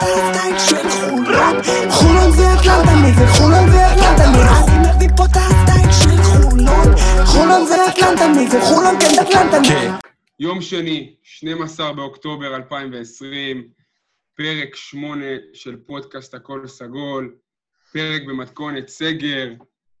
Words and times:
הסטייל 0.00 0.58
של 0.58 0.88
חולון, 0.88 1.56
חולון 1.90 2.32
זה 2.32 2.42
אטלנטה, 2.54 3.22
וחולון 3.22 3.70
זה 3.70 3.92
אטלנטה, 3.92 4.24
אני 4.96 5.08
פה 5.16 5.24
את 5.24 5.36
הסטייל 5.36 5.92
של 5.92 6.22
חולון, 6.22 6.96
חולון 7.26 7.66
זה 7.66 7.76
אטלנטה, 7.88 8.56
וחולון 8.56 8.94
כן 9.00 9.14
זה 9.14 9.22
אטלנטה. 9.22 9.98
יום 10.40 10.60
שני, 10.60 11.14
12 11.22 11.92
באוקטובר 11.92 12.56
2020, 12.56 13.68
פרק 14.34 14.76
8 14.76 15.26
של 15.54 15.76
פודקאסט 15.76 16.34
הכל 16.34 16.66
סגול, 16.66 17.34
פרק 17.92 18.22
במתכונת 18.22 18.88
סגר. 18.88 19.52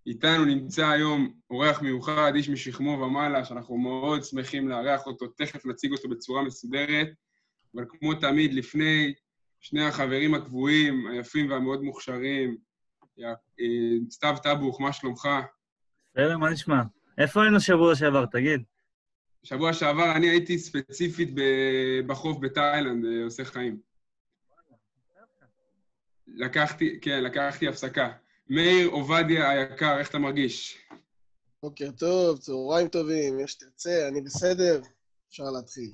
איתנו 0.06 0.44
נמצא 0.44 0.88
היום 0.88 1.32
אורח 1.50 1.82
מיוחד, 1.82 2.32
איש 2.34 2.48
משכמו 2.48 2.90
ומעלה, 2.90 3.44
שאנחנו 3.44 3.78
מאוד 3.78 4.24
שמחים 4.24 4.68
לארח 4.68 5.06
אותו, 5.06 5.26
תכף 5.26 5.66
נציג 5.66 5.92
אותו 5.92 6.08
בצורה 6.08 6.42
מסודרת. 6.42 7.08
אבל 7.74 7.84
כמו 7.88 8.14
תמיד, 8.14 8.54
לפני 8.54 9.12
שני 9.60 9.84
החברים 9.84 10.34
הקבועים, 10.34 11.06
היפים 11.06 11.50
והמאוד 11.50 11.82
מוכשרים, 11.82 12.56
יא- 13.18 13.26
אה, 13.60 13.66
סתיו 14.10 14.36
טבוך, 14.42 14.80
מה 14.80 14.92
שלומך? 14.92 15.28
בסדר, 16.14 16.38
מה 16.38 16.50
נשמע? 16.50 16.82
איפה 17.18 17.42
היינו 17.42 17.60
שבוע 17.60 17.94
שעבר, 17.96 18.26
תגיד? 18.26 18.62
שבוע 19.42 19.72
שעבר 19.72 20.12
אני 20.16 20.30
הייתי 20.30 20.58
ספציפית 20.58 21.28
בחוף 22.06 22.36
בתאילנד, 22.40 23.04
אה, 23.04 23.24
עושה 23.24 23.44
חיים. 23.44 23.80
לקחתי, 26.26 26.98
כן, 27.02 27.22
לקחתי 27.24 27.68
הפסקה. 27.68 28.12
מאיר 28.48 28.88
עובדיה 28.88 29.50
היקר, 29.50 29.98
איך 29.98 30.10
אתה 30.10 30.18
מרגיש? 30.18 30.78
בוקר 31.62 31.90
טוב, 31.90 32.38
צהריים 32.38 32.88
טובים, 32.88 33.40
יש 33.40 33.54
תרצה, 33.54 34.08
אני 34.08 34.20
בסדר, 34.20 34.80
אפשר 35.28 35.44
להתחיל. 35.44 35.90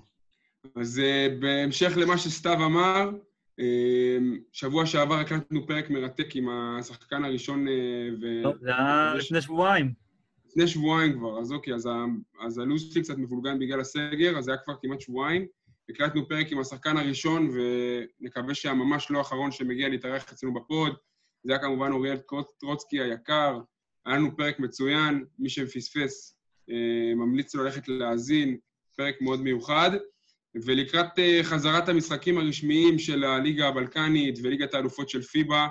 אז 0.77 0.99
uh, 0.99 1.41
בהמשך 1.41 1.93
למה 1.97 2.19
שסתיו 2.19 2.55
אמר, 2.67 3.11
שבוע 4.53 4.87
שעבר 4.87 5.15
הקלטנו 5.15 5.67
פרק 5.67 5.91
מרתק 5.91 6.37
עם 6.37 6.49
השחקן 6.49 7.25
הראשון, 7.25 7.69
uh, 7.69 7.71
ו... 8.23 8.43
טוב, 8.43 8.57
זה 8.61 8.69
היה 8.69 9.15
לפני 9.15 9.41
שבועיים. 9.43 9.93
לפני 10.47 10.67
שבועיים 10.69 11.13
כבר, 11.13 11.41
אז 11.41 11.53
אוקיי, 11.53 11.75
אז, 11.75 11.87
ה- 11.87 12.05
אז 12.47 12.59
הלו"ז 12.59 12.93
שלי 12.93 13.03
קצת 13.03 13.19
מבולגן 13.19 13.59
בגלל 13.59 13.81
הסגר, 13.81 14.39
אז 14.39 14.45
זה 14.45 14.51
היה 14.51 14.61
כבר 14.65 14.75
כמעט 14.83 15.01
שבועיים. 15.01 15.47
הקלטנו 15.91 16.29
פרק 16.29 16.53
עם 16.53 16.59
השחקן 16.59 16.97
הראשון, 16.97 17.51
ונקווה 18.21 18.55
שהממש 18.55 19.11
לא 19.11 19.19
האחרון 19.19 19.51
שמגיע 19.51 19.89
להתארח 19.89 20.33
אצלנו 20.33 20.55
בפוד. 20.55 20.93
זה 21.45 21.53
היה 21.53 21.63
כמובן 21.63 21.93
אוריאל 21.93 22.17
טרוצקי 22.61 23.01
היקר. 23.01 23.61
היה 24.07 24.17
לנו 24.17 24.37
פרק 24.37 24.61
מצוין, 24.61 25.25
מי 25.39 25.49
שמפספס, 25.49 26.39
אה, 26.71 27.15
ממליץ 27.15 27.55
לו 27.55 27.65
ללכת 27.65 27.89
להאזין, 27.89 28.57
פרק 28.97 29.15
מאוד 29.21 29.41
מיוחד. 29.41 29.91
ולקראת 30.65 31.19
אה, 31.19 31.41
חזרת 31.43 31.89
המשחקים 31.89 32.39
הרשמיים 32.39 32.99
של 32.99 33.25
הליגה 33.25 33.69
הבלקנית 33.69 34.39
וליגת 34.43 34.75
האלופות 34.75 35.09
של 35.09 35.23
פיבה, 35.23 35.69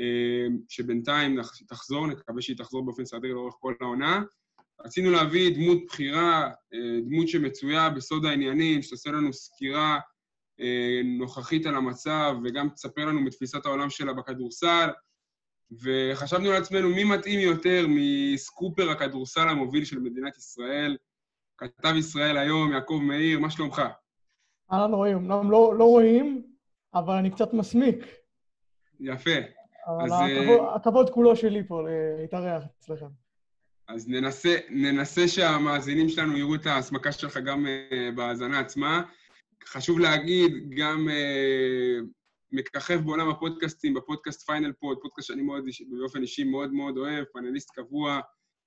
אה, 0.00 0.46
שבינתיים 0.68 1.40
תחזור, 1.68 2.06
נקווה 2.06 2.42
שהיא 2.42 2.56
תחזור 2.56 2.84
באופן 2.84 3.04
סדיר 3.04 3.34
לאורך 3.34 3.54
כל 3.60 3.74
העונה. 3.80 4.22
רצינו 4.84 5.10
להביא 5.10 5.54
דמות 5.54 5.78
בכירה, 5.86 6.50
אה, 6.74 7.00
דמות 7.06 7.28
שמצויה 7.28 7.90
בסוד 7.90 8.24
העניינים, 8.24 8.82
שתעשה 8.82 9.10
לנו 9.10 9.32
סקירה 9.32 9.98
נוכחית 11.18 11.66
על 11.66 11.74
המצב, 11.74 12.36
וגם 12.44 12.68
תספר 12.68 13.04
לנו 13.04 13.20
מתפיסת 13.20 13.66
העולם 13.66 13.90
שלה 13.90 14.12
בכדורסל. 14.12 14.88
וחשבנו 15.82 16.52
לעצמנו, 16.52 16.88
מי 16.88 17.04
מתאים 17.04 17.40
יותר 17.40 17.86
מסקופר 17.88 18.90
הכדורסל 18.90 19.48
המוביל 19.48 19.84
של 19.84 19.98
מדינת 19.98 20.36
ישראל? 20.36 20.96
כתב 21.58 21.94
ישראל 21.98 22.36
היום, 22.36 22.72
יעקב 22.72 23.00
מאיר, 23.02 23.38
מה 23.38 23.50
שלומך? 23.50 23.82
אהלן 24.74 24.94
רואים, 24.94 25.16
אמנם 25.16 25.50
לא, 25.50 25.74
לא 25.78 25.84
רואים, 25.84 26.42
אבל 26.94 27.14
אני 27.14 27.30
קצת 27.30 27.52
מסמיק. 27.52 28.06
יפה. 29.00 29.30
אבל 29.86 30.04
אז, 30.04 30.12
הכבוד, 30.12 30.68
הכבוד 30.74 31.10
כולו 31.10 31.36
שלי 31.36 31.62
פה 31.68 31.82
להתארח 32.18 32.64
אצלכם. 32.78 33.06
אז 33.88 34.08
ננסה, 34.08 34.56
ננסה 34.70 35.28
שהמאזינים 35.28 36.08
שלנו 36.08 36.36
יראו 36.36 36.54
את 36.54 36.66
ההסמקה 36.66 37.12
שלך 37.12 37.36
גם 37.36 37.66
uh, 37.66 38.16
בהאזנה 38.16 38.60
עצמה. 38.60 39.02
חשוב 39.64 39.98
להגיד, 39.98 40.52
גם 40.76 41.08
uh, 41.08 42.04
מככב 42.52 43.00
בעולם 43.04 43.28
הפודקאסטים, 43.28 43.94
בפודקאסט 43.94 44.46
Final 44.46 44.72
Four, 44.72 44.98
פודקאסט 45.02 45.28
שאני 45.28 45.42
מאוד, 45.42 45.64
באופן 46.00 46.22
אישי 46.22 46.44
מאוד 46.44 46.72
מאוד 46.72 46.98
אוהב, 46.98 47.24
פאנליסט 47.24 47.70
קבוע 47.70 48.20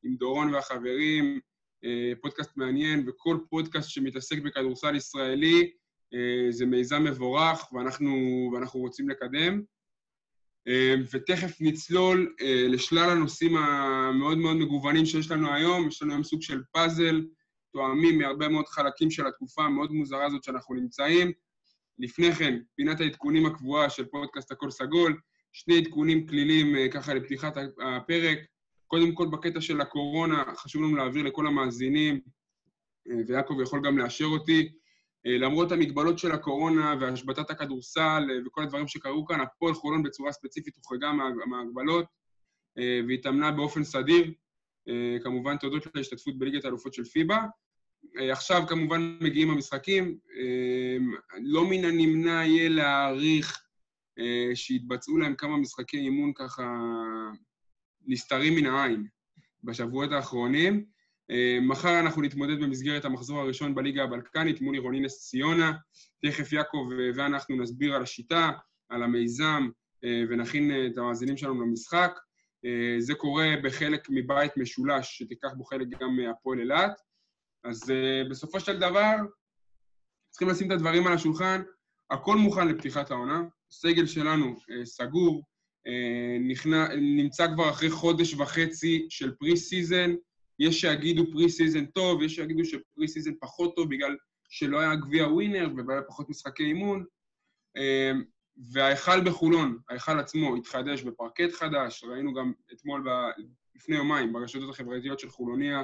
עם 0.03 0.15
דורון 0.15 0.53
והחברים, 0.53 1.39
אה, 1.83 1.87
פודקאסט 2.21 2.57
מעניין, 2.57 3.09
וכל 3.09 3.37
פודקאסט 3.49 3.89
שמתעסק 3.89 4.37
בכדורסל 4.37 4.95
ישראלי 4.95 5.71
זה 6.49 6.65
מיזם 6.65 7.03
מבורך, 7.03 7.73
ואנחנו, 7.73 8.11
ואנחנו 8.53 8.79
רוצים 8.79 9.09
לקדם. 9.09 9.61
אה, 10.67 10.95
ותכף 11.11 11.57
נצלול 11.59 12.35
אה, 12.41 12.67
לשלל 12.67 13.09
הנושאים 13.09 13.57
המאוד 13.57 14.37
מאוד 14.37 14.55
מגוונים 14.55 15.05
שיש 15.05 15.31
לנו 15.31 15.53
היום. 15.53 15.87
יש 15.87 16.01
לנו 16.01 16.11
היום 16.11 16.23
סוג 16.23 16.41
של 16.41 16.61
פאזל, 16.71 17.25
תואמים 17.73 18.17
מהרבה 18.17 18.47
מאוד 18.47 18.67
חלקים 18.67 19.11
של 19.11 19.27
התקופה 19.27 19.63
המאוד 19.63 19.91
מוזרה 19.91 20.25
הזאת 20.25 20.43
שאנחנו 20.43 20.75
נמצאים. 20.75 21.31
לפני 21.99 22.31
כן, 22.31 22.59
פינת 22.75 22.99
העדכונים 22.99 23.45
הקבועה 23.45 23.89
של 23.89 24.05
פודקאסט 24.05 24.51
הכל 24.51 24.71
סגול, 24.71 25.19
שני 25.51 25.77
עדכונים 25.77 26.27
כלילים 26.27 26.75
אה, 26.75 26.87
ככה 26.91 27.13
לפתיחת 27.13 27.53
הפרק. 27.85 28.39
קודם 28.87 29.15
כל, 29.15 29.27
בקטע 29.27 29.61
של 29.61 29.81
הקורונה, 29.81 30.43
חשוב 30.55 30.81
לנו 30.81 30.95
להעביר 30.95 31.23
לכל 31.23 31.47
המאזינים, 31.47 32.19
אה, 33.09 33.15
ויעקב 33.27 33.57
יכול 33.63 33.81
גם 33.85 33.97
לאשר 33.97 34.25
אותי, 34.25 34.59
אה, 34.61 34.71
למרות 35.29 35.71
המגבלות 35.71 36.19
של 36.19 36.31
הקורונה 36.31 36.95
והשבתת 36.99 37.49
הכדורסל 37.49 38.23
אה, 38.29 38.35
וכל 38.45 38.63
הדברים 38.63 38.87
שקרו 38.87 39.25
כאן, 39.25 39.41
הפועל 39.41 39.73
חולון 39.73 40.03
בצורה 40.03 40.31
ספציפית 40.31 40.75
הוחרגה 40.75 41.11
מה- 41.11 41.45
מההגבלות 41.45 42.05
אה, 42.77 42.99
והתאמנה 43.07 43.51
באופן 43.51 43.83
סדיר. 43.83 44.31
אה, 44.89 45.17
כמובן, 45.23 45.57
תודות 45.57 45.95
להשתתפות 45.95 46.37
בליגת 46.37 46.65
האלופות 46.65 46.93
של 46.93 47.03
פיבה. 47.05 47.45
אה, 48.19 48.31
עכשיו 48.31 48.63
כמובן 48.67 49.17
מגיעים 49.21 49.49
המשחקים. 49.51 50.17
אה, 50.37 50.97
לא 51.41 51.69
מן 51.69 51.85
הנמנע 51.85 52.45
יהיה 52.45 52.69
להעריך 52.69 53.63
אה, 54.19 54.51
שיתבצעו 54.55 55.17
להם 55.17 55.35
כמה 55.35 55.57
משחקי 55.57 55.97
אימון 55.97 56.31
ככה 56.35 56.63
נסתרים 58.07 58.55
מן 58.55 58.65
העין 58.65 59.07
בשבועות 59.63 60.11
האחרונים. 60.11 60.85
אה, 61.31 61.57
מחר 61.61 61.99
אנחנו 61.99 62.21
נתמודד 62.21 62.59
במסגרת 62.59 63.05
המחזור 63.05 63.39
הראשון 63.39 63.75
בליגה 63.75 64.03
הבלקנית 64.03 64.61
מול 64.61 64.73
עירוני 64.73 64.99
נס 64.99 65.29
ציונה. 65.29 65.73
תכף 66.21 66.53
יעקב 66.53 66.89
אה, 66.99 67.09
ואנחנו 67.15 67.55
נסביר 67.55 67.95
על 67.95 68.01
השיטה, 68.01 68.51
על 68.89 69.03
המיזם, 69.03 69.69
אה, 70.03 70.23
ונכין 70.29 70.71
את 70.87 70.97
המאזינים 70.97 71.37
שלנו 71.37 71.61
למשחק. 71.61 72.19
זה 72.99 73.15
קורה 73.15 73.47
בחלק 73.63 74.07
מבית 74.09 74.57
משולש, 74.57 75.17
שתיקח 75.17 75.49
בו 75.57 75.63
חלק 75.63 75.87
גם 75.99 76.19
אה, 76.19 76.29
הפועל 76.29 76.59
אילת. 76.59 77.01
אז 77.63 77.93
בסופו 78.29 78.59
של 78.59 78.79
דבר, 78.79 79.15
צריכים 80.29 80.49
לשים 80.49 80.67
את 80.67 80.71
הדברים 80.71 81.07
על 81.07 81.13
השולחן. 81.13 81.61
הכל 82.11 82.37
מוכן 82.37 82.67
לפתיחת 82.67 83.11
העונה. 83.11 83.41
הסגל 83.71 84.05
שלנו 84.05 84.55
סגור, 84.83 85.43
נבנה, 86.49 86.87
נמצא 86.95 87.47
כבר 87.47 87.69
אחרי 87.69 87.89
חודש 87.89 88.33
וחצי 88.33 89.07
של 89.09 89.35
pre-season. 89.39 90.15
יש 90.59 90.81
שיגידו 90.81 91.31
pre-season 91.31 91.85
טוב, 91.85 92.21
יש 92.21 92.35
שיגידו 92.35 92.65
ש 92.65 93.07
pre-season 93.07 93.31
פחות 93.39 93.75
טוב 93.75 93.89
בגלל 93.89 94.15
שלא 94.49 94.79
היה 94.79 94.95
גביע 94.95 95.27
ווינר 95.27 95.69
והיה 95.87 96.01
פחות 96.01 96.29
משחקי 96.29 96.63
אימון. 96.63 97.05
אמ, 97.77 98.23
וההיכל 98.73 99.21
בחולון, 99.21 99.77
ההיכל 99.89 100.19
עצמו, 100.19 100.55
התחדש 100.55 101.01
בפרקט 101.01 101.51
חדש, 101.53 102.03
ראינו 102.03 102.33
גם 102.33 102.51
אתמול, 102.73 103.03
ב... 103.05 103.09
לפני 103.75 103.95
יומיים, 103.95 104.33
ברשתות 104.33 104.69
החברתיות 104.69 105.19
של 105.19 105.29
חולוניה, 105.29 105.83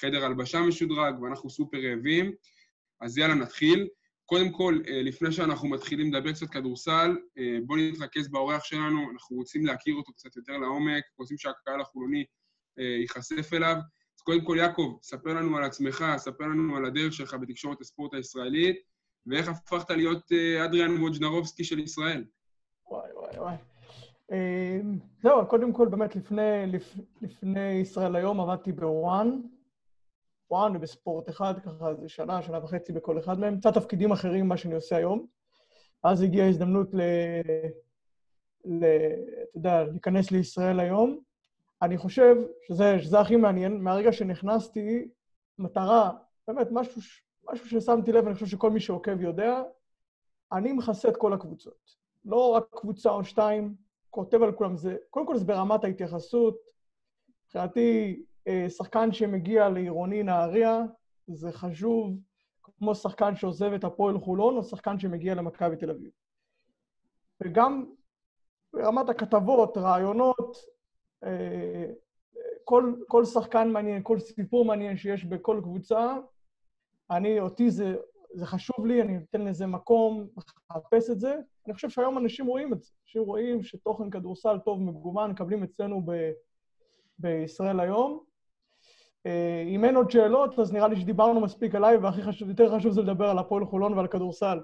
חדר 0.00 0.24
הלבשה 0.24 0.60
משודרג, 0.60 1.22
ואנחנו 1.22 1.50
סופר 1.50 1.78
רעבים. 1.78 2.32
אז 3.00 3.18
יאללה, 3.18 3.34
נתחיל. 3.34 3.88
קודם 4.26 4.52
כל, 4.52 4.78
אה, 4.88 5.02
לפני 5.02 5.32
שאנחנו 5.32 5.68
מתחילים 5.68 6.14
לדבר 6.14 6.32
קצת 6.32 6.50
כדורסל, 6.50 7.16
אה, 7.38 7.58
בואו 7.66 7.78
נתרכז 7.78 8.28
באורח 8.28 8.64
שלנו, 8.64 9.10
אנחנו 9.12 9.36
רוצים 9.36 9.66
להכיר 9.66 9.94
אותו 9.94 10.12
קצת 10.12 10.36
יותר 10.36 10.56
לעומק, 10.56 11.04
רוצים 11.18 11.38
שהקהל 11.38 11.80
החולוני 11.80 12.24
אה, 12.78 12.84
ייחשף 12.84 13.52
אליו. 13.52 13.76
קודם 14.24 14.44
כל, 14.44 14.56
יעקב, 14.58 14.96
ספר 15.02 15.34
לנו 15.34 15.56
על 15.56 15.64
עצמך, 15.64 16.04
ספר 16.16 16.44
לנו 16.44 16.76
על 16.76 16.84
הדרך 16.84 17.12
שלך 17.12 17.34
בתקשורת 17.34 17.80
הספורט 17.80 18.14
הישראלית, 18.14 18.76
ואיך 19.26 19.48
הפכת 19.48 19.90
להיות 19.90 20.32
אה, 20.32 20.64
אדריאן 20.64 21.02
ווג'נרובסקי 21.02 21.64
של 21.64 21.78
ישראל. 21.78 22.24
וואי, 22.90 23.12
וואי, 23.12 23.38
וואי. 23.38 23.56
אה, 24.32 24.80
זהו, 25.22 25.46
קודם 25.46 25.72
כל, 25.72 25.88
באמת, 25.88 26.16
לפני, 26.16 26.66
לפ, 26.66 26.94
לפני 27.22 27.70
ישראל 27.70 28.16
היום 28.16 28.40
עבדתי 28.40 28.72
בוואן, 28.72 29.40
וואן 30.50 30.76
ובספורט 30.76 31.28
אחד, 31.28 31.54
ככה 31.64 31.88
איזה 31.90 32.08
שנה, 32.08 32.42
שנה 32.42 32.64
וחצי 32.64 32.92
בכל 32.92 33.18
אחד 33.18 33.40
מהם, 33.40 33.58
קצת 33.58 33.74
תפקידים 33.74 34.12
אחרים 34.12 34.44
ממה 34.44 34.56
שאני 34.56 34.74
עושה 34.74 34.96
היום. 34.96 35.26
אז 36.04 36.22
הגיעה 36.22 36.48
הזדמנות 36.48 36.94
ל... 36.94 37.00
ל... 38.64 38.84
אתה 38.84 39.58
יודע, 39.58 39.84
להיכנס 39.84 40.30
לישראל 40.30 40.80
היום. 40.80 41.18
אני 41.82 41.98
חושב 41.98 42.36
שזה, 42.66 42.98
שזה 43.00 43.20
הכי 43.20 43.36
מעניין, 43.36 43.82
מהרגע 43.82 44.12
שנכנסתי, 44.12 45.08
מטרה, 45.58 46.10
באמת, 46.48 46.68
משהו, 46.70 47.00
משהו 47.52 47.68
ששמתי 47.68 48.12
לב, 48.12 48.26
אני 48.26 48.34
חושב 48.34 48.46
שכל 48.46 48.70
מי 48.70 48.80
שעוקב 48.80 49.20
יודע, 49.20 49.62
אני 50.52 50.72
מכסה 50.72 51.08
את 51.08 51.16
כל 51.16 51.32
הקבוצות. 51.32 51.96
לא 52.24 52.50
רק 52.50 52.64
קבוצה 52.70 53.10
או 53.10 53.24
שתיים, 53.24 53.74
כותב 54.10 54.42
על 54.42 54.52
כולם. 54.52 54.76
זה, 54.76 54.96
קודם 55.10 55.26
כל 55.26 55.36
זה 55.36 55.44
ברמת 55.44 55.84
ההתייחסות. 55.84 56.56
מבחינתי, 57.44 58.22
אה, 58.48 58.66
שחקן 58.68 59.12
שמגיע 59.12 59.68
לעירוני 59.68 60.22
נהריה, 60.22 60.82
זה 61.26 61.52
חשוב 61.52 62.16
כמו 62.62 62.94
שחקן 62.94 63.36
שעוזב 63.36 63.72
את 63.72 63.84
הפועל 63.84 64.18
חולון, 64.18 64.56
או 64.56 64.62
שחקן 64.62 64.98
שמגיע 64.98 65.34
למכבי 65.34 65.76
תל 65.76 65.90
אביב. 65.90 66.10
וגם 67.40 67.84
ברמת 68.72 69.08
הכתבות, 69.08 69.76
רעיונות, 69.76 70.71
כל, 72.64 72.94
כל 73.08 73.24
שחקן 73.24 73.70
מעניין, 73.70 74.02
כל 74.02 74.18
סיפור 74.18 74.64
מעניין 74.64 74.96
שיש 74.96 75.24
בכל 75.24 75.60
קבוצה, 75.62 76.16
אני, 77.10 77.40
אותי 77.40 77.70
זה, 77.70 77.94
זה 78.34 78.46
חשוב 78.46 78.86
לי, 78.86 79.02
אני 79.02 79.18
נותן 79.18 79.40
לזה 79.40 79.66
מקום, 79.66 80.26
מחפש 80.70 81.10
את 81.10 81.20
זה. 81.20 81.36
אני 81.66 81.74
חושב 81.74 81.90
שהיום 81.90 82.18
אנשים 82.18 82.46
רואים 82.46 82.72
את 82.72 82.82
זה. 82.82 82.90
אנשים 83.06 83.22
רואים 83.22 83.62
שתוכן 83.62 84.10
כדורסל 84.10 84.58
טוב, 84.64 84.82
מגוון, 84.82 85.30
מקבלים 85.30 85.62
אצלנו 85.62 86.02
ב, 86.06 86.30
בישראל 87.18 87.80
היום. 87.80 88.20
אה, 89.26 89.64
אם 89.68 89.84
אין 89.84 89.96
עוד 89.96 90.10
שאלות, 90.10 90.58
אז 90.58 90.72
נראה 90.72 90.88
לי 90.88 91.00
שדיברנו 91.00 91.40
מספיק 91.40 91.74
עליי, 91.74 91.96
והכי 91.96 92.22
חשוב, 92.22 92.48
יותר 92.48 92.76
חשוב 92.76 92.92
זה 92.92 93.02
לדבר 93.02 93.28
על 93.28 93.38
הפועל 93.38 93.64
חולון 93.64 93.92
ועל 93.92 94.06
כדורסל. 94.06 94.58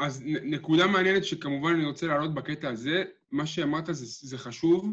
אז 0.00 0.22
נקודה 0.26 0.86
מעניינת 0.86 1.24
שכמובן 1.24 1.74
אני 1.74 1.86
רוצה 1.86 2.06
להעלות 2.06 2.34
בקטע 2.34 2.68
הזה, 2.68 3.04
מה 3.32 3.46
שאמרת 3.46 3.86
זה, 3.86 4.28
זה 4.28 4.38
חשוב, 4.38 4.86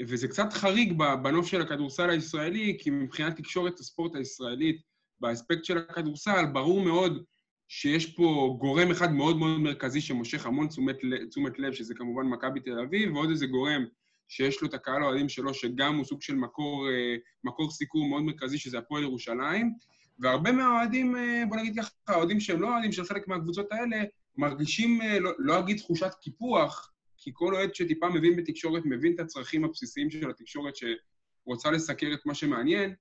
וזה 0.00 0.28
קצת 0.28 0.52
חריג 0.52 0.92
בנוף 1.22 1.46
של 1.46 1.62
הכדורסל 1.62 2.10
הישראלי, 2.10 2.76
כי 2.80 2.90
מבחינת 2.90 3.36
תקשורת 3.36 3.80
הספורט 3.80 4.14
הישראלית, 4.14 4.82
באספקט 5.20 5.64
של 5.64 5.78
הכדורסל, 5.78 6.46
ברור 6.52 6.80
מאוד 6.80 7.24
שיש 7.68 8.06
פה 8.06 8.56
גורם 8.60 8.90
אחד 8.90 9.12
מאוד 9.12 9.36
מאוד 9.36 9.60
מרכזי 9.60 10.00
שמושך 10.00 10.46
המון 10.46 10.68
תשומת, 10.68 10.96
תשומת 11.30 11.58
לב, 11.58 11.72
שזה 11.72 11.94
כמובן 11.94 12.26
מכבי 12.26 12.60
תל 12.60 12.80
אביב, 12.80 13.14
ועוד 13.14 13.30
איזה 13.30 13.46
גורם 13.46 13.84
שיש 14.28 14.62
לו 14.62 14.68
את 14.68 14.74
הקהל 14.74 15.02
האוהדים 15.02 15.28
שלו, 15.28 15.54
שגם 15.54 15.96
הוא 15.96 16.04
סוג 16.04 16.22
של 16.22 16.34
מקור, 16.34 16.88
אה, 16.88 17.16
מקור 17.44 17.70
סיקור 17.70 18.08
מאוד 18.08 18.22
מרכזי, 18.22 18.58
שזה 18.58 18.78
הפועל 18.78 19.02
ירושלים. 19.02 19.74
והרבה 20.18 20.52
מהאוהדים, 20.52 21.16
אה, 21.16 21.42
בוא 21.48 21.56
נגיד 21.56 21.76
ככה, 21.78 21.90
האוהדים 22.08 22.40
שהם 22.40 22.62
לא 22.62 22.74
אוהדים 22.74 22.92
של 22.92 23.04
חלק 23.04 23.28
מהקבוצות 23.28 23.72
האלה, 23.72 24.04
מרגישים, 24.36 25.02
אה, 25.02 25.20
לא, 25.20 25.30
לא 25.38 25.58
אגיד 25.58 25.78
תחושת 25.78 26.14
קיפוח, 26.20 26.91
כי 27.22 27.30
כל 27.34 27.54
אוהד 27.54 27.74
שטיפה 27.74 28.08
מבין 28.08 28.36
בתקשורת, 28.36 28.82
מבין 28.84 29.14
את 29.14 29.20
הצרכים 29.20 29.64
הבסיסיים 29.64 30.10
של 30.10 30.30
התקשורת 30.30 30.74
שרוצה 30.76 31.70
לסקר 31.70 32.06
את 32.14 32.26
מה 32.26 32.34
שמעניין, 32.34 32.94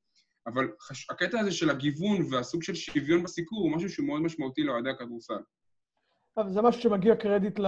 אבל 0.48 0.68
חש... 0.82 1.10
הקטע 1.10 1.40
הזה 1.40 1.52
של 1.52 1.70
הגיוון 1.70 2.26
והסוג 2.32 2.64
של 2.64 2.76
שוויון 2.76 3.24
בסיקור 3.24 3.60
הוא 3.60 3.72
משהו 3.72 3.90
שהוא 3.90 4.08
מאוד 4.08 4.22
משמעותי 4.22 4.64
לאוהדי 4.64 4.90
הכדורסל. 4.90 5.42
אבל 6.38 6.50
זה 6.50 6.62
משהו 6.62 6.82
שמגיע 6.82 7.16
קרדיט 7.16 7.60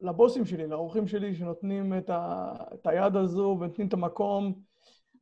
לבוסים 0.00 0.44
שלי, 0.44 0.66
לאורחים 0.66 1.06
שלי, 1.06 1.34
שנותנים 1.34 1.98
את, 1.98 2.10
ה, 2.10 2.52
את 2.74 2.86
היד 2.86 3.16
הזו 3.16 3.56
ונותנים 3.60 3.88
את 3.88 3.92
המקום. 3.92 4.62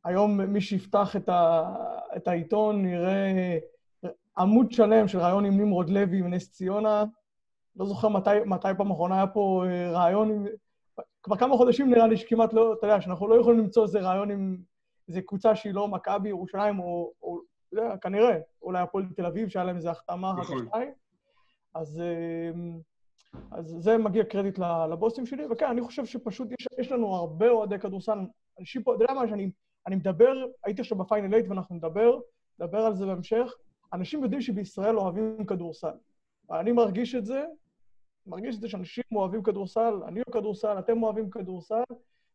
היום 0.05 0.41
מי 0.41 0.61
שיפתח 0.61 1.17
את, 1.17 1.29
ה, 1.29 1.64
את 2.17 2.29
העיתון 2.29 2.87
יראה 2.87 3.59
עמוד 4.38 4.73
שלם 4.73 5.09
של 5.09 5.19
ראיון 5.19 5.44
עם 5.44 5.61
נמרוד 5.61 5.91
לוי 5.91 6.23
מנס 6.23 6.50
ציונה. 6.50 7.05
לא 7.76 7.87
זוכר 7.87 8.08
מתי, 8.08 8.31
מתי 8.46 8.69
פעם 8.76 8.90
אחרונה 8.90 9.14
היה 9.14 9.26
פה 9.26 9.64
אה, 9.67 9.93
ראיון 9.93 10.31
עם... 10.31 10.46
כבר 11.23 11.37
כמה 11.37 11.56
חודשים 11.56 11.90
נראה 11.90 12.06
לי 12.06 12.17
שכמעט 12.17 12.52
לא, 12.52 12.73
אתה 12.73 12.87
יודע, 12.87 13.00
שאנחנו 13.00 13.28
לא 13.28 13.40
יכולים 13.40 13.58
למצוא 13.58 13.82
איזה 13.82 14.00
ראיון 14.00 14.31
עם 14.31 14.56
איזה 15.08 15.23
קבוצה 15.23 15.56
שהיא 15.56 15.75
לא 15.75 15.88
מכבי 15.88 16.28
ירושלים, 16.28 16.78
או, 16.78 17.12
או 17.23 17.40
לא 17.73 17.82
יודע, 17.82 17.96
כנראה, 17.96 18.38
אולי 18.62 18.81
הפועל 18.81 19.05
תל 19.17 19.26
אביב, 19.26 19.49
שהיה 19.49 19.64
להם 19.64 19.76
איזו 19.76 19.90
החתמה 19.90 20.31
אחת 20.31 20.38
או 20.38 20.43
נכון. 20.43 20.67
שתיים. 20.67 20.93
אז, 21.75 22.02
אמ, 22.55 22.78
אז 23.50 23.76
זה 23.78 23.99
מגיע 23.99 24.25
קרדיט 24.25 24.58
לבוסים 24.90 25.26
שלי, 25.26 25.46
וכן, 25.50 25.67
אני 25.67 25.81
חושב 25.81 26.06
שפשוט 26.06 26.49
יש, 26.61 26.67
יש 26.78 26.93
לנו 26.93 27.14
הרבה 27.14 27.49
אוהדי 27.49 27.78
כדורסל. 27.78 28.19
אנשים 28.61 28.82
פה, 28.82 28.94
אתה 28.94 29.05
יודע 29.05 29.14
מה, 29.14 29.28
שאני 29.28 29.50
אני 29.87 29.96
מדבר, 29.96 30.46
הייתי 30.64 30.81
עכשיו 30.81 30.99
בפיינל 30.99 31.31
8 31.31 31.49
ואנחנו 31.49 31.76
נדבר, 31.76 32.19
נדבר 32.58 32.78
על 32.78 32.94
זה 32.94 33.06
בהמשך. 33.06 33.52
אנשים 33.93 34.23
יודעים 34.23 34.40
שבישראל 34.40 34.99
אוהבים 34.99 35.46
כדורסל. 35.46 35.96
אני 36.50 36.73
מרגיש 36.73 37.14
את 37.14 37.26
זה, 37.26 37.44
מרגיש 38.26 38.56
את 38.56 38.61
זה 38.61 38.69
שאנשים 38.69 39.05
אוהבים 39.12 39.43
כדורסל, 39.43 39.94
אני 40.08 40.20
אוהב 40.26 40.31
כדורסל, 40.40 40.78
אתם 40.78 41.02
אוהבים 41.02 41.31
כדורסל, 41.31 41.82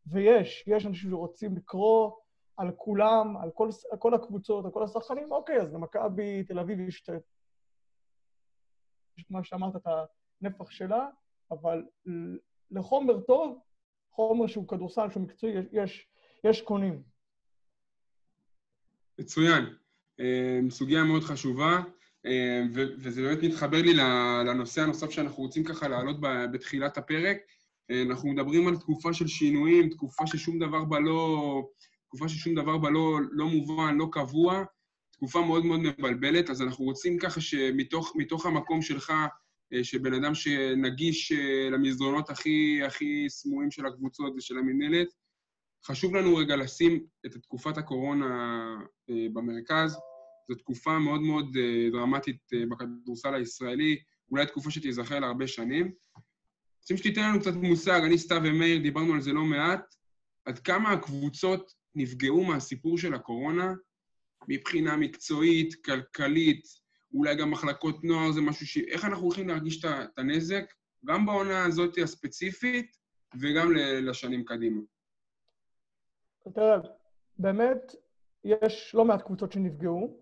ויש, 0.07 0.63
יש 0.67 0.85
אנשים 0.85 1.09
שרוצים 1.09 1.55
לקרוא 1.57 2.11
על 2.57 2.71
כולם, 2.77 3.38
על 3.38 3.51
כל, 3.51 3.69
על 3.91 3.97
כל 3.97 4.13
הקבוצות, 4.13 4.65
על 4.65 4.71
כל 4.71 4.83
השחקנים, 4.83 5.31
אוקיי, 5.31 5.61
אז 5.61 5.73
למכבי 5.73 6.43
תל 6.43 6.59
אביב 6.59 6.79
יש 6.79 7.01
את 7.03 7.09
ה- 7.09 7.17
כמו 9.27 9.43
שאמרת, 9.43 9.75
את 9.75 9.88
הנפח 10.41 10.69
שלה, 10.71 11.07
אבל 11.51 11.85
לחומר 12.71 13.19
טוב, 13.19 13.59
חומר 14.11 14.47
שהוא 14.47 14.67
כדורסל, 14.67 15.09
שהוא 15.09 15.23
מקצועי, 15.23 15.53
יש, 15.53 15.65
יש, 15.71 16.07
יש 16.43 16.61
קונים. 16.61 17.03
מצוין. 19.19 19.63
אה, 20.19 20.59
סוגיה 20.69 21.03
מאוד 21.03 21.21
חשובה, 21.23 21.79
וזה 22.73 23.21
באמת 23.21 23.44
מתחבר 23.44 23.81
לי 23.81 23.94
לנושא 24.45 24.81
הנוסף 24.81 25.09
שאנחנו 25.09 25.44
רוצים 25.44 25.63
ככה 25.63 25.88
להעלות 25.88 26.18
בתחילת 26.53 26.97
הפרק. 26.97 27.38
אה, 27.91 28.01
אנחנו 28.01 28.29
מדברים 28.29 28.68
על 28.68 28.77
תקופה 28.77 29.13
של 29.13 29.27
שינויים, 29.27 29.89
תקופה 29.89 30.27
ששום 30.27 30.59
דבר 30.59 30.83
בה 30.83 31.00
לא... 31.00 31.63
תקופה 32.07 32.29
ששום 32.29 32.56
דבר 32.56 32.77
בה 32.77 32.89
לא, 32.89 33.19
לא 33.31 33.45
מובן, 33.45 33.95
לא 33.97 34.07
קבוע, 34.12 34.63
תקופה 35.12 35.41
מאוד 35.45 35.65
מאוד 35.65 35.79
מבלבלת, 35.79 36.50
אז 36.50 36.62
אנחנו 36.62 36.85
רוצים 36.85 37.19
ככה 37.19 37.41
שמתוך 37.41 38.13
מתוך 38.15 38.45
המקום 38.45 38.81
שלך, 38.81 39.13
אה, 39.74 39.83
שבן 39.83 40.13
אדם 40.13 40.35
שנגיש 40.35 41.31
אה, 41.31 41.69
למסדרונות 41.69 42.29
הכי, 42.29 42.83
הכי 42.83 43.29
סמויים 43.29 43.71
של 43.71 43.85
הקבוצות 43.85 44.33
ושל 44.38 44.57
המינהלת, 44.57 45.07
חשוב 45.85 46.15
לנו 46.15 46.35
רגע 46.35 46.56
לשים 46.56 47.06
את 47.25 47.31
תקופת 47.31 47.77
הקורונה 47.77 48.25
אה, 49.09 49.27
במרכז. 49.33 49.97
זו 50.49 50.55
תקופה 50.55 50.99
מאוד 50.99 51.21
מאוד 51.21 51.57
אה, 51.57 51.89
דרמטית 51.91 52.41
אה, 52.53 52.63
בכדורסל 52.69 53.33
הישראלי, 53.33 53.98
אולי 54.31 54.45
תקופה 54.45 54.71
שתיזכר 54.71 55.19
להרבה 55.19 55.48
שנים. 55.48 55.91
רוצים 56.81 56.98
שתיתן 56.98 57.21
לנו 57.21 57.39
קצת 57.39 57.53
מושג, 57.53 58.01
אני, 58.05 58.17
סתיו 58.17 58.41
ומאיר, 58.43 58.81
דיברנו 58.81 59.13
על 59.13 59.21
זה 59.21 59.33
לא 59.33 59.43
מעט, 59.43 59.95
עד 60.45 60.60
כמה 60.60 60.91
הקבוצות 60.91 61.74
נפגעו 61.95 62.43
מהסיפור 62.43 62.98
של 62.98 63.13
הקורונה, 63.13 63.74
מבחינה 64.48 64.98
מקצועית, 64.98 65.86
כלכלית, 65.86 66.63
אולי 67.13 67.36
גם 67.36 67.51
מחלקות 67.51 68.03
נוער 68.03 68.31
זה 68.31 68.41
משהו 68.41 68.67
ש... 68.67 68.77
איך 68.77 69.05
אנחנו 69.05 69.24
הולכים 69.24 69.48
להרגיש 69.48 69.86
את 69.86 70.19
הנזק, 70.19 70.74
גם 71.05 71.25
בעונה 71.25 71.65
הזאת 71.65 71.98
הספציפית 71.98 72.95
וגם 73.41 73.71
לשנים 74.01 74.45
קדימה. 74.45 74.81
תראה, 76.53 76.77
באמת, 77.38 77.95
יש 78.43 78.91
לא 78.95 79.05
מעט 79.05 79.21
קבוצות 79.21 79.51
שנפגעו, 79.51 80.21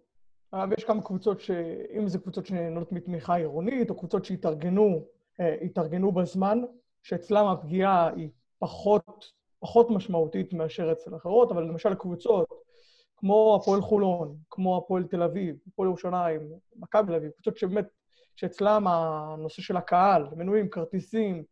אבל 0.53 0.73
יש 0.77 0.83
כמה 0.83 1.01
קבוצות 1.01 1.41
ש... 1.41 1.51
אם 1.97 2.07
זה 2.07 2.19
קבוצות 2.19 2.45
שנהנות 2.45 2.91
מתמיכה 2.91 3.35
עירונית, 3.35 3.89
או 3.89 3.95
קבוצות 3.95 4.25
שהתארגנו 4.25 5.01
אה, 5.39 6.11
בזמן, 6.13 6.59
שאצלם 7.03 7.45
הפגיעה 7.45 8.09
היא 8.15 8.29
פחות, 8.59 9.31
פחות 9.59 9.89
משמעותית 9.89 10.53
מאשר 10.53 10.91
אצל 10.91 11.15
אחרות, 11.15 11.51
אבל 11.51 11.63
למשל 11.63 11.95
קבוצות 11.95 12.47
כמו 13.17 13.59
הפועל 13.61 13.81
חולון, 13.81 14.37
כמו 14.49 14.77
הפועל 14.77 15.03
תל 15.03 15.23
אביב, 15.23 15.55
הפועל 15.67 15.87
ירושלים, 15.87 16.41
מכבי 16.75 17.07
תל 17.07 17.15
אביב, 17.15 17.31
קבוצות 17.31 17.57
שבאמת, 17.57 17.85
שאצלם 18.35 18.87
הנושא 18.87 19.61
של 19.61 19.77
הקהל, 19.77 20.27
מנויים, 20.35 20.69
כרטיסים, 20.69 21.43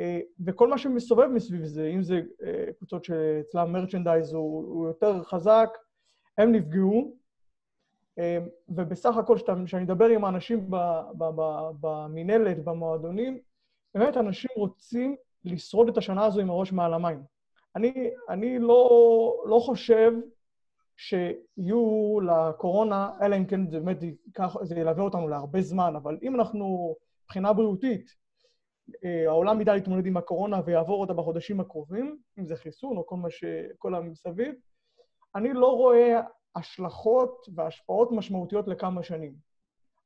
אה, 0.00 0.20
וכל 0.46 0.68
מה 0.68 0.78
שמסובב 0.78 1.26
מסביב 1.26 1.64
זה, 1.64 1.86
אם 1.94 2.02
זה 2.02 2.20
אה, 2.42 2.72
קבוצות 2.78 3.04
שאצלם 3.04 3.72
מרצ'נדייז 3.72 4.32
הוא, 4.32 4.64
הוא 4.64 4.86
יותר 4.86 5.22
חזק, 5.22 5.68
הם 6.38 6.52
נפגעו. 6.52 7.18
אה, 8.18 8.38
ובסך 8.68 9.16
הכל, 9.16 9.38
כשאני 9.64 9.82
מדבר 9.82 10.04
עם 10.04 10.24
האנשים 10.24 10.70
במינהלת, 11.80 12.64
במועדונים, 12.64 13.38
באמת 13.94 14.16
אנשים 14.16 14.50
רוצים 14.56 15.16
לשרוד 15.44 15.88
את 15.88 15.96
השנה 15.96 16.24
הזו 16.24 16.40
עם 16.40 16.50
הראש 16.50 16.72
מעל 16.72 16.94
המים. 16.94 17.22
אני, 17.76 18.10
אני 18.28 18.58
לא, 18.58 19.42
לא 19.46 19.58
חושב 19.58 20.12
שיהיו 20.96 22.18
לקורונה, 22.20 23.10
אלא 23.22 23.36
אם 23.36 23.44
כן 23.44 23.70
זה 23.70 23.80
באמת 23.80 24.02
ייקח, 24.02 24.56
זה 24.62 24.80
ילווה 24.80 25.04
אותנו 25.04 25.28
להרבה 25.28 25.62
זמן, 25.62 25.96
אבל 25.96 26.18
אם 26.22 26.34
אנחנו, 26.34 26.96
מבחינה 27.24 27.52
בריאותית, 27.52 28.10
אה, 29.04 29.24
העולם 29.26 29.60
ידע 29.60 29.74
להתמודד 29.74 30.06
עם 30.06 30.16
הקורונה 30.16 30.60
ויעבור 30.64 31.00
אותה 31.00 31.12
בחודשים 31.12 31.60
הקרובים, 31.60 32.18
אם 32.38 32.46
זה 32.46 32.56
חיסון 32.56 32.96
או 32.96 33.06
כל 33.06 33.16
מה 33.16 33.30
ש... 33.30 33.44
כל 33.78 33.94
המסביב, 33.94 34.54
אני 35.34 35.52
לא 35.52 35.76
רואה 35.76 36.20
השלכות 36.56 37.48
והשפעות 37.54 38.12
משמעותיות 38.12 38.68
לכמה 38.68 39.02
שנים. 39.02 39.34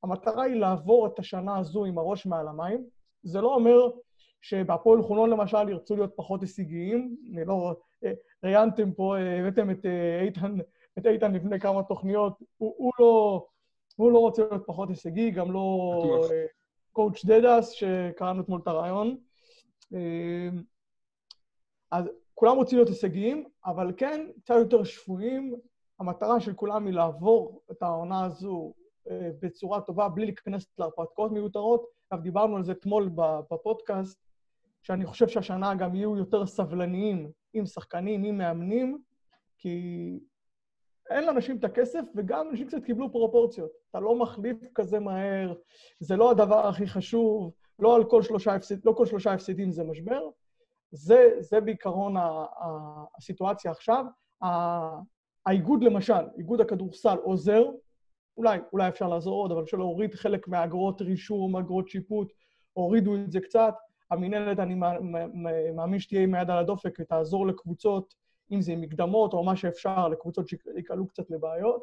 המטרה 0.03 0.43
היא 0.43 0.55
לעבור 0.55 1.07
את 1.07 1.19
השנה 1.19 1.59
הזו 1.59 1.85
עם 1.85 1.99
הראש 1.99 2.27
מעל 2.27 2.49
המים. 2.49 2.85
זה 3.23 3.41
לא 3.41 3.55
אומר 3.55 3.91
שבהפועל 4.41 5.03
חולון 5.03 5.31
למשל 5.31 5.69
ירצו 5.69 5.97
להיות 5.97 6.13
פחות 6.17 6.41
הישגיים, 6.41 7.17
אני 7.33 7.45
לא, 7.45 7.75
ראיינתם 8.45 8.93
פה, 8.93 9.17
אה, 9.17 9.41
הבאתם 9.41 9.71
את 9.71 9.87
אה, 9.87 10.21
איתן, 10.21 10.57
את 10.99 11.07
איתן 11.07 11.33
לפני 11.33 11.61
כמה 11.61 11.83
תוכניות, 11.83 12.39
הוא, 12.57 12.75
הוא 12.77 12.93
לא... 12.99 13.47
הוא 13.97 14.13
לא 14.13 14.19
רוצה 14.19 14.43
להיות 14.43 14.63
פחות 14.67 14.89
הישגי, 14.89 15.31
גם 15.31 15.53
לא. 15.53 16.29
אה, 16.33 16.47
קואוצ' 16.93 17.25
דדס, 17.25 17.71
שקראנו 17.71 18.43
אתמול 18.43 18.61
את 18.63 18.67
הרעיון. 18.67 19.17
אה, 19.95 20.49
אז 21.91 22.05
כולם 22.35 22.57
רוצים 22.57 22.79
להיות 22.79 22.89
הישגיים, 22.89 23.45
אבל 23.67 23.93
כן, 23.97 24.27
קצת 24.45 24.55
יותר 24.59 24.85
שפויים. 24.85 25.55
המטרה 26.03 26.41
של 26.41 26.55
כולם 26.55 26.87
היא 26.87 26.95
לעבור 26.95 27.61
את 27.71 27.83
העונה 27.83 28.25
הזו 28.25 28.73
אה, 29.11 29.31
בצורה 29.43 29.81
טובה, 29.81 30.09
בלי 30.09 30.25
להיכנס 30.25 30.67
להרפתקאות 30.79 31.33
מיותרות. 31.33 31.85
עכשיו, 32.03 32.23
דיברנו 32.23 32.57
על 32.57 32.65
זה 32.65 32.73
אתמול 32.73 33.11
בפודקאסט, 33.51 34.19
שאני 34.83 35.07
חושב 35.07 35.29
שהשנה 35.29 35.75
גם 35.75 35.95
יהיו 35.95 36.17
יותר 36.17 36.47
סבלניים 36.47 37.31
עם 37.55 37.67
שחקנים, 37.67 38.25
עם 38.25 38.39
מאמנים, 38.39 38.99
כי 39.59 40.19
אין 41.11 41.25
לאנשים 41.27 41.57
את 41.57 41.65
הכסף, 41.65 42.01
וגם 42.17 42.49
אנשים 42.51 42.67
קצת 42.67 42.85
קיבלו 42.85 43.13
פרופורציות. 43.13 43.71
אתה 43.91 44.01
לא 44.01 44.19
מחליף 44.19 44.57
כזה 44.75 45.01
מהר, 45.01 45.55
זה 46.01 46.17
לא 46.17 46.31
הדבר 46.31 46.67
הכי 46.67 46.87
חשוב, 46.87 47.53
לא 47.79 47.97
על 47.97 48.05
כל 48.05 48.23
שלושה, 48.23 48.55
הפסד, 48.55 48.85
לא 48.85 48.93
כל 48.97 49.07
שלושה 49.07 49.33
הפסדים 49.33 49.71
זה 49.71 49.85
משבר. 49.85 50.29
זה, 50.91 51.31
זה 51.39 51.61
בעיקרון 51.61 52.17
ה, 52.17 52.21
ה, 52.21 53.05
הסיטואציה 53.19 53.71
עכשיו. 53.71 54.05
האיגוד 55.47 55.85
למשל, 55.85 56.25
איגוד 56.39 56.61
הכדורסל 56.61 57.17
עוזר, 57.23 57.65
אולי, 58.37 58.59
אולי 58.73 58.89
אפשר 58.89 59.09
לעזור 59.09 59.35
עוד, 59.35 59.53
אבל 59.53 59.63
אפשר 59.63 59.77
להוריד 59.77 60.15
חלק 60.15 60.49
מהאגרות 60.49 61.03
רישום, 61.03 61.57
אגרות 61.57 61.89
שיפוט, 61.89 62.33
הורידו 62.73 63.17
את 63.17 63.33
זה 63.33 63.41
קצת. 63.41 63.75
המינהלת, 64.11 64.59
אני 64.59 64.75
מא- 64.75 65.01
מא- 65.01 65.27
מא- 65.35 65.73
מאמין 65.75 66.01
שתהיה 66.01 66.23
עם 66.23 66.35
היד 66.35 66.51
על 66.51 66.59
הדופק 66.59 66.97
ותעזור 67.01 67.47
לקבוצות, 67.47 68.15
אם 68.53 68.61
זה 68.63 68.73
עם 68.73 68.81
מקדמות 68.81 69.33
או 69.33 69.45
מה 69.45 69.57
שאפשר, 69.57 70.09
לקבוצות 70.09 70.49
שיקלעו 70.49 71.07
קצת 71.07 71.31
לבעיות. 71.31 71.83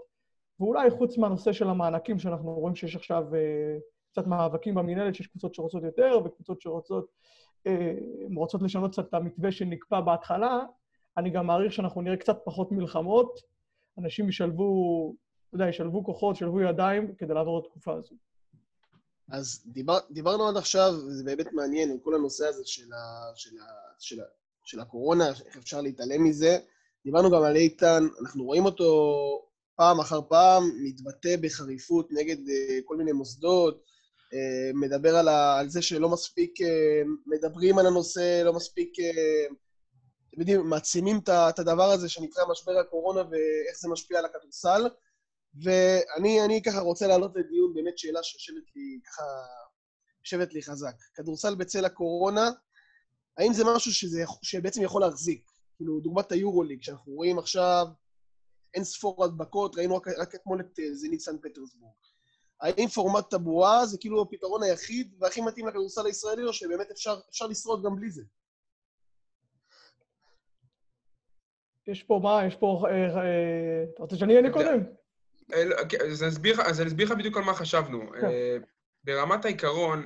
ואולי 0.59 0.89
חוץ 0.89 1.17
מהנושא 1.17 1.53
של 1.53 1.69
המענקים, 1.69 2.19
שאנחנו 2.19 2.53
רואים 2.53 2.75
שיש 2.75 2.95
עכשיו 2.95 3.35
אה, 3.35 3.77
קצת 4.11 4.27
מאבקים 4.27 4.75
במינהלת, 4.75 5.15
שיש 5.15 5.27
קבוצות 5.27 5.53
שרוצות 5.55 5.83
יותר 5.83 6.19
וקבוצות 6.25 6.61
שרוצות 6.61 7.07
אה, 7.67 7.93
לשנות 8.61 8.91
קצת 8.91 9.07
את 9.09 9.13
המתווה 9.13 9.51
שנקבע 9.51 10.01
בהתחלה, 10.01 10.59
אני 11.19 11.29
גם 11.29 11.47
מעריך 11.47 11.73
שאנחנו 11.73 12.01
נראה 12.01 12.17
קצת 12.17 12.37
פחות 12.45 12.71
מלחמות. 12.71 13.39
אנשים 13.97 14.29
ישלבו, 14.29 15.13
אתה 15.47 15.55
יודע, 15.55 15.69
ישלבו 15.69 16.03
כוחות, 16.03 16.35
ישלבו 16.35 16.61
ידיים 16.61 17.15
כדי 17.17 17.33
לעבור 17.33 17.59
את 17.59 17.65
התקופה 17.65 17.93
הזו. 17.93 18.15
אז 19.31 19.63
דיבר, 19.65 19.97
דיברנו 20.11 20.47
עד 20.47 20.57
עכשיו, 20.57 20.93
וזה 21.07 21.23
באמת 21.23 21.53
מעניין, 21.53 21.91
עם 21.91 21.99
כל 21.99 22.15
הנושא 22.15 22.45
הזה 22.47 22.61
של, 22.65 22.93
ה, 22.93 23.31
של, 23.35 23.59
ה, 23.59 23.65
של, 23.99 24.21
ה, 24.21 24.23
של 24.63 24.79
הקורונה, 24.79 25.29
איך 25.29 25.57
אפשר 25.57 25.81
להתעלם 25.81 26.23
מזה. 26.23 26.57
דיברנו 27.05 27.31
גם 27.31 27.43
על 27.43 27.55
איתן, 27.55 28.03
אנחנו 28.21 28.43
רואים 28.43 28.65
אותו 28.65 28.91
פעם 29.75 29.99
אחר 29.99 30.19
פעם 30.29 30.63
מתבטא 30.83 31.35
בחריפות 31.41 32.07
נגד 32.11 32.37
uh, 32.37 32.51
כל 32.85 32.97
מיני 32.97 33.11
מוסדות, 33.11 33.83
uh, 34.31 34.35
מדבר 34.73 35.15
על, 35.15 35.27
ה, 35.27 35.59
על 35.59 35.69
זה 35.69 35.81
שלא 35.81 36.09
מספיק 36.09 36.61
uh, 36.61 36.65
מדברים 37.25 37.77
על 37.77 37.85
הנושא, 37.85 38.41
לא 38.45 38.53
מספיק, 38.53 38.93
אתם 40.29 40.39
יודעים, 40.39 40.69
מעצימים 40.69 41.19
את 41.49 41.59
הדבר 41.59 41.91
הזה 41.91 42.09
שנקרא 42.09 42.43
משבר 42.51 42.77
הקורונה 42.77 43.21
ואיך 43.21 43.79
זה 43.79 43.89
משפיע 43.89 44.19
על 44.19 44.25
הכדורסל. 44.25 44.89
ואני 45.63 46.45
אני 46.45 46.61
ככה 46.63 46.79
רוצה 46.79 47.07
להעלות 47.07 47.31
לדיון 47.35 47.73
באמת 47.73 47.97
שאלה 47.97 48.23
שיושבת 48.23 48.75
לי 48.75 48.99
ככה, 49.05 49.23
יושבת 50.25 50.53
לי 50.53 50.63
חזק. 50.63 50.95
כדורסל 51.15 51.55
בצל 51.55 51.85
הקורונה, 51.85 52.49
האם 53.37 53.53
זה 53.53 53.63
משהו 53.75 53.93
שזה, 53.93 54.23
שבעצם 54.41 54.81
יכול 54.81 55.01
להחזיק? 55.01 55.51
כאילו, 55.75 55.99
דוגמת 55.99 56.31
היורוליג, 56.31 56.83
שאנחנו 56.83 57.13
רואים 57.13 57.39
עכשיו 57.39 57.87
אין 58.73 58.83
ספור 58.83 59.23
הדבקות, 59.23 59.75
ראינו 59.75 59.95
רק, 59.95 60.07
רק 60.07 60.35
אתמול 60.35 60.61
את 60.61 60.79
אה, 60.79 60.95
זנית 60.95 61.19
סן 61.19 61.37
פטרסבורג. 61.37 61.93
האם 62.61 62.87
פורמט 62.87 63.29
טבועה 63.29 63.85
זה 63.85 63.97
כאילו 63.97 64.21
הפתרון 64.21 64.63
היחיד 64.63 65.15
והכי 65.19 65.41
מתאים 65.41 65.67
לכדורסל 65.67 66.05
הישראלי, 66.05 66.43
או 66.43 66.53
שבאמת 66.53 66.91
אפשר, 66.91 67.19
אפשר 67.29 67.47
לשרוד 67.47 67.83
גם 67.85 67.95
בלי 67.95 68.11
זה? 68.11 68.21
יש 71.91 72.03
פה 72.03 72.19
מה? 72.23 72.41
יש 72.47 72.55
פה... 72.55 72.83
אה, 72.89 72.91
אה, 72.91 73.83
אתה 73.93 74.01
רוצה 74.03 74.15
שאני 74.17 74.35
אענה 74.35 74.51
קודם? 74.51 74.83
כן, 75.89 75.97
אז 76.09 76.23
אני 76.23 76.29
אסביר 76.87 77.05
לך- 77.05 77.17
בדיוק 77.17 77.37
על 77.37 77.43
מה 77.43 77.53
חשבנו. 77.53 78.11
כן. 78.21 78.25
אה, 78.25 78.57
ברמת 79.03 79.45
העיקרון, 79.45 80.05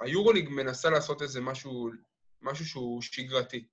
היורוליג 0.00 0.48
מנסה 0.48 0.90
לעשות 0.90 1.22
איזה 1.22 1.40
משהו, 1.40 1.90
משהו 2.42 2.64
שהוא 2.64 3.02
שגרתי. 3.02 3.64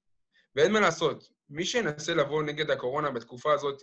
ואין 0.56 0.72
מה 0.72 0.80
לעשות, 0.80 1.30
מי 1.50 1.66
שינסה 1.66 2.14
לבוא 2.14 2.44
נגד 2.44 2.72
הקורונה 2.72 3.12
בתקופה 3.12 3.54
הזאת, 3.54 3.82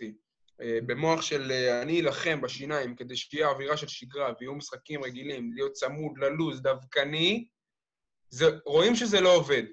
במוח 0.59 1.21
של 1.21 1.51
אני 1.81 2.01
אלחם 2.01 2.41
בשיניים 2.41 2.95
כדי 2.95 3.15
שתהיה 3.15 3.47
אווירה 3.47 3.77
של 3.77 3.87
שגרה 3.87 4.33
ויהיו 4.39 4.55
משחקים 4.55 5.03
רגילים, 5.03 5.53
להיות 5.53 5.71
צמוד 5.71 6.17
ללוז, 6.17 6.61
דווקני, 6.61 7.47
זה, 8.29 8.45
רואים 8.65 8.95
שזה 8.95 9.21
לא 9.21 9.35
עובד. 9.35 9.63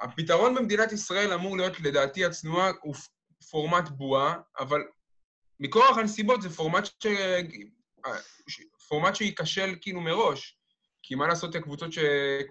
הפתרון 0.00 0.54
במדינת 0.54 0.92
ישראל 0.92 1.32
אמור 1.32 1.56
להיות, 1.56 1.80
לדעתי 1.80 2.24
הצנועה, 2.24 2.70
הוא 2.82 2.94
פורמט 3.50 3.88
בועה, 3.88 4.34
אבל 4.58 4.80
מכורח 5.60 5.98
הנסיבות 5.98 6.42
זה 6.42 6.50
פורמט, 6.50 6.84
ש... 6.86 7.06
פורמט 8.88 9.14
שייכשל 9.14 9.74
כאילו 9.80 10.00
מראש. 10.00 10.58
כי 11.02 11.14
מה 11.14 11.26
לעשות 11.26 11.54
הקבוצות 11.54 11.92
ש... 11.92 11.98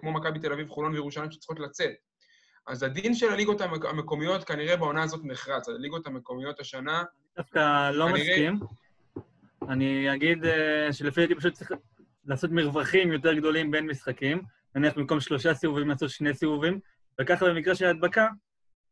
כמו 0.00 0.12
מכבי 0.12 0.38
תל 0.38 0.52
אביב, 0.52 0.68
חולון 0.68 0.92
וירושלים 0.92 1.30
שצריכות 1.30 1.60
לצאת. 1.60 1.90
אז 2.66 2.82
הדין 2.82 3.14
של 3.14 3.28
הליגות 3.32 3.60
המק... 3.60 3.84
המקומיות 3.84 4.44
כנראה 4.44 4.76
בעונה 4.76 5.02
הזאת 5.02 5.20
נחרץ. 5.24 5.68
הליגות 5.68 6.06
המקומיות 6.06 6.60
השנה, 6.60 7.04
דווקא 7.36 7.90
לא 7.90 8.06
כנראה- 8.08 8.50
מסכים. 8.50 8.60
אני 9.68 10.14
אגיד 10.14 10.44
אה, 10.44 10.92
שלפי 10.92 11.20
דעתי 11.20 11.34
פשוט 11.34 11.54
צריך 11.54 11.72
לעשות 12.24 12.50
מרווחים 12.50 13.12
יותר 13.12 13.34
גדולים 13.34 13.70
בין 13.70 13.86
משחקים. 13.86 14.42
נניח 14.74 14.94
במקום 14.96 15.20
שלושה 15.20 15.54
סיבובים 15.54 15.88
לעשות 15.88 16.10
שני 16.10 16.34
סיבובים, 16.34 16.80
וככה 17.20 17.46
במקרה 17.46 17.74
של 17.74 17.86
הדבקה, 17.86 18.28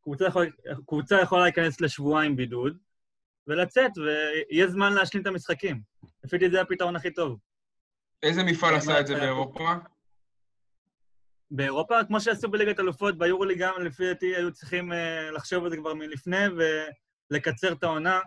קבוצה, 0.03 0.25
יכול, 0.27 0.47
קבוצה 0.87 1.21
יכולה 1.21 1.43
להיכנס 1.43 1.81
לשבועיים 1.81 2.37
בידוד, 2.37 2.79
ולצאת, 3.47 3.91
ויהיה 3.99 4.69
זמן 4.69 4.93
להשלים 4.93 5.23
את 5.23 5.27
המשחקים. 5.27 5.83
לפי 6.25 6.39
דעתי 6.39 6.51
זה 6.51 6.61
הפתרון 6.61 6.97
הכי 6.97 7.11
טוב. 7.11 7.39
איזה 8.23 8.43
מפעל 8.43 8.73
מה 8.73 8.79
עשה 8.79 9.01
את 9.01 9.07
זה 9.07 9.15
באירופה? 9.15 9.73
באירופה, 11.51 12.05
כמו 12.05 12.21
שעשו 12.21 12.51
בליגת 12.51 12.81
אלופות, 12.81 13.19
ביורוליג 13.19 13.59
גם, 13.59 13.83
לפי 13.83 14.07
דעתי, 14.07 14.37
היו 14.37 14.53
צריכים 14.53 14.93
uh, 14.93 14.97
לחשוב 15.35 15.65
על 15.65 15.71
זה 15.71 15.77
כבר 15.77 15.95
מלפני 15.95 16.45
ולקצר 17.31 17.73
את 17.73 17.83
העונה, 17.83 18.21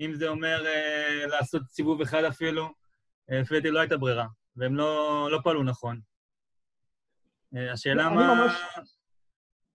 אם 0.00 0.14
זה 0.14 0.28
אומר 0.28 0.64
uh, 0.64 1.26
לעשות 1.26 1.62
סיבוב 1.68 2.00
אחד 2.00 2.24
אפילו. 2.24 2.66
Uh, 2.66 3.34
לפי 3.34 3.54
דעתי 3.54 3.70
לא 3.70 3.80
הייתה 3.80 3.96
ברירה, 3.96 4.26
והם 4.56 4.76
לא, 4.76 5.28
לא 5.32 5.38
פעלו 5.44 5.62
נכון. 5.62 6.00
Uh, 7.54 7.72
השאלה 7.72 8.08
מה... 8.08 8.34
ממש- 8.34 8.62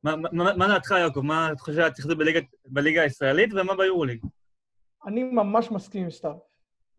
מה, 0.03 0.67
דעתך, 0.67 0.91
יעקב? 0.91 1.21
מה 1.21 1.51
אתה 1.51 1.59
חושב 1.59 1.73
שצריך 1.73 2.07
לעשות 2.07 2.17
בליגה 2.65 3.01
הישראלית 3.01 3.49
ומה 3.53 3.75
ביורוליג? 3.75 4.25
אני 5.05 5.23
ממש 5.23 5.71
מסכים 5.71 6.03
עם 6.03 6.09
סתיו. 6.11 6.35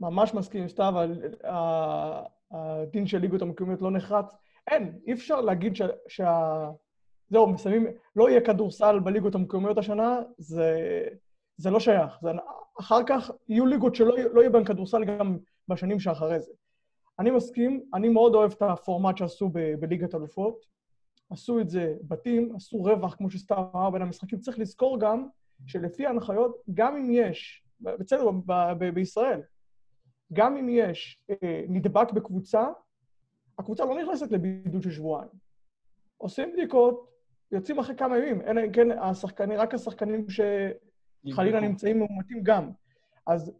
ממש 0.00 0.34
מסכים 0.34 0.62
עם 0.62 0.68
סתיו, 0.68 0.98
על 0.98 1.22
ה- 1.44 2.22
הדין 2.50 3.06
של 3.06 3.18
ליגות 3.18 3.42
המקומיות 3.42 3.82
לא 3.82 3.90
נחרץ. 3.90 4.34
אין, 4.70 4.98
אי 5.06 5.12
אפשר 5.12 5.40
להגיד 5.40 5.76
שה... 5.76 5.86
שה... 6.08 6.70
זהו, 7.30 7.46
מסיימים, 7.46 7.86
לא 8.16 8.30
יהיה 8.30 8.40
כדורסל 8.40 8.98
בליגות 8.98 9.34
המקומיות 9.34 9.78
השנה, 9.78 10.20
זה, 10.38 10.76
זה 11.56 11.70
לא 11.70 11.80
שייך. 11.80 12.18
זה... 12.22 12.30
אחר 12.80 13.00
כך 13.06 13.30
יהיו 13.48 13.66
ליגות 13.66 13.94
שלא 13.94 14.16
לא 14.32 14.40
יהיה 14.40 14.50
בהן 14.50 14.64
כדורסל 14.64 15.04
גם 15.04 15.38
בשנים 15.68 16.00
שאחרי 16.00 16.40
זה. 16.40 16.52
אני 17.18 17.30
מסכים, 17.30 17.82
אני 17.94 18.08
מאוד 18.08 18.34
אוהב 18.34 18.52
את 18.52 18.62
הפורמט 18.62 19.16
שעשו 19.16 19.48
ב- 19.48 19.74
בליגת 19.80 20.14
אלופות. 20.14 20.77
עשו 21.30 21.60
את 21.60 21.70
זה 21.70 21.94
בתים, 22.02 22.56
עשו 22.56 22.76
רווח, 22.76 23.14
כמו 23.14 23.30
שסתיו 23.30 23.64
אמר, 23.74 23.90
בין 23.90 24.02
המשחקים. 24.02 24.38
צריך 24.38 24.58
לזכור 24.58 25.00
גם 25.00 25.28
שלפי 25.66 26.06
ההנחיות, 26.06 26.62
גם 26.74 26.96
אם 26.96 27.10
יש, 27.10 27.64
בסדר, 27.80 28.30
ב- 28.30 28.72
ב- 28.78 28.94
בישראל, 28.94 29.40
גם 30.32 30.56
אם 30.56 30.68
יש 30.68 31.18
אה, 31.30 31.64
נדבק 31.68 32.12
בקבוצה, 32.12 32.66
הקבוצה 33.58 33.84
לא 33.84 34.02
נכנסת 34.02 34.32
לבידוד 34.32 34.82
של 34.82 34.90
שבועיים. 34.90 35.28
עושים 36.16 36.52
בדיקות, 36.52 37.10
יוצאים 37.52 37.78
אחרי 37.78 37.96
כמה 37.96 38.18
ימים. 38.18 38.42
אלא 38.42 38.64
אם 38.64 38.72
כן, 38.72 38.90
השחקנים, 38.90 39.58
רק 39.58 39.74
השחקנים 39.74 40.26
שחלילה 40.28 41.60
נמצאים 41.60 41.98
מאומתים 41.98 42.42
גם. 42.42 42.70
אז 43.26 43.52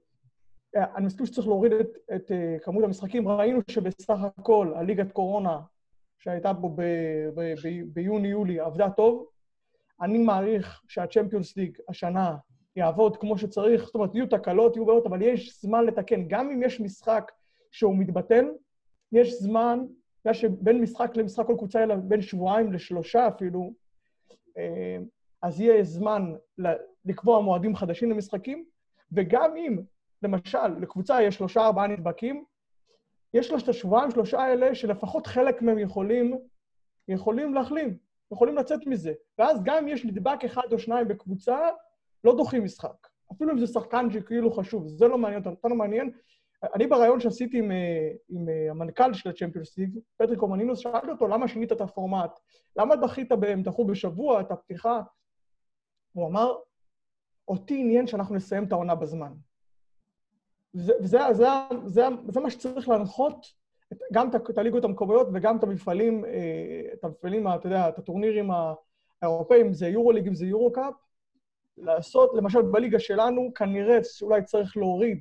אה, 0.76 0.96
אני 0.96 1.06
מסכים 1.06 1.26
שצריך 1.26 1.46
להוריד 1.46 1.72
את, 1.72 1.88
את 2.14 2.32
אה, 2.32 2.56
כמות 2.62 2.84
המשחקים. 2.84 3.28
ראינו 3.28 3.60
שבסך 3.70 4.18
הכל 4.38 4.72
הליגת 4.76 5.12
קורונה 5.12 5.60
שהייתה 6.18 6.52
פה 6.60 6.68
ב- 6.76 6.82
ב- 7.34 7.54
ב- 7.64 7.92
ביוני-יולי 7.92 8.60
עבדה 8.60 8.90
טוב. 8.90 9.26
אני 10.02 10.18
מעריך 10.18 10.82
שהצ'מפיונס 10.88 11.56
ליג 11.56 11.78
השנה 11.88 12.36
יעבוד 12.76 13.16
כמו 13.16 13.38
שצריך, 13.38 13.84
זאת 13.84 13.94
אומרת, 13.94 14.14
יהיו 14.14 14.26
תקלות, 14.26 14.76
יהיו 14.76 14.86
בעיות, 14.86 15.06
אבל 15.06 15.22
יש 15.22 15.60
זמן 15.60 15.84
לתקן. 15.86 16.28
גם 16.28 16.50
אם 16.50 16.62
יש 16.62 16.80
משחק 16.80 17.32
שהוא 17.70 17.96
מתבטל, 17.96 18.44
יש 19.12 19.32
זמן, 19.32 19.86
בגלל 20.20 20.34
שבין 20.34 20.80
משחק 20.80 21.16
למשחק 21.16 21.46
כל 21.46 21.54
קבוצה, 21.58 21.82
אלא 21.82 21.94
בין 21.96 22.22
שבועיים 22.22 22.72
לשלושה 22.72 23.28
אפילו, 23.28 23.72
אה, 24.58 24.98
אז 25.42 25.60
יהיה 25.60 25.84
זמן 25.84 26.34
לקבוע 27.04 27.40
מועדים 27.40 27.76
חדשים 27.76 28.10
למשחקים, 28.10 28.64
וגם 29.12 29.56
אם, 29.56 29.78
למשל, 30.22 30.66
לקבוצה 30.80 31.22
יש 31.22 31.34
שלושה-ארבעה 31.34 31.86
נדבקים, 31.86 32.44
יש 33.34 33.50
לה 33.50 33.58
את 33.58 33.68
השבועיים, 33.68 34.10
שלושה 34.10 34.40
האלה, 34.40 34.74
שלפחות 34.74 35.26
חלק 35.26 35.62
מהם 35.62 35.78
יכולים, 35.78 36.38
יכולים 37.08 37.54
להחלים, 37.54 37.96
יכולים 38.32 38.56
לצאת 38.56 38.86
מזה. 38.86 39.12
ואז 39.38 39.62
גם 39.62 39.76
אם 39.76 39.88
יש 39.88 40.04
נדבק 40.04 40.44
אחד 40.44 40.72
או 40.72 40.78
שניים 40.78 41.08
בקבוצה, 41.08 41.58
לא 42.24 42.36
דוחים 42.36 42.64
משחק. 42.64 43.08
אפילו 43.32 43.52
אם 43.52 43.58
זה 43.58 43.66
שחקן 43.66 44.10
שכאילו 44.10 44.52
חשוב, 44.52 44.88
זה 44.88 45.08
לא 45.08 45.18
מעניין 45.18 45.40
אותנו, 45.40 45.54
אותנו 45.54 45.74
מעניין. 45.74 46.10
אני 46.74 46.86
ברעיון 46.86 47.20
שעשיתי 47.20 47.58
עם, 47.58 47.70
אה, 47.70 48.10
עם 48.28 48.48
אה, 48.48 48.70
המנכ"ל 48.70 49.12
של 49.12 49.30
הצ'מפיונס 49.30 49.78
ליג, 49.78 49.98
פטריק 50.16 50.42
אומנינוס, 50.42 50.78
שאלתי 50.78 51.10
אותו, 51.10 51.28
למה 51.28 51.48
שינית 51.48 51.72
את 51.72 51.80
הפורמט? 51.80 52.30
למה 52.76 52.96
דחית, 52.96 53.32
הם 53.32 53.62
דחו 53.62 53.84
בשבוע 53.84 54.40
את 54.40 54.50
הפתיחה? 54.50 55.00
הוא 56.12 56.26
אמר, 56.26 56.52
אותי 57.48 57.80
עניין 57.80 58.06
שאנחנו 58.06 58.34
נסיים 58.34 58.64
את 58.64 58.72
העונה 58.72 58.94
בזמן. 58.94 59.32
וזה 60.74 60.94
זה, 61.02 61.18
זה, 61.32 61.48
זה, 61.86 62.02
זה 62.28 62.40
מה 62.40 62.50
שצריך 62.50 62.88
להנחות 62.88 63.46
גם 64.12 64.30
את 64.50 64.58
הליגות 64.58 64.84
המקומיות 64.84 65.28
וגם 65.34 65.58
את 65.58 65.62
המפעלים, 65.62 66.24
אה, 66.24 66.92
את 66.92 67.04
המפעלים, 67.04 67.48
אתה 67.48 67.66
יודע, 67.66 67.88
את 67.88 67.98
הטורנירים 67.98 68.50
האירופאים, 69.22 69.66
אם 69.66 69.72
זה 69.72 69.88
יורו 69.88 70.12
ליג, 70.12 70.26
אם 70.26 70.34
זה 70.34 70.46
יורו 70.46 70.72
קאפ, 70.72 70.94
לעשות, 71.76 72.30
למשל 72.34 72.62
בליגה 72.62 72.98
שלנו, 72.98 73.54
כנראה 73.54 74.04
שאולי 74.04 74.44
צריך 74.44 74.76
להוריד 74.76 75.20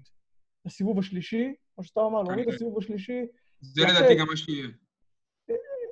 את 0.62 0.66
הסיבוב 0.66 1.00
השלישי, 1.00 1.54
כמו 1.76 1.84
שאתה 1.84 2.02
אמר, 2.02 2.24
להוריד 2.24 2.48
את 2.48 2.54
הסיבוב 2.54 2.78
השלישי. 2.78 3.28
זה 3.62 3.82
לדעתי 3.82 4.16
גם 4.16 4.28
מה 4.28 4.38
שיהיה. 4.38 4.68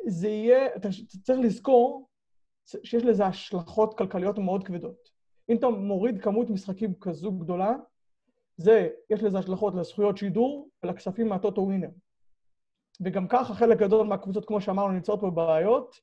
זה 0.07 0.27
יהיה, 0.27 0.75
אתה 0.75 0.89
צריך 1.23 1.39
לזכור 1.39 2.09
שיש 2.65 3.03
לזה 3.03 3.25
השלכות 3.25 3.97
כלכליות 3.97 4.37
מאוד 4.37 4.63
כבדות. 4.63 5.09
אם 5.49 5.57
אתה 5.57 5.69
מוריד 5.69 6.21
כמות 6.21 6.49
משחקים 6.49 6.93
כזו 7.01 7.31
גדולה, 7.31 7.73
זה, 8.57 8.89
יש 9.09 9.23
לזה 9.23 9.39
השלכות 9.39 9.75
לזכויות 9.75 10.17
שידור 10.17 10.69
ולכספים 10.83 11.29
מהטוטו 11.29 11.61
ווינר. 11.61 11.89
וגם 13.01 13.27
ככה 13.27 13.53
חלק 13.53 13.77
גדול 13.77 14.07
מהקבוצות, 14.07 14.45
כמו 14.45 14.61
שאמרנו, 14.61 14.93
נמצאות 14.93 15.21
בבעיות, 15.21 15.95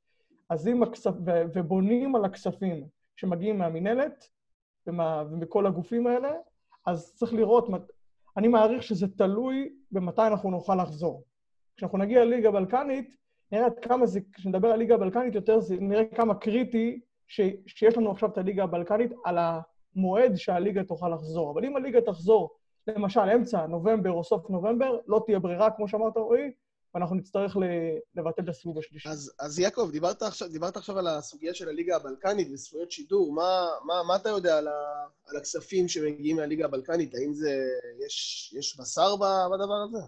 אז 0.48 0.68
אם 0.68 0.82
הכספ... 0.82 1.14
ו... 1.26 1.30
ובונים 1.54 2.16
על 2.16 2.24
הכספים 2.24 2.86
שמגיעים 3.16 3.58
מהמינהלת 3.58 4.28
ומה... 4.86 5.24
ומכל 5.30 5.66
הגופים 5.66 6.06
האלה, 6.06 6.32
אז 6.86 7.14
צריך 7.14 7.32
לראות, 7.32 7.68
אני 8.36 8.48
מעריך 8.48 8.82
שזה 8.82 9.08
תלוי 9.08 9.72
במתי 9.90 10.22
אנחנו 10.26 10.50
נוכל 10.50 10.82
לחזור. 10.82 11.24
כשאנחנו 11.76 11.98
נגיע 11.98 12.24
לליגה 12.24 12.48
הבלקנית, 12.48 13.16
נראה 13.52 13.66
עד 13.66 13.78
כמה 13.78 14.06
זה, 14.06 14.20
כשנדבר 14.32 14.68
על 14.68 14.78
ליגה 14.78 14.94
הבלקנית 14.94 15.34
יותר, 15.34 15.60
זה 15.60 15.76
נראה 15.80 16.04
כמה 16.04 16.34
קריטי 16.34 17.00
ש... 17.26 17.40
שיש 17.66 17.96
לנו 17.96 18.10
עכשיו 18.10 18.28
את 18.28 18.38
הליגה 18.38 18.64
הבלקנית 18.64 19.10
על 19.24 19.38
המועד 19.96 20.36
שהליגה 20.36 20.84
תוכל 20.84 21.08
לחזור. 21.08 21.50
אבל 21.50 21.64
אם 21.64 21.76
הליגה 21.76 22.00
תחזור, 22.00 22.50
למשל, 22.86 23.20
אמצע 23.20 23.66
נובמבר 23.66 24.10
או 24.10 24.24
סוף 24.24 24.50
נובמבר, 24.50 24.98
לא 25.06 25.22
תהיה 25.26 25.38
ברירה, 25.38 25.70
כמו 25.70 25.88
שאמרת, 25.88 26.16
רועי, 26.16 26.50
ואנחנו 26.94 27.16
נצטרך 27.16 27.56
לבטל 28.14 28.42
את 28.42 28.48
הסיבוב 28.48 28.78
השלישי. 28.78 29.08
אז, 29.08 29.32
אז 29.40 29.58
יעקב, 29.58 29.88
דיברת 29.92 30.22
עכשיו, 30.22 30.48
דיברת 30.48 30.76
עכשיו 30.76 30.98
על 30.98 31.06
הסוגיה 31.06 31.54
של 31.54 31.68
הליגה 31.68 31.96
הבלקנית 31.96 32.48
וזכויות 32.52 32.92
שידור. 32.92 33.32
מה, 33.32 33.66
מה, 33.84 33.94
מה 34.06 34.16
אתה 34.16 34.28
יודע 34.28 34.58
על, 34.58 34.68
ה, 34.68 34.72
על 35.26 35.36
הכספים 35.36 35.88
שמגיעים 35.88 36.36
מהליגה 36.36 36.64
הבלקנית? 36.64 37.14
האם 37.14 37.32
זה... 37.32 37.50
יש, 38.06 38.54
יש 38.58 38.80
בשר 38.80 39.16
בדבר 39.16 39.84
הזה? 39.88 39.98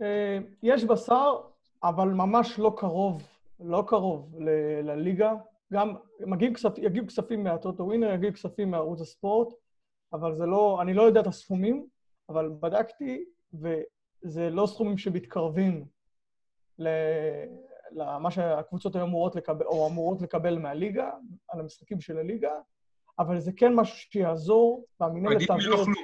אה, 0.00 0.38
יש 0.62 0.84
בשר, 0.84 1.36
אבל 1.82 2.08
ממש 2.08 2.58
לא 2.58 2.74
קרוב, 2.76 3.22
לא 3.60 3.84
קרוב 3.86 4.34
ל, 4.38 4.48
לליגה. 4.90 5.32
גם 5.72 5.94
מגיעים 6.20 6.54
כספ, 6.54 6.78
יגיעו 6.78 7.06
כספים 7.06 7.44
מהטוטו 7.44 7.84
ווינר, 7.84 8.12
יגיעו 8.12 8.32
כספים 8.32 8.70
מערוץ 8.70 9.00
הספורט, 9.00 9.54
אבל 10.12 10.34
זה 10.34 10.46
לא... 10.46 10.78
אני 10.82 10.94
לא 10.94 11.02
יודע 11.02 11.20
את 11.20 11.26
הסכומים, 11.26 11.86
אבל 12.28 12.50
בדקתי, 12.60 13.24
ו... 13.62 13.74
זה 14.24 14.50
לא 14.50 14.66
סכומים 14.66 14.98
שמתקרבים 14.98 15.84
למה 17.90 18.30
שהקבוצות 18.30 18.96
היו 18.96 19.04
אמורות 19.04 19.36
לקבל, 19.36 19.66
או 19.66 19.88
אמורות 19.88 20.22
לקבל 20.22 20.58
מהליגה, 20.58 21.10
על 21.48 21.60
המשחקים 21.60 22.00
של 22.00 22.18
הליגה, 22.18 22.52
אבל 23.18 23.40
זה 23.40 23.52
כן 23.56 23.74
משהו 23.74 23.96
שיעזור, 23.96 24.86
והמינהלת 25.00 25.46
תעביר... 25.46 25.74
מלא 25.76 25.84
כלום. 25.84 25.94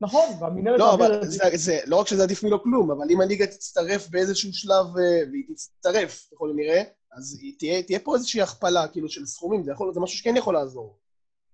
נכון, 0.00 0.28
והמינהלת 0.40 0.78
לא, 0.78 0.94
אבל 0.94 1.24
זה, 1.24 1.44
זה, 1.54 1.78
לא 1.86 1.96
רק 1.96 2.06
שזה 2.06 2.22
עדיף 2.22 2.44
מלא 2.44 2.58
כלום, 2.62 2.90
אבל 2.90 3.06
אם 3.10 3.20
הליגה 3.20 3.46
תצטרף 3.46 4.08
באיזשהו 4.08 4.52
שלב, 4.52 4.86
אה, 4.98 5.30
והיא 5.30 5.44
תצטרף 5.48 6.28
ככל 6.32 6.50
הנראה, 6.50 6.82
אז 7.12 7.40
תהיה, 7.58 7.82
תהיה 7.82 7.98
פה 7.98 8.14
איזושהי 8.14 8.42
הכפלה, 8.42 8.88
כאילו, 8.88 9.08
של 9.08 9.26
סכומים, 9.26 9.62
זה, 9.62 9.72
יכול, 9.72 9.92
זה 9.92 10.00
משהו 10.00 10.18
שכן 10.18 10.36
יכול 10.36 10.54
לעזור. 10.54 10.98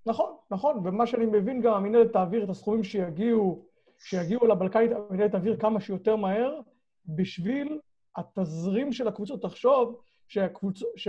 נכון, 0.07 0.37
נכון, 0.51 0.79
ומה 0.85 1.07
שאני 1.07 1.27
מבין 1.27 1.61
גם, 1.61 1.75
המינהלת 1.75 2.13
תעביר 2.13 2.45
את 2.45 2.49
הסכומים 2.49 2.85
שיגיעו 2.85 3.65
שיגיעו 3.99 4.47
לבלקנית, 4.47 4.91
המדינה 4.93 5.29
תעביר 5.29 5.57
כמה 5.57 5.81
שיותר 5.81 6.17
מהר, 6.17 6.61
בשביל 7.07 7.79
התזרים 8.17 8.93
של 8.93 9.09
הקבוצות. 9.09 9.43
תחשוב 9.43 10.01
שהקבוצות, 10.29 10.89
ש... 10.97 11.09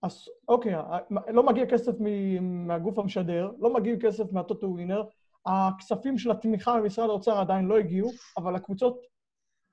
אס... 0.00 0.28
אוקיי, 0.48 0.74
לא 1.28 1.42
מגיע 1.42 1.66
כסף 1.66 1.92
מהגוף 2.40 2.98
המשדר, 2.98 3.50
לא 3.58 3.74
מגיע 3.74 3.94
כסף 4.00 4.32
מהטוטו 4.32 4.66
ווינר, 4.66 5.02
הכספים 5.46 6.18
של 6.18 6.30
התמיכה 6.30 6.80
ממשרד 6.80 7.08
האוצר 7.10 7.38
עדיין 7.38 7.64
לא 7.64 7.78
הגיעו, 7.78 8.10
אבל 8.36 8.56
הקבוצות 8.56 9.00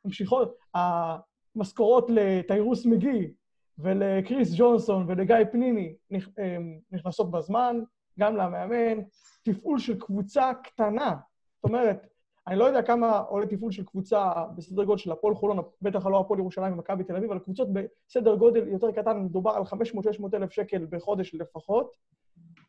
ממשיכות. 0.05 0.57
המשכורות 1.55 2.07
לתיירוס 2.09 2.85
מגי 2.85 3.33
ולקריס 3.77 4.53
ג'ונסון 4.57 5.05
ולגיא 5.07 5.35
פניני 5.51 5.95
נכנסות 6.91 7.31
בזמן, 7.31 7.79
גם 8.19 8.35
למאמן. 8.35 9.01
תפעול 9.43 9.79
של 9.79 9.99
קבוצה 9.99 10.51
קטנה, 10.63 11.15
זאת 11.55 11.63
אומרת, 11.63 12.07
אני 12.47 12.55
לא 12.55 12.65
יודע 12.65 12.81
כמה 12.81 13.17
עולה 13.17 13.45
תפעול 13.47 13.71
של 13.71 13.85
קבוצה 13.85 14.31
בסדר 14.55 14.83
גודל 14.83 14.97
של 14.97 15.11
הפועל 15.11 15.35
חולון, 15.35 15.57
בטח 15.81 16.05
לא 16.05 16.19
הפועל 16.19 16.39
ירושלים 16.39 16.73
ומכבי 16.73 17.03
תל 17.03 17.15
אביב, 17.15 17.31
אבל 17.31 17.39
קבוצות 17.39 17.67
בסדר 17.73 18.35
גודל 18.35 18.67
יותר 18.67 18.91
קטן, 18.91 19.19
מדובר 19.19 19.51
על 19.51 19.63
500-600 19.63 19.75
אלף 20.33 20.51
שקל 20.51 20.87
בחודש 20.89 21.35
לפחות, 21.35 21.95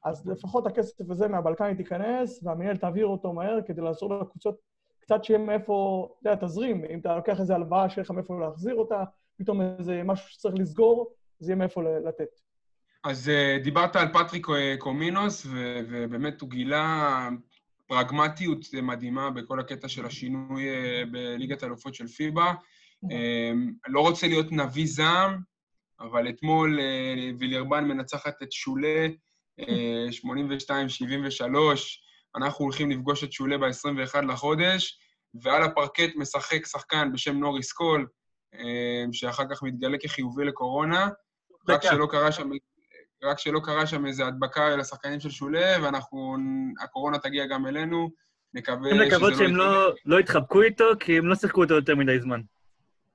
אז 0.04 0.26
לפחות 0.26 0.66
הכסף 0.66 1.10
הזה 1.10 1.28
מהבלקנית 1.28 1.78
ייכנס, 1.78 2.40
והמנהל 2.42 2.76
תעביר 2.76 3.06
אותו 3.06 3.32
מהר 3.32 3.58
כדי 3.66 3.80
לעזור 3.80 4.14
לקבוצות 4.14 4.56
קצת 5.00 5.24
שיהיה 5.24 5.38
מאיפה, 5.38 6.08
אתה 6.20 6.30
יודע, 6.30 6.46
תזרים, 6.46 6.84
אם 6.84 6.98
אתה 6.98 7.16
לוקח 7.16 7.40
איזה 7.40 7.54
הלוואה 7.54 7.90
שיהיה 7.90 8.04
לך 8.04 8.10
מאיפה 8.10 8.40
להחזיר 8.40 8.74
אותה, 8.74 9.04
פתאום 9.38 9.60
איזה 9.60 10.02
משהו 10.04 10.28
שצריך 10.28 10.54
לסגור, 10.58 11.12
זה 11.38 11.50
יהיה 11.50 11.56
מאיפה 11.56 11.82
לתת. 11.82 12.28
אז 13.04 13.30
uh, 13.30 13.64
דיברת 13.64 13.96
על 13.96 14.12
פטריק 14.12 14.46
אה, 14.48 14.74
קומינוס, 14.78 15.46
ובאמת 15.90 16.40
הוא 16.40 16.50
גילה 16.50 17.28
פרגמטיות 17.86 18.60
מדהימה 18.82 19.30
בכל 19.30 19.60
הקטע 19.60 19.88
של 19.88 20.06
השינוי 20.06 20.68
אה, 20.68 21.02
בליגת 21.10 21.62
האלופות 21.62 21.94
של 21.94 22.06
פיבה. 22.06 22.54
אמ, 23.10 23.72
לא 23.86 24.00
רוצה 24.00 24.26
להיות 24.26 24.52
נביא 24.52 24.86
זעם, 24.86 25.38
אבל 26.00 26.28
אתמול 26.28 26.80
אה, 26.80 27.30
וילרבן 27.38 27.84
מנצחת 27.84 28.42
את 28.42 28.52
שולה 28.52 29.06
82-73, 29.60 29.64
אה, 31.42 31.74
אנחנו 32.36 32.64
הולכים 32.64 32.90
לפגוש 32.90 33.24
את 33.24 33.32
שולה 33.32 33.58
ב-21 33.58 34.20
לחודש, 34.28 34.98
ועל 35.42 35.62
הפרקט 35.62 36.16
משחק 36.16 36.66
שחקן 36.66 37.12
בשם 37.12 37.36
נוריס 37.36 37.72
קול, 37.72 38.06
שאחר 39.12 39.44
כך 39.50 39.62
מתגלה 39.62 39.98
כחיובי 39.98 40.44
לקורונה, 40.44 41.08
רק 41.68 41.82
שלא 41.82 42.06
קרה 42.10 42.32
שם 42.32 42.50
רק 43.24 43.38
שלא 43.38 43.60
קרה 43.64 43.86
שם 43.86 44.06
איזו 44.06 44.24
הדבקה 44.24 44.76
לשחקנים 44.76 45.20
של 45.20 45.30
שולה, 45.30 45.76
ואנחנו, 45.82 46.36
הקורונה 46.82 47.18
תגיע 47.18 47.46
גם 47.46 47.66
אלינו. 47.66 48.10
נקווה 48.54 48.90
שזה 48.90 48.98
לא... 48.98 49.04
לקוות 49.04 49.34
שהם 49.38 49.56
לא, 49.56 49.92
לא 50.04 50.20
יתחבקו 50.20 50.62
איתו, 50.62 50.84
כי 51.00 51.18
הם 51.18 51.26
לא 51.26 51.34
שיחקו 51.34 51.62
אותו 51.62 51.74
יותר 51.74 51.96
מדי 51.96 52.20
זמן. 52.20 52.40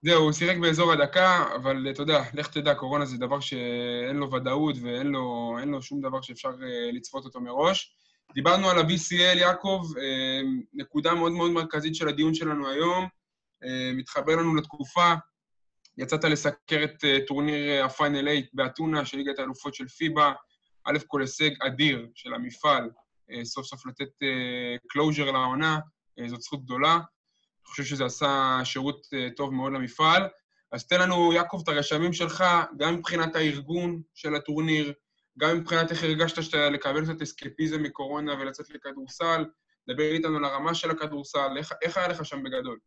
זהו, 0.02 0.24
הוא 0.24 0.32
שיחק 0.32 0.58
באזור 0.58 0.92
הדקה, 0.92 1.56
אבל 1.56 1.92
אתה 1.92 2.02
יודע, 2.02 2.24
לך 2.34 2.48
תדע, 2.48 2.76
קורונה 2.76 3.06
זה 3.06 3.18
דבר 3.18 3.40
שאין 3.40 4.16
לו 4.16 4.32
ודאות 4.32 4.76
ואין 4.82 5.08
לו, 5.08 5.56
לו 5.66 5.82
שום 5.82 6.02
דבר 6.02 6.22
שאפשר 6.22 6.50
uh, 6.50 6.96
לצפות 6.96 7.26
אותו 7.26 7.42
מראש. 7.42 7.96
דיברנו 8.34 8.70
על 8.70 8.78
ה-VCL, 8.78 9.38
יעקב, 9.38 9.82
uh, 9.96 10.00
נקודה 10.74 11.14
מאוד 11.14 11.32
מאוד 11.32 11.52
מרכזית 11.52 11.96
של 11.96 12.08
הדיון 12.08 12.34
שלנו 12.34 12.70
היום. 12.70 13.06
אה, 13.64 13.68
מתחבר 13.98 14.36
לנו 14.36 14.56
לתקופה 14.56 15.14
יצאת 15.98 16.24
לסקר 16.24 16.84
את 16.84 17.04
טורניר 17.28 17.86
ה 17.86 17.91
Final 17.91 18.20
8 18.20 18.32
באתונה 18.54 19.06
של 19.06 19.18
ליגת 19.18 19.40
האלופות 19.40 19.74
של 19.74 19.88
פיבה. 19.88 20.34
א' 20.86 20.98
כל 21.08 21.22
הישג 21.22 21.50
אדיר 21.62 22.08
של 22.16 22.34
המפעל, 22.34 22.90
סוף 23.44 23.66
סוף 23.66 23.86
לתת 23.86 24.10
closure 24.88 25.32
לעונה, 25.32 25.80
זאת 26.28 26.42
זכות 26.42 26.64
גדולה. 26.64 27.00
אני 27.70 27.72
חושב 27.72 27.84
שזה 27.84 28.06
עשה 28.06 28.60
שירות 28.64 29.06
אה, 29.06 29.36
טוב 29.36 29.54
מאוד 29.54 29.74
למפעל. 29.74 30.28
אז 30.72 30.88
תן 30.88 31.02
לנו, 31.02 31.34
יעקב, 31.34 31.62
את 31.64 31.68
הרשמים 31.68 32.14
שלך, 32.14 32.44
גם 32.78 32.96
מבחינת 32.96 33.36
הארגון 33.36 34.02
של 34.14 34.36
הטורניר, 34.36 34.94
גם 35.40 35.58
מבחינת 35.58 35.92
איך 35.92 36.04
הרגשת 36.04 36.44
שאתה 36.44 36.70
לקבל 36.70 37.04
קצת 37.04 37.22
אסקפיזם 37.22 37.84
מקורונה 37.84 38.34
ולצאת 38.40 38.70
לכדורסל, 38.70 39.46
דבר 39.90 40.04
איתנו 40.04 40.38
על 40.38 40.46
הרמה 40.46 40.74
של 40.74 40.92
הכדורסל, 40.92 41.58
איך, 41.58 41.74
איך 41.82 41.98
היה 41.98 42.08
לך 42.08 42.26
שם 42.26 42.44
בגדול? 42.44 42.80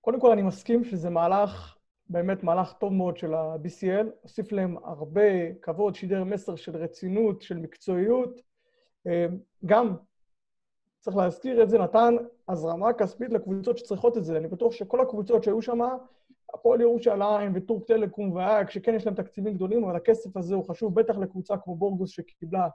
קודם 0.00 0.20
כל, 0.20 0.32
אני 0.32 0.42
מסכים 0.42 0.84
שזה 0.84 1.10
מהלך 1.10 1.74
באמת 2.08 2.42
מהלך 2.42 2.72
טוב 2.72 2.92
מאוד 2.92 3.16
של 3.16 3.34
ה-BCL, 3.34 4.06
הוסיף 4.22 4.52
להם 4.52 4.76
הרבה 4.84 5.52
כבוד, 5.62 5.94
שידר 5.94 6.24
מסר 6.24 6.56
של 6.56 6.76
רצינות, 6.76 7.42
של 7.42 7.56
מקצועיות. 7.56 8.40
אה, 9.06 9.26
גם, 9.66 9.96
צריך 11.08 11.16
להזכיר 11.16 11.62
את 11.62 11.70
זה, 11.70 11.78
נתן 11.78 12.14
הזרמה 12.48 12.92
כספית 12.92 13.32
לקבוצות 13.32 13.78
שצריכות 13.78 14.16
את 14.16 14.24
זה. 14.24 14.36
אני 14.36 14.48
בטוח 14.48 14.72
שכל 14.72 15.00
הקבוצות 15.00 15.44
שהיו 15.44 15.62
שם, 15.62 15.80
הפועל 16.54 16.80
ירושלים 16.80 17.52
וטורק 17.54 17.84
טלקום 17.84 18.32
ואייק, 18.32 18.70
שכן 18.70 18.94
יש 18.94 19.06
להם 19.06 19.14
תקציבים 19.14 19.54
גדולים, 19.54 19.84
אבל 19.84 19.96
הכסף 19.96 20.36
הזה 20.36 20.54
הוא 20.54 20.64
חשוב, 20.64 20.94
בטח 20.94 21.16
לקבוצה 21.18 21.56
כמו 21.56 21.76
בורגוס 21.76 22.10
שקיבלה 22.10 22.68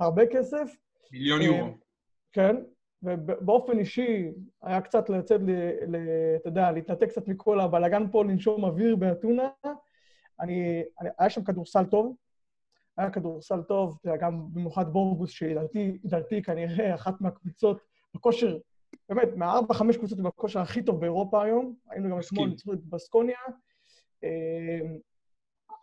הרבה 0.00 0.26
כסף. 0.26 0.76
מיליון 1.12 1.42
יורו. 1.42 1.68
כן, 2.32 2.56
ובאופן 3.02 3.78
אישי 3.78 4.32
היה 4.62 4.80
קצת 4.80 5.10
לצאת, 5.10 5.40
אתה 6.36 6.48
יודע, 6.48 6.72
להתנתק 6.72 7.08
קצת 7.08 7.28
מכל 7.28 7.60
הבלאגן 7.60 8.06
פה, 8.10 8.24
לנשום 8.24 8.64
אוויר 8.64 8.96
באתונה. 8.96 9.48
אני, 10.40 10.82
אני, 11.00 11.08
היה 11.18 11.30
שם 11.30 11.44
כדורסל 11.44 11.84
טוב, 11.84 12.14
היה 12.96 13.10
כדורסל 13.10 13.62
טוב, 13.62 13.98
גם 14.20 14.46
במיוחד 14.52 14.92
בורגוס, 14.92 15.30
שלדעתי 15.30 16.42
כנראה 16.42 16.94
אחת 16.94 17.20
מהקבוצות 17.20 17.80
בכושר, 18.14 18.58
באמת, 19.08 19.28
מהארבע-חמש 19.36 19.96
קבוצות 19.96 20.20
בכושר 20.20 20.60
הכי 20.60 20.82
טוב 20.82 21.00
באירופה 21.00 21.44
היום. 21.44 21.74
היינו 21.90 22.10
גם 22.10 22.18
אתמול, 22.20 22.48
ניצחו 22.48 22.72
את 22.72 22.84
בסקוניה. 22.84 23.38
אה, 24.24 24.80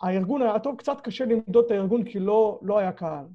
הארגון 0.02 0.41
היה 0.41 0.60
טוב, 0.60 0.78
קצת 0.78 1.02
קשה 1.02 1.26
למדוד 1.26 1.65
את 1.65 1.72
הארגון 1.72 2.04
כי 2.04 2.19
לא, 2.19 2.60
לא 2.62 2.80
היה 2.80 2.91
קהל. 2.91 3.26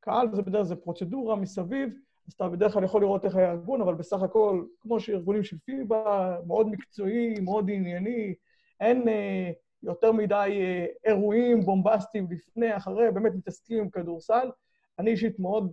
קהל 0.00 0.34
זה 0.34 0.42
בדרך 0.42 0.66
כלל 0.66 0.76
פרוצדורה 0.76 1.36
מסביב, 1.36 1.94
אז 2.28 2.32
אתה 2.32 2.48
בדרך 2.48 2.72
כלל 2.72 2.84
יכול 2.84 3.00
לראות 3.02 3.24
איך 3.24 3.36
היה 3.36 3.52
ארגון, 3.52 3.80
אבל 3.80 3.94
בסך 3.94 4.22
הכל, 4.22 4.64
כמו 4.80 5.00
שארגונים 5.00 5.44
של 5.44 5.56
פיבה, 5.64 6.36
מאוד 6.46 6.68
מקצועי, 6.68 7.34
מאוד 7.40 7.70
ענייני, 7.70 8.34
אין 8.80 9.08
אה, 9.08 9.50
יותר 9.82 10.12
מדי 10.12 10.58
אה, 10.60 10.86
אירועים 11.04 11.60
בומבסטיים 11.60 12.26
לפני, 12.30 12.76
אחרי, 12.76 13.10
באמת 13.10 13.32
מתעסקים 13.34 13.78
עם 13.78 13.90
כדורסל. 13.90 14.50
אני 14.98 15.10
אישית 15.10 15.38
מאוד, 15.38 15.72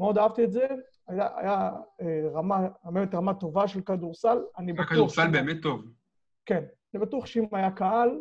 מאוד 0.00 0.18
אהבתי 0.18 0.44
את 0.44 0.52
זה. 0.52 0.66
היה, 1.08 1.28
היה 1.36 1.70
אה, 2.02 2.28
רמה, 2.32 2.68
באמת 2.84 3.14
רמה 3.14 3.34
טובה 3.34 3.68
של 3.68 3.80
כדורסל. 3.80 4.38
אני 4.58 4.72
בטוח... 4.72 4.86
הכדורסל 4.86 5.30
באמת 5.30 5.56
טוב. 5.62 5.84
כן. 6.46 6.64
אני 6.94 7.02
בטוח 7.02 7.26
שאם 7.26 7.44
היה 7.52 7.70
קהל, 7.70 8.20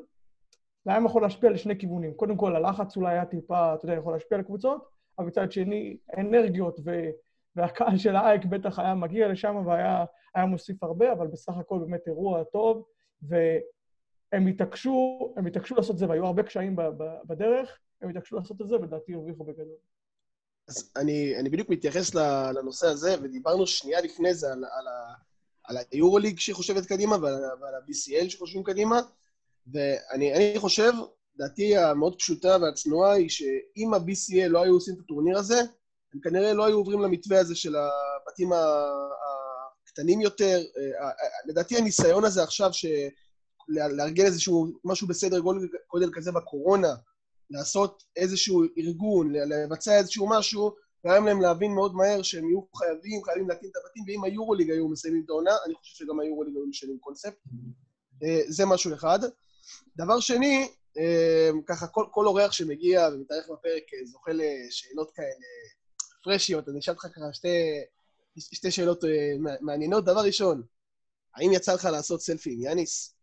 זה 0.85 0.91
היה 0.91 1.05
יכול 1.05 1.21
להשפיע 1.21 1.49
לשני 1.49 1.77
כיוונים. 1.79 2.13
קודם 2.13 2.37
כל, 2.37 2.55
הלחץ 2.55 2.97
אולי 2.97 3.13
היה 3.13 3.25
טיפה, 3.25 3.73
אתה 3.73 3.85
יודע, 3.85 3.95
יכול 3.95 4.13
להשפיע 4.13 4.37
על 4.37 4.43
קבוצות, 4.43 4.87
אבל 5.19 5.27
מצד 5.27 5.51
שני, 5.51 5.97
אנרגיות 6.17 6.79
ו... 6.85 7.09
והקהל 7.55 7.97
של 7.97 8.15
האייק 8.15 8.45
בטח 8.45 8.79
היה 8.79 8.95
מגיע 8.95 9.27
לשם 9.27 9.63
והיה 9.65 10.05
מוסיף 10.47 10.83
הרבה, 10.83 11.11
אבל 11.11 11.27
בסך 11.27 11.57
הכל 11.57 11.79
באמת 11.79 12.07
אירוע 12.07 12.43
טוב, 12.43 12.85
והם 14.31 14.47
התעקשו, 14.47 15.33
הם 15.37 15.45
התעקשו 15.45 15.75
לעשות 15.75 15.91
את 15.91 15.97
זה, 15.97 16.09
והיו 16.09 16.25
הרבה 16.25 16.43
קשיים 16.43 16.75
בדרך, 17.27 17.79
הם 18.01 18.09
התעקשו 18.09 18.35
לעשות 18.35 18.61
את 18.61 18.67
זה, 18.67 18.75
ולדעתי 18.75 19.13
הרוויחו 19.13 19.43
בגדול. 19.43 19.77
אז 20.67 20.91
אני, 20.95 21.39
אני 21.39 21.49
בדיוק 21.49 21.69
מתייחס 21.69 22.15
לנושא 22.55 22.87
הזה, 22.87 23.15
ודיברנו 23.21 23.67
שנייה 23.67 24.01
לפני 24.01 24.33
זה 24.33 24.51
על, 24.51 24.63
על, 24.65 24.85
על 25.63 25.77
היורוליג 25.91 26.39
שחושבת 26.39 26.85
קדימה 26.85 27.15
ועל, 27.15 27.33
ועל 27.61 27.75
ה-BCL 27.75 28.29
שחושבים 28.29 28.63
קדימה, 28.63 29.01
ואני 29.67 30.53
חושב, 30.57 30.91
דעתי 31.37 31.77
המאוד 31.77 32.15
פשוטה 32.17 32.57
והצנועה 32.61 33.13
היא 33.13 33.29
שאם 33.29 33.93
ה-BCL 33.93 34.47
לא 34.47 34.63
היו 34.63 34.73
עושים 34.73 34.95
את 34.95 34.99
הטורניר 34.99 35.37
הזה, 35.37 35.61
הם 36.13 36.19
כנראה 36.19 36.53
לא 36.53 36.65
היו 36.65 36.77
עוברים 36.77 37.01
למתווה 37.01 37.39
הזה 37.39 37.55
של 37.55 37.75
הבתים 37.75 38.49
הקטנים 39.83 40.21
יותר. 40.21 40.59
אה, 41.01 41.09
לדעתי 41.45 41.77
הניסיון 41.77 42.25
הזה 42.25 42.43
עכשיו, 42.43 42.73
לארגן 43.67 44.25
איזשהו 44.25 44.67
משהו 44.83 45.07
בסדר 45.07 45.39
גודל 45.89 46.09
כזה 46.13 46.31
בקורונה, 46.31 46.95
לעשות 47.49 48.03
איזשהו 48.15 48.63
ארגון, 48.77 49.33
לבצע 49.33 49.97
איזשהו 49.97 50.29
משהו, 50.29 50.75
גרם 51.05 51.25
להם 51.25 51.41
להבין 51.41 51.71
מאוד 51.71 51.95
מהר 51.95 52.21
שהם 52.21 52.49
יהיו 52.49 52.61
חייבים, 52.75 53.23
חייבים 53.23 53.49
להקים 53.49 53.69
את 53.69 53.75
הבתים, 53.75 54.03
ואם 54.07 54.23
היורוליג 54.23 54.71
היו 54.71 54.87
מסיימים 54.87 55.21
את 55.25 55.29
העונה, 55.29 55.51
אני 55.65 55.75
חושב 55.75 55.95
שגם 55.95 56.19
היורוליג 56.19 56.55
היו 56.55 56.65
משנים 56.67 56.97
קונספט. 56.99 57.37
אה, 58.23 58.41
זה 58.47 58.65
משהו 58.65 58.93
אחד. 58.93 59.19
דבר 59.97 60.19
שני, 60.19 60.67
אה, 60.97 61.49
ככה 61.65 61.87
כל, 61.87 62.05
כל 62.11 62.27
אורח 62.27 62.51
שמגיע 62.51 63.09
ומתארך 63.13 63.49
בפרק 63.49 63.83
זוכה 64.05 64.31
לשאלות 64.33 65.11
כאלה 65.11 65.45
פרשיות, 66.23 66.69
אני 66.69 66.79
אשאל 66.79 66.93
אותך 66.93 67.07
ככה 67.15 67.33
שתי, 67.33 67.57
שתי 68.39 68.71
שאלות 68.71 69.03
מעניינות. 69.61 70.05
דבר 70.05 70.21
ראשון, 70.21 70.63
האם 71.35 71.53
יצא 71.53 71.73
לך 71.73 71.85
לעשות 71.85 72.21
סלפי 72.21 72.53
עם 72.53 72.61
יאניס? 72.61 73.14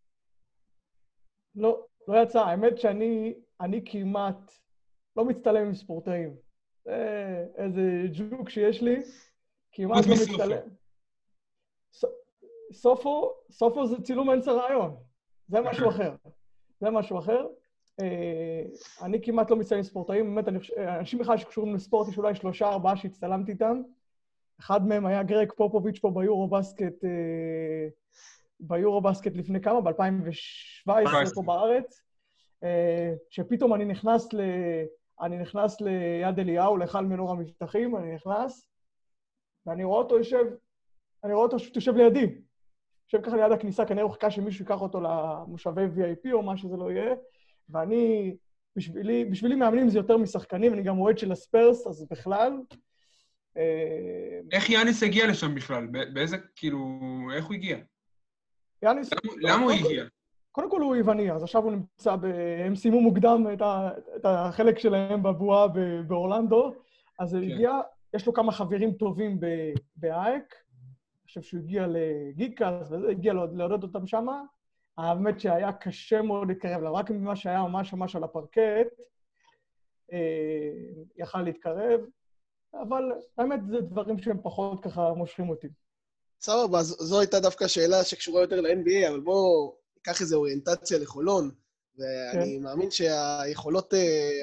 לא, 1.54 1.84
לא 2.08 2.22
יצא. 2.22 2.40
האמת 2.40 2.78
שאני 2.78 3.34
אני 3.60 3.82
כמעט 3.84 4.52
לא 5.16 5.24
מצטלם 5.24 5.66
עם 5.66 5.74
ספורטאים. 5.74 6.34
זה 6.84 7.46
איזה 7.56 7.82
ג'וק 8.12 8.48
שיש 8.48 8.82
לי, 8.82 9.02
כמעט 9.72 10.04
לא 10.06 10.14
מצטלם. 10.22 10.68
סופו, 12.72 13.32
סופו 13.50 13.86
זה 13.86 14.02
צילום 14.02 14.30
אמצע 14.30 14.52
רעיון. 14.52 14.96
זה 15.48 15.60
משהו 15.60 15.88
אחר. 15.88 16.14
זה 16.80 16.90
משהו 16.90 17.18
אחר. 17.18 17.46
אה, 18.00 18.62
אני 19.02 19.22
כמעט 19.22 19.50
לא 19.50 19.56
מצטיין 19.56 19.78
עם 19.78 19.84
ספורטאים, 19.84 20.34
באמת, 20.34 20.48
אנשים 20.78 21.18
בכלל 21.18 21.38
שקשורים 21.38 21.74
לספורט, 21.74 22.08
יש 22.08 22.18
אולי 22.18 22.34
שלושה, 22.34 22.68
ארבעה 22.68 22.96
שהצטלמתי 22.96 23.52
איתם. 23.52 23.82
אחד 24.60 24.86
מהם 24.86 25.06
היה 25.06 25.22
גרג 25.22 25.52
פופוביץ' 25.52 25.98
פה 25.98 26.10
ביורו 26.10 26.48
בסקט, 26.48 27.04
אה, 28.62 28.66
ביורו 28.68 29.00
בסקט 29.00 29.36
לפני 29.36 29.60
כמה? 29.60 29.80
ב-2017 29.80 31.34
פה 31.34 31.42
בארץ. 31.42 32.02
אה, 32.64 33.14
שפתאום 33.30 33.74
אני 33.74 33.84
נכנס 33.84 34.32
ל... 34.32 34.40
אני 35.22 35.38
נכנס 35.38 35.80
ליד 35.80 36.38
אליהו, 36.38 36.76
להיכל 36.76 37.04
מנור 37.04 37.30
המבטחים, 37.30 37.96
אני 37.96 38.14
נכנס, 38.14 38.68
ואני 39.66 39.84
רואה 39.84 39.98
אותו 39.98 40.18
יושב, 40.18 40.44
אני 41.24 41.32
רואה 41.32 41.44
אותו 41.44 41.58
פשוט 41.58 41.76
יושב 41.76 41.96
לידי. 41.96 42.26
יושב 43.12 43.24
ככה 43.26 43.36
ליד 43.36 43.52
הכניסה, 43.52 43.84
כנראה 43.84 44.02
הוא 44.02 44.12
חיכה 44.12 44.30
שמישהו 44.30 44.62
ייקח 44.62 44.80
אותו 44.80 45.00
למושבי 45.00 45.82
VIP 45.82 46.32
או 46.32 46.42
מה 46.42 46.56
שזה 46.56 46.76
לא 46.76 46.90
יהיה. 46.92 47.14
ואני, 47.68 48.36
בשבילי, 48.76 49.24
בשבילי 49.24 49.54
מאמנים 49.54 49.88
זה 49.88 49.98
יותר 49.98 50.16
משחקנים, 50.16 50.74
אני 50.74 50.82
גם 50.82 50.98
אוהד 50.98 51.18
של 51.18 51.32
הספרס, 51.32 51.86
אז 51.86 52.06
בכלל. 52.10 52.52
אה, 53.56 54.40
איך 54.52 54.70
יאניס 54.70 55.02
הגיע 55.02 55.26
לשם 55.26 55.54
בכלל? 55.54 55.86
באיזה, 55.86 56.36
כאילו, 56.56 56.78
איך 57.34 57.44
הוא 57.44 57.54
הגיע? 57.54 57.76
יאניס... 58.82 59.10
למה 59.40 59.62
הוא 59.62 59.70
הגיע? 59.70 60.04
קודם 60.52 60.70
כל 60.70 60.80
הוא 60.80 60.96
יווני, 60.96 61.32
אז 61.32 61.42
עכשיו 61.42 61.62
הוא 61.62 61.72
נמצא 61.72 62.16
ב... 62.16 62.24
הם 62.66 62.76
סיימו 62.76 63.00
מוקדם 63.00 63.46
את, 63.52 63.62
ה... 63.62 63.90
את 64.16 64.24
החלק 64.24 64.78
שלהם 64.78 65.22
בבועה 65.22 65.66
באורלנדו, 66.06 66.72
אז 67.18 67.34
הוא 67.34 67.42
כן. 67.42 67.50
הגיע, 67.50 67.72
יש 68.14 68.26
לו 68.26 68.32
כמה 68.32 68.52
חברים 68.52 68.92
טובים 68.92 69.40
באייק, 69.96 70.44
אני 70.44 71.26
חושב 71.26 71.42
שהוא 71.42 71.60
הגיע 71.60 71.86
לגיקאס 71.88 72.90
וזה, 72.90 73.10
הגיע 73.10 73.32
לעודד 73.32 73.82
אותם 73.82 74.06
שמה, 74.06 74.42
האמת 74.98 75.40
שהיה 75.40 75.72
קשה 75.72 76.22
מאוד 76.22 76.48
להתקרב 76.48 76.80
אליו, 76.80 76.94
רק 76.94 77.10
ממה 77.10 77.36
שהיה 77.36 77.62
ממש 77.62 77.92
ממש 77.92 78.16
על 78.16 78.24
הפרקט, 78.24 79.00
אה, 80.12 80.72
יכל 81.16 81.42
להתקרב, 81.42 82.00
אבל 82.74 83.12
האמת 83.38 83.66
זה 83.66 83.80
דברים 83.80 84.18
שהם 84.18 84.38
פחות 84.42 84.84
ככה 84.84 85.12
מושכים 85.14 85.48
אותי. 85.48 85.68
סבבה, 86.42 86.78
אז 86.78 86.96
זו 86.98 87.20
הייתה 87.20 87.40
דווקא 87.40 87.68
שאלה 87.68 88.04
שקשורה 88.04 88.40
יותר 88.40 88.60
ל-NBA, 88.60 89.08
אבל 89.08 89.20
בואו 89.20 89.76
ניקח 89.96 90.20
איזו 90.20 90.36
אוריינטציה 90.36 90.98
לחולון, 90.98 91.50
ואני 91.98 92.56
כן. 92.58 92.62
מאמין 92.62 92.90
שהיכולות 92.90 93.94
uh, 93.94 93.96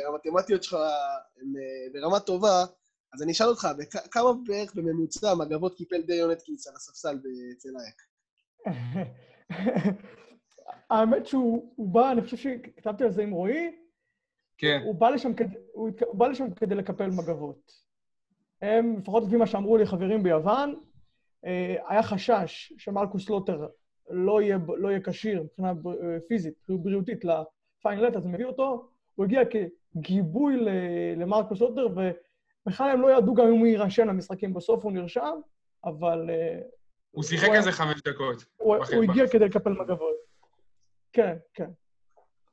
המתמטיות 0.07 0.63
שלך 0.63 0.73
הן 0.73 1.53
uh, 1.55 1.93
ברמה 1.93 2.19
טובה, 2.19 2.65
אז 3.13 3.23
אני 3.23 3.31
אשאל 3.31 3.47
אותך, 3.47 3.67
כמה 4.11 4.29
בערך 4.47 4.75
בממוצע 4.75 5.33
מגבות 5.35 5.75
קיפל 5.75 6.01
דיון 6.01 6.31
אטקינס 6.31 6.67
על 6.67 6.75
הספסל 6.75 7.19
אצל 7.57 7.69
אייק? 7.79 8.01
האמת 10.89 11.27
שהוא 11.27 11.93
בא, 11.93 12.11
אני 12.11 12.21
חושב 12.21 12.37
שכתבתי 12.37 13.03
על 13.03 13.11
זה 13.11 13.23
עם 13.23 13.31
רועי, 13.31 13.75
כן. 14.57 14.81
הוא 14.85 14.95
בא 14.95 15.09
לשם 15.09 15.33
כדי, 15.33 15.55
הוא, 15.73 15.89
הוא 16.05 16.15
בא 16.15 16.27
לשם 16.27 16.53
כדי 16.53 16.75
לקפל 16.75 17.09
מגבות. 17.09 17.71
הם, 18.61 18.99
לפחות 18.99 19.23
לפי 19.27 19.35
מה 19.35 19.47
שאמרו 19.47 19.77
לי 19.77 19.85
חברים 19.85 20.23
ביוון, 20.23 20.69
אה, 20.69 20.75
היה 21.87 22.03
חשש 22.03 22.73
שמרקוס 22.77 23.29
לוטר 23.29 23.67
לא 24.09 24.41
יהיה, 24.41 24.57
לא 24.77 24.89
יהיה 24.89 24.99
כשיר 25.03 25.43
מבחינה 25.43 25.69
אה, 25.69 26.17
פיזית, 26.27 26.53
בריאותית 26.69 27.25
לפיינלט, 27.25 28.15
אז 28.15 28.25
הם 28.25 28.33
הביאו 28.33 28.49
אותו, 28.49 28.89
הוא 29.15 29.25
הגיע 29.25 29.41
כגיבוי 29.45 30.57
למרקוס 31.17 31.61
לוטר, 31.61 31.87
ובכלל 31.87 32.89
הם 32.89 33.01
לא 33.01 33.17
ידעו 33.17 33.33
גם 33.33 33.47
אם 33.47 33.57
הוא 33.59 33.67
יירשם 33.67 34.07
למשחקים. 34.07 34.53
בסוף 34.53 34.83
הוא 34.83 34.91
נרשם, 34.91 35.35
אבל... 35.85 36.29
אה, 36.29 36.59
הוא 37.11 37.23
שיחק 37.23 37.49
איזה 37.53 37.71
חמש 37.71 38.01
דקות. 38.01 38.45
הוא, 38.57 38.75
הוא 38.75 39.03
הגיע 39.03 39.27
כדי 39.27 39.45
לקפל 39.45 39.69
מגבות. 39.69 40.15
כן, 41.13 41.37
כן. 41.53 41.69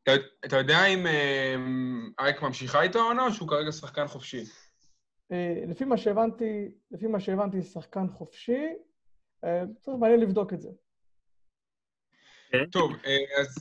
אתה, 0.02 0.12
אתה 0.44 0.56
יודע 0.56 0.86
אם 0.86 1.06
אה, 1.06 1.56
אייק 2.18 2.42
ממשיכה 2.42 2.82
איתו 2.82 2.98
או 2.98 3.32
שהוא 3.32 3.48
כרגע 3.48 3.72
שחקן 3.72 4.06
חופשי? 4.06 4.44
אה, 5.32 5.64
לפי 5.68 5.84
מה 5.84 5.96
שהבנתי, 5.96 6.68
לפי 6.90 7.06
מה 7.06 7.20
שהבנתי, 7.20 7.62
שחקן 7.62 8.08
חופשי. 8.08 8.66
אה, 9.44 9.62
צריך 9.80 9.96
מעניין 10.00 10.20
לבדוק 10.20 10.52
את 10.52 10.60
זה. 10.60 10.70
כן. 12.50 12.66
טוב, 12.70 12.92
אה, 13.06 13.40
אז 13.40 13.56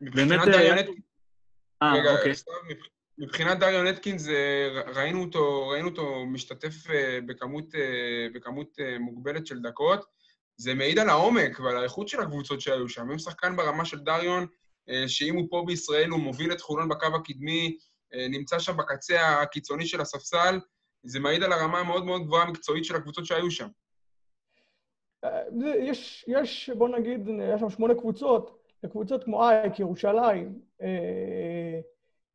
באמת, 0.00 0.48
אה, 0.48 0.82
אה, 1.82 1.94
רגע, 1.94 2.12
אוקיי. 2.12 2.32
מבחינת 3.18 3.58
דריון 3.58 3.86
אטקינס, 3.86 4.26
ראינו 4.94 5.22
אותו, 5.22 5.68
ראינו 5.68 5.88
אותו 5.88 6.26
משתתף 6.26 6.74
בכמות, 7.26 7.64
בכמות 8.34 8.76
מוגבלת 9.00 9.46
של 9.46 9.60
דקות. 9.60 10.04
זה 10.56 10.74
מעיד 10.74 10.98
על 10.98 11.08
העומק 11.08 11.60
ועל 11.60 11.76
האיכות 11.76 12.08
של 12.08 12.20
הקבוצות 12.20 12.60
שהיו 12.60 12.88
שם. 12.88 13.10
אם 13.10 13.18
שחקן 13.18 13.56
ברמה 13.56 13.84
של 13.84 13.98
דריון, 13.98 14.46
שאם 15.06 15.34
הוא 15.34 15.46
פה 15.50 15.64
בישראל, 15.66 16.08
הוא 16.08 16.20
מוביל 16.20 16.52
את 16.52 16.60
חולון 16.60 16.88
בקו 16.88 17.06
הקדמי, 17.06 17.76
נמצא 18.30 18.58
שם 18.58 18.76
בקצה 18.76 19.42
הקיצוני 19.42 19.86
של 19.86 20.00
הספסל, 20.00 20.60
זה 21.02 21.20
מעיד 21.20 21.42
על 21.42 21.52
הרמה 21.52 21.78
המאוד 21.78 22.04
מאוד 22.04 22.22
גבוהה 22.24 22.42
המקצועית 22.42 22.84
של 22.84 22.96
הקבוצות 22.96 23.26
שהיו 23.26 23.50
שם. 23.50 23.68
אה, 25.24 25.42
יש, 25.78 26.24
יש, 26.28 26.70
בוא 26.70 26.88
נגיד, 26.88 27.28
יש 27.54 27.60
שם 27.60 27.70
שמונה 27.70 27.94
קבוצות, 27.94 28.58
קבוצות 28.90 29.24
כמו 29.24 29.48
אייק, 29.48 29.80
ירושלים, 29.80 30.60
אה, 30.82 31.80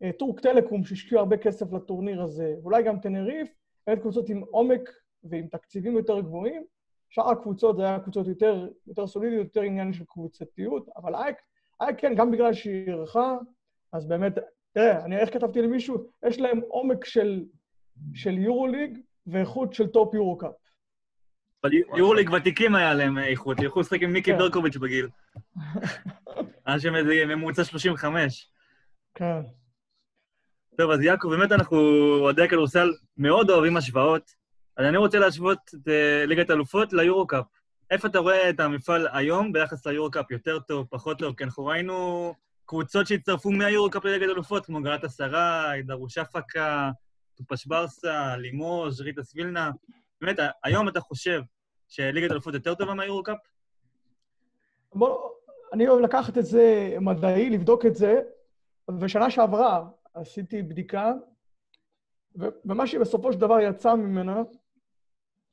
אה, 0.03 0.11
טורק 0.11 0.39
טלקום, 0.39 0.83
שהשקיעו 0.83 1.19
הרבה 1.19 1.37
כסף 1.37 1.73
לטורניר 1.73 2.21
הזה, 2.21 2.55
ואולי 2.61 2.83
גם 2.83 2.99
טנריף, 2.99 3.49
באמת 3.87 3.99
קבוצות 3.99 4.29
עם 4.29 4.43
עומק 4.51 4.89
ועם 5.23 5.47
תקציבים 5.47 5.97
יותר 5.97 6.19
גבוהים. 6.19 6.63
שאר 7.09 7.29
הקבוצות 7.29 7.77
זה 7.77 7.83
היה 7.83 7.99
קבוצות 7.99 8.27
יותר, 8.27 8.69
יותר 8.87 9.07
סולידיות, 9.07 9.45
יותר 9.45 9.61
עניין 9.61 9.93
של 9.93 10.03
קבוצתיות, 10.05 10.89
אבל 10.95 11.15
אייק, 11.15 11.37
אייק 11.81 11.99
כן, 11.99 12.15
גם 12.15 12.31
בגלל 12.31 12.53
שהיא 12.53 12.87
אירחה, 12.87 13.37
אז 13.93 14.07
באמת, 14.07 14.33
תראה, 14.73 15.06
אני 15.06 15.17
איך 15.17 15.34
כתבתי 15.34 15.62
למישהו? 15.62 16.12
יש 16.27 16.39
להם 16.39 16.60
עומק 16.60 17.06
של, 17.06 17.43
של 18.13 18.38
יורוליג 18.38 18.97
ואיכות 19.27 19.73
של 19.73 19.88
top 19.88 20.13
יורו-קאפ. 20.13 20.51
אבל 21.63 21.73
יורוליג 21.73 22.30
ותיקים 22.30 22.75
היה 22.75 22.93
להם 22.93 23.17
איכות, 23.17 23.58
יכלו 23.60 23.82
לשחק 23.82 24.01
עם 24.01 24.13
מיקי 24.13 24.32
כן. 24.32 24.38
ברקוביץ' 24.38 24.77
בגיל. 24.77 25.10
שם 26.80 26.95
איזה 26.95 27.25
ממוצע 27.25 27.63
35. 27.63 28.51
כן. 29.15 29.41
טוב, 30.77 30.91
אז 30.91 31.01
יעקב, 31.01 31.30
באמת 31.30 31.51
אנחנו, 31.51 31.77
אוהדי 32.19 32.43
הכדורסל, 32.43 32.93
מאוד 33.17 33.49
אוהבים 33.49 33.77
השוואות. 33.77 34.32
אז 34.77 34.86
אני 34.86 34.97
רוצה 34.97 35.19
להשוות 35.19 35.58
את 35.75 35.88
אה, 35.88 36.25
ליגת 36.25 36.49
האלופות 36.49 36.93
ליורו-קאפ. 36.93 37.45
איפה 37.91 38.08
אתה 38.08 38.19
רואה 38.19 38.49
את 38.49 38.60
המפעל 38.60 39.08
היום 39.12 39.53
ביחס 39.53 39.88
ליורו-קאפ? 39.88 40.32
יותר 40.32 40.60
טוב, 40.60 40.88
פחות 40.89 41.19
טוב? 41.19 41.36
כי 41.36 41.43
אנחנו 41.43 41.65
ראינו 41.65 42.34
קבוצות 42.67 43.08
שהצטרפו 43.08 43.51
מהיורו-קאפ 43.51 44.06
לליגת 44.06 44.30
האלופות, 44.30 44.65
כמו 44.65 44.82
גלת 44.82 45.03
אסריי, 45.03 45.84
דרוש 45.84 46.17
אפקה, 46.17 46.91
טופש 47.36 47.65
ברסה, 47.65 48.38
לימוז', 48.38 49.01
ריטס 49.01 49.36
וילנה. 49.36 49.71
באמת, 50.21 50.39
היום 50.63 50.88
אתה 50.88 50.99
חושב 50.99 51.41
שליגת 51.88 52.30
האלופות 52.30 52.53
יותר 52.53 52.75
טובה 52.75 52.93
מהיורו-קאפ? 52.93 53.38
בוא, 54.95 55.30
אני 55.73 55.88
אוהב 55.88 56.01
לקחת 56.01 56.38
את 56.38 56.45
זה 56.45 56.95
מדעי, 57.01 57.49
לבדוק 57.49 57.86
את 57.86 57.95
זה, 57.95 58.21
ושנה 58.99 59.30
שעברה 59.30 59.86
עשיתי 60.13 60.62
בדיקה, 60.62 61.13
ומה 62.36 62.88
שבסופו 62.88 63.34
של 63.34 63.39
דבר 63.39 63.60
יצא 63.60 63.95
ממנה, 63.95 64.41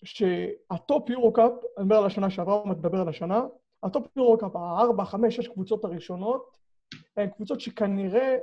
שה 0.04 0.57
top 0.57 1.10
יורו-קאפ, 1.10 1.52
אני 1.78 1.84
מדבר 1.84 1.96
על 1.96 2.06
השנה 2.06 2.30
שעברה, 2.30 2.62
אני 2.62 2.70
מדבר 2.70 3.00
על 3.00 3.08
השנה, 3.08 3.42
ה 3.82 3.91
top 3.91 4.16
יורו-קאפ, 4.16 4.56
הארבע, 4.56 5.04
חמש, 5.04 5.36
שש 5.36 5.48
קבוצות 5.48 5.84
הראשונות, 5.84 6.63
הן 7.16 7.30
קבוצות 7.30 7.60
שכנראה 7.60 8.36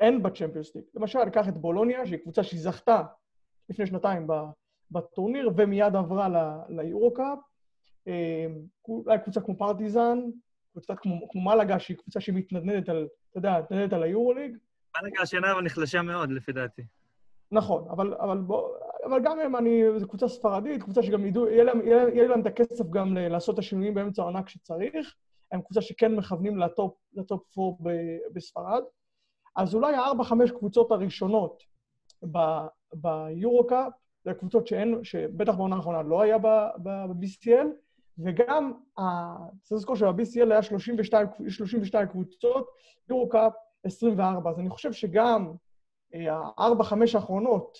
אין 0.00 0.22
ב 0.22 0.27
Champions 0.27 0.74
League. 0.74 0.84
למשל, 0.94 1.24
ניקח 1.24 1.48
את 1.48 1.58
בולוניה, 1.58 2.06
שהיא 2.06 2.18
קבוצה 2.18 2.42
שהיא 2.42 2.60
זכתה 2.60 3.02
לפני 3.68 3.86
שנתיים 3.86 4.26
בטורניר, 4.90 5.50
ומיד 5.56 5.96
עברה 5.96 6.28
ליורו-קאפ. 6.68 7.38
אה, 8.08 8.46
אולי 8.88 9.18
קבוצה 9.18 9.40
כמו 9.40 9.58
פרטיזן, 9.58 10.18
קבוצה 10.72 10.94
כמו, 10.96 11.28
כמו 11.30 11.40
מלאגה, 11.44 11.78
שהיא 11.78 11.96
קבוצה 11.96 12.20
שמתנדנדת 12.20 12.88
על, 12.88 13.08
אתה 13.30 13.38
יודע, 13.38 13.60
מתנדנדת 13.60 13.92
על 13.92 14.02
היורוליג. 14.02 14.56
מלאגה 15.00 15.22
השנה 15.22 15.52
אבל 15.52 15.62
נחלשה 15.62 16.02
מאוד, 16.02 16.30
לפי 16.30 16.52
דעתי. 16.52 16.82
נכון, 17.52 17.84
אבל, 17.90 18.14
אבל, 18.14 18.38
בוא, 18.38 18.68
אבל 19.04 19.20
גם 19.24 19.38
הם, 19.38 19.56
אני, 19.56 19.82
זו 19.96 20.08
קבוצה 20.08 20.28
ספרדית, 20.28 20.82
קבוצה 20.82 21.02
שגם 21.02 21.26
ידעו, 21.26 21.48
יהיה 21.48 21.64
להם, 21.64 21.80
יהיה, 21.80 22.08
יהיה 22.08 22.28
להם 22.28 22.40
את 22.40 22.46
הכסף 22.46 22.90
גם 22.90 23.16
לעשות 23.16 23.54
את 23.54 23.58
השינויים 23.58 23.94
באמצע 23.94 24.22
העונה 24.22 24.42
כשצריך. 24.42 25.14
הם 25.52 25.62
קבוצה 25.62 25.80
שכן 25.80 26.14
מכוונים 26.14 26.58
ל 26.58 26.65
top, 26.65 26.94
ל 27.14 27.25
top 27.25 27.58
4 27.58 27.76
ב- 27.80 28.18
בספרד. 28.32 28.82
אז 29.56 29.74
אולי 29.74 29.94
הארבע-חמש 29.94 30.50
קבוצות 30.50 30.92
הראשונות 30.92 31.62
ביורו-קאפ, 32.94 33.92
זה 34.24 34.34
קבוצות 34.34 34.66
שאין, 34.66 35.04
שבטח 35.04 35.54
בעונה 35.54 35.76
האחרונה 35.76 36.02
לא 36.02 36.22
היה 36.22 36.38
ב-BCL, 36.38 37.66
וגם, 38.18 38.72
צריך 39.62 39.72
לזכור 39.72 39.96
שב-BCL 39.96 40.50
היה 40.50 40.62
32, 40.62 41.26
32 41.48 42.08
קבוצות, 42.08 42.68
יורו-קאפ 43.08 43.52
24. 43.84 44.50
אז 44.50 44.58
אני 44.58 44.70
חושב 44.70 44.92
שגם 44.92 45.52
אה, 46.14 46.40
הארבע-חמש 46.56 47.14
האחרונות 47.14 47.78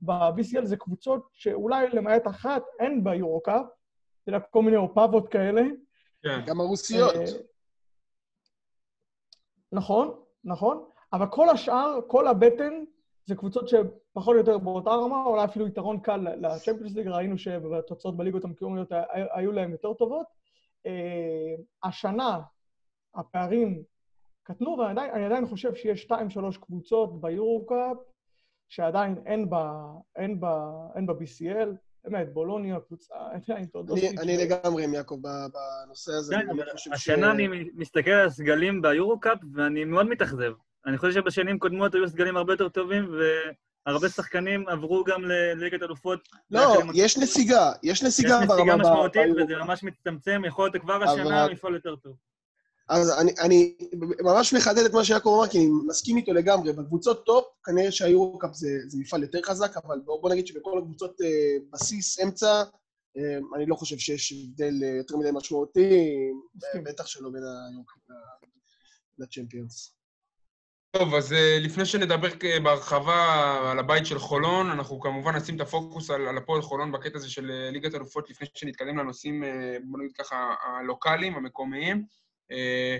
ב-BCL 0.00 0.64
זה 0.64 0.76
קבוצות 0.76 1.28
שאולי 1.32 1.90
למעט 1.90 2.26
אחת 2.26 2.62
אין 2.80 3.04
ביורו-קאפ, 3.04 3.66
אתה 4.22 4.28
יודע, 4.28 4.40
כל 4.40 4.62
מיני 4.62 4.76
אופבות 4.76 5.28
כאלה. 5.28 5.62
כן. 6.22 6.40
גם 6.46 6.60
הרוסיות. 6.60 7.14
אה, 7.14 7.24
נכון, 9.72 10.20
נכון, 10.44 10.84
אבל 11.12 11.26
כל 11.30 11.48
השאר, 11.48 11.98
כל 12.06 12.26
הבטן, 12.26 12.84
זה 13.26 13.34
קבוצות 13.36 13.68
שפחות 13.68 14.34
או 14.34 14.38
יותר 14.38 14.58
באותה 14.58 14.90
רמה, 14.90 15.24
אולי 15.26 15.44
אפילו 15.44 15.66
יתרון 15.66 16.00
קל 16.00 16.16
לצ'מפיונס 16.16 16.94
ליג, 16.94 17.08
ראינו 17.08 17.38
שבתוצאות 17.38 18.16
בליגות 18.16 18.44
המקומיות 18.44 18.92
הי- 18.92 19.22
היו 19.32 19.52
להם 19.52 19.70
יותר 19.72 19.94
טובות. 19.94 20.26
אה, 20.86 21.54
השנה 21.82 22.40
הפערים 23.14 23.82
קטנו, 24.42 24.76
ואני 24.78 25.24
עדיין, 25.26 25.46
חושב 25.46 25.74
שיש 25.74 26.02
שתיים, 26.02 26.30
שלוש 26.30 26.56
קבוצות 26.58 27.20
ביורו-קאפ, 27.20 27.96
שעדיין 28.68 29.22
אין 29.26 29.50
בה, 29.50 29.82
באמת, 32.04 32.32
בולוניה, 32.32 32.80
קבוצה, 32.80 33.14
עדיין 33.48 33.64
תעודות. 33.66 33.98
אני- 33.98 34.18
אני 34.18 34.36
לגמרי 34.36 34.84
עם 34.84 34.94
יעקב 34.94 35.18
בנושא 35.22 36.12
הזה. 36.12 36.34
כן, 36.36 36.46
השנה 36.92 37.30
אני 37.30 37.48
מסתכל 37.74 38.10
על 38.10 38.26
הסגלים 38.26 38.82
ביורו-קאפ, 38.82 39.38
ואני 39.54 39.84
מאוד 39.84 40.06
מתאכזב. 40.06 40.52
אני 40.86 40.98
חושב 40.98 41.12
שבשנים 41.12 41.58
קודמות 41.58 41.94
היו 41.94 42.08
סגלים 42.08 42.36
הרבה 42.36 42.52
יותר 42.52 42.68
טובים, 42.68 43.14
והרבה 43.86 44.08
שחקנים 44.08 44.68
עברו 44.68 45.04
גם 45.04 45.22
לליגת 45.24 45.82
אלופות. 45.82 46.28
לא. 46.50 46.74
יש 46.94 47.18
נסיגה, 47.18 47.72
יש 47.82 47.98
יש 47.98 48.02
נסיגה 48.02 48.36
נסיגה 48.36 48.54
ברמה... 48.56 48.76
ב- 48.76 48.80
משמעותית, 48.80 49.22
ביורו. 49.22 49.44
וזה 49.44 49.56
ממש 49.56 49.82
מצטמצם, 49.84 50.42
יכול 50.46 50.64
להיות 50.64 50.82
כבר 50.82 51.02
השנה 51.04 51.46
לפעול 51.48 51.74
יותר 51.74 51.96
טוב. 51.96 52.16
אז 52.88 53.10
אני, 53.20 53.32
אני 53.40 53.76
ממש 54.20 54.54
מחדד 54.54 54.84
את 54.84 54.92
מה 54.92 55.04
שיעקב 55.04 55.34
אמר, 55.38 55.48
כי 55.48 55.58
אני 55.58 55.68
מסכים 55.86 56.16
איתו 56.16 56.32
לגמרי. 56.32 56.72
בקבוצות 56.72 57.26
top, 57.26 57.44
כנראה 57.64 57.92
שהיורו-קאפ 57.92 58.54
זה, 58.54 58.68
זה 58.86 58.98
מפעל 59.00 59.22
יותר 59.22 59.42
חזק, 59.42 59.76
אבל 59.76 60.00
בוא, 60.04 60.22
בוא 60.22 60.30
נגיד 60.30 60.46
שבכל 60.46 60.78
הקבוצות 60.78 61.20
אה, 61.20 61.56
בסיס, 61.70 62.20
אמצע, 62.20 62.62
אה, 63.16 63.38
אני 63.56 63.66
לא 63.66 63.74
חושב 63.74 63.98
שיש 63.98 64.32
הבדל 64.32 64.74
אה, 64.84 64.88
יותר 64.88 65.16
מדי 65.16 65.28
משמעותי, 65.32 66.06
מסכים. 66.54 66.84
בטח 66.84 67.06
שלא 67.06 67.30
בין 67.30 67.42
היורו-קאפ 67.42 68.16
לצ'מפיונס. 69.18 69.94
טוב, 70.96 71.14
אז 71.14 71.32
אה, 71.32 71.58
לפני 71.60 71.86
שנדבר 71.86 72.30
כ- 72.30 72.62
בהרחבה 72.62 73.24
על 73.70 73.78
הבית 73.78 74.06
של 74.06 74.18
חולון, 74.18 74.70
אנחנו 74.70 75.00
כמובן 75.00 75.36
נשים 75.36 75.56
את 75.56 75.60
הפוקוס 75.60 76.10
על, 76.10 76.28
על 76.28 76.38
הפועל 76.38 76.62
חולון 76.62 76.92
בקטע 76.92 77.16
הזה 77.18 77.30
של 77.30 77.50
אה, 77.50 77.70
ליגת 77.70 77.94
אלופות, 77.94 78.30
לפני 78.30 78.46
שנתקדם 78.54 78.98
לנושאים, 78.98 79.44
אה, 79.44 79.76
בוא 79.84 79.98
נגיד 79.98 80.12
ככה, 80.12 80.54
הלוקאליים, 80.64 81.34
המקומיים. 81.34 82.04
אה, 82.50 82.98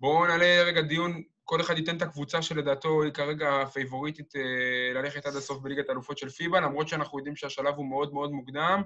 בואו 0.00 0.26
נעלה 0.26 0.62
רגע 0.66 0.80
דיון, 0.80 1.22
כל 1.44 1.60
אחד 1.60 1.76
ייתן 1.76 1.96
את 1.96 2.02
הקבוצה 2.02 2.42
שלדעתו 2.42 3.02
היא 3.02 3.12
כרגע 3.12 3.62
הפייבוריטית 3.62 4.36
אה, 4.36 4.92
ללכת 4.94 5.26
עד 5.26 5.36
הסוף 5.36 5.62
בליגת 5.62 5.88
האלופות 5.88 6.18
של 6.18 6.28
פיבה, 6.28 6.60
למרות 6.60 6.88
שאנחנו 6.88 7.18
יודעים 7.18 7.36
שהשלב 7.36 7.74
הוא 7.74 7.86
מאוד 7.86 8.14
מאוד 8.14 8.32
מוקדם. 8.32 8.82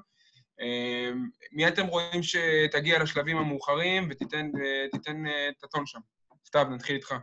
אה, 0.60 1.10
מי 1.52 1.68
אתם 1.68 1.86
רואים 1.86 2.22
שתגיע 2.22 3.02
לשלבים 3.02 3.36
המאוחרים 3.36 4.08
ותיתן 4.10 4.50
תיתן, 4.92 5.24
את 5.26 5.64
הטון 5.64 5.86
שם? 5.86 6.00
סתיו, 6.46 6.64
נתחיל 6.70 6.96
איתך. 6.96 7.14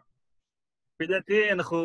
לפי 0.96 1.14
דעתי, 1.14 1.52
אנחנו 1.52 1.78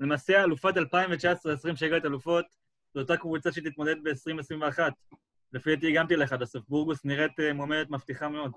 למעשה 0.00 0.44
אלופת 0.44 0.74
2019-2020 0.76 1.76
שהגעת 1.76 2.04
אלופות, 2.04 2.44
זו 2.94 3.00
אותה 3.00 3.16
קבוצה 3.16 3.52
שתתמודד 3.52 3.96
ב-2021. 4.02 4.78
לפי 5.52 5.74
דעתי 5.74 5.88
הגעתי 5.88 6.16
לך 6.16 6.32
עד 6.32 6.42
הסוף. 6.42 6.64
בורגוס 6.68 7.04
נראית 7.04 7.32
מועמדת 7.54 7.90
מבטיחה 7.90 8.28
מאוד. 8.28 8.52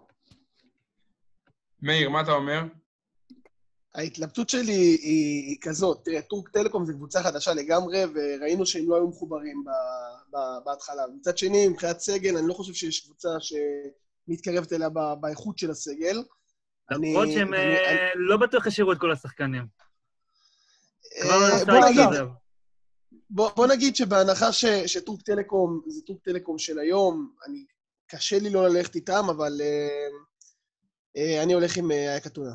מאיר, 1.82 2.10
מה 2.10 2.22
אתה 2.22 2.32
אומר? 2.32 2.62
ההתלבטות 3.96 4.50
שלי 4.50 4.72
היא, 4.74 5.48
היא 5.50 5.58
כזאת, 5.62 6.02
תראה, 6.06 6.22
טורק 6.22 6.50
טלקום 6.50 6.86
זו 6.86 6.94
קבוצה 6.94 7.24
חדשה 7.24 7.54
לגמרי, 7.54 8.00
וראינו 8.16 8.66
שהם 8.66 8.90
לא 8.90 8.96
היו 8.96 9.08
מחוברים 9.08 9.64
ב, 9.64 9.70
ב, 10.36 10.40
בהתחלה. 10.66 11.04
מצד 11.18 11.38
שני, 11.38 11.68
מבחינת 11.68 12.00
סגל, 12.00 12.38
אני 12.38 12.48
לא 12.48 12.54
חושב 12.54 12.74
שיש 12.74 13.00
קבוצה 13.06 13.30
שמתקרבת 13.40 14.74
אליה 14.74 14.90
ב, 14.90 15.00
באיכות 15.22 15.58
של 15.58 15.72
הסגל. 15.72 16.24
למרות 16.92 17.24
אני- 17.26 17.34
שהם 17.34 17.54
אני- 17.54 17.76
אה, 17.76 18.10
לא 18.16 18.38
בטוח 18.38 18.68
השאירו 18.68 18.92
את 18.92 18.98
כל 18.98 19.12
השחקנים. 19.12 19.66
אה, 21.24 21.64
לא 21.68 21.80
בוא 21.80 21.90
נגיד. 21.90 22.20
בוא, 23.30 23.50
בוא 23.56 23.68
נגיד 23.68 23.96
שבהנחה 23.96 24.52
ש, 24.52 24.66
שטורק 24.66 25.22
טלקום 25.22 25.82
זה 25.88 26.02
טורק 26.08 26.20
טלקום 26.24 26.58
של 26.58 26.80
היום, 26.80 27.34
אני, 27.48 27.66
קשה 28.08 28.40
לי 28.40 28.50
לא 28.50 28.68
ללכת 28.68 28.96
איתם, 28.96 29.24
אבל 29.30 29.62
uh, 29.62 30.31
אני 31.16 31.54
הולך 31.54 31.78
עם 31.78 31.92
אה, 31.92 32.12
אייק 32.12 32.28
אתונה. 32.28 32.54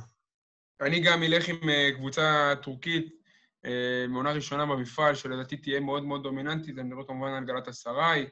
אני 0.81 1.01
גם 1.01 1.23
אלך 1.23 1.49
עם 1.49 1.69
אה, 1.69 1.91
קבוצה 1.95 2.55
טורקית, 2.63 3.07
אה, 3.65 4.07
מעונה 4.09 4.33
ראשונה 4.33 4.67
במפעל, 4.67 5.15
שלדעתי 5.15 5.57
תהיה 5.57 5.81
מאוד 5.81 6.05
מאוד 6.05 6.23
דומיננטית. 6.23 6.79
אני 6.79 6.89
מדבר 6.89 7.07
כמובן 7.07 7.31
על 7.31 7.45
גלת 7.45 7.69
אסריי, 7.69 8.27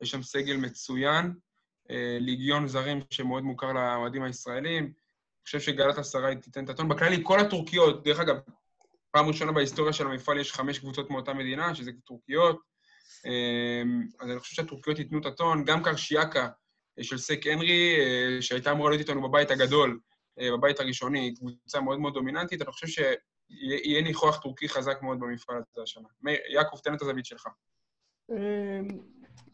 יש 0.00 0.10
שם 0.10 0.22
סגל 0.22 0.56
מצוין, 0.56 1.34
אה, 1.90 2.16
ליגיון 2.20 2.68
זרים 2.68 3.00
שמאוד 3.10 3.42
מוכר 3.42 3.72
לאוהדים 3.72 4.22
הישראלים. 4.22 4.84
אני 4.84 5.46
חושב 5.46 5.60
שגלת 5.60 5.98
אסריי 5.98 6.36
תיתן 6.36 6.64
את 6.64 6.70
הטון. 6.70 6.88
בכללי, 6.88 7.20
כל 7.22 7.40
הטורקיות, 7.40 8.04
דרך 8.04 8.20
אגב, 8.20 8.36
פעם 9.10 9.26
ראשונה 9.26 9.52
בהיסטוריה 9.52 9.92
של 9.92 10.06
המפעל 10.06 10.38
יש 10.38 10.52
חמש 10.52 10.78
קבוצות 10.78 11.10
מאותה 11.10 11.34
מדינה, 11.34 11.74
שזה 11.74 11.90
טורקיות. 12.04 12.60
אה, 13.26 13.82
אז 14.20 14.30
אני 14.30 14.40
חושב 14.40 14.54
שהטורקיות 14.54 14.98
ייתנו 14.98 15.18
את 15.18 15.26
הטון. 15.26 15.64
גם 15.64 15.82
קרשיאקה 15.82 16.42
אה, 16.42 16.48
של 17.02 17.18
סק 17.18 17.46
הנרי, 17.46 17.96
אה, 17.98 18.42
שהייתה 18.42 18.72
אמורה 18.72 18.90
להיות 18.90 19.00
איתנו 19.00 19.22
בבית 19.22 19.50
הגדול, 19.50 20.00
אה, 20.40 20.50
בבית 20.52 20.80
הראשוני, 20.80 21.34
קבוצה 21.34 21.80
מאוד 21.80 22.00
מאוד 22.00 22.14
דומיננטית. 22.14 22.62
אני 22.62 22.72
חושב 22.72 22.86
שיהיה 22.86 24.02
ניחוח 24.02 24.42
טורקי 24.42 24.68
חזק 24.68 25.02
מאוד 25.02 25.20
במפעל 25.20 25.56
הזה 25.56 25.82
השנה. 25.82 26.08
מאיר, 26.22 26.38
יעקב, 26.48 26.78
תן 26.78 26.94
את 26.94 27.02
הזווית 27.02 27.26
שלך. 27.26 27.46
אמ, 28.30 28.88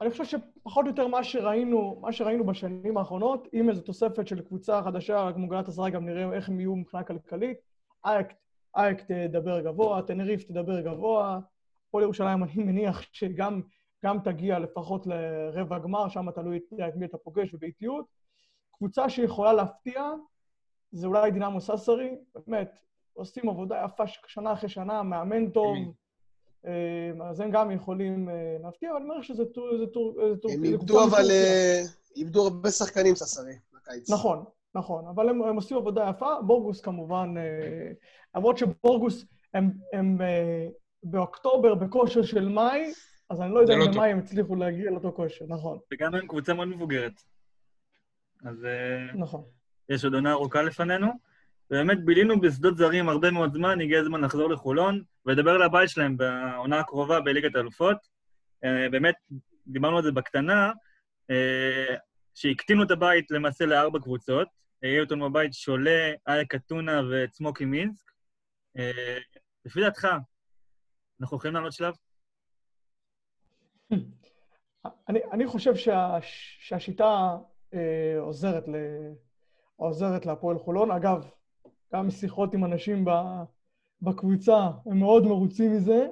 אני 0.00 0.10
חושב 0.10 0.24
שפחות 0.24 0.84
או 0.84 0.90
יותר 0.90 1.06
מה 1.06 1.24
שראינו, 1.24 1.98
מה 2.02 2.12
שראינו 2.12 2.46
בשנים 2.46 2.96
האחרונות, 2.96 3.48
עם 3.52 3.68
איזו 3.68 3.80
תוספת 3.80 4.26
של 4.26 4.40
קבוצה 4.40 4.82
חדשה, 4.82 5.30
כמו 5.34 5.48
גלת 5.48 5.68
עשרה, 5.68 5.90
גם 5.90 6.06
נראה 6.06 6.32
איך 6.36 6.48
הם 6.48 6.60
יהיו 6.60 6.76
מבחינה 6.76 7.02
כלכלית. 7.02 7.58
אייק, 8.04 8.26
אייק 8.76 9.00
תדבר 9.00 9.60
גבוה, 9.60 10.02
תנריף 10.02 10.42
תדבר 10.44 10.80
גבוה, 10.80 11.40
הפועל 11.88 12.04
ירושלים, 12.04 12.44
אני 12.44 12.52
מניח 12.56 13.02
שגם 13.12 13.60
גם 14.04 14.18
תגיע 14.24 14.58
לפחות 14.58 15.06
לרבע 15.06 15.78
גמר, 15.78 16.08
שם 16.08 16.30
תלוי 16.30 16.60
את 16.88 16.96
מי 16.96 17.06
אתה 17.06 17.18
פוגש 17.18 17.54
ובאיטיות. 17.54 18.04
קבוצה 18.72 19.08
שיכולה 19.08 19.52
להפתיע, 19.52 20.02
זה 20.92 21.06
אולי 21.06 21.30
דינמו 21.30 21.60
ססרי, 21.60 22.16
באמת, 22.46 22.78
עושים 23.12 23.48
עבודה 23.48 23.82
יפה 23.84 24.04
שנה 24.26 24.52
אחרי 24.52 24.68
שנה, 24.68 25.02
מאמן 25.02 25.50
טוב. 25.50 25.76
אה, 26.66 27.10
אז 27.24 27.40
הם 27.40 27.50
גם 27.50 27.70
יכולים 27.70 28.28
אה, 28.28 28.56
להפתיע, 28.62 28.90
אבל 28.90 29.00
אני 29.00 29.10
אומר 29.10 29.22
שזה 29.22 29.44
טור... 29.44 29.68
הם 30.52 30.64
איבדו 30.64 31.04
אבל... 31.04 31.30
אה, 31.30 31.82
איבדו 32.16 32.42
הרבה 32.42 32.70
שחקנים 32.70 33.14
ססרי 33.14 33.54
בקיץ. 33.74 34.10
נכון, 34.10 34.44
נכון, 34.74 35.06
אבל 35.06 35.28
הם, 35.28 35.42
הם 35.42 35.56
עושים 35.56 35.76
עבודה 35.76 36.10
יפה. 36.10 36.40
בורגוס 36.46 36.80
כמובן, 36.80 37.34
למרות 38.34 38.58
שבורגוס 38.58 39.24
הם, 39.54 39.70
הם 39.92 40.18
באוקטובר 41.02 41.74
בכושר 41.74 42.22
של 42.22 42.48
מאי, 42.48 42.92
אז 43.30 43.40
אני 43.40 43.54
לא 43.54 43.58
יודע 43.58 43.74
זה 43.84 43.96
לא 43.96 44.04
הם 44.04 44.18
הצליחו 44.18 44.56
להגיע 44.56 44.90
לאותו 44.90 45.12
כושר, 45.12 45.44
נכון, 45.48 45.78
וגם 45.92 46.14
הם 46.14 46.26
קבוצה 46.26 46.54
מאוד 46.54 46.68
מבוגרת. 46.68 47.12
אז 48.44 48.64
אה, 48.64 49.12
נכון. 49.14 49.44
יש 49.88 50.04
עוד 50.04 50.14
עונה 50.14 50.32
ארוכה 50.32 50.62
לפנינו. 50.62 51.06
ובאמת 51.70 52.04
בילינו 52.04 52.40
בשדות 52.40 52.76
זרים 52.76 53.08
הרבה 53.08 53.30
מאוד 53.30 53.52
זמן, 53.52 53.80
הגיע 53.80 54.00
הזמן 54.00 54.20
לחזור 54.20 54.50
לחולון 54.50 55.02
ולדבר 55.26 55.50
על 55.50 55.62
הבית 55.62 55.88
שלהם 55.88 56.16
בעונה 56.16 56.80
הקרובה 56.80 57.20
בליגת 57.20 57.56
האלופות. 57.56 57.96
אה, 58.64 58.88
באמת, 58.90 59.14
דיברנו 59.66 59.96
על 59.96 60.02
זה 60.02 60.12
בקטנה, 60.12 60.72
אה, 61.30 61.96
שהקטינו 62.34 62.82
את 62.82 62.90
הבית 62.90 63.30
למעשה 63.30 63.66
לארבע 63.66 63.98
קבוצות. 63.98 64.48
יהיה 64.82 65.00
אותנו 65.00 65.30
בבית 65.30 65.54
שולה, 65.54 66.12
אייק 66.26 66.54
אתונה 66.54 67.00
וצמוקי 67.10 67.64
מינסק. 67.64 68.10
לפי 69.64 69.80
דעתך, 69.80 70.08
אנחנו 71.20 71.36
יכולים 71.36 71.54
לעלות 71.54 71.72
שלב? 71.72 71.94
אני, 75.08 75.20
אני 75.32 75.46
חושב 75.46 75.76
שה, 75.76 76.18
שהשיטה 76.58 77.38
אה, 77.74 78.20
עוזרת, 78.20 78.68
ל, 78.68 78.74
עוזרת 79.76 80.26
להפועל 80.26 80.58
חולון. 80.58 80.90
אגב, 80.90 81.30
גם 81.94 82.06
משיחות 82.06 82.54
עם 82.54 82.64
אנשים 82.64 83.04
ב, 83.04 83.10
בקבוצה, 84.02 84.70
הם 84.86 84.98
מאוד 84.98 85.24
מרוצים 85.24 85.72
מזה. 85.76 86.08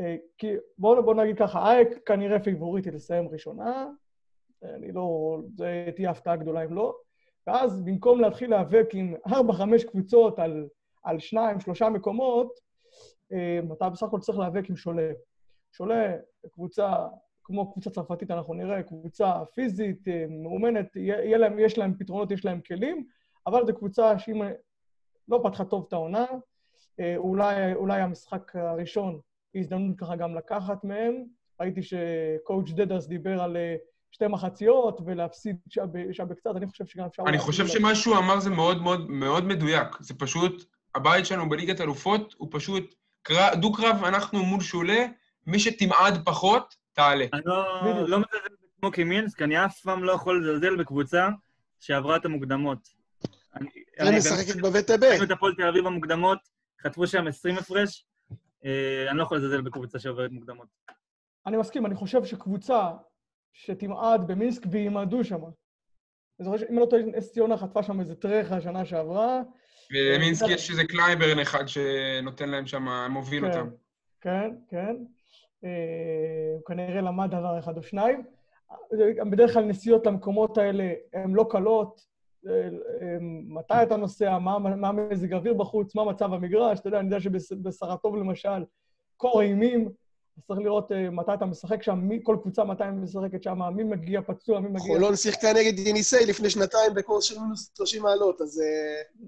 אה, 0.00 0.16
כי 0.38 0.52
בואו 0.78 1.02
בוא 1.02 1.14
נגיד 1.14 1.38
ככה, 1.38 1.70
אייק 1.70 1.88
כנראה 2.06 2.40
פיבוריטי 2.40 2.90
לסיים 2.90 3.28
ראשונה, 3.28 3.86
אני 4.62 4.92
לא... 4.92 5.38
זה 5.54 5.90
תהיה 5.96 6.10
הפתעה 6.10 6.36
גדולה 6.36 6.64
אם 6.64 6.74
לא. 6.74 6.94
ואז 7.46 7.82
במקום 7.82 8.20
להתחיל 8.20 8.50
להיאבק 8.50 8.86
עם 8.92 9.14
ארבע, 9.26 9.52
חמש 9.52 9.84
קבוצות 9.84 10.38
על, 10.38 10.68
על 11.02 11.18
שניים, 11.18 11.60
שלושה 11.60 11.88
מקומות, 11.88 12.60
אה, 13.32 13.60
אתה 13.72 13.88
בסך 13.88 14.02
הכל 14.02 14.18
צריך 14.20 14.38
להיאבק 14.38 14.70
עם 14.70 14.76
שולה. 14.76 15.12
שולה, 15.72 16.16
קבוצה 16.54 16.94
כמו 17.44 17.72
קבוצה 17.72 17.90
צרפתית, 17.90 18.30
אנחנו 18.30 18.54
נראה, 18.54 18.82
קבוצה 18.82 19.32
פיזית, 19.54 20.08
אה, 20.08 20.26
מאומנת, 20.28 20.96
יהיה 20.96 21.38
להם, 21.38 21.58
יש 21.58 21.78
להם 21.78 21.94
פתרונות, 21.98 22.30
יש 22.30 22.44
להם 22.44 22.60
כלים, 22.60 23.04
אבל 23.46 23.66
זו 23.66 23.74
קבוצה 23.74 24.18
שאם 24.18 24.42
לא 25.28 25.40
פתחה 25.44 25.64
טוב 25.64 25.84
את 25.88 25.92
העונה, 25.92 26.26
אה, 27.00 27.16
אולי, 27.16 27.74
אולי 27.74 28.00
המשחק 28.00 28.56
הראשון 28.56 29.20
הזדמנות 29.54 29.98
ככה 29.98 30.16
גם 30.16 30.34
לקחת 30.34 30.84
מהם. 30.84 31.24
ראיתי 31.60 31.80
שקואוצ' 31.82 32.72
דדרס 32.72 33.06
דיבר 33.06 33.42
על 33.42 33.56
אה, 33.56 33.76
שתי 34.10 34.26
מחציות 34.26 35.00
ולהפסיד 35.04 35.56
שם 36.12 36.28
בקצת, 36.28 36.56
אני 36.56 36.66
חושב 36.66 36.86
שגם 36.86 37.04
אפשר... 37.04 37.22
אני 37.26 37.38
חושב. 37.38 37.66
שמה 37.66 37.94
שהוא 37.94 38.16
אמר 38.16 38.40
זה 38.40 38.50
מאוד 38.50 38.82
מאוד 38.82 39.10
מאוד 39.10 39.44
מדויק. 39.44 39.86
זה 40.00 40.14
פשוט, 40.14 40.64
הבית 40.94 41.26
שלנו 41.26 41.48
בליגת 41.48 41.80
אלופות 41.80 42.34
הוא 42.38 42.48
פשוט 42.50 42.94
קרב- 43.22 43.54
דו-קרב, 43.54 44.04
אנחנו 44.04 44.44
מול 44.44 44.60
שולה, 44.60 45.06
מי 45.46 45.58
שתמעד 45.60 46.24
פחות, 46.24 46.74
תעלה. 46.92 47.24
אני 47.32 47.42
לא. 47.44 47.84
לא 48.08 48.18
מזלזל 48.18 48.48
בסמוקי 48.76 49.04
מינסק, 49.04 49.42
אני 49.42 49.64
אף 49.64 49.80
פעם 49.80 50.04
לא 50.04 50.12
יכול 50.12 50.40
לזלזל 50.42 50.76
בקבוצה 50.76 51.28
שעברה 51.80 52.16
את 52.16 52.24
המוקדמות. 52.24 52.78
אני- 53.54 53.68
אני 54.00 54.10
באמת- 54.10 54.22
ומשחקת 54.32 54.60
בבטב. 54.60 55.04
ראינו 55.04 55.24
את 55.24 55.30
הפועל 55.30 55.54
תל 55.54 55.68
אביב 55.68 55.84
במוקדמות, 55.84 56.38
חטפו 56.82 57.06
שם 57.06 57.26
20 57.26 57.58
הפרש, 57.58 58.06
אה, 58.64 59.06
אני 59.10 59.18
לא 59.18 59.22
יכול 59.22 59.36
לזלזל 59.38 59.60
בקבוצה 59.60 59.98
שעוברת 59.98 60.30
מוקדמות. 60.30 60.66
אני 61.46 61.56
מסכים, 61.56 61.86
אני 61.86 61.94
חושב 61.94 62.24
שקבוצה 62.24 62.90
שתמעד 63.52 64.26
במינסק 64.26 64.62
וימעדו 64.70 65.24
שם. 65.24 65.36
אני 66.40 66.44
זוכר 66.44 66.58
שאם 66.58 66.78
לא 66.78 66.86
טועה, 66.90 67.02
נס 67.02 67.32
ציונה 67.32 67.56
חטפה 67.56 67.82
שם 67.82 68.00
איזה 68.00 68.14
טרחה 68.14 68.60
שנה 68.60 68.84
שעברה. 68.84 69.40
ולמינסק 69.92 70.52
יש 70.52 70.70
איזה 70.70 70.84
קלייברן 70.84 71.38
אחד 71.38 71.64
שנותן 71.68 72.48
להם 72.48 72.66
שם, 72.66 72.88
מוביל 73.10 73.42
כן, 73.52 73.58
אותם. 73.60 73.70
כן, 74.20 74.50
כן. 74.68 74.96
אה, 75.64 75.70
הוא 76.54 76.62
כנראה 76.66 77.00
למד 77.00 77.30
דבר 77.30 77.58
אחד 77.58 77.76
או 77.76 77.82
שניים. 77.82 78.22
בדרך 79.30 79.52
כלל 79.52 79.64
נסיעות 79.64 80.06
למקומות 80.06 80.58
האלה 80.58 80.92
הן 81.12 81.32
לא 81.32 81.46
קלות. 81.50 82.00
אה, 82.48 82.68
מתי 83.48 83.74
אתה 83.82 83.96
נוסע, 83.96 84.38
מה, 84.38 84.58
מה 84.58 84.92
מזג 84.92 85.32
האוויר 85.32 85.54
בחוץ, 85.54 85.94
מה 85.94 86.04
מצב 86.04 86.32
המגרש. 86.32 86.80
אתה 86.80 86.88
יודע, 86.88 86.98
אני 86.98 87.06
יודע 87.06 87.20
שבסרטוב 87.20 88.16
למשל, 88.16 88.64
קור 89.16 89.42
אימים, 89.42 89.88
אז 90.38 90.42
צריך 90.46 90.60
לראות 90.60 90.92
אה, 90.92 91.10
מתי 91.10 91.34
אתה 91.34 91.46
משחק 91.46 91.82
שם, 91.82 91.98
מי, 91.98 92.20
כל 92.22 92.36
קבוצה 92.42 92.64
מתי 92.64 92.84
היא 92.84 92.90
משחקת 92.92 93.42
שם, 93.42 93.58
מי 93.76 93.84
מגיע 93.84 94.20
פצוע, 94.22 94.60
מי 94.60 94.68
מגיע... 94.68 94.94
חולון 94.94 95.16
שיחקה 95.16 95.48
נגד 95.52 95.78
יניסי 95.78 96.26
לפני 96.26 96.50
שנתיים 96.50 96.94
בקורס 96.94 97.24
של 97.24 97.40
מינוס 97.40 97.72
30 97.76 98.02
מעלות, 98.02 98.40
אז 98.40 98.62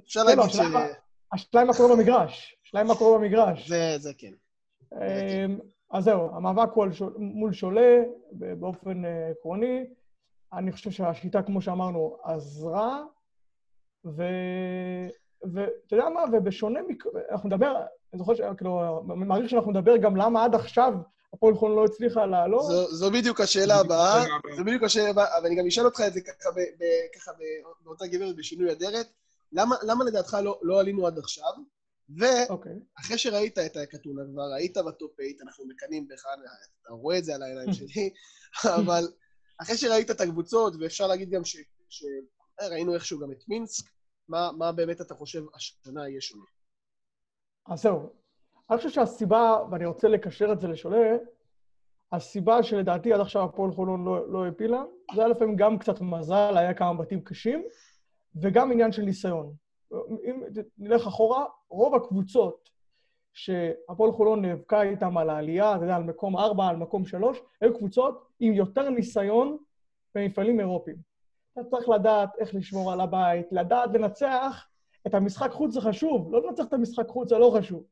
אפשר 0.05 0.21
לא, 0.21 0.31
לא, 0.31 0.37
להגיד 0.37 0.51
ש... 0.53 0.55
השאלה 0.55 0.69
מה- 0.69 0.87
השאלה 1.33 1.61
היא 1.63 1.69
מה 1.69 1.75
קורה 1.75 1.97
במגרש. 1.97 2.57
השאלה 2.65 2.81
היא 2.83 2.89
מה 2.89 2.95
קורה 2.95 3.19
במגרש. 3.19 3.69
זה, 3.69 3.99
זה 3.99 4.13
כן. 4.19 4.33
אז 5.95 6.05
זהו, 6.05 6.37
המאבק 6.37 6.73
הוא 6.75 6.87
שול- 6.93 7.15
מול 7.19 7.53
שולה 7.53 8.03
באופן 8.33 9.05
אה, 9.05 9.31
עקרוני. 9.31 9.85
אני 10.53 10.73
חושב 10.73 10.91
שהשיטה, 10.91 11.43
כמו 11.43 11.63
שאמרנו, 11.63 12.17
עזרה, 12.23 13.03
ו... 14.05 14.23
ואתה 15.53 15.97
יודע 15.97 16.09
מה, 16.09 16.21
ובשונה 16.33 16.83
מ... 16.83 16.87
אנחנו 17.31 17.49
נדבר, 17.49 17.77
אני 18.13 18.19
זוכר 18.19 18.35
ש... 18.35 18.41
כאילו, 18.57 19.03
אני 19.13 19.25
מעריך 19.25 19.51
שאנחנו 19.51 19.71
נדבר 19.71 19.97
גם 19.97 20.17
למה 20.17 20.45
עד 20.45 20.55
עכשיו 20.55 20.95
הפועל 21.35 21.55
חולון 21.55 21.77
לא 21.77 21.85
הצליחה 21.85 22.27
לעלות. 22.27 22.63
זו, 22.63 22.95
זו 22.95 23.11
בדיוק 23.11 23.41
השאלה 23.41 23.81
הבאה. 23.81 24.25
זו 24.57 24.65
בדיוק 24.65 24.83
השאלה 24.83 25.11
הבאה, 25.11 25.39
אבל 25.39 25.47
אני 25.47 25.57
גם 25.57 25.67
אשאל 25.67 25.85
אותך 25.85 26.01
את 26.07 26.13
זה 26.13 26.21
ככה, 26.21 26.51
ב, 26.51 26.59
ב, 26.59 26.85
ככה 27.17 27.33
ב, 27.33 27.39
באותה 27.85 28.07
גברת 28.07 28.37
בשינוי 28.37 28.73
אדרת. 28.73 29.07
למה, 29.53 29.77
למה 29.83 30.05
לדעתך 30.05 30.37
לא, 30.43 30.59
לא 30.63 30.81
עלינו 30.81 31.07
עד 31.07 31.19
עכשיו? 31.19 31.53
ואחרי 32.09 32.47
אוקיי. 32.51 33.19
שראית 33.19 33.59
את 33.59 33.77
הקטונה 33.77 34.23
כבר, 34.33 34.53
היית 34.57 34.77
בטופ 34.79 35.13
8, 35.17 35.29
אנחנו 35.43 35.65
מקנאים 35.67 36.09
בך, 36.09 36.25
אתה 36.83 36.93
רואה 36.93 37.19
את 37.19 37.25
זה 37.25 37.35
על 37.35 37.43
העיניים 37.43 37.73
שלי, 37.79 38.11
אבל 38.77 39.05
אחרי 39.63 39.77
שראית 39.77 40.11
את 40.11 40.21
הקבוצות, 40.21 40.75
ואפשר 40.81 41.07
להגיד 41.07 41.31
גם 41.31 41.45
ש- 41.45 41.57
שראינו 41.89 42.95
איכשהו 42.95 43.21
גם 43.21 43.33
את 43.33 43.49
מינסק, 43.49 43.85
מה, 44.29 44.51
מה 44.59 44.73
באמת 44.73 45.01
אתה 45.01 45.15
חושב 45.15 45.43
השנה 45.55 46.09
יהיה 46.09 46.21
שונה? 46.21 46.45
אז 47.67 47.83
זהו. 47.83 48.11
אני 48.71 48.77
חושב 48.77 48.91
שהסיבה, 48.91 49.57
ואני 49.71 49.87
רוצה 49.87 50.09
לקשר 50.09 50.53
את 50.53 50.61
זה 50.61 50.69
לשולה, 50.69 51.17
הסיבה 52.13 52.63
שלדעתי 52.63 53.13
עד 53.13 53.21
עכשיו 53.21 53.45
הפועל 53.45 53.73
חולון 53.73 54.05
לא, 54.05 54.33
לא 54.33 54.45
העפילה, 54.45 54.83
זה 55.15 55.21
היה 55.21 55.29
לפעמים 55.29 55.57
גם 55.57 55.79
קצת 55.79 56.01
מזל, 56.01 56.55
היה 56.57 56.75
כמה 56.75 56.95
בתים 56.95 57.21
קשים, 57.25 57.65
וגם 58.43 58.73
עניין 58.73 58.93
של 58.93 59.03
ניסיון. 59.03 59.55
אם 60.25 60.43
נלך 60.79 61.07
אחורה, 61.07 61.45
רוב 61.69 61.95
הקבוצות 61.95 62.71
שהפועל 63.33 64.13
חולון 64.13 64.43
נאבקה 64.43 64.83
איתן 64.83 65.17
על 65.17 65.31
העלייה, 65.31 65.77
אתה 65.77 65.85
יודע, 65.85 65.97
על 65.97 66.03
מקום 66.03 66.37
ארבע, 66.37 66.67
על 66.67 66.77
מקום 66.77 67.07
שלוש, 67.07 67.43
היו 67.61 67.79
קבוצות 67.79 68.27
עם 68.41 68.53
יותר 68.53 68.91
ניסיון 68.91 69.57
במפעלים 70.15 70.61
אירופיים. 70.61 70.97
אתה 71.53 71.65
צריך 71.65 71.89
לדעת 71.89 72.31
איך 72.39 72.55
לשמור 72.55 72.93
על 72.93 73.01
הבית, 73.01 73.47
לדעת 73.53 73.91
לנצח 73.95 74.69
את 75.07 75.15
המשחק 75.15 75.51
חוץ 75.51 75.75
זה 75.75 75.81
חשוב, 75.81 76.33
לא 76.33 76.47
לנצח 76.47 76.65
את 76.67 76.73
המשחק 76.73 77.09
חוץ 77.09 77.29
זה 77.29 77.39
לא 77.39 77.55
חשוב. 77.59 77.85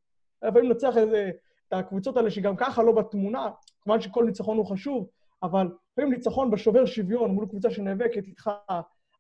לפעמים 0.43 0.71
לנצח 0.71 0.97
איזה, 0.97 1.31
את 1.69 1.73
הקבוצות 1.73 2.17
האלה 2.17 2.31
שגם 2.31 2.57
ככה 2.57 2.83
לא 2.83 2.93
בתמונה, 2.93 3.51
כמובן 3.81 4.01
שכל 4.01 4.25
ניצחון 4.25 4.57
הוא 4.57 4.67
חשוב, 4.67 5.09
אבל 5.43 5.69
לפעמים 5.93 6.13
ניצחון 6.13 6.51
בשובר 6.51 6.87
שוויון 6.87 7.31
מול 7.31 7.47
קבוצה 7.49 7.71
שנאבקת 7.71 8.27
איתך 8.27 8.51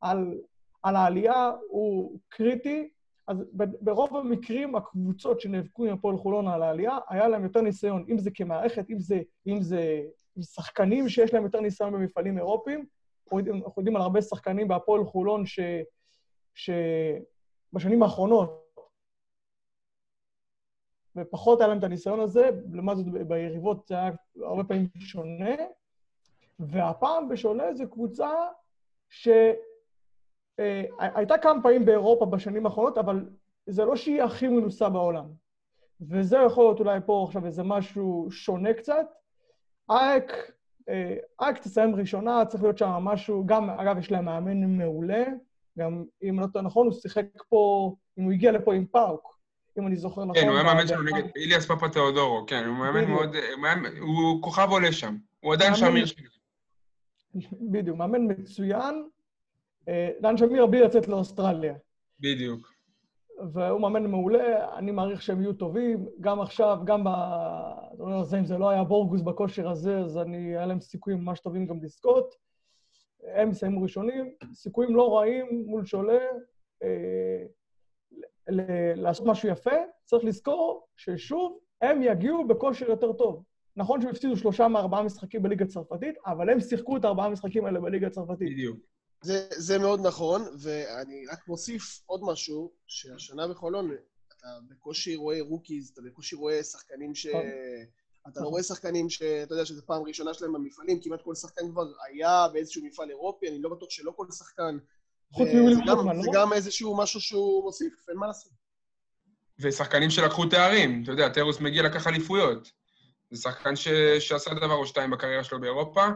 על, 0.01 0.35
על 0.83 0.97
העלייה 0.97 1.53
הוא 1.69 2.19
קריטי. 2.29 2.89
אז 3.27 3.45
ברוב 3.81 4.17
המקרים 4.17 4.77
הקבוצות 4.77 5.41
שנאבקו 5.41 5.85
עם 5.85 5.93
הפועל 5.93 6.17
חולון 6.17 6.49
על 6.49 6.63
העלייה, 6.63 6.99
היה 7.09 7.29
להם 7.29 7.45
יותר 7.45 7.61
ניסיון, 7.61 8.05
אם 8.09 8.19
זה 8.19 8.31
כמערכת, 8.35 8.91
אם 8.91 8.99
זה, 8.99 9.21
אם 9.47 9.63
זה 9.63 10.03
שחקנים 10.41 11.09
שיש 11.09 11.35
להם 11.35 11.45
יותר 11.45 11.61
ניסיון 11.61 11.93
במפעלים 11.93 12.39
אירופיים. 12.39 12.87
אנחנו 13.33 13.73
יודעים 13.77 13.97
על 13.97 14.03
הרבה 14.03 14.23
שחקנים 14.23 14.69
בהפועל 14.69 15.05
חולון 15.05 15.47
ש... 15.47 15.61
שבשנים 16.55 18.03
האחרונות, 18.03 18.63
ופחות 21.17 21.61
היה 21.61 21.69
להם 21.69 21.79
את 21.79 21.85
הניסיון 21.85 22.21
הזה, 22.21 22.51
לעומת 22.73 22.97
זאת 22.97 23.07
ביריבות 23.07 23.87
זה 23.87 23.95
היה 23.95 24.11
הרבה 24.37 24.65
פעמים 24.65 24.89
שונה, 24.99 25.55
והפעם 26.59 27.29
בשונה 27.29 27.75
זו 27.75 27.91
קבוצה 27.91 28.31
שהייתה 29.09 29.72
אה, 30.59 31.39
כמה 31.43 31.63
פעמים 31.63 31.85
באירופה 31.85 32.27
בשנים 32.27 32.67
האחרונות, 32.67 32.99
אבל 32.99 33.25
זה 33.67 33.85
לא 33.85 33.97
שהיא 33.97 34.23
הכי 34.23 34.49
מנוסה 34.49 34.89
בעולם. 34.89 35.25
וזה 36.01 36.37
יכול 36.47 36.65
להיות 36.65 36.81
אולי 36.81 36.99
פה 37.07 37.25
עכשיו 37.29 37.47
איזה 37.47 37.63
משהו 37.63 38.29
שונה 38.31 38.73
קצת. 38.75 39.07
אייק, 39.91 40.33
אה, 40.89 41.17
אייק 41.41 41.59
תסיים 41.59 41.95
ראשונה, 41.95 42.45
צריך 42.45 42.63
להיות 42.63 42.79
שם 42.79 42.87
משהו, 42.87 43.47
גם, 43.47 43.71
אגב, 43.71 43.99
יש 43.99 44.11
להם 44.11 44.25
מאמן 44.25 44.79
מעולה, 44.79 45.25
גם 45.79 46.05
אם 46.23 46.41
לא 46.41 46.47
טועה 46.47 46.65
נכון, 46.65 46.87
הוא 46.87 46.95
שיחק 46.95 47.25
פה, 47.49 47.95
אם 48.19 48.25
הוא 48.25 48.33
הגיע 48.33 48.53
לפה 48.53 48.75
עם 48.75 48.87
פאוק, 48.87 49.39
אם 49.79 49.87
אני 49.87 49.97
זוכר 49.97 50.25
נכון. 50.25 50.43
כן, 50.43 50.49
הוא 50.49 50.57
היה 50.57 50.65
מאמן 50.65 50.87
שלו 50.87 51.03
נגד 51.03 51.29
איליאס 51.37 51.67
פאפה 51.67 51.89
תיאודורו, 51.89 52.45
כן, 52.47 52.65
הוא 52.65 52.77
מאמן 52.77 53.11
מאוד, 53.11 53.37
הוא 54.01 54.43
כוכב 54.43 54.69
עולה 54.71 54.93
שם, 54.93 55.17
הוא 55.41 55.55
עדיין 55.55 55.75
שמיר 55.75 56.07
שלו. 56.07 56.29
בדיוק, 57.61 57.97
מאמן 57.97 58.21
מצוין. 58.29 59.09
אה, 59.89 60.11
דן 60.21 60.37
שמיר 60.37 60.67
בלי 60.67 60.81
לצאת 60.81 61.09
לאוסטרליה. 61.09 61.75
בדיוק. 62.21 62.73
והוא 63.53 63.81
מאמן 63.81 64.07
מעולה, 64.07 64.77
אני 64.79 64.91
מעריך 64.91 65.23
שהם 65.23 65.41
יהיו 65.41 65.53
טובים, 65.53 66.07
גם 66.21 66.41
עכשיו, 66.41 66.79
גם 66.85 67.05
ב... 67.05 67.09
זה, 68.23 68.39
אם 68.39 68.45
זה 68.45 68.59
לא 68.59 68.71
היה 68.71 68.85
בורגוס 68.85 69.21
בכושר 69.21 69.69
הזה, 69.69 69.99
אז 69.99 70.19
אני, 70.19 70.57
היה 70.57 70.67
להם 70.67 70.81
סיכויים 70.81 71.25
ממש 71.25 71.41
טובים 71.41 71.67
גם 71.67 71.83
לזכות. 71.83 72.35
הם 73.35 73.51
יסיימו 73.51 73.83
ראשונים, 73.83 74.35
סיכויים 74.55 74.97
לא 74.97 75.19
רעים 75.19 75.65
מול 75.67 75.85
שולה. 75.85 76.19
אה, 76.83 77.45
לעשות 78.97 79.27
משהו 79.27 79.49
יפה, 79.49 79.71
צריך 80.05 80.25
לזכור 80.25 80.87
ששוב, 80.97 81.59
הם 81.83 82.03
יגיעו 82.03 82.49
בכושר 82.49 82.91
יותר 82.91 83.13
טוב. 83.13 83.45
נכון 83.77 84.01
שהם 84.01 84.11
הפסידו 84.11 84.37
שלושה 84.37 84.69
מארבעה 84.69 85.03
משחקים 85.03 85.43
בליגה 85.43 85.65
הצרפתית, 85.65 86.15
אבל 86.27 86.51
הם 86.51 86.61
שיחקו 86.61 86.97
את 86.97 87.05
הארבעה 87.05 87.29
משחקים 87.29 87.65
האלה 87.65 87.81
בליגה 87.81 88.07
הצרפתית. 88.07 88.53
בדיוק. 88.53 88.79
זה, 89.23 89.47
זה 89.51 89.79
מאוד 89.79 90.07
נכון, 90.07 90.43
ואני 90.59 91.27
רק 91.33 91.49
מוסיף 91.49 92.01
עוד 92.07 92.21
משהו, 92.25 92.73
שהשנה 92.87 93.49
בחולון 93.49 93.91
אתה 94.39 94.47
בקושי 94.69 95.17
רואה 95.17 95.39
rookies, 95.41 95.91
אתה 95.91 96.03
בקושי 96.03 96.37
רואה 96.37 96.63
שחקנים 96.63 97.15
ש... 97.15 97.27
נכון. 97.27 97.43
אתה 98.29 98.41
לא 98.41 98.49
רואה 98.49 98.63
שחקנים 98.63 99.11
שאתה 99.11 99.55
יודע 99.55 99.67
שזו 99.67 99.83
פעם 99.87 100.03
ראשונה 100.03 100.35
שלהם 100.35 100.53
במפעלים, 100.53 101.01
כמעט 101.03 101.23
כל 101.23 101.35
שחקן 101.35 101.71
כבר 101.71 101.87
היה 102.09 102.49
באיזשהו 102.53 102.85
מפעל 102.85 103.11
אירופי, 103.11 103.49
אני 103.49 103.63
לא 103.63 103.71
בטוח 103.71 103.91
שלא 103.91 104.13
כל 104.17 104.27
שחקן. 104.31 104.79
חוץ 105.33 105.49
מווילי 105.49 105.75
וורקמן, 105.75 106.17
לא? 106.17 106.23
זה 106.23 106.29
גם 106.33 106.53
איזשהו 106.53 106.97
משהו 106.97 107.21
שהוא 107.21 107.65
מוסיף, 107.65 108.09
אין 108.09 108.17
מה 108.17 108.27
לעשות. 108.27 108.53
ושחקנים 109.59 110.11
שלקחו 110.11 110.47
תארים, 110.47 111.03
אתה 111.03 111.13
יודע, 111.13 111.29
טיירוס 111.29 111.61
מגי 111.61 111.83
לקח 111.83 112.07
אליפויות. 112.07 112.71
זה 113.31 113.43
שחקן 113.43 113.77
ש... 113.77 113.89
שעשה 114.19 114.55
דבר 114.55 114.75
או 114.75 114.87
שתיים 114.87 115.11
בקריירה 115.11 115.45
שלו 115.45 115.61
באירופה. 115.61 116.07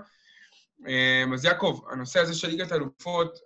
אמ, 0.89 1.33
אז 1.33 1.45
יעקב, 1.45 1.81
הנושא 1.91 2.21
הזה 2.21 2.35
של 2.35 2.49
ליגת 2.49 2.73
האלופות 2.73 3.39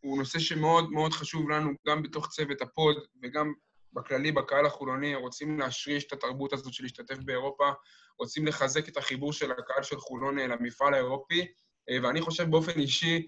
הוא 0.00 0.18
נושא 0.18 0.38
שמאוד 0.38 0.90
מאוד 0.90 1.12
חשוב 1.12 1.50
לנו, 1.50 1.70
גם 1.88 2.02
בתוך 2.02 2.28
צוות 2.28 2.62
הפוד 2.62 2.96
וגם 3.22 3.52
בכללי, 3.92 4.32
בקהל 4.32 4.66
החולוני, 4.66 5.14
רוצים 5.14 5.58
להשריש 5.58 6.04
את 6.04 6.12
התרבות 6.12 6.52
הזאת 6.52 6.72
של 6.72 6.82
להשתתף 6.82 7.18
באירופה, 7.18 7.70
רוצים 8.18 8.46
לחזק 8.46 8.88
את 8.88 8.96
החיבור 8.96 9.32
של 9.32 9.50
הקהל 9.50 9.82
של 9.82 9.96
חולון 9.96 10.38
אה, 10.38 10.46
למפעל 10.46 10.94
האירופי, 10.94 11.46
אה, 11.90 11.96
ואני 12.02 12.20
חושב 12.20 12.50
באופן 12.50 12.80
אישי 12.80 13.26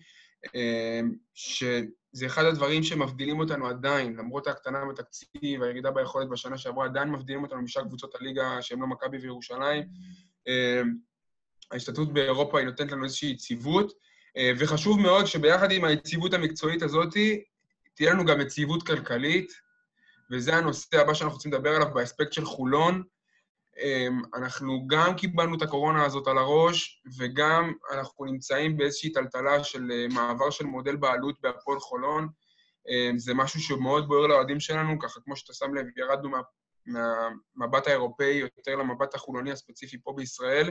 אמ, 0.55 1.15
שזה 1.35 2.27
אחד 2.27 2.45
הדברים 2.45 2.83
שמבדילים 2.83 3.41
אותנו 3.41 3.67
עדיין, 3.67 4.17
למרות 4.17 4.47
ההקטנה 4.47 4.85
בתקציב, 4.85 5.63
הירידה 5.63 5.91
ביכולת 5.91 6.29
בשנה 6.29 6.59
שעברה, 6.59 6.85
עדיין 6.85 7.09
מבדילים 7.09 7.43
אותנו 7.43 7.63
משאר 7.63 7.83
קבוצות 7.83 8.15
הליגה 8.15 8.63
שהן 8.63 8.81
לא 8.81 8.87
מכבי 8.87 9.19
וירושלים. 9.19 9.83
ההשתתפות 11.73 12.13
באירופה 12.13 12.59
היא 12.59 12.67
נותנת 12.67 12.93
לנו 12.93 13.05
איזושהי 13.05 13.31
יציבות, 13.31 13.93
אה, 14.37 14.53
וחשוב 14.59 15.01
מאוד 15.01 15.27
שביחד 15.27 15.71
עם 15.71 15.85
היציבות 15.85 16.35
המקצועית 16.35 16.83
הזאת, 16.83 17.15
תהיה 17.95 18.13
לנו 18.13 18.25
גם 18.25 18.41
יציבות 18.41 18.87
כלכלית, 18.87 19.53
וזה 20.31 20.57
הנושא 20.57 21.01
הבא 21.01 21.15
שאנחנו 21.15 21.37
רוצים 21.37 21.53
לדבר 21.53 21.71
עליו 21.77 21.95
באספקט 21.95 22.33
של 22.33 22.45
חולון. 22.45 23.03
אמ, 23.83 24.23
אנחנו 24.35 24.87
גם 24.87 25.15
קיבלנו 25.17 25.57
את 25.57 25.63
הקורונה 25.63 26.05
הזאת 26.05 26.27
על 26.27 26.39
הראש, 26.39 27.03
וגם 27.19 27.73
אנחנו 27.93 28.25
נמצאים 28.25 28.77
באיזושהי 28.77 29.13
טלטלה 29.13 29.65
של 29.65 29.91
אה, 29.93 30.07
מעבר 30.15 30.51
של 30.51 30.65
מודל 30.65 30.97
בעלות 30.97 31.41
בהפועל 31.41 31.81
חולון. 31.81 32.29
זה 33.17 33.35
משהו 33.35 33.61
שמאוד 33.61 34.09
בוער 34.09 34.27
לאוהדים 34.27 34.61
שלנו, 34.61 34.99
ככה 34.99 35.21
כמו 35.21 35.37
שאתה 35.37 35.53
שם 35.53 35.75
לב, 35.75 35.87
ירדנו 35.97 36.29
מה, 36.29 36.41
מהמבט 37.57 37.87
האירופאי 37.87 38.35
יותר 38.35 38.77
למבט 38.77 39.15
החולוני 39.15 39.53
הספציפי 39.53 39.97
פה 40.05 40.13
בישראל. 40.17 40.71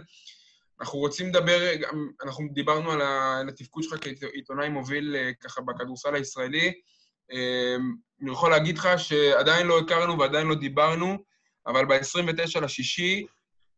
אנחנו 0.81 0.99
רוצים 0.99 1.29
לדבר, 1.29 1.59
אנחנו 2.23 2.47
דיברנו 2.53 2.91
על 2.91 3.49
התפקוד 3.49 3.83
שלך 3.83 3.93
כעיתונאי 4.19 4.69
מוביל 4.69 5.15
אה, 5.15 5.31
ככה 5.33 5.61
בכדורסל 5.61 6.15
הישראלי. 6.15 6.73
אמ, 7.31 7.95
אני 8.21 8.31
יכול 8.31 8.51
להגיד 8.51 8.77
לך 8.77 8.89
שעדיין 8.97 9.67
לא 9.67 9.79
הכרנו 9.79 10.19
ועדיין 10.19 10.47
לא 10.47 10.55
דיברנו, 10.55 11.17
אבל 11.67 11.85
ב-29 11.85 12.59
לשישי 12.61 13.25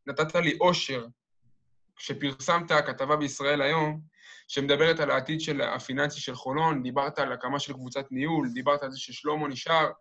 נתת 0.07 0.35
לי 0.35 0.57
אושר 0.61 1.05
כשפרסמת 1.95 2.71
כתבה 2.71 3.15
בישראל 3.15 3.61
היום, 3.61 4.01
שמדברת 4.47 4.99
על 4.99 5.11
העתיד 5.11 5.41
של 5.41 5.61
הפיננסי 5.61 6.19
של 6.19 6.35
חולון, 6.35 6.83
דיברת 6.83 7.19
על 7.19 7.31
הקמה 7.31 7.59
של 7.59 7.73
קבוצת 7.73 8.05
ניהול, 8.11 8.49
דיברת 8.53 8.83
על 8.83 8.91
זה 8.91 8.99
ששלמה 8.99 9.47
נשאר, 9.47 9.91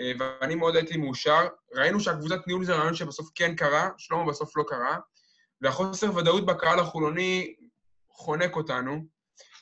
אה, 0.00 0.12
ואני 0.18 0.54
מאוד 0.54 0.76
הייתי 0.76 0.96
מאושר. 0.96 1.46
ראינו 1.74 2.00
שהקבוצת 2.00 2.46
ניהול 2.46 2.64
זה 2.64 2.74
רעיון 2.74 2.94
שבסוף 2.94 3.30
כן 3.34 3.54
קרה, 3.54 3.88
שלמה 3.98 4.26
בסוף 4.26 4.56
לא 4.56 4.64
קרה, 4.68 4.98
והחוסר 5.60 6.16
ודאות 6.16 6.46
בקהל 6.46 6.78
החולוני 6.78 7.54
חונק 8.10 8.56
אותנו. 8.56 9.04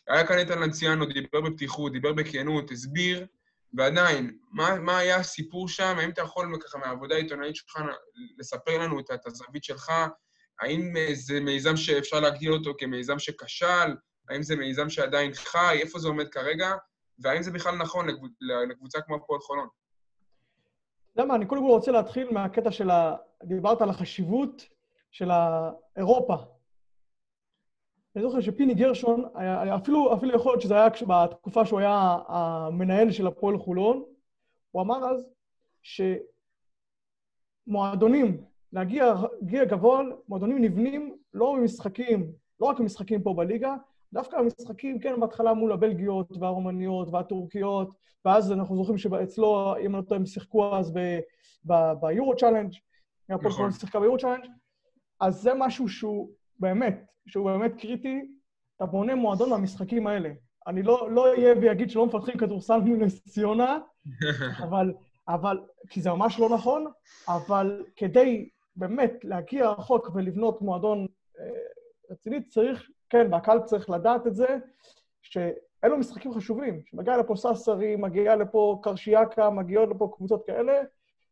היה 0.08 0.26
כאן 0.26 0.38
איתן 0.38 0.58
לנציאנו, 0.58 1.06
דיבר 1.06 1.40
בפתיחות, 1.40 1.92
דיבר 1.92 2.12
בכנות, 2.12 2.70
הסביר 2.70 3.26
ועדיין, 3.74 4.38
מה, 4.50 4.76
מה 4.80 4.98
היה 4.98 5.16
הסיפור 5.16 5.68
שם? 5.68 5.96
האם 5.98 6.10
אתה 6.10 6.22
יכול 6.22 6.58
ככה 6.64 6.78
מהעבודה 6.78 7.14
העיתונאית 7.14 7.56
שלך 7.56 7.76
לספר 8.38 8.78
לנו 8.78 9.00
את, 9.00 9.10
את 9.14 9.26
הזווית 9.26 9.64
שלך? 9.64 9.92
האם 10.60 10.92
זה 11.12 11.40
מיזם 11.40 11.76
שאפשר 11.76 12.20
להגדיר 12.20 12.52
אותו 12.52 12.72
כמיזם 12.78 13.18
שכשל? 13.18 13.96
האם 14.28 14.42
זה 14.42 14.56
מיזם 14.56 14.90
שעדיין 14.90 15.34
חי? 15.34 15.78
איפה 15.80 15.98
זה 15.98 16.08
עומד 16.08 16.28
כרגע? 16.28 16.72
והאם 17.18 17.42
זה 17.42 17.50
בכלל 17.50 17.76
נכון 17.76 18.06
לקבוצה 18.68 19.00
כמו 19.00 19.16
הפועל 19.16 19.40
חולון? 19.40 19.68
למה? 21.16 21.34
אני 21.34 21.46
קודם 21.46 21.60
כל 21.60 21.68
רוצה 21.68 21.92
להתחיל 21.92 22.30
מהקטע 22.30 22.72
של 22.72 22.90
ה... 22.90 23.16
דיברת 23.44 23.82
על 23.82 23.90
החשיבות 23.90 24.68
של 25.14 25.30
האירופה, 25.30 26.34
אני 28.16 28.22
זוכר 28.22 28.40
שפיני 28.40 28.74
גרשון, 28.74 29.24
היה, 29.34 29.76
אפילו, 29.76 30.14
אפילו 30.14 30.34
יכול 30.34 30.52
להיות 30.52 30.62
שזה 30.62 30.74
היה 30.74 30.88
בתקופה 31.08 31.66
שהוא 31.66 31.80
היה 31.80 32.18
המנהל 32.28 33.10
של 33.10 33.26
הפועל 33.26 33.58
חולון, 33.58 34.04
הוא 34.70 34.82
אמר 34.82 35.10
אז 35.10 35.28
שמועדונים, 37.66 38.44
להגיע, 38.72 39.14
גבוה, 39.68 40.02
מועדונים 40.28 40.62
נבנים 40.62 41.16
לא 41.34 41.56
ממשחקים, 41.56 42.32
לא 42.60 42.66
רק 42.66 42.80
ממשחקים 42.80 43.22
פה 43.22 43.34
בליגה, 43.34 43.74
דווקא 44.12 44.36
המשחקים, 44.36 44.98
כן, 44.98 45.20
בהתחלה 45.20 45.54
מול 45.54 45.72
הבלגיות 45.72 46.36
והרומניות 46.40 47.08
והטורקיות, 47.12 47.90
ואז 48.24 48.52
אנחנו 48.52 48.76
זוכרים 48.76 48.98
שאצלו, 48.98 49.74
אם 49.80 49.86
אני 49.86 49.92
לא 49.92 50.02
טועה, 50.02 50.20
הם 50.20 50.26
שיחקו 50.26 50.76
אז 50.76 50.92
ב 52.00 52.36
EuroChallenge, 52.36 52.72
הפועל 53.30 53.52
נכון. 53.52 53.72
שיחקה 53.72 54.00
ב 54.00 54.18
EuroChallenge, 54.18 54.50
אז 55.24 55.42
זה 55.42 55.50
משהו 55.54 55.88
שהוא 55.88 56.30
באמת, 56.60 57.04
שהוא 57.26 57.50
באמת 57.50 57.74
קריטי, 57.80 58.20
אתה 58.76 58.86
בונה 58.86 59.14
מועדון 59.14 59.50
מהמשחקים 59.50 60.06
האלה. 60.06 60.30
אני 60.66 60.82
לא, 60.82 61.10
לא 61.10 61.30
אהיה 61.30 61.54
ויגיד 61.60 61.90
שלא 61.90 62.06
מפתחים 62.06 62.38
כדורסל 62.38 62.80
מנס 62.80 63.28
ציונה, 63.28 63.78
אבל, 64.64 64.94
אבל, 65.28 65.60
כי 65.88 66.02
זה 66.02 66.10
ממש 66.10 66.40
לא 66.40 66.48
נכון, 66.48 66.86
אבל 67.28 67.84
כדי 67.96 68.48
באמת 68.76 69.12
להגיע 69.24 69.70
רחוק 69.70 70.10
ולבנות 70.14 70.62
מועדון 70.62 71.06
אה, 71.40 71.44
רציני, 72.10 72.42
צריך, 72.42 72.90
כן, 73.10 73.26
והקהל 73.32 73.62
צריך 73.62 73.90
לדעת 73.90 74.26
את 74.26 74.34
זה, 74.34 74.58
שאין 75.22 75.52
אלו 75.84 75.98
משחקים 75.98 76.34
חשובים. 76.34 76.82
כשמגיע 76.82 77.16
לפה 77.16 77.34
ססרי, 77.36 77.96
מגיע 77.96 78.36
לפה 78.36 78.80
קרשיאקה, 78.82 79.50
מגיעות 79.50 79.88
לפה 79.90 80.12
קבוצות 80.16 80.46
כאלה, 80.46 80.82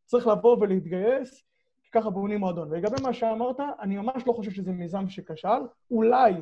צריך 0.04 0.26
לבוא 0.26 0.56
ולהתגייס, 0.60 1.51
ככה 1.92 2.10
בונים 2.10 2.40
מועדון. 2.40 2.68
ולגבי 2.70 3.02
מה 3.02 3.12
שאמרת, 3.12 3.56
אני 3.80 3.96
ממש 3.96 4.22
לא 4.26 4.32
חושב 4.32 4.50
שזה 4.50 4.72
מיזם 4.72 5.08
שכשל. 5.08 5.48
אולי 5.90 6.32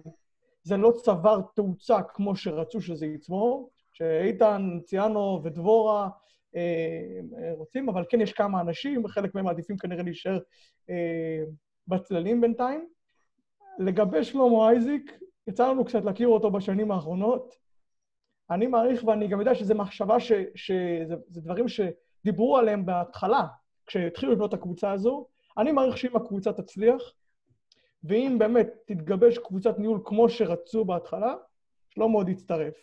זה 0.63 0.77
לא 0.77 0.93
צבר 0.97 1.41
תאוצה 1.55 2.03
כמו 2.03 2.37
שרצו 2.37 2.81
שזה 2.81 3.07
יצבור, 3.07 3.71
שאיתן, 3.93 4.79
ציאנו 4.85 5.41
ודבורה 5.45 6.09
אה, 6.57 7.21
רוצים, 7.53 7.89
אבל 7.89 8.05
כן 8.09 8.21
יש 8.21 8.33
כמה 8.33 8.61
אנשים, 8.61 9.05
וחלק 9.05 9.35
מהם 9.35 9.45
מעדיפים 9.45 9.77
כנראה 9.77 10.03
להישאר 10.03 10.39
אה, 10.91 11.43
בצללים 11.89 12.41
בינתיים. 12.41 12.89
לגבי 13.79 14.25
שלמה 14.25 14.69
אייזיק, 14.69 15.19
יצא 15.47 15.69
לנו 15.69 15.85
קצת 15.85 16.05
להכיר 16.05 16.29
אותו 16.29 16.51
בשנים 16.51 16.91
האחרונות. 16.91 17.57
אני 18.51 18.67
מעריך, 18.67 19.05
ואני 19.05 19.29
גם 19.29 19.41
יודע 19.41 19.55
שזה 19.55 19.75
מחשבה, 19.75 20.21
ש, 20.21 20.33
שזה 20.55 21.15
זה 21.29 21.41
דברים 21.41 21.67
שדיברו 21.69 22.57
עליהם 22.57 22.87
בהתחלה, 22.87 23.47
כשהתחילו 23.87 24.33
לבנות 24.33 24.55
את 24.55 24.59
הקבוצה 24.59 24.93
הזו. 24.93 25.27
אני 25.59 25.73
מעריך 25.73 25.99
שאם 25.99 26.17
הקבוצה 26.17 26.53
תצליח, 26.53 27.03
ואם 28.05 28.37
באמת 28.39 28.69
תתגבש 28.87 29.39
קבוצת 29.39 29.79
ניהול 29.79 30.01
כמו 30.05 30.29
שרצו 30.29 30.85
בהתחלה, 30.85 31.35
שלמה 31.89 32.15
עוד 32.15 32.29
יצטרף. 32.29 32.75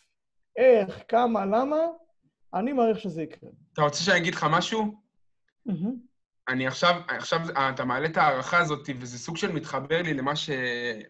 איך, 0.56 1.04
כמה, 1.08 1.46
למה, 1.46 1.78
אני 2.54 2.74
מעריך 2.74 3.00
שזה 3.00 3.22
יקרה. 3.22 3.50
אתה 3.74 3.82
רוצה 3.82 4.04
שאני 4.04 4.18
אגיד 4.18 4.36
לך 4.36 4.46
משהו? 4.50 4.94
Mm-hmm. 5.70 5.72
אני 6.48 6.68
עכשיו, 6.68 7.02
עכשיו 7.08 7.40
אתה 7.74 7.86
מעלה 7.86 8.06
את 8.06 8.18
ההערכה 8.18 8.58
הזאת, 8.58 8.90
וזה 9.00 9.20
סוג 9.20 9.38
של 9.38 9.52
מתחבר 9.52 10.02
לי 10.02 10.14
למה, 10.14 10.36
ש, 10.36 10.50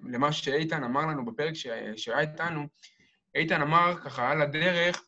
למה 0.03 0.31
שאיתן 0.31 0.83
אמר 0.83 1.01
לנו 1.01 1.25
בפרק 1.25 1.53
ש, 1.53 1.67
שהיה 1.95 2.19
איתנו. 2.19 2.61
איתן 3.35 3.61
אמר 3.61 3.95
ככה 4.03 4.31
על 4.31 4.41
הדרך, 4.41 5.03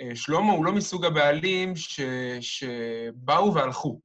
אה, 0.00 0.16
שלמה 0.16 0.52
הוא 0.52 0.64
לא 0.64 0.72
מסוג 0.72 1.04
הבעלים 1.04 1.76
ש, 1.76 2.00
שבאו 2.40 3.54
והלכו. 3.54 4.00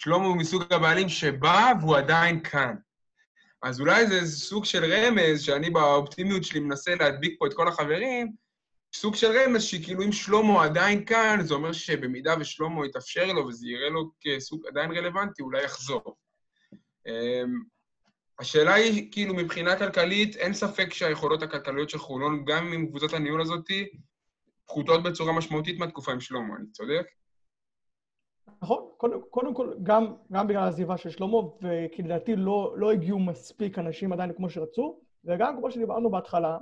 שלמה 0.00 0.24
הוא 0.24 0.36
מסוג 0.36 0.62
הבעלים 0.72 1.08
שבא 1.08 1.72
והוא 1.80 1.96
עדיין 1.96 2.40
כאן. 2.40 2.74
אז 3.62 3.80
אולי 3.80 4.06
זה 4.06 4.26
סוג 4.26 4.64
של 4.64 4.84
רמז, 4.84 5.42
שאני 5.42 5.70
באופטימיות 5.70 6.44
שלי 6.44 6.60
מנסה 6.60 6.94
להדביק 6.94 7.38
פה 7.38 7.46
את 7.46 7.54
כל 7.54 7.68
החברים, 7.68 8.32
סוג 8.94 9.14
של 9.14 9.26
רמז 9.26 9.62
שכאילו 9.62 10.02
אם 10.02 10.12
שלמה 10.12 10.64
עדיין 10.64 11.04
כאן, 11.04 11.38
זה 11.42 11.54
אומר 11.54 11.72
שבמידה 11.72 12.34
ושלמה 12.40 12.86
יתאפשר 12.86 13.32
לו 13.32 13.46
וזה 13.46 13.68
יראה 13.68 13.88
לו 13.88 14.10
כסוג 14.20 14.66
עדיין 14.66 14.90
רלוונטי, 14.90 15.42
אולי 15.42 15.64
יחזור. 15.64 16.16
אמ, 17.06 17.62
השאלה 18.38 18.74
היא, 18.74 19.12
כאילו, 19.12 19.34
מבחינה 19.34 19.76
כלכלית, 19.76 20.36
אין 20.36 20.54
ספק 20.54 20.92
שהיכולות 20.92 21.42
הכלכליות 21.42 21.90
של 21.90 21.98
חולון, 21.98 22.44
גם 22.44 22.72
עם 22.72 22.86
קבוצת 22.86 23.12
הניהול 23.12 23.40
הזאת, 23.40 23.70
פחותות 24.66 25.02
בצורה 25.02 25.32
משמעותית 25.32 25.78
מהתקופה 25.78 26.12
עם 26.12 26.20
שלמה, 26.20 26.56
אני 26.56 26.66
צודק? 26.72 27.06
נכון, 28.62 28.84
קודם, 28.96 29.20
קודם 29.30 29.54
כל, 29.54 29.74
גם, 29.82 30.14
גם 30.32 30.46
בגלל 30.46 30.62
העזיבה 30.62 30.96
של 30.96 31.10
שלמה, 31.10 31.38
וכי 31.62 32.02
לדעתי 32.02 32.36
לא, 32.36 32.74
לא 32.76 32.92
הגיעו 32.92 33.18
מספיק 33.18 33.78
אנשים 33.78 34.12
עדיין 34.12 34.32
כמו 34.32 34.50
שרצו, 34.50 34.98
וגם 35.24 35.56
כמו 35.58 35.70
שדיברנו 35.70 36.10
בהתחלה, 36.10 36.58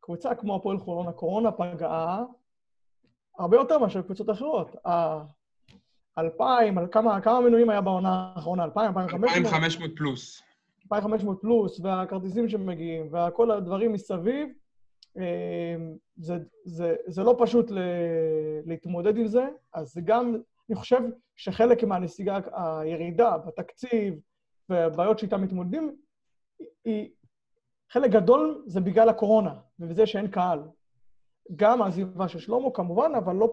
קבוצה 0.00 0.34
כמו 0.34 0.56
הפועל 0.56 0.78
חולון, 0.78 1.08
הקורונה 1.08 1.52
פגעה 1.52 2.24
הרבה 3.38 3.56
יותר 3.56 3.78
מאשר 3.78 4.02
קבוצות 4.02 4.30
אחרות. 4.30 4.76
אלפיים, 6.18 6.78
על 6.78 6.86
כמה, 6.90 7.20
כמה 7.20 7.40
מנויים 7.40 7.70
היה 7.70 7.80
בעונה 7.80 8.32
האחרונה? 8.36 8.64
אלפיים, 8.64 8.88
אלפיים 8.88 9.08
חמש 9.08 9.20
מאות? 9.20 9.36
אלפיים 9.36 9.62
חמש 9.62 9.78
מאות 9.78 9.96
פלוס. 9.96 10.42
אלפיים 10.82 11.02
חמש 11.02 11.24
מאות 11.24 11.40
פלוס, 11.40 11.80
והכרטיסים 11.80 12.48
שמגיעים, 12.48 13.10
וכל 13.12 13.50
הדברים 13.50 13.92
מסביב, 13.92 14.48
אה, 15.18 15.76
זה, 16.16 16.38
זה, 16.64 16.94
זה 17.06 17.22
לא 17.22 17.36
פשוט 17.38 17.70
ל, 17.70 17.78
להתמודד 18.66 19.16
עם 19.16 19.26
זה, 19.26 19.48
אז 19.74 19.92
זה 19.92 20.00
גם, 20.04 20.36
אני 20.70 20.76
חושב 20.76 21.00
שחלק 21.36 21.84
מהנסיגה, 21.84 22.38
הירידה 22.52 23.38
בתקציב 23.38 24.14
והבעיות 24.68 25.18
שאיתן 25.18 25.40
מתמודדים, 25.40 25.96
היא, 26.84 27.10
חלק 27.90 28.10
גדול 28.10 28.62
זה 28.66 28.80
בגלל 28.80 29.08
הקורונה, 29.08 29.54
ובזה 29.78 30.06
שאין 30.06 30.28
קהל. 30.28 30.60
גם 31.56 31.82
העזיבה 31.82 32.28
של 32.28 32.38
שלמה 32.38 32.70
כמובן, 32.74 33.12
אבל 33.18 33.36
לא, 33.36 33.52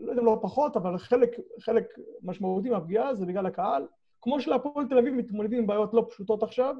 לא 0.00 0.10
יודע 0.10 0.20
אם 0.20 0.26
לא 0.26 0.38
פחות, 0.42 0.76
אבל 0.76 0.98
חלק, 0.98 1.30
חלק 1.60 1.84
משמעותי 2.22 2.70
מהפגיעה 2.70 3.14
זה 3.14 3.26
בגלל 3.26 3.46
הקהל. 3.46 3.86
כמו 4.22 4.40
שלהפועל 4.40 4.88
תל 4.88 4.98
אביב 4.98 5.14
מתמודדים 5.14 5.58
עם 5.58 5.66
בעיות 5.66 5.94
לא 5.94 6.06
פשוטות 6.10 6.42
עכשיו, 6.42 6.76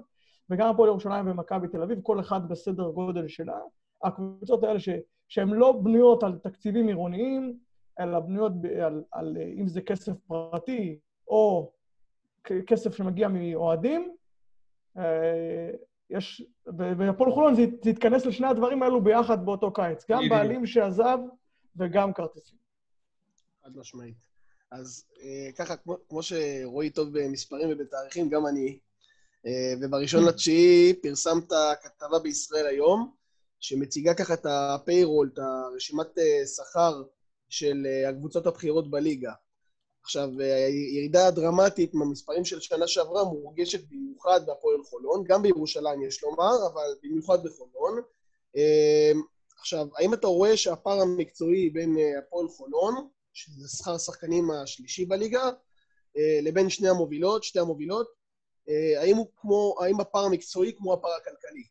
וגם 0.51 0.71
הפועל 0.71 0.89
ירושלים 0.89 1.31
ומכבי 1.31 1.69
תל 1.69 1.83
אביב, 1.83 2.01
כל 2.03 2.21
אחד 2.21 2.49
בסדר 2.49 2.91
גודל 2.91 3.29
שלה. 3.29 3.59
הקבוצות 4.03 4.65
האלה 4.65 4.81
ש, 4.81 4.89
שהן 5.29 5.49
לא 5.49 5.73
בנויות 5.73 6.23
על 6.23 6.39
תקציבים 6.39 6.89
עירוניים, 6.89 7.59
אלא 8.01 8.21
בנויות 8.21 8.53
על, 8.85 9.03
על 9.13 9.37
אם 9.61 9.69
זה 9.69 9.81
כסף 9.81 10.13
פרטי 10.27 10.99
או 11.29 11.73
כסף 12.67 12.95
שמגיע 12.95 13.29
מאוהדים, 13.29 14.17
אה, 14.99 15.71
יש, 16.11 16.43
והפועל 16.77 17.33
חולון 17.33 17.55
זה, 17.55 17.63
זה 17.85 17.91
התכנס 17.91 18.27
לשני 18.27 18.47
הדברים 18.47 18.83
האלו 18.83 19.05
ביחד 19.05 19.47
באותו 19.47 19.73
קיץ. 19.73 20.05
גם 20.11 20.23
בעלים 20.31 20.67
שעזב 20.67 21.19
וגם 21.77 22.13
כרטיסים. 22.13 22.59
חד 23.65 23.77
משמעית. 23.77 24.27
אז 24.71 25.05
אה, 25.21 25.53
ככה, 25.53 25.77
כמו, 25.77 25.97
כמו 26.09 26.23
שרועי 26.23 26.91
טוב 26.91 27.09
במספרים 27.19 27.69
ובתאריכים, 27.73 28.29
גם 28.29 28.47
אני. 28.47 28.79
אה, 29.47 29.75
ובראשון 29.81 30.25
לתשיעי 30.29 30.95
פרסמת 31.03 31.53
כתבה 31.83 32.19
בישראל 32.23 32.67
היום, 32.67 33.15
שמציגה 33.61 34.15
ככה 34.15 34.35
את 34.35 34.47
הפיירול, 34.47 35.31
את 35.35 35.39
הרשימת 35.39 36.19
אה, 36.19 36.47
שכר 36.47 37.03
של 37.57 37.87
הקבוצות 38.09 38.47
הבכירות 38.47 38.91
בליגה. 38.91 39.33
עכשיו, 40.03 40.29
הירידה 40.41 41.27
הדרמטית 41.27 41.95
מהמספרים 41.95 42.45
של 42.45 42.61
שנה 42.61 42.87
שעברה 42.87 43.25
מורגשת 43.25 43.81
במיוחד 43.91 44.41
בהפועל 44.47 44.83
חולון, 44.83 45.25
גם 45.25 45.43
בירושלים 45.43 46.03
יש 46.03 46.23
לומר, 46.23 46.67
אבל 46.73 46.95
במיוחד 47.03 47.45
בחולון. 47.45 48.01
אמ, 48.57 49.23
עכשיו, 49.59 49.89
האם 49.99 50.15
אתה 50.15 50.27
רואה 50.27 50.57
שהפער 50.57 51.01
המקצועי 51.01 51.71
בין 51.71 51.99
אה, 51.99 52.19
הפועל 52.19 52.49
חולון, 52.49 53.09
שזה 53.33 53.69
שכר 53.69 53.95
השחקנים 53.95 54.51
השלישי 54.51 55.05
בליגה, 55.05 55.51
אה, 56.17 56.39
לבין 56.43 56.71
שני 56.71 56.89
המובילות, 56.89 57.45
שתי 57.45 57.59
המובילות, 57.59 58.09
אה, 58.69 59.01
האם 59.01 59.17
הוא 59.17 59.27
כמו, 59.37 59.77
האם 59.81 60.01
הפער 60.01 60.25
המקצועי 60.25 60.73
כמו 60.77 60.93
הפער 60.93 61.13
הכלכלי? 61.17 61.65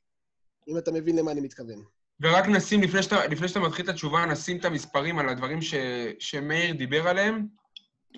אם 0.67 0.77
אתה 0.77 0.91
מבין 0.91 1.15
למה 1.15 1.31
אני 1.31 1.41
מתכוון. 1.41 1.83
ורק 2.21 2.47
נשים, 2.47 2.81
לפני 2.81 3.03
שאתה, 3.03 3.27
לפני 3.27 3.47
שאתה 3.47 3.59
מתחיל 3.59 3.85
את 3.85 3.89
התשובה, 3.89 4.25
נשים 4.25 4.57
את 4.57 4.65
המספרים 4.65 5.19
על 5.19 5.29
הדברים 5.29 5.61
ש, 5.61 5.73
שמאיר 6.19 6.73
דיבר 6.73 7.07
עליהם. 7.07 7.47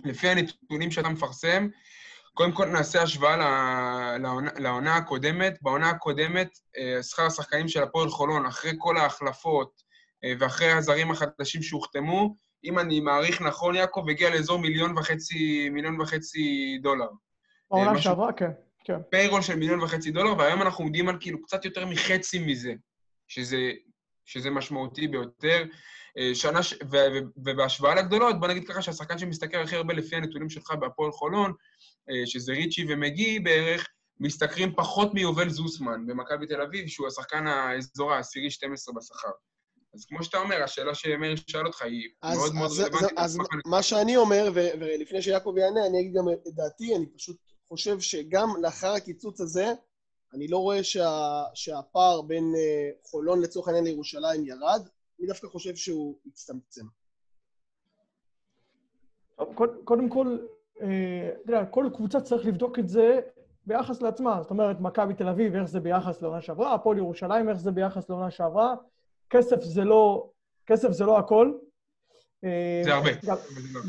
לפי 0.06 0.28
הנתונים 0.28 0.92
שאתה 0.92 1.10
מפרסם, 1.10 1.68
קודם 2.34 2.52
כל 2.52 2.66
נעשה 2.66 3.02
השוואה 3.02 3.38
לעונה, 4.18 4.52
לעונה 4.58 4.96
הקודמת. 4.96 5.58
בעונה 5.62 5.90
הקודמת, 5.90 6.58
אה, 6.78 7.04
שכר 7.04 7.26
השחקנים 7.26 7.68
של 7.68 7.84
הפועל 7.84 8.10
חולון, 8.10 8.46
אחרי 8.46 8.72
כל 8.78 8.98
ההחלפות 8.98 9.82
אה, 10.24 10.34
ואחרי 10.40 10.72
הזרים 10.72 11.12
החדשים 11.12 11.64
שהוחתמו, 11.64 12.36
אם 12.64 12.80
אני 12.80 13.00
מעריך 13.00 13.42
נכון, 13.42 13.76
יעקב, 13.76 14.06
הגיע 14.10 14.30
לאזור 14.30 14.60
מיליון 14.60 14.98
וחצי, 14.98 15.70
מיליון 15.70 16.02
וחצי 16.02 16.78
דולר. 16.82 17.08
בעונה 17.72 17.92
משהו... 17.92 18.04
שעברה, 18.04 18.34
כן, 18.34 18.52
כן. 18.84 18.98
פיירול 19.10 19.42
של 19.42 19.56
מיליון 19.56 19.82
וחצי 19.82 20.12
דולר, 20.12 20.38
והיום 20.38 20.62
אנחנו 20.62 20.84
עומדים 20.84 21.10
על 21.10 21.18
כאילו 21.20 21.42
קצת 21.42 21.66
יותר 21.66 21.86
מחצי 21.86 22.40
מזה, 22.40 22.74
שזה, 23.28 23.72
שזה 24.28 24.50
משמעותי 24.50 25.08
ביותר. 25.08 25.64
אה, 26.18 26.36
שנה, 26.36 26.64
ש... 26.64 26.74
ו... 26.74 26.96
ו... 26.96 27.18
ובהשוואה 27.38 27.96
לגדולות, 27.96 28.40
בוא 28.40 28.48
נגיד 28.48 28.68
ככה 28.68 28.82
שהשחקן 28.82 29.18
שמשתכר 29.18 29.60
הכי 29.60 29.76
הרבה 29.76 29.94
לפי 29.94 30.16
הנתונים 30.16 30.50
שלך 30.50 30.72
בהפועל 30.72 31.12
חולון, 31.12 31.54
אה, 32.10 32.26
שזה 32.26 32.52
ריצ'י 32.52 32.86
ומגי 32.90 33.40
בערך, 33.40 33.88
משתכרים 34.20 34.76
פחות 34.76 35.14
מיובל 35.14 35.50
זוסמן 35.50 36.08
במכבי 36.08 36.48
תל 36.48 36.62
אביב, 36.62 36.88
שהוא 36.88 37.08
השחקן 37.08 37.48
האזור 37.48 38.14
העשירי 38.14 38.52
12 38.52 38.96
בשכר. 38.96 39.30
אז 39.94 40.06
כמו 40.06 40.24
שאתה 40.24 40.38
אומר, 40.38 40.64
השאלה 40.64 40.96
שמאיר 40.96 41.36
שאל 41.48 41.66
אותך 41.66 41.82
היא 41.82 42.10
אז, 42.22 42.38
מאוד 42.38 42.54
מאוד 42.54 42.72
רלוונטית. 42.72 43.18
אז, 43.18 43.32
אז 43.32 43.40
מה 43.66 43.84
שאני 43.84 44.16
אומר, 44.18 44.52
ו... 44.56 44.60
ולפני 44.80 45.22
שיעקב 45.22 45.54
יענה, 45.58 45.86
אני 45.86 46.00
אגיד 46.00 46.14
גם 46.14 46.30
את 46.30 46.54
דעתי, 46.56 46.96
אני 46.96 47.06
פשוט 47.06 47.38
חושב 47.68 48.00
שגם 48.00 48.50
לאחר 48.62 48.94
הקיצוץ 48.94 49.42
הזה, 49.42 49.74
אני 50.34 50.48
לא 50.48 50.58
רואה 50.58 50.84
שה, 50.84 51.44
שהפער 51.54 52.22
בין 52.22 52.54
אה, 52.58 52.90
חולון 53.04 53.42
לצורך 53.42 53.68
העניין 53.68 53.86
לירושלים 53.86 54.46
ירד, 54.46 54.88
אני 55.20 55.28
דווקא 55.28 55.48
חושב 55.48 55.76
שהוא 55.76 56.16
הצטמצם. 56.26 56.86
קודם 59.84 60.10
כל, 60.10 60.38
אה, 60.82 61.30
אתה 61.44 61.52
יודע, 61.52 61.66
כל 61.66 61.90
קבוצה 61.94 62.22
צריך 62.22 62.46
לבדוק 62.46 62.80
את 62.80 62.90
זה 62.90 63.20
ביחס 63.66 64.02
לעצמה. 64.02 64.40
זאת 64.42 64.52
אומרת, 64.52 64.80
מכבי 64.80 65.14
תל 65.14 65.28
אביב, 65.28 65.56
איך 65.56 65.64
זה 65.64 65.80
ביחס 65.80 66.22
לעונה 66.22 66.42
שעברה, 66.42 66.74
הפועל 66.74 66.98
ירושלים, 66.98 67.50
איך 67.50 67.58
זה 67.58 67.72
ביחס 67.72 68.10
לעונה 68.10 68.32
שעברה. 68.32 68.76
כסף 69.30 69.62
זה 69.62 69.84
לא, 69.84 70.30
כסף 70.66 70.92
זה 70.92 71.06
לא 71.06 71.20
הכל. 71.20 71.54
אה, 72.44 72.82
זה 72.84 72.94
הרבה. 72.94 73.10
גם, 73.26 73.36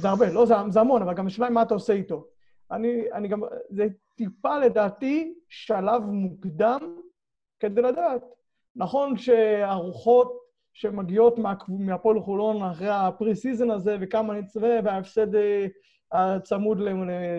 זה 0.00 0.08
הרבה, 0.08 0.30
לא, 0.30 0.46
זה, 0.46 0.54
זה 0.70 0.80
המון, 0.80 1.02
אבל 1.02 1.14
גם 1.14 1.26
השאלה 1.26 1.50
מה 1.50 1.62
אתה 1.62 1.74
עושה 1.74 1.92
איתו. 1.92 2.26
אני, 2.70 3.12
אני 3.12 3.28
גם, 3.28 3.42
זה 3.70 3.86
טיפה 4.18 4.58
לדעתי 4.58 5.34
שלב 5.48 6.02
מוקדם 6.02 6.96
כדי 7.60 7.82
לדעת. 7.82 8.22
נכון 8.76 9.16
שהרוחות 9.16 10.38
שמגיעות 10.72 11.38
מה- 11.38 11.54
מהפועל 11.68 12.20
חולון 12.20 12.62
אחרי 12.62 12.88
ה 12.90 13.36
pre-season 13.36 13.70
הזה, 13.70 13.96
וכמה 14.00 14.34
נצווה, 14.34 14.70
וההפסד 14.84 15.34
אה, 15.34 15.66
הצמוד 16.12 16.78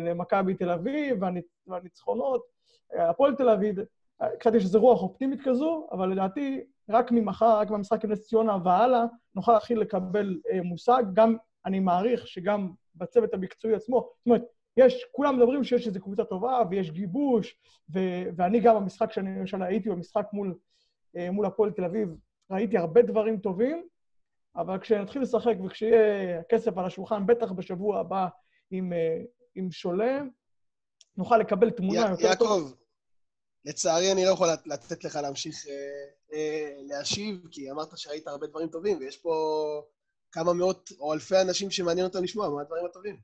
למכבי 0.05 0.53
תל 0.53 0.69
אביב, 0.69 1.23
והניצ- 1.23 1.63
והניצחונות. 1.67 2.41
אה, 2.95 3.09
הפועל 3.09 3.35
תל 3.35 3.49
אביב, 3.49 3.75
אה, 4.21 4.27
קצת 4.39 4.53
יש 4.55 4.63
איזו 4.63 4.79
רוח 4.81 5.01
אופטימית 5.01 5.39
כזו, 5.43 5.87
אבל 5.91 6.09
לדעתי, 6.11 6.61
רק 6.89 7.11
ממחר, 7.11 7.59
רק 7.59 7.69
מהמשחק 7.69 8.05
עם 8.05 8.11
נס 8.11 8.27
ציונה 8.27 8.57
והלאה, 8.63 9.03
נוכל 9.35 9.53
להתחיל 9.53 9.79
לקבל 9.79 10.39
מושג. 10.63 11.03
גם, 11.13 11.35
אני 11.65 11.79
מעריך 11.79 12.27
שגם 12.27 12.71
בצוות 12.95 13.33
המקצועי 13.33 13.75
עצמו, 13.75 13.97
זאת 14.17 14.25
אומרת, 14.25 14.43
יש, 14.79 15.05
כולם 15.11 15.37
מדברים 15.37 15.63
שיש 15.63 15.87
איזו 15.87 15.99
קבוצה 16.01 16.23
טובה 16.23 16.61
ויש 16.69 16.91
גיבוש, 16.91 17.55
ו, 17.93 17.99
ואני 18.35 18.59
גם 18.59 18.75
במשחק 18.75 19.11
שאני 19.11 19.39
למשל 19.39 19.61
הייתי 19.63 19.89
במשחק 19.89 20.25
מול, 20.33 20.55
אה, 21.17 21.31
מול 21.31 21.45
הפועל 21.45 21.71
תל 21.71 21.83
אביב, 21.85 22.09
ראיתי 22.51 22.77
הרבה 22.77 23.01
דברים 23.01 23.37
טובים, 23.39 23.87
אבל 24.55 24.79
כשנתחיל 24.79 25.21
לשחק 25.21 25.55
וכשיהיה 25.65 26.43
כסף 26.49 26.77
על 26.77 26.85
השולחן, 26.85 27.25
בטח 27.25 27.51
בשבוע 27.51 27.99
הבא 27.99 28.27
עם, 28.71 28.93
אה, 28.93 29.21
עם 29.55 29.71
שולם, 29.71 30.29
נוכל 31.17 31.37
לקבל 31.37 31.69
תמונה 31.69 31.99
י- 31.99 32.09
יותר 32.11 32.35
טובה. 32.35 32.51
יעקב, 32.51 32.71
לצערי 33.65 34.11
אני 34.11 34.25
לא 34.25 34.29
יכול 34.31 34.47
לת- 34.47 34.67
לתת 34.67 35.03
לך 35.03 35.15
להמשיך 35.15 35.55
אה, 35.67 35.73
אה, 36.33 36.71
להשיב, 36.87 37.47
כי 37.51 37.71
אמרת 37.71 37.97
שראית 37.97 38.27
הרבה 38.27 38.47
דברים 38.47 38.67
טובים, 38.67 38.97
ויש 38.97 39.17
פה 39.17 39.31
כמה 40.31 40.53
מאות 40.53 40.89
או 40.99 41.13
אלפי 41.13 41.41
אנשים 41.41 41.71
שמעניין 41.71 42.05
אותם 42.07 42.23
לשמוע 42.23 42.49
מה 42.49 42.61
הדברים 42.61 42.85
הטובים. 42.85 43.17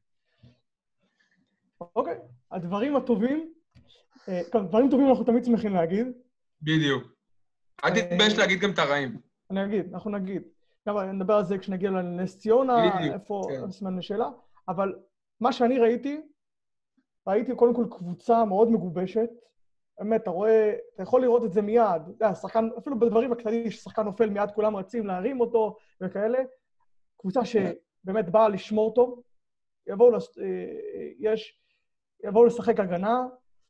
אוקיי, 1.95 2.17
הדברים 2.51 2.95
הטובים, 2.95 3.53
אה, 4.29 4.41
טוב, 4.51 4.67
דברים 4.67 4.89
טובים 4.89 5.09
אנחנו 5.09 5.23
תמיד 5.23 5.45
שמחים 5.45 5.73
להגיד, 5.73 6.07
בדיוק. 6.61 7.03
אל 7.83 7.89
תתבייש 7.89 8.37
להגיד 8.37 8.59
גם 8.59 8.71
את 8.71 8.79
הרעים. 8.79 9.17
אני 9.51 9.65
אגיד, 9.65 9.93
אנחנו 9.93 10.11
נגיד. 10.11 10.43
גם 10.87 10.97
נדבר 10.97 11.33
על 11.33 11.43
זה 11.43 11.57
כשנגיע 11.57 11.91
לנס 11.91 12.39
ציונה, 12.39 13.13
איפה 13.13 13.41
כן. 13.49 13.71
סימן 13.71 13.97
לשאלה, 13.97 14.29
אבל 14.67 14.95
מה 15.39 15.53
שאני 15.53 15.79
ראיתי, 15.79 16.21
ראיתי 17.27 17.55
קודם 17.55 17.75
כל 17.75 17.85
קבוצה 17.91 18.45
מאוד 18.45 18.71
מגובשת. 18.71 19.29
באמת, 19.99 20.21
אתה 20.21 20.29
רואה, 20.29 20.75
אתה 20.93 21.03
יכול 21.03 21.21
לראות 21.21 21.43
את 21.45 21.53
זה 21.53 21.61
מיד. 21.61 22.01
אתה 22.01 22.09
יודע, 22.09 22.35
שחקן, 22.35 22.69
אפילו 22.77 22.99
בדברים 22.99 23.31
הקטנים 23.31 23.71
ששחקן 23.71 24.03
נופל 24.03 24.29
מיד, 24.29 24.51
כולם 24.55 24.75
רצים 24.75 25.07
להרים 25.07 25.41
אותו 25.41 25.77
וכאלה. 26.01 26.39
קבוצה 27.17 27.41
שבאמת 27.45 28.29
באה 28.29 28.49
לשמור 28.49 28.93
טוב. 28.93 29.21
יבואו, 29.87 30.11
לס... 30.11 30.39
אה, 30.39 30.45
יש, 31.19 31.59
יבואו 32.25 32.45
לשחק 32.45 32.79
הגנה, 32.79 33.25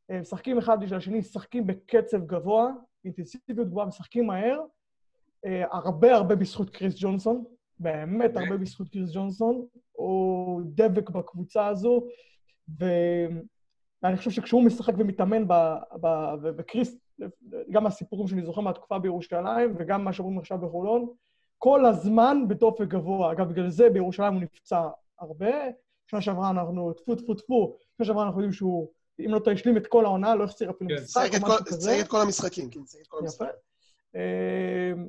משחקים 0.10 0.58
אחד 0.58 0.80
בשביל 0.80 0.98
השני, 0.98 1.20
משחקים 1.20 1.68
בקצב 1.68 2.26
גבוה, 2.26 2.72
אינטנסיביות 3.06 3.68
גבוהה, 3.68 3.88
משחקים 3.88 4.28
מהר. 4.28 4.62
אה, 5.46 5.64
הרבה 5.72 6.16
הרבה 6.16 6.36
בזכות 6.36 6.70
קריס 6.70 6.96
ג'ונסון, 6.98 7.44
באמת 7.80 8.34
באמת? 8.34 8.38
הרבה 8.38 8.58
בזכות 8.58 8.90
קריס 8.90 9.12
ג'ונסון. 9.14 9.66
הוא 9.92 10.62
דבק 10.66 11.10
בקבוצה 11.10 11.68
הזו, 11.68 12.08
ואני 12.80 14.18
חושב 14.18 14.32
שכשהוא 14.32 14.64
משחק 14.64 14.94
ומתאמן, 14.98 15.48
ב, 15.48 15.54
ב, 16.02 16.08
וקריס, 16.58 16.98
גם 17.72 17.86
הסיפורים 17.86 18.28
שאני 18.28 18.46
זוכר 18.46 18.62
מהתקופה 18.62 19.00
בירושלים, 19.00 19.76
וגם 19.78 20.06
מה 20.06 20.14
שאומרים 20.14 20.40
עכשיו 20.40 20.58
בחולון, 20.58 21.08
כל 21.58 21.86
הזמן 21.86 22.48
בדופק 22.48 22.88
גבוה. 22.88 23.32
אגב, 23.32 23.50
בגלל 23.50 23.70
זה 23.70 23.90
בירושלים 23.90 24.34
הוא 24.34 24.42
נפצע 24.42 24.88
הרבה. 25.20 25.56
שנה 26.08 26.22
שעברה 26.22 26.50
אנחנו, 26.50 26.94
טפו 26.94 27.16
טפו 27.16 27.34
טפו, 27.34 27.78
שנה 27.98 28.06
שעברה 28.06 28.24
אנחנו 28.26 28.40
יודעים 28.40 28.54
שהוא, 28.54 28.88
אם 29.20 29.32
לא 29.32 29.40
השלים 29.52 29.78
את 29.78 29.88
כל 29.88 30.06
העונה, 30.06 30.36
לא 30.36 30.44
החסיר 30.44 30.70
אפילו 30.72 30.90
כן, 30.90 31.04
משחק 31.04 31.30
או 31.34 31.48
משהו 31.48 31.58
כל- 31.58 31.64
כזה. 31.66 31.92
שיחק 31.92 32.06
את 32.06 32.12
כל 32.12 32.22
המשחקים, 32.22 32.70
כן, 32.70 32.80
את 33.02 33.08
כל 33.08 33.18
יפה. 33.18 33.24
המשחקים. 33.24 33.50
אמ, 34.16 35.08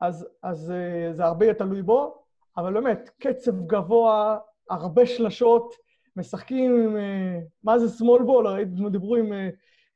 אז, 0.00 0.26
אז 0.42 0.70
אה, 0.70 1.12
זה 1.12 1.24
הרבה 1.24 1.44
יהיה 1.44 1.54
תלוי 1.54 1.82
בו, 1.82 2.22
אבל 2.56 2.72
באמת, 2.74 3.10
קצב 3.18 3.66
גבוה, 3.66 4.38
הרבה 4.70 5.06
שלשות, 5.06 5.74
משחקים 6.16 6.82
עם... 6.82 6.96
אה, 6.96 7.38
מה 7.62 7.78
זה 7.78 7.86
small 8.04 8.20
ball? 8.20 8.64
דיברו 8.90 9.16
עם, 9.16 9.32
אה, 9.32 9.48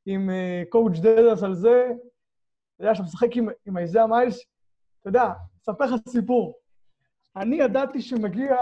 עם 0.05 0.29
קואוצ' 0.69 0.99
דדס 0.99 1.43
על 1.43 1.55
זה. 1.55 1.87
אתה 2.75 2.83
יודע, 2.83 2.95
שאתה 2.95 3.05
משחק 3.07 3.35
עם, 3.35 3.47
עם 3.65 3.77
איזיה 3.77 4.07
מיילס, 4.07 4.39
אתה 5.01 5.09
יודע, 5.09 5.29
אספר 5.63 5.85
לך 5.85 5.93
סיפור. 6.09 6.59
אני 7.35 7.55
ידעתי 7.55 8.01
שמגיע, 8.01 8.55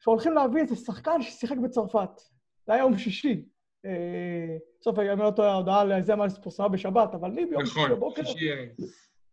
שהולכים 0.00 0.32
להביא 0.34 0.62
איזה 0.62 0.76
שחקן 0.76 1.22
ששיחק 1.22 1.56
בצרפת. 1.56 2.20
זה 2.66 2.72
היה 2.72 2.82
יום 2.82 2.98
שישי. 2.98 3.44
אה, 3.84 4.56
בסוף, 4.80 4.98
אם 4.98 5.18
לא 5.18 5.30
טועה, 5.30 5.50
ההודעה 5.50 5.84
לאיזיה 5.84 6.16
מיילס 6.16 6.38
פורסמה 6.38 6.68
בשבת, 6.68 7.14
אבל 7.14 7.30
לי 7.30 7.46
ביום 7.46 7.66
שישי 7.66 7.80
נכון, 7.80 7.90
בבוקר... 7.90 8.24
שישי 8.24 8.52
ערב. 8.52 8.68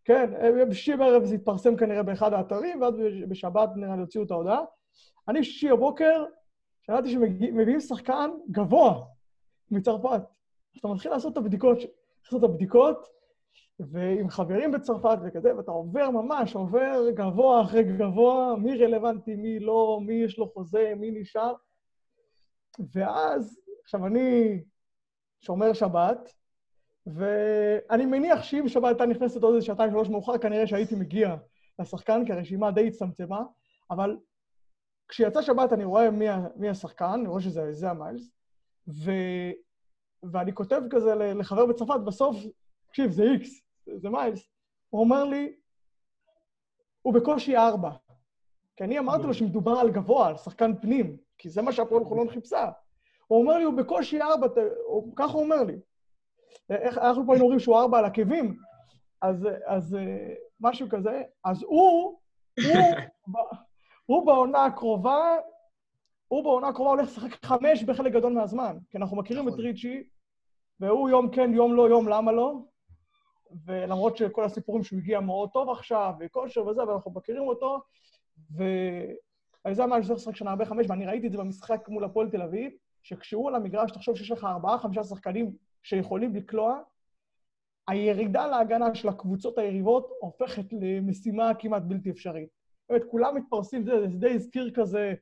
כן, 0.05 0.31
בשישי 0.69 0.95
בערב 0.95 1.23
זה 1.23 1.35
התפרסם 1.35 1.75
כנראה 1.75 2.03
באחד 2.03 2.33
האתרים, 2.33 2.81
ואז 2.81 2.93
בשבת 3.29 3.69
נראה 3.75 3.95
לי 3.95 4.01
הוציאו 4.01 4.23
את 4.23 4.31
ההודעה. 4.31 4.61
אני 5.27 5.43
שישי 5.43 5.69
בבוקר, 5.69 6.25
שמעתי 6.81 7.11
שמביאים 7.11 7.79
שחקן 7.79 8.29
גבוה 8.51 9.05
מצרפת. 9.71 10.21
אז 10.73 10.79
אתה 10.79 10.87
מתחיל 10.87 11.11
לעשות 11.11 11.33
את 11.33 11.37
הבדיקות, 11.37 11.77
לעשות 12.23 12.43
את 12.43 12.49
הבדיקות, 12.49 13.07
ועם 13.79 14.29
חברים 14.29 14.71
בצרפת 14.71 15.17
וכזה, 15.25 15.55
ואתה 15.55 15.71
עובר 15.71 16.09
ממש, 16.09 16.55
עובר 16.55 17.09
גבוה 17.13 17.61
אחרי 17.61 17.83
גבוה, 17.83 18.55
מי 18.55 18.77
רלוונטי, 18.77 19.35
מי 19.35 19.59
לא, 19.59 19.99
מי 20.05 20.13
יש 20.13 20.37
לו 20.37 20.49
חוזה, 20.53 20.93
מי 20.97 21.11
נשאר. 21.11 21.53
ואז, 22.93 23.59
עכשיו 23.83 24.05
אני 24.05 24.59
שומר 25.41 25.73
שבת, 25.73 26.33
ואני 27.07 28.05
מניח 28.05 28.43
שאם 28.43 28.67
שבת 28.67 28.85
הייתה 28.85 29.05
נכנסת 29.05 29.43
עוד 29.43 29.53
איזה 29.53 29.65
שעתיים, 29.65 29.91
שלוש 29.91 30.09
מאוחר, 30.09 30.37
כנראה 30.37 30.67
שהייתי 30.67 30.95
מגיע 30.95 31.35
לשחקן, 31.79 32.25
כי 32.25 32.33
הרשימה 32.33 32.71
די 32.71 32.87
הצטמצמה, 32.87 33.43
אבל 33.91 34.17
כשיצא 35.07 35.41
שבת 35.41 35.73
אני 35.73 35.83
רואה 35.83 36.11
מי, 36.11 36.25
מי 36.55 36.69
השחקן, 36.69 37.05
אני 37.05 37.27
רואה 37.27 37.41
שזה 37.41 37.73
זה 37.73 37.89
המיילס, 37.89 38.31
ו... 38.87 39.11
ואני 40.31 40.53
כותב 40.53 40.81
כזה 40.89 41.15
לחבר 41.15 41.65
בצרפת, 41.65 41.99
בסוף, 42.05 42.35
תקשיב, 42.87 43.11
זה 43.11 43.23
איקס, 43.23 43.64
זה, 43.95 44.09
מיילס. 44.09 44.49
הוא 44.89 45.01
אומר 45.01 45.23
לי, 45.23 45.55
הוא 47.01 47.13
בקושי 47.13 47.57
ארבע. 47.57 47.89
כי 48.75 48.83
אני 48.83 48.99
אמרתי 48.99 49.23
לו 49.27 49.33
שמדובר 49.33 49.71
על 49.71 49.91
גבוה, 49.91 50.27
על 50.27 50.37
שחקן 50.37 50.77
פנים, 50.81 51.17
כי 51.37 51.49
זה 51.49 51.61
מה 51.61 51.71
שהפועל 51.71 52.05
חולון 52.05 52.29
חיפשה. 52.29 52.69
הוא 53.27 53.41
אומר 53.41 53.57
לי, 53.57 53.63
הוא 53.63 53.73
בקושי 53.73 54.21
ארבע, 54.21 54.47
ככה 55.15 55.33
הוא 55.33 55.43
אומר 55.43 55.63
לי. 55.63 55.79
איך, 56.69 56.97
אנחנו 56.97 57.25
פה 57.25 57.33
היינו 57.33 57.43
אומרים 57.43 57.59
שהוא 57.59 57.77
ארבע 57.77 57.97
על 57.97 58.05
עקבים, 58.05 58.57
אז, 59.21 59.47
אז 59.65 59.97
משהו 60.59 60.89
כזה. 60.89 61.21
אז 61.45 61.63
הוא, 61.63 62.19
הוא, 62.67 62.95
הוא 64.05 64.25
בעונה 64.25 64.65
הקרובה, 64.65 65.35
הוא 66.27 66.43
בעונה 66.43 66.67
הקרובה 66.67 66.89
הולך 66.89 67.07
לשחק 67.07 67.45
חמש 67.45 67.83
בחלק 67.83 68.13
גדול 68.13 68.33
מהזמן. 68.33 68.77
כי 68.89 68.97
אנחנו 68.97 69.17
מכירים 69.17 69.47
את 69.47 69.53
נכון. 69.53 69.65
ריצ'י, 69.65 70.03
והוא 70.79 71.09
יום 71.09 71.31
כן, 71.31 71.53
יום 71.53 71.75
לא, 71.75 71.89
יום 71.89 72.07
למה 72.07 72.31
לא. 72.31 72.59
ולמרות 73.65 74.17
שכל 74.17 74.43
הסיפורים 74.43 74.83
שהוא 74.83 74.99
הגיע 74.99 75.19
מאוד 75.19 75.49
טוב 75.49 75.69
עכשיו, 75.69 76.13
וכושר 76.19 76.67
וזה, 76.67 76.83
אבל 76.83 76.93
אנחנו 76.93 77.11
מכירים 77.11 77.43
אותו, 77.43 77.81
וזה 78.51 79.85
מה 79.85 80.03
שאני 80.03 80.15
לשחק 80.15 80.35
שנה 80.35 80.49
הרבה 80.49 80.65
חמש, 80.65 80.85
ואני 80.89 81.05
ראיתי 81.05 81.27
את 81.27 81.31
זה 81.31 81.37
במשחק 81.37 81.89
מול 81.89 82.03
הפועל 82.03 82.29
תל 82.29 82.41
אביב, 82.41 82.71
שכשהוא 83.03 83.49
על 83.49 83.55
המגרש, 83.55 83.91
תחשוב 83.91 84.17
שיש 84.17 84.31
לך 84.31 84.43
ארבעה, 84.43 84.79
חמישה 84.79 85.03
שחקנים 85.03 85.51
שיכולים 85.83 86.35
לקלוע, 86.35 86.79
הירידה 87.87 88.47
להגנה 88.47 88.95
של 88.95 89.09
הקבוצות 89.09 89.57
היריבות 89.57 90.09
הופכת 90.19 90.65
למשימה 90.71 91.51
כמעט 91.59 91.83
בלתי 91.83 92.09
אפשרית. 92.09 92.49
באמת, 92.89 93.03
כולם 93.11 93.35
מתפרסים, 93.35 93.83
זה, 93.83 94.07
זה 94.07 94.17
די 94.17 94.33
הזכיר 94.33 94.71
כזה, 94.75 95.13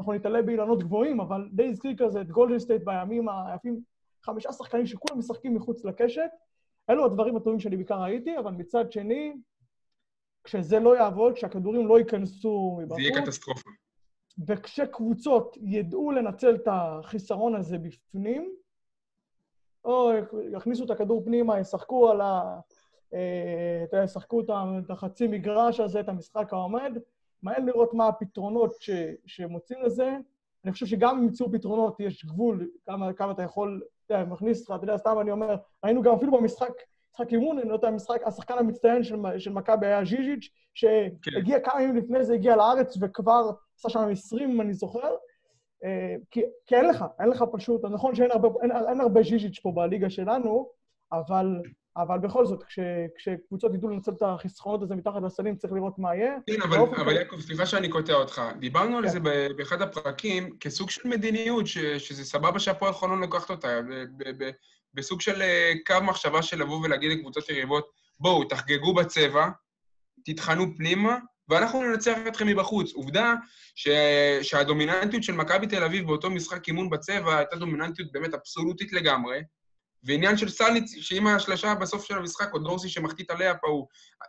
אנחנו 0.00 0.12
נתעלה 0.12 0.42
באילנות 0.42 0.82
גבוהים, 0.82 1.20
אבל 1.20 1.48
די 1.52 1.68
הזכיר 1.68 1.94
כזה 1.98 2.20
את 2.20 2.30
גולדן 2.30 2.58
סטייט 2.58 2.82
בימים 2.84 3.28
היפים, 3.28 3.80
חמישה 4.22 4.52
שחקנים 4.52 4.86
שכולם 4.86 5.18
משחקים 5.18 5.54
מחוץ 5.54 5.84
לקשת. 5.84 6.30
אלו 6.90 7.04
הדברים 7.04 7.36
הטובים 7.36 7.60
שאני 7.60 7.76
בעיקר 7.76 8.02
ראיתי, 8.02 8.38
אבל 8.38 8.52
מצד 8.52 8.92
שני, 8.92 9.32
כשזה 10.44 10.78
לא 10.78 10.96
יעבוד, 10.96 11.34
כשהכדורים 11.34 11.86
לא 11.86 11.98
ייכנסו 11.98 12.80
זה 12.88 12.94
יהיה 12.98 13.10
מבחוץ, 13.10 13.28
קטסטרופה. 13.28 13.70
וכשקבוצות 14.46 15.56
ידעו 15.60 16.10
לנצל 16.10 16.54
את 16.54 16.68
החיסרון 16.70 17.54
הזה 17.54 17.78
בפנים, 17.78 18.54
או 19.84 20.10
יכניסו 20.52 20.84
את 20.84 20.90
הכדור 20.90 21.24
פנימה, 21.24 21.60
ישחקו 21.60 22.10
על 22.10 22.20
ה... 22.20 22.60
אה, 23.14 23.84
אתה 23.84 23.96
יודע, 23.96 24.04
ישחקו 24.04 24.40
את 24.40 24.90
החצי 24.90 25.26
מגרש 25.26 25.80
הזה, 25.80 26.00
את 26.00 26.08
המשחק 26.08 26.52
העומד, 26.52 26.92
מהר 27.42 27.58
לראות 27.58 27.94
מה 27.94 28.08
הפתרונות 28.08 28.74
ש, 28.80 28.90
שמוצאים 29.26 29.82
לזה. 29.82 30.16
אני 30.64 30.72
חושב 30.72 30.86
שגם 30.86 31.16
אם 31.16 31.22
ימצאו 31.22 31.52
פתרונות, 31.52 32.00
יש 32.00 32.24
גבול 32.24 32.70
כמה, 32.86 33.12
כמה 33.12 33.32
אתה 33.32 33.42
יכול, 33.42 33.82
יודע, 34.10 34.24
מכניס 34.24 34.70
לך, 34.70 34.76
אתה 34.76 34.84
יודע, 34.84 34.96
סתם 34.96 35.16
אני 35.20 35.30
אומר, 35.30 35.56
ראינו 35.84 36.02
גם 36.02 36.14
אפילו 36.14 36.32
במשחק, 36.32 36.70
משחק 37.12 37.32
אימון, 37.32 37.58
אני 37.58 37.68
לא 37.68 37.74
יודע, 37.74 37.88
המשחק, 37.88 38.22
השחקן 38.24 38.58
המצטיין 38.58 39.04
של, 39.04 39.16
של 39.38 39.52
מכבי 39.52 39.86
היה 39.86 40.04
ז'יז'יץ', 40.04 40.48
שהגיע 40.74 41.60
כמה 41.60 41.82
ימים 41.82 41.96
לפני 41.96 42.24
זה, 42.24 42.34
הגיע 42.34 42.56
לארץ 42.56 42.96
וכבר 43.00 43.50
עשה 43.78 43.88
שם 43.88 44.08
20, 44.10 44.50
אם 44.50 44.60
אני 44.60 44.74
זוכר. 44.74 45.14
אה, 45.84 46.16
כי, 46.30 46.42
כי 46.66 46.76
אין 46.76 46.84
לך, 46.88 47.04
אין 47.20 47.28
לך 47.28 47.44
פשוט, 47.52 47.84
נכון 47.84 48.14
שאין 48.14 48.30
הרבה, 48.30 48.48
אין, 48.62 48.72
אין 48.88 49.00
הרבה 49.00 49.22
ז'יז'יץ' 49.22 49.60
פה 49.62 49.72
בליגה 49.74 50.10
שלנו, 50.10 50.68
אבל 51.12 51.62
אבל 51.96 52.18
בכל 52.18 52.46
זאת, 52.46 52.62
כש, 52.62 52.78
כשקבוצות 53.16 53.74
ידעו 53.74 53.88
לנצל 53.88 54.10
את 54.10 54.22
החסכונות 54.22 54.82
הזה 54.82 54.94
מתחת 54.94 55.22
לסלים, 55.26 55.56
צריך 55.56 55.72
לראות 55.72 55.98
מה 55.98 56.14
יהיה. 56.14 56.34
כן, 56.46 56.62
אבל, 56.62 56.76
אבל 56.78 56.96
כללי- 56.96 57.14
יעקב, 57.14 57.40
סליחה 57.40 57.66
שאני 57.66 57.88
קוטע 57.88 58.12
אותך. 58.12 58.42
דיברנו 58.58 58.96
על 58.98 59.04
כן. 59.04 59.08
זה 59.10 59.20
ב- 59.20 59.48
באחד 59.56 59.82
הפרקים 59.82 60.56
כסוג 60.60 60.90
של 60.90 61.08
מדיניות, 61.08 61.66
ש, 61.66 61.78
שזה 61.78 62.24
סבבה 62.24 62.58
שהפועל 62.58 62.92
חולון 62.92 63.20
לוקחת 63.20 63.50
אותה, 63.50 63.68
ב, 63.82 64.04
ב, 64.16 64.44
ב, 64.44 64.50
בסוג 64.94 65.20
של 65.20 65.42
אה, 65.42 65.72
קו 65.86 65.94
מחשבה 66.02 66.42
של 66.42 66.58
לבוא 66.62 66.80
ולהגיד 66.84 67.10
לקבוצות 67.12 67.48
יריבות, 67.48 67.90
בואו, 68.20 68.44
תחגגו 68.44 68.94
בצבע, 68.94 69.48
תטחנו 70.24 70.76
פנימה, 70.76 71.16
ואנחנו 71.48 71.82
ננצח 71.82 72.18
אתכם 72.28 72.46
מבחוץ. 72.46 72.92
עובדה 72.92 73.34
ש, 73.74 73.88
שהדומיננטיות 74.42 75.22
של 75.22 75.32
מכבי 75.32 75.66
תל 75.66 75.84
אביב 75.84 76.06
באותו 76.06 76.30
משחק 76.30 76.68
אימון 76.68 76.90
בצבע 76.90 77.36
הייתה 77.38 77.56
דומיננטיות 77.56 78.12
באמת 78.12 78.34
אבסולוטית 78.34 78.92
לגמרי, 78.92 79.40
ועניין 80.04 80.36
של 80.36 80.48
סליץ, 80.48 80.94
שאם 80.94 81.26
השלושה 81.26 81.74
בסוף 81.74 82.04
של 82.04 82.18
המשחק, 82.18 82.54
או 82.54 82.58
דורסי 82.58 82.88
שמחטיא 82.88 83.24
את 83.24 83.30
הלאפ 83.30 83.64
ההוא, 83.64 83.86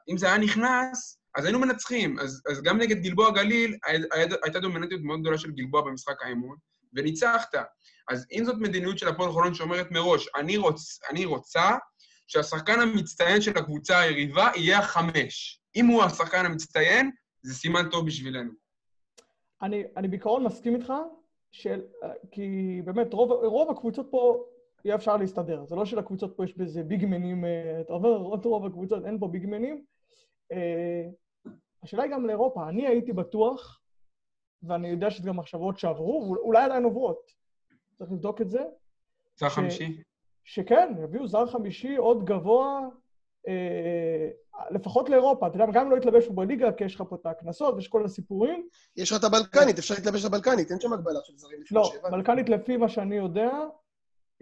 אם 0.09 0.17
זה 0.17 0.25
היה 0.27 0.37
נכנס, 0.37 1.19
אז 1.35 1.45
היינו 1.45 1.59
מנצחים. 1.59 2.19
אז, 2.19 2.41
אז 2.51 2.61
גם 2.61 2.77
נגד 2.77 2.97
גלבוע 2.97 3.31
גליל 3.31 3.77
הי- 3.85 3.97
הי- 4.11 4.35
הייתה 4.43 4.59
דומיננטיות 4.59 5.01
מאוד 5.01 5.21
גדולה 5.21 5.37
של 5.37 5.51
גלבוע 5.51 5.81
במשחק 5.81 6.21
האימון, 6.23 6.57
וניצחת. 6.93 7.55
אז 8.09 8.25
אם 8.31 8.45
זאת 8.45 8.55
מדיניות 8.59 8.97
של 8.97 9.07
הפועל 9.07 9.31
חולון 9.31 9.53
שאומרת 9.53 9.91
מראש, 9.91 10.27
אני, 10.35 10.57
רוצ, 10.57 10.99
אני 11.09 11.25
רוצה 11.25 11.71
שהשחקן 12.27 12.79
המצטיין 12.79 13.41
של 13.41 13.57
הקבוצה 13.57 13.99
היריבה 13.99 14.49
יהיה 14.55 14.79
החמש. 14.79 15.61
אם 15.75 15.85
הוא 15.85 16.03
השחקן 16.03 16.45
המצטיין, 16.45 17.11
זה 17.41 17.53
סימן 17.55 17.89
טוב 17.89 18.05
בשבילנו. 18.07 18.51
אני, 19.61 19.83
אני 19.97 20.07
בעיקרון 20.07 20.43
מסכים 20.43 20.75
איתך, 20.75 20.93
של, 21.51 21.81
כי 22.31 22.41
באמת 22.85 23.13
רוב, 23.13 23.31
רוב 23.31 23.71
הקבוצות 23.71 24.07
פה 24.11 24.45
יהיה 24.85 24.95
אפשר 24.95 25.17
להסתדר. 25.17 25.65
זה 25.65 25.75
לא 25.75 25.85
שלקבוצות 25.85 26.37
פה 26.37 26.43
יש 26.43 26.57
באיזה 26.57 26.83
ביגמנים, 26.83 27.45
אה, 27.45 27.81
אתה 27.81 27.93
אומר, 27.93 28.09
רוב, 28.09 28.45
רוב 28.45 28.65
הקבוצות 28.65 29.05
אין 29.05 29.19
פה 29.19 29.27
ביגמנים. 29.27 29.83
אה, 30.51 31.07
השאלה 31.83 32.03
היא 32.03 32.11
גם 32.11 32.25
לאירופה. 32.25 32.69
אני 32.69 32.87
הייתי 32.87 33.13
בטוח, 33.13 33.81
ואני 34.63 34.87
יודע 34.87 35.11
שזה 35.11 35.27
גם 35.27 35.37
מחשבות 35.37 35.79
שעברו, 35.79 36.29
ואולי 36.29 36.63
עדיין 36.63 36.83
עוברות. 36.83 37.31
צריך 37.97 38.11
לבדוק 38.11 38.41
את 38.41 38.49
זה, 38.49 38.63
זה 39.35 39.45
החמישי? 39.45 40.01
שכן, 40.43 40.93
יביאו 41.03 41.27
זר 41.27 41.47
חמישי 41.47 41.95
עוד 41.95 42.25
גבוה, 42.25 42.79
אה, 43.47 44.29
לפחות 44.71 45.09
לאירופה. 45.09 45.47
אתה 45.47 45.55
יודע, 45.55 45.65
גם 45.73 45.85
אם 45.85 45.91
לא 45.91 45.97
יתלבש 45.97 46.27
פה 46.27 46.33
בליגה, 46.33 46.71
כי 46.71 46.83
יש 46.83 46.95
לך 46.95 47.03
פה 47.09 47.15
את 47.15 47.25
הקנסות 47.25 47.75
ויש 47.75 47.87
כל 47.87 48.05
הסיפורים, 48.05 48.67
יש 48.97 49.11
לך 49.11 49.19
את 49.19 49.23
הבלקנית, 49.23 49.77
אפשר 49.79 49.93
להתלבש 49.93 50.25
לבלקנית, 50.25 50.71
אין 50.71 50.79
שם 50.79 50.93
הגבלה 50.93 51.19
של 51.23 51.37
זרים 51.37 51.59
לא. 51.71 51.91
בלקנית 52.11 52.49
לפי 52.49 52.77
מה 52.77 52.89
שאני 52.89 53.15
יודע, 53.15 53.51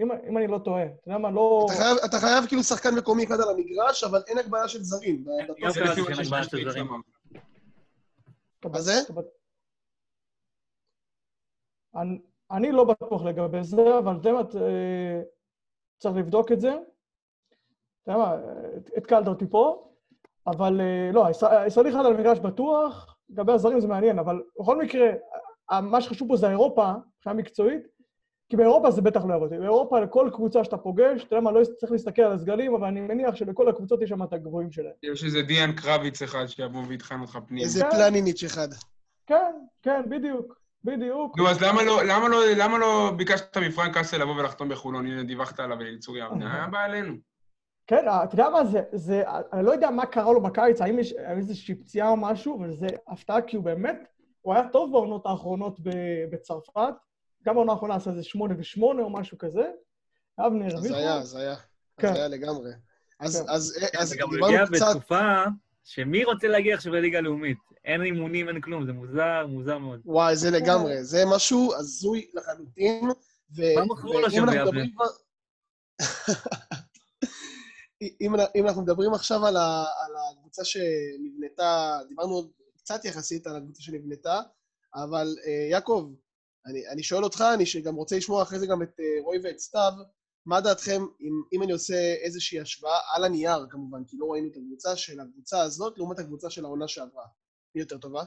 אם, 0.02 0.12
אם 0.30 0.38
אני 0.38 0.48
לא 0.48 0.58
טועה, 0.66 0.84
אתה 0.86 0.94
יודע 1.08 1.18
מה, 1.18 1.32
לא... 1.32 1.66
אתה 1.70 1.78
חייב- 1.78 1.98
אתה 2.06 2.18
חייב 2.20 2.46
כאילו 2.48 2.64
שחקן 2.64 2.96
מקומי 2.98 3.24
אחד 3.26 3.36
על 3.42 3.50
המגרש, 3.50 4.04
אבל 4.04 4.22
אין 4.28 4.38
הגבלה 4.38 4.68
של 4.68 4.84
זרים. 4.84 5.24
גם 5.60 5.70
לפי 5.70 5.80
קראתי 5.80 6.02
מה 6.02 6.06
שאין 6.08 6.20
הגבלה 6.20 6.44
של 6.44 6.44
ששטריקס 6.44 6.72
זרים. 6.72 6.88
אמר. 6.88 6.98
אתה- 8.60 8.82
זה? 8.82 8.94
אני, 11.96 12.20
אני 12.52 12.72
לא 12.72 12.84
בטוח 12.84 13.24
לגבי 13.24 13.64
זה, 13.64 13.98
אבל 14.00 14.16
אתה 14.22 14.30
יודע 14.30 14.34
מה, 14.34 14.66
אה, 14.66 15.22
צריך 16.00 16.16
לבדוק 16.16 16.52
את 16.52 16.60
זה. 16.60 16.70
אתה 16.70 18.12
יודע 18.12 18.18
מה, 18.20 18.32
אה, 18.34 18.38
התקלת 18.98 19.28
אותי 19.28 19.46
פה, 19.50 19.92
אבל 20.48 20.82
אה, 20.82 21.10
לא, 21.14 21.26
הישראל- 21.26 21.58
הישראלי 21.58 21.90
אחד 21.90 22.00
על 22.06 22.14
המגרש 22.16 22.40
בטוח, 22.40 23.18
לגבי 23.30 23.52
הזרים 23.52 23.80
זה 23.80 23.88
מעניין, 23.88 24.20
אבל 24.20 24.42
בכל 24.60 24.78
מקרה, 24.84 25.10
מה 25.82 26.02
שחשוב 26.02 26.28
פה 26.28 26.36
זה 26.38 26.50
אירופה, 26.50 26.92
מבחינה 27.18 27.36
מקצועית, 27.36 27.88
כי 28.52 28.58
באירופה 28.58 28.92
זה 28.92 29.02
בטח 29.02 29.26
לא 29.26 29.34
יעבוד. 29.34 29.50
באירופה 29.50 30.00
לכל 30.00 30.30
קבוצה 30.34 30.64
שאתה 30.64 30.78
פוגש, 30.78 31.24
אתה 31.24 31.36
יודע 31.36 31.44
מה, 31.44 31.52
לא 31.52 31.62
צריך 31.80 31.92
להסתכל 31.92 32.22
על 32.22 32.34
הסגלים, 32.34 32.76
אבל 32.76 32.88
אני 32.88 33.02
מניח 33.02 33.36
שלכל 33.36 33.70
הקבוצות 33.70 34.02
יש 34.02 34.10
שם 34.10 34.24
את 34.24 34.34
הגבוהים 34.34 34.72
שלהם. 34.72 34.94
יש 35.04 35.24
איזה 35.24 35.42
דיאן 35.42 35.72
קרביץ 35.72 36.22
אחד 36.22 36.46
שיבוא 36.48 36.82
ויטחן 36.88 37.22
אותך 37.22 37.40
פנימה. 37.48 37.64
איזה 37.64 37.84
כן. 37.84 37.90
פלניניץ' 37.90 38.44
אחד. 38.44 38.68
כן, 39.28 39.52
כן, 39.82 40.02
בדיוק, 40.10 40.62
בדיוק. 40.84 41.38
נו, 41.38 41.50
אז 41.50 41.62
למה 41.62 41.84
לא, 41.84 42.04
למה 42.04 42.28
לא, 42.30 42.38
למה 42.58 42.78
לא 42.78 43.12
ביקשת 43.18 43.58
מפרנק 43.58 43.94
קאסל 43.94 44.22
לבוא 44.22 44.36
ולחתום 44.36 44.70
בחולון? 44.70 45.06
הנה, 45.06 45.24
דיווחת 45.24 45.60
עליו 45.60 45.82
אליצור 45.82 46.18
יבנה, 46.18 46.56
היה 46.56 46.68
בא 46.68 46.80
עלינו. 46.80 47.14
כן, 47.88 48.06
אתה 48.24 48.34
יודע 48.36 48.50
מה 48.50 48.66
זה, 48.66 48.82
זה, 48.92 49.24
אני 49.54 49.66
לא 49.66 49.72
יודע 49.72 49.90
מה 49.90 50.06
קרה 50.06 50.34
לו 50.34 50.42
בקיץ, 50.42 50.82
האם 50.82 51.00
יש 51.00 51.14
איזושהי 51.14 51.76
פציעה 51.76 52.10
או 52.10 52.18
משהו, 52.18 52.60
אבל 52.60 52.72
זה 52.72 52.88
הפתעה, 53.08 53.42
כי 53.42 53.56
הוא 53.56 53.66
באמת, 53.66 53.98
הוא 54.42 54.54
היה 54.54 54.68
טוב 54.68 54.92
בעונות 54.92 55.26
האחרונות 55.26 55.80
ב- 55.80 56.26
בצרפת, 56.32 56.94
גם 57.46 57.56
בעונה 57.56 57.72
האחרונה 57.72 57.96
עשה 57.96 58.10
איזה 58.12 58.24
שמונה 58.24 58.56
ושמונה 58.58 59.02
או 59.02 59.10
משהו 59.10 59.38
כזה, 59.38 59.72
אבנר 60.40 60.68
אז 60.68 60.74
הרוויחו. 60.74 60.96
היה, 60.96 61.16
אז 61.16 61.36
היה. 61.36 61.56
כן. 61.98 62.08
אז 62.08 62.16
היה 62.16 62.28
לגמרי. 62.28 62.72
אז- 63.20 63.42
כן. 63.42 63.50
אז 63.50 63.78
אז 64.00 64.14
וגם 64.14 64.28
הוא 64.28 64.36
דיברנו 64.36 64.54
הגיע 64.54 64.66
קצת... 64.78 64.86
בתקופה 64.96 65.44
שמי 65.84 66.24
רוצה 66.24 66.48
להגיע 66.48 66.76
עכשיו 66.76 66.94
לליגה 66.94 67.18
הלאומית? 67.18 67.58
אין 67.86 68.02
אימונים, 68.04 68.48
אין 68.50 68.62
כלום, 68.62 68.86
זה 68.86 68.94
מוזר, 68.94 69.48
מוזר 69.48 69.78
מאוד. 69.78 70.02
וואי, 70.06 70.36
זה 70.36 70.52
לגמרי, 70.52 71.04
זה 71.04 71.24
משהו 71.36 71.74
הזוי 71.76 72.32
לחלוטין. 72.34 73.10
ו- 73.56 73.76
מה 73.76 73.86
מכרו 73.86 74.20
לו 74.22 74.32
שם 74.32 74.46
אם, 78.22 78.36
אם 78.56 78.68
אנחנו 78.68 78.82
מדברים 78.82 79.14
עכשיו 79.14 79.46
על, 79.46 79.58
ה, 79.58 79.86
על 80.06 80.12
הקבוצה 80.32 80.66
שנבנתה, 80.66 82.00
דיברנו 82.10 82.34
עוד 82.34 82.50
קצת 82.78 83.06
יחסית 83.06 83.48
על 83.48 83.56
הקבוצה 83.56 83.82
שנבנתה, 83.84 84.40
אבל 84.96 85.28
אה, 85.46 85.68
יעקב, 85.72 86.12
אני, 86.66 86.88
אני 86.88 87.04
שואל 87.04 87.24
אותך, 87.24 87.44
אני 87.54 87.64
גם 87.84 87.96
רוצה 87.96 88.18
לשמוע 88.18 88.44
אחרי 88.44 88.60
זה 88.60 88.68
גם 88.68 88.82
את 88.82 89.00
אה, 89.00 89.06
רועי 89.24 89.40
ואת 89.44 89.60
סתיו, 89.60 89.92
מה 90.46 90.62
דעתכם 90.62 91.02
אם, 91.22 91.42
אם 91.54 91.64
אני 91.64 91.72
עושה 91.72 92.14
איזושהי 92.14 92.60
השוואה 92.60 92.98
על 93.14 93.24
הנייר, 93.24 93.66
כמובן, 93.70 94.04
כי 94.08 94.18
לא 94.20 94.26
ראינו 94.26 94.48
את 94.48 94.56
הקבוצה 94.58 94.96
של 94.96 95.20
הקבוצה 95.20 95.62
הזאת 95.62 95.98
לעומת 95.98 96.20
הקבוצה 96.20 96.50
של 96.50 96.66
העונה 96.66 96.88
שעברה. 96.88 97.26
מי 97.76 97.82
יותר 97.82 97.98
טובה? 97.98 98.24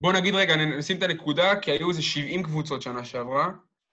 בוא 0.00 0.12
נגיד 0.12 0.34
רגע, 0.34 0.56
נשים 0.56 0.98
את 0.98 1.02
הנקודה, 1.02 1.60
כי 1.60 1.70
היו 1.70 1.90
איזה 1.90 2.02
70 2.02 2.42
קבוצות 2.42 2.82
שנה 2.82 3.04
שעברה. 3.04 3.50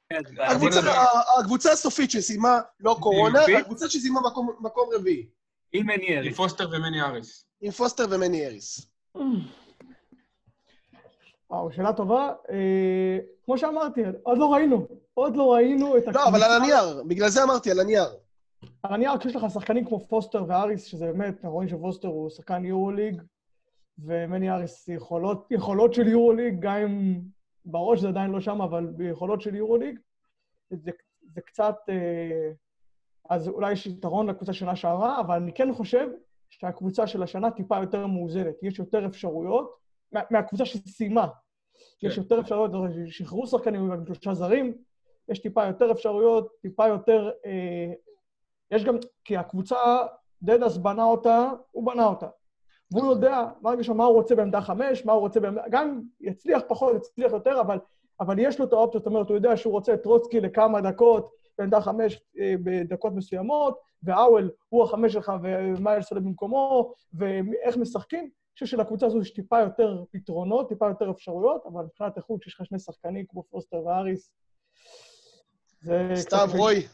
כן, 0.10 0.22
הקבוצה, 0.42 0.80
נדבר. 0.80 0.92
ה- 0.92 1.40
הקבוצה 1.40 1.72
הסופית 1.72 2.12
שסיימה 2.12 2.60
לא 2.80 2.98
קורונה? 3.02 3.40
הקבוצה 3.60 3.90
שסיימה 3.90 4.22
מקום, 4.22 4.56
מקום 4.60 4.90
רביעי, 4.94 5.30
עם 5.72 5.90
עם 5.90 6.00
מניירי. 6.00 6.34
פוסטר 6.34 6.70
ומני 6.72 7.02
אריס. 7.02 7.46
עם 7.62 7.72
פוסטר 7.72 8.06
ומני 8.10 8.46
אריס. 8.46 8.88
וואו, 11.56 11.72
שאלה 11.72 11.94
טובה. 11.94 12.34
אה, 12.50 13.18
כמו 13.46 13.58
שאמרתי, 13.58 14.02
עוד 14.24 14.38
לא 14.38 14.54
ראינו, 14.54 14.88
עוד 15.14 15.36
לא 15.36 15.54
ראינו 15.54 15.98
את 15.98 16.04
לא, 16.08 16.28
אבל 16.28 16.44
על 16.44 16.62
הנייר, 16.62 17.04
בגלל 17.08 17.30
זה 17.30 17.44
אמרתי, 17.44 17.72
על 17.72 17.80
הנייר. 17.80 18.06
על 18.84 18.94
הנייר, 18.94 19.18
כשיש 19.18 19.36
לך 19.36 19.46
שחקנים 19.54 19.86
כמו 19.86 20.00
פוסטר 20.00 20.44
ואריס, 20.48 20.84
שזה 20.84 21.06
באמת, 21.06 21.34
אנחנו 21.36 21.52
רואים 21.52 21.70
שפוסטר 21.70 22.08
הוא 22.08 22.30
שחקן 22.30 22.66
יורו-ליג, 22.66 23.22
ומני 24.00 24.52
אריס 24.52 24.88
יכולות, 24.88 25.48
יכולות 25.52 25.94
של 25.94 26.08
יורו-ליג, 26.08 26.56
גם 26.60 26.76
אם 26.76 27.22
בראש 27.66 28.00
זה 28.00 28.08
עדיין 28.08 28.32
לא 28.32 28.42
שם, 28.42 28.62
אבל 28.62 28.86
ביכולות 28.86 29.42
של 29.42 29.56
יורו-ליג, 29.56 30.00
זה, 30.70 30.92
זה 31.34 31.42
קצת... 31.42 31.76
אה, 31.90 32.52
אז 33.30 33.48
אולי 33.48 33.72
יש 33.72 33.88
יתרון 33.88 34.28
לקבוצה 34.28 34.54
שנה 34.54 34.76
שעברה, 34.76 35.20
אבל 35.20 35.36
אני 35.36 35.54
כן 35.54 35.74
חושב 35.74 36.08
שהקבוצה 36.50 37.08
של 37.08 37.24
השנה 37.24 37.52
טיפה 37.52 37.78
יותר 37.78 38.08
מאוזנת. 38.08 38.56
יש 38.64 38.80
יותר 38.80 39.06
אפשרויות, 39.06 39.76
מה, 40.12 40.22
מהקבוצה 40.32 40.66
שסיימה. 40.66 41.28
כן. 42.00 42.08
יש 42.08 42.18
יותר 42.18 42.40
אפשרויות, 42.40 42.72
שחררו 43.08 43.48
שחקנים 43.48 43.92
עם 43.92 44.06
שלושה 44.06 44.34
זרים, 44.34 44.74
יש 45.30 45.40
טיפה 45.40 45.66
יותר 45.66 45.92
אפשרויות, 45.92 46.48
טיפה 46.62 46.88
יותר... 46.88 47.32
אה, 47.46 47.94
יש 48.72 48.84
גם, 48.84 48.96
כי 49.24 49.38
הקבוצה, 49.38 49.78
דדס 50.42 50.78
בנה 50.78 51.04
אותה, 51.04 51.50
הוא 51.72 51.86
בנה 51.86 52.06
אותה. 52.06 52.28
והוא 52.92 53.12
יודע 53.12 53.44
שהוא, 53.82 53.98
מה 53.98 54.06
הוא 54.06 54.14
רוצה 54.14 54.36
בעמדה 54.36 54.62
חמש, 54.62 55.06
מה 55.06 55.14
הוא 55.14 55.22
רוצה 55.22 55.40
בעמדה... 55.40 55.62
גם 55.70 56.02
יצליח 56.22 56.62
פחות, 56.68 56.96
יצליח 56.96 57.32
יותר, 57.32 57.62
אבל, 57.62 57.80
אבל 58.20 58.40
יש 58.40 58.60
לו 58.60 58.66
את 58.66 58.74
האופציות, 58.74 59.04
זאת 59.04 59.08
אומרת, 59.08 59.30
הוא 59.30 59.36
יודע 59.36 59.58
שהוא 59.58 59.74
רוצה 59.74 59.94
את 59.94 60.04
טרוצקי 60.04 60.40
לכמה 60.40 60.82
דקות, 60.82 61.32
בעמדה 61.58 61.82
חמש 61.82 62.22
אה, 62.40 62.54
בדקות 62.64 63.14
מסוימות, 63.14 63.80
והאוול 64.04 64.52
הוא 64.70 64.84
החמש 64.84 65.14
שלך 65.14 65.32
ומיילס 65.44 66.12
עולה 66.12 66.22
במקומו, 66.22 66.94
ואיך 67.14 67.78
משחקים. 67.78 68.30
חושב 68.60 68.66
שלקבוצה 68.66 69.06
הזו 69.06 69.22
יש 69.22 69.34
טיפה 69.34 69.60
יותר 69.60 70.04
פתרונות, 70.12 70.70
טיפה 70.70 70.88
יותר 70.88 71.12
אפשרויות, 71.12 71.62
אבל 71.66 71.84
מבחינת 71.84 72.18
איכות, 72.18 72.42
כשיש 72.42 72.54
לך 72.54 72.66
שני 72.66 72.80
שחקנים 72.80 73.26
כמו 73.30 73.44
פוסטר 73.44 73.78
ואריס, 73.78 74.32
זה... 75.80 76.12
סתיו. 76.16 76.50
רועי. 76.52 76.88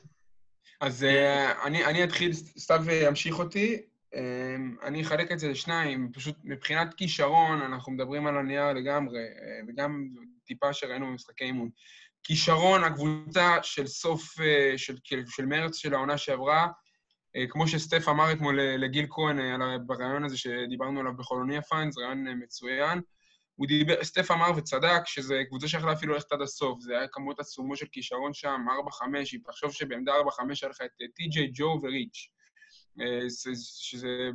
אז 0.81 1.03
אה, 1.03 1.65
אני, 1.65 1.85
אני 1.85 2.03
אתחיל, 2.03 2.33
סתיו 2.33 2.83
ימשיך 2.89 3.39
אותי. 3.39 3.81
אה, 4.15 4.55
אני 4.83 5.01
אחלק 5.01 5.31
את 5.31 5.39
זה 5.39 5.47
לשניים. 5.47 6.11
פשוט 6.13 6.35
מבחינת 6.43 6.93
כישרון, 6.93 7.61
אנחנו 7.61 7.91
מדברים 7.91 8.27
על 8.27 8.37
הנייר 8.37 8.73
לגמרי, 8.73 9.19
אה, 9.19 9.59
וגם 9.67 10.07
טיפה 10.45 10.73
שראינו 10.73 11.05
במשחקי 11.05 11.43
אימון. 11.43 11.69
כישרון, 12.23 12.83
הקבוצה 12.83 13.57
של 13.61 13.87
סוף, 13.87 14.35
של, 14.77 14.95
של, 15.03 15.23
של 15.27 15.45
מרץ 15.45 15.75
של 15.75 15.93
העונה 15.93 16.17
שעברה, 16.17 16.67
כמו 17.49 17.67
שסטף 17.67 18.07
אמר 18.09 18.31
אתמול 18.31 18.61
ל- 18.61 18.83
לגיל 18.83 19.05
כהן 19.09 19.39
אה, 19.61 19.77
בריאיון 19.77 20.23
הזה 20.23 20.37
שדיברנו 20.37 20.99
עליו 20.99 21.17
בחולוניה 21.17 21.61
פאנס, 21.61 21.97
אה, 21.97 22.13
מצוין. 22.15 23.01
הוא 23.55 23.67
דיבר, 23.67 24.03
סטף 24.03 24.31
אמר 24.31 24.51
וצדק 24.57 25.01
שזו 25.05 25.35
קבוצה 25.47 25.67
שיכולה 25.67 25.93
אפילו 25.93 26.13
ללכת 26.13 26.31
עד 26.31 26.41
הסוף. 26.41 26.81
זה 26.81 26.97
היה 26.97 27.07
כמות 27.07 27.39
עצומה 27.39 27.75
של 27.75 27.85
כישרון 27.91 28.33
שם, 28.33 28.61
4-5, 28.89 29.03
אם 29.33 29.39
תחשוב 29.45 29.71
שבעמדה 29.71 30.11
4-5 30.11 30.15
היה 30.61 30.69
לך 30.69 30.81
את 30.81 30.89
אה, 31.01 31.07
טי.ג'יי, 31.15 31.51
ג'ו 31.53 31.79
וריץ'. 31.83 32.27
אה, 33.01 33.19
זה- 33.29 33.51
שזה 33.55 34.29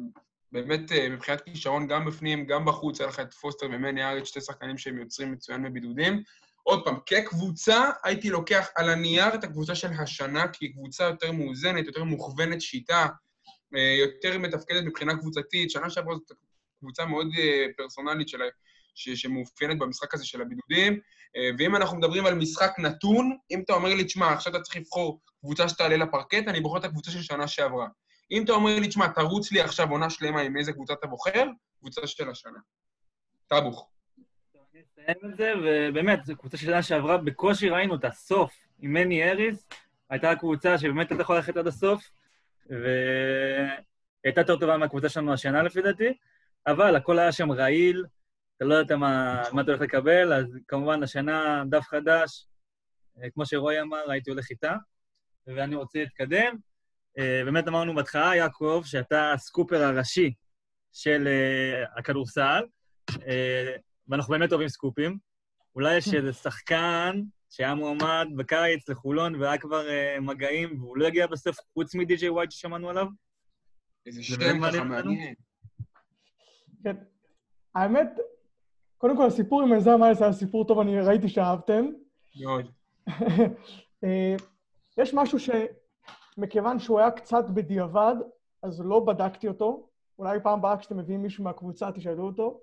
באמת 0.53 0.93
אה, 0.93 1.09
מבחינת 1.09 1.41
כישרון 1.41 1.87
גם 1.87 2.05
בפנים, 2.05 2.47
גם 2.47 2.65
בחוץ, 2.65 3.01
היה 3.01 3.09
לך 3.09 3.21
את 3.21 3.35
פוסטר 3.35 3.67
ומני 3.67 4.05
אריץ', 4.05 4.25
שתי 4.27 4.41
שחקנים 4.41 4.79
שהם 4.79 4.99
יוצרים 4.99 5.33
מצוין 5.33 5.63
בבידודים. 5.63 6.23
עוד 6.67 6.85
פעם, 6.85 6.97
כקבוצה, 7.07 7.91
הייתי 8.05 8.31
לוקח 8.31 8.69
על 8.77 8.89
הנייר 8.89 9.35
את 9.35 9.45
הקבוצה 9.45 9.75
של 9.75 9.89
השנה, 9.99 10.49
כי 10.49 10.65
היא 10.65 10.73
קבוצה 10.73 11.05
יותר 11.05 11.33
מאוזנת, 11.33 11.87
יותר 11.87 12.05
מוכוונת 12.05 12.61
שיטה, 12.61 13.07
אה, 13.77 13.97
יותר 13.99 14.39
מתפקדת 14.39 14.85
מבחינה 14.85 15.17
קבוצתית. 15.17 15.71
שנה 15.71 15.91
שעברה 15.91 16.15
זאת 16.15 16.33
קבוצה 16.79 17.05
מאוד 17.05 17.27
אה, 17.39 17.67
פרסונלית 17.77 18.29
של, 18.29 18.39
ש- 18.95 19.09
שמאופיינת 19.09 19.79
במשחק 19.79 20.15
הזה 20.15 20.27
של 20.27 20.41
הבידודים. 20.41 21.01
אה, 21.37 21.51
ואם 21.59 21.77
אנחנו 21.77 21.97
מדברים 21.97 22.27
על 22.27 22.35
משחק 22.35 22.73
נתון, 22.79 23.37
אם 23.51 23.61
אתה 23.65 23.73
אומר 23.73 23.95
לי, 23.95 24.05
תשמע, 24.05 24.33
עכשיו 24.33 24.57
אתה 24.57 24.63
צריך 24.63 24.77
לבחור 24.77 25.21
קבוצה 25.41 25.69
שתעלה 25.69 25.97
לפרקט, 25.97 26.49
אני 26.49 26.61
בוחר 26.61 26.79
את 26.79 26.85
הקבוצה 26.85 27.11
של 27.11 27.23
שנה 27.23 27.49
שעברה. 27.49 27.89
אם 28.31 28.45
אתה 28.45 28.53
אומר 28.53 28.79
לי, 28.79 28.89
תשמע, 28.89 29.09
תרוץ 29.09 29.53
לי 29.53 29.61
עכשיו 29.61 29.91
עונה 29.91 30.11
שלמה 30.11 30.41
עם 30.41 30.57
איזה 30.57 30.73
קבוצה 30.73 30.93
אתה 30.93 31.07
בוחר, 31.07 31.45
קבוצה 31.81 32.07
של 32.07 32.31
השנה. 32.31 32.59
טאבוך. 33.47 33.96
אני 34.99 35.05
אסיים 35.05 35.33
את 35.33 35.37
זה, 35.37 35.53
ובאמת, 35.65 36.25
זו 36.25 36.37
קבוצה 36.37 36.57
שנה 36.57 36.83
שעברה, 36.83 37.19
בקושי 37.19 37.69
ראינו 37.69 37.95
את 37.95 38.05
הסוף 38.05 38.55
עם 38.79 38.93
מני 38.93 39.31
אריס, 39.31 39.69
הייתה 40.11 40.37
קבוצה 40.37 40.79
שבאמת 40.79 41.11
הייתה 41.11 41.23
יכולה 41.23 41.39
ללכת 41.39 41.57
עד 41.57 41.67
הסוף, 41.67 42.11
והיא 42.71 42.81
הייתה 44.25 44.41
יותר 44.41 44.57
טובה 44.57 44.77
מהקבוצה 44.77 45.09
שלנו 45.09 45.33
השנה 45.33 45.63
לפי 45.63 45.83
דעתי, 45.83 46.15
אבל 46.67 46.97
הכל 46.97 47.19
היה 47.19 47.33
שם 47.33 47.53
רעיל, 47.53 48.05
אתה 48.57 48.65
לא 48.65 48.75
יודעת 48.75 48.99
מה, 48.99 49.43
מה 49.53 49.63
אתה 49.63 49.71
הולך 49.71 49.83
לקבל, 49.83 50.33
אז 50.33 50.59
כמובן 50.69 51.03
השנה 51.03 51.65
דף 51.71 51.85
חדש, 51.85 52.47
אה, 53.23 53.31
כמו 53.31 53.47
שרועי 53.47 53.81
אמר, 53.81 54.11
הייתי 54.11 54.31
הולך 54.31 54.51
איתה, 54.51 54.77
ואני 55.47 55.75
רוצה 55.75 55.99
להתקדם. 55.99 56.57
אה, 57.19 57.43
באמת 57.45 57.69
אמרנו 57.69 57.95
בהתחלה, 57.95 58.37
יעקב, 58.37 58.83
שאתה 58.85 59.33
הסקופר 59.33 59.83
הראשי 59.83 60.33
של 60.93 61.29
אה, 61.29 61.85
הכדורסל, 61.99 62.63
ואנחנו 64.09 64.31
באמת 64.31 64.53
אוהבים 64.53 64.69
סקופים. 64.69 65.19
אולי 65.75 65.97
יש 65.97 66.15
איזה 66.15 66.33
שחקן 66.33 67.23
שהיה 67.51 67.75
מועמד 67.75 68.29
בקיץ 68.37 68.89
לחולון 68.89 69.35
והיה 69.35 69.59
כבר 69.59 69.89
אה, 69.89 70.21
מגעים, 70.21 70.81
והוא 70.81 70.97
לא 70.97 71.07
הגיע 71.07 71.27
בסוף, 71.27 71.57
חוץ 71.75 71.95
מדי.ג'יי 71.95 72.29
ווייט 72.29 72.51
ששמענו 72.51 72.91
עליו? 72.91 73.07
איזה 74.07 74.21
זה 74.21 74.27
שם 74.27 74.37
ככה 74.63 74.85
מעניין. 74.85 75.35
כן. 76.85 76.97
האמת, 77.75 78.09
קודם 78.99 79.17
כל 79.17 79.27
הסיפור 79.27 79.63
עם 79.63 79.73
עזרא 79.73 79.97
מיילס 79.97 80.23
היה 80.23 80.33
סיפור 80.33 80.67
טוב, 80.67 80.79
אני 80.79 81.01
ראיתי 81.01 81.29
שאהבתם. 81.29 81.87
מאוד. 82.41 82.71
אה, 84.05 84.37
יש 84.99 85.15
משהו 85.15 85.39
שמכיוון 85.39 86.79
שהוא 86.79 86.99
היה 86.99 87.11
קצת 87.11 87.45
בדיעבד, 87.55 88.15
אז 88.63 88.81
לא 88.81 89.01
בדקתי 89.01 89.49
אותו. 89.49 89.89
אולי 90.19 90.39
פעם 90.43 90.59
הבאה 90.59 90.77
כשאתם 90.77 90.97
מביאים 90.97 91.23
מישהו 91.23 91.45
מהקבוצה 91.45 91.93
תשאלו 91.93 92.27
אותו. 92.27 92.61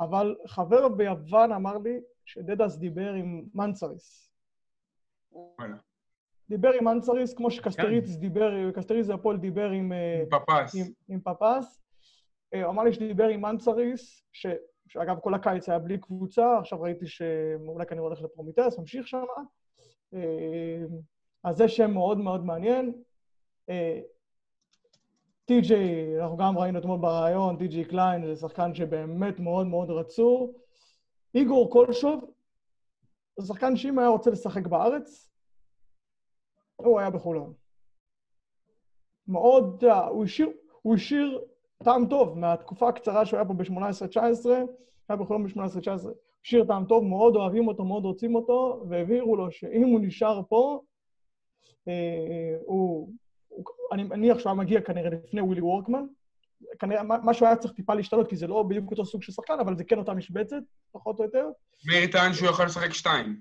אבל 0.00 0.36
חבר 0.46 0.88
ביוון 0.88 1.52
אמר 1.52 1.78
לי 1.78 2.00
שדדס 2.24 2.76
דיבר 2.76 3.12
עם 3.12 3.44
מנצריס. 3.54 4.30
דיבר 6.48 6.70
עם 6.72 6.84
מנצריס, 6.84 7.34
כמו 7.34 7.50
שקסטריץ 7.50 8.16
דיבר, 8.16 8.72
קסטריץ 8.72 9.10
הפועל 9.10 9.36
דיבר 9.36 9.70
עם, 9.70 9.92
אה, 9.92 10.22
פפס. 10.30 10.74
עם, 10.74 10.86
עם 11.08 11.20
פפס. 11.20 11.80
אה, 12.54 12.64
הוא 12.64 12.70
אמר 12.70 12.82
לי 12.82 12.92
שדיבר 12.92 13.28
עם 13.28 13.40
מנצריס, 13.40 14.22
ש, 14.32 14.46
שאגב, 14.86 15.18
כל 15.20 15.34
הקיץ 15.34 15.68
היה 15.68 15.78
בלי 15.78 15.98
קבוצה, 15.98 16.58
עכשיו 16.58 16.82
ראיתי 16.82 17.06
שאולי 17.06 17.86
כנראה 17.86 18.04
הולך 18.04 18.22
לפרומיטס, 18.22 18.78
ממשיך 18.78 19.08
שם. 19.08 19.24
אה, 20.14 20.84
אז 21.44 21.56
זה 21.56 21.68
שם 21.68 21.90
מאוד 21.90 22.18
מאוד 22.18 22.44
מעניין. 22.44 22.92
אה, 25.50 25.54
טי.ג'יי, 25.54 26.20
אנחנו 26.22 26.36
גם 26.36 26.58
ראינו 26.58 26.78
אתמול 26.78 26.98
בריאיון, 26.98 27.56
טי.ג'יי 27.56 27.84
קליין, 27.84 28.26
זה 28.26 28.36
שחקן 28.36 28.74
שבאמת 28.74 29.40
מאוד 29.40 29.66
מאוד 29.66 29.90
רצו. 29.90 30.52
איגור 31.34 31.70
קולשוב, 31.70 32.30
זה 33.36 33.46
שחקן 33.46 33.76
שאם 33.76 33.98
היה 33.98 34.08
רוצה 34.08 34.30
לשחק 34.30 34.66
בארץ, 34.66 35.30
הוא 36.76 37.00
היה 37.00 37.10
בחולון. 37.10 37.52
מאוד, 39.28 39.82
יודע, 39.82 39.98
הוא 39.98 40.24
השאיר, 40.24 40.52
הוא 40.82 40.94
השאיר 40.94 41.44
טעם 41.84 42.06
טוב 42.06 42.38
מהתקופה 42.38 42.88
הקצרה 42.88 43.26
שהוא 43.26 43.38
היה 43.38 43.48
פה 43.48 43.54
ב-18-19, 43.54 44.48
היה 45.08 45.16
בחולון 45.16 45.46
ב-18-19, 45.46 46.08
השאיר 46.44 46.64
טעם 46.64 46.84
טוב, 46.84 47.04
מאוד 47.04 47.36
אוהבים 47.36 47.68
אותו, 47.68 47.84
מאוד 47.84 48.04
רוצים 48.04 48.34
אותו, 48.34 48.84
והבהירו 48.88 49.36
לו 49.36 49.50
שאם 49.50 49.88
הוא 49.88 50.00
נשאר 50.00 50.42
פה, 50.48 50.80
אה, 51.88 52.56
הוא, 52.64 52.66
הוא, 52.66 53.12
אני 53.92 54.02
מניח 54.02 54.38
שהוא 54.38 54.50
היה 54.50 54.58
מגיע 54.58 54.80
כנראה 54.80 55.10
לפני 55.10 55.40
ווילי 55.40 55.60
וורקמן, 55.60 56.04
כנראה 56.78 57.02
מה- 57.02 57.18
משהו 57.24 57.46
היה 57.46 57.56
צריך 57.56 57.74
טיפה 57.74 57.94
להשתנות, 57.94 58.28
כי 58.28 58.36
זה 58.36 58.46
לא 58.46 58.62
בדיוק 58.62 58.90
אותו 58.90 59.04
סוג 59.04 59.22
של 59.22 59.32
שחקן, 59.32 59.60
אבל 59.60 59.76
זה 59.76 59.84
כן 59.84 59.98
אותה 59.98 60.14
משבצת, 60.14 60.56
פחות 60.92 61.18
או 61.18 61.24
יותר. 61.24 61.46
מאיר 61.86 62.12
טען 62.12 62.32
שהוא 62.32 62.48
יכול 62.48 62.64
לשחק 62.66 62.92
שתיים. 62.92 63.40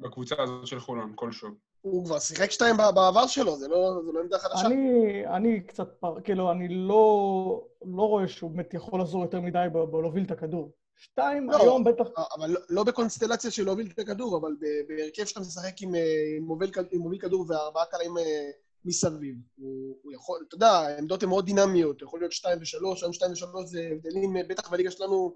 בקבוצה 0.00 0.34
הזאת 0.42 0.66
של 0.66 0.80
חולון, 0.80 1.12
כלשהו. 1.14 1.48
הוא 1.82 2.04
כבר 2.04 2.18
שיחק 2.18 2.50
שתיים 2.50 2.76
בעבר 2.94 3.26
שלו, 3.26 3.56
זה 3.56 3.68
לא 3.68 4.00
זה 4.06 4.12
לא 4.12 4.20
עמדה 4.20 4.38
חדשה. 4.38 4.66
אני, 4.66 5.22
אני 5.26 5.60
קצת, 5.60 5.88
פר, 6.00 6.20
כאילו, 6.20 6.52
אני 6.52 6.68
לא, 6.68 7.64
לא 7.84 8.02
רואה 8.02 8.28
שהוא 8.28 8.50
באמת 8.50 8.74
יכול 8.74 8.98
לעזור 9.00 9.22
יותר 9.22 9.40
מדי 9.40 9.66
ב- 9.72 9.78
בלהוביל 9.78 10.24
את 10.24 10.30
הכדור. 10.30 10.72
שתיים, 10.96 11.50
לא. 11.50 11.62
היום 11.62 11.84
בטח... 11.84 12.06
אבל 12.36 12.50
לא- 12.50 12.60
לא 12.68 12.84
בקונסטלציה 12.84 13.50
של 13.50 13.64
להוביל 13.64 13.90
את 13.94 13.98
הכדור, 13.98 14.38
אבל 14.38 14.56
בהרכב 14.88 15.24
שאתה 15.24 15.40
משחק 15.40 15.82
עם, 15.82 15.94
אה, 15.94 16.00
עם, 16.36 16.44
מוביל, 16.44 16.70
עם 16.92 17.00
מוביל 17.00 17.20
כדור 17.20 17.44
וארבעה 17.48 17.84
קלעים 17.86 18.18
אה, 18.18 18.50
מסביב. 18.84 19.36
הוא, 19.56 19.96
הוא 20.02 20.12
יכול, 20.12 20.44
אתה 20.48 20.54
יודע, 20.54 20.70
העמדות 20.70 21.22
הן 21.22 21.28
מאוד 21.28 21.44
דינמיות, 21.46 22.02
יכול 22.02 22.20
להיות 22.20 22.32
שתיים 22.32 22.58
ושלוש, 22.60 23.02
היום 23.02 23.12
שתיים 23.12 23.32
ושלוש 23.32 23.64
זה 23.66 23.88
הבדלים, 23.92 24.36
אה, 24.36 24.42
בטח 24.48 24.70
בליגה 24.70 24.90
שלנו, 24.90 25.34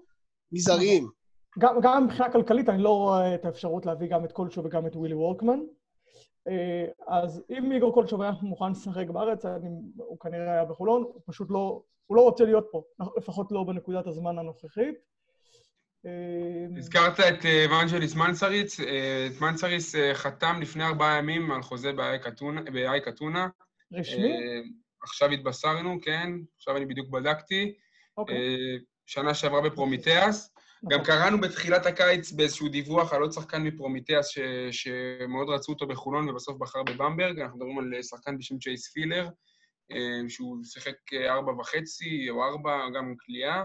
מזעריים. 0.51 1.09
גם, 1.59 1.75
גם 1.81 2.05
מבחינה 2.05 2.31
כלכלית 2.31 2.69
אני 2.69 2.83
לא 2.83 2.97
רואה 2.97 3.35
את 3.35 3.45
האפשרות 3.45 3.85
להביא 3.85 4.09
גם 4.09 4.25
את 4.25 4.31
קולשו 4.31 4.63
וגם 4.63 4.87
את 4.87 4.95
ווילי 4.95 5.15
וורקמן. 5.15 5.59
אה, 6.47 6.85
אז 7.07 7.43
אם 7.49 7.71
איגור 7.71 7.93
קולשו 7.93 8.23
היה 8.23 8.31
מוכן 8.41 8.71
לשחק 8.71 9.07
בארץ, 9.07 9.45
אני, 9.45 9.69
הוא 9.97 10.19
כנראה 10.19 10.51
היה 10.51 10.65
בחולון, 10.65 11.03
הוא 11.03 11.21
פשוט 11.25 11.51
לא, 11.51 11.83
הוא 12.07 12.17
לא 12.17 12.21
רוצה 12.21 12.43
להיות 12.43 12.67
פה, 12.71 12.83
לפחות 13.17 13.51
לא 13.51 13.63
בנקודת 13.63 14.07
הזמן 14.07 14.39
הנוכחית. 14.39 14.95
אה, 16.05 16.77
הזכרת 16.77 17.19
את 17.19 17.45
אה, 17.45 17.65
אבנג'ליס 17.65 18.15
מנצריס. 18.15 18.79
אה, 18.79 19.27
את 19.27 19.41
מנצריס 19.41 19.95
אה, 19.95 20.15
חתם 20.15 20.59
לפני 20.61 20.83
ארבעה 20.83 21.17
ימים 21.17 21.51
על 21.51 21.61
חוזה 21.61 21.91
באא"ק 21.93 23.07
אתונה-. 23.07 23.47
רשמי? 23.93 24.31
אה, 24.31 24.61
עכשיו 25.03 25.31
התבשרנו, 25.31 26.01
כן, 26.01 26.29
עכשיו 26.57 26.77
אני 26.77 26.85
בדיוק 26.85 27.09
בדקתי. 27.09 27.73
אוקיי. 28.17 28.35
אה, 28.35 28.77
שנה 29.05 29.33
שעברה 29.33 29.61
בפרומיטאס. 29.61 30.51
גם 30.89 31.01
נכון. 31.01 31.05
קראנו 31.05 31.41
בתחילת 31.41 31.85
הקיץ 31.85 32.31
באיזשהו 32.31 32.69
דיווח 32.69 33.13
על 33.13 33.21
עוד 33.21 33.31
שחקן 33.31 33.63
מפרומיטאס 33.63 34.27
ש... 34.27 34.39
שמאוד 34.71 35.49
רצו 35.49 35.71
אותו 35.71 35.87
בחולון 35.87 36.29
ובסוף 36.29 36.57
בחר 36.57 36.83
בבמברג. 36.83 37.39
אנחנו 37.39 37.57
מדברים 37.57 37.79
על 37.79 37.93
אה, 37.93 38.03
שחקן 38.03 38.37
בשם 38.37 38.59
צ'ייס 38.59 38.93
פילר, 38.93 39.29
אה, 39.91 40.29
שהוא 40.29 40.63
שיחק 40.63 41.13
אה, 41.13 41.33
ארבע 41.33 41.51
וחצי 41.51 42.29
או 42.29 42.43
ארבע, 42.43 42.89
גם 42.95 43.05
עם 43.05 43.15
כליאה. 43.25 43.63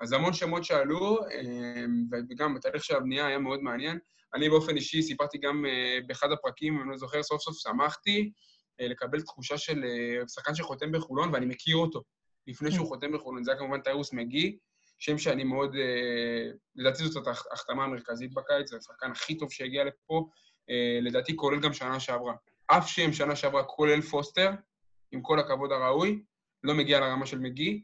אז 0.00 0.12
המון 0.12 0.32
שמות 0.32 0.64
שעלו, 0.64 1.18
אה, 1.30 1.84
וגם 2.30 2.54
בתהליך 2.54 2.84
של 2.84 2.96
הבנייה 2.96 3.26
היה 3.26 3.38
מאוד 3.38 3.60
מעניין. 3.62 3.98
אני 4.34 4.48
באופן 4.48 4.76
אישי 4.76 5.02
סיפרתי 5.02 5.38
גם 5.38 5.66
אה, 5.66 5.98
באחד 6.06 6.32
הפרקים, 6.32 6.80
אני 6.80 6.90
לא 6.90 6.96
זוכר, 6.96 7.22
סוף 7.22 7.42
סוף 7.42 7.56
שמחתי 7.58 8.30
אה, 8.80 8.88
לקבל 8.88 9.20
תחושה 9.20 9.58
של 9.58 9.84
אה, 9.84 10.28
שחקן 10.28 10.54
שחותם 10.54 10.92
בחולון, 10.92 11.30
ואני 11.32 11.46
מכיר 11.46 11.76
אותו 11.76 12.02
לפני 12.46 12.72
שהוא 12.72 12.86
חותם 12.86 13.12
בחולון. 13.12 13.44
זה 13.44 13.50
היה 13.50 13.58
כמובן 13.60 13.80
טיירוס 13.80 14.12
מגי, 14.12 14.58
שם 14.98 15.18
שאני 15.18 15.44
מאוד... 15.44 15.76
לדעתי 16.76 17.04
זאת 17.04 17.26
הח- 17.26 17.46
ההחתמה 17.50 17.84
המרכזית 17.84 18.34
בקיץ, 18.34 18.70
זה 18.70 18.76
השחקן 18.76 19.10
הכי 19.10 19.38
טוב 19.38 19.52
שהגיע 19.52 19.84
לפה, 19.84 20.28
לדעתי 21.02 21.36
כולל 21.36 21.60
גם 21.60 21.72
שנה 21.72 22.00
שעברה. 22.00 22.34
אף 22.66 22.88
שם 22.88 23.12
שנה 23.12 23.36
שעברה, 23.36 23.64
כולל 23.64 24.00
פוסטר, 24.00 24.50
עם 25.12 25.22
כל 25.22 25.38
הכבוד 25.38 25.72
הראוי, 25.72 26.22
לא 26.62 26.74
מגיע 26.74 27.00
לרמה 27.00 27.26
של 27.26 27.38
מגי. 27.38 27.82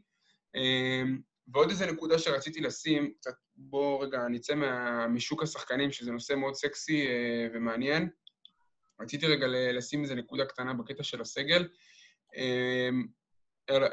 אה, 1.49 1.53
ועוד 1.53 1.69
איזה 1.69 1.85
נקודה 1.85 2.19
שרציתי 2.19 2.61
לשים, 2.61 3.13
קצת 3.19 3.33
בואו 3.55 3.99
רגע 3.99 4.27
נצא 4.27 4.55
מה, 4.55 5.07
משוק 5.07 5.43
השחקנים, 5.43 5.91
שזה 5.91 6.11
נושא 6.11 6.33
מאוד 6.33 6.55
סקסי 6.55 7.07
אה, 7.07 7.47
ומעניין. 7.53 8.09
רציתי 9.01 9.27
רגע 9.27 9.47
לשים 9.47 10.03
איזה 10.03 10.15
נקודה 10.15 10.45
קטנה 10.45 10.73
בקטע 10.73 11.03
של 11.03 11.21
הסגל. 11.21 11.67
אה, 12.37 12.89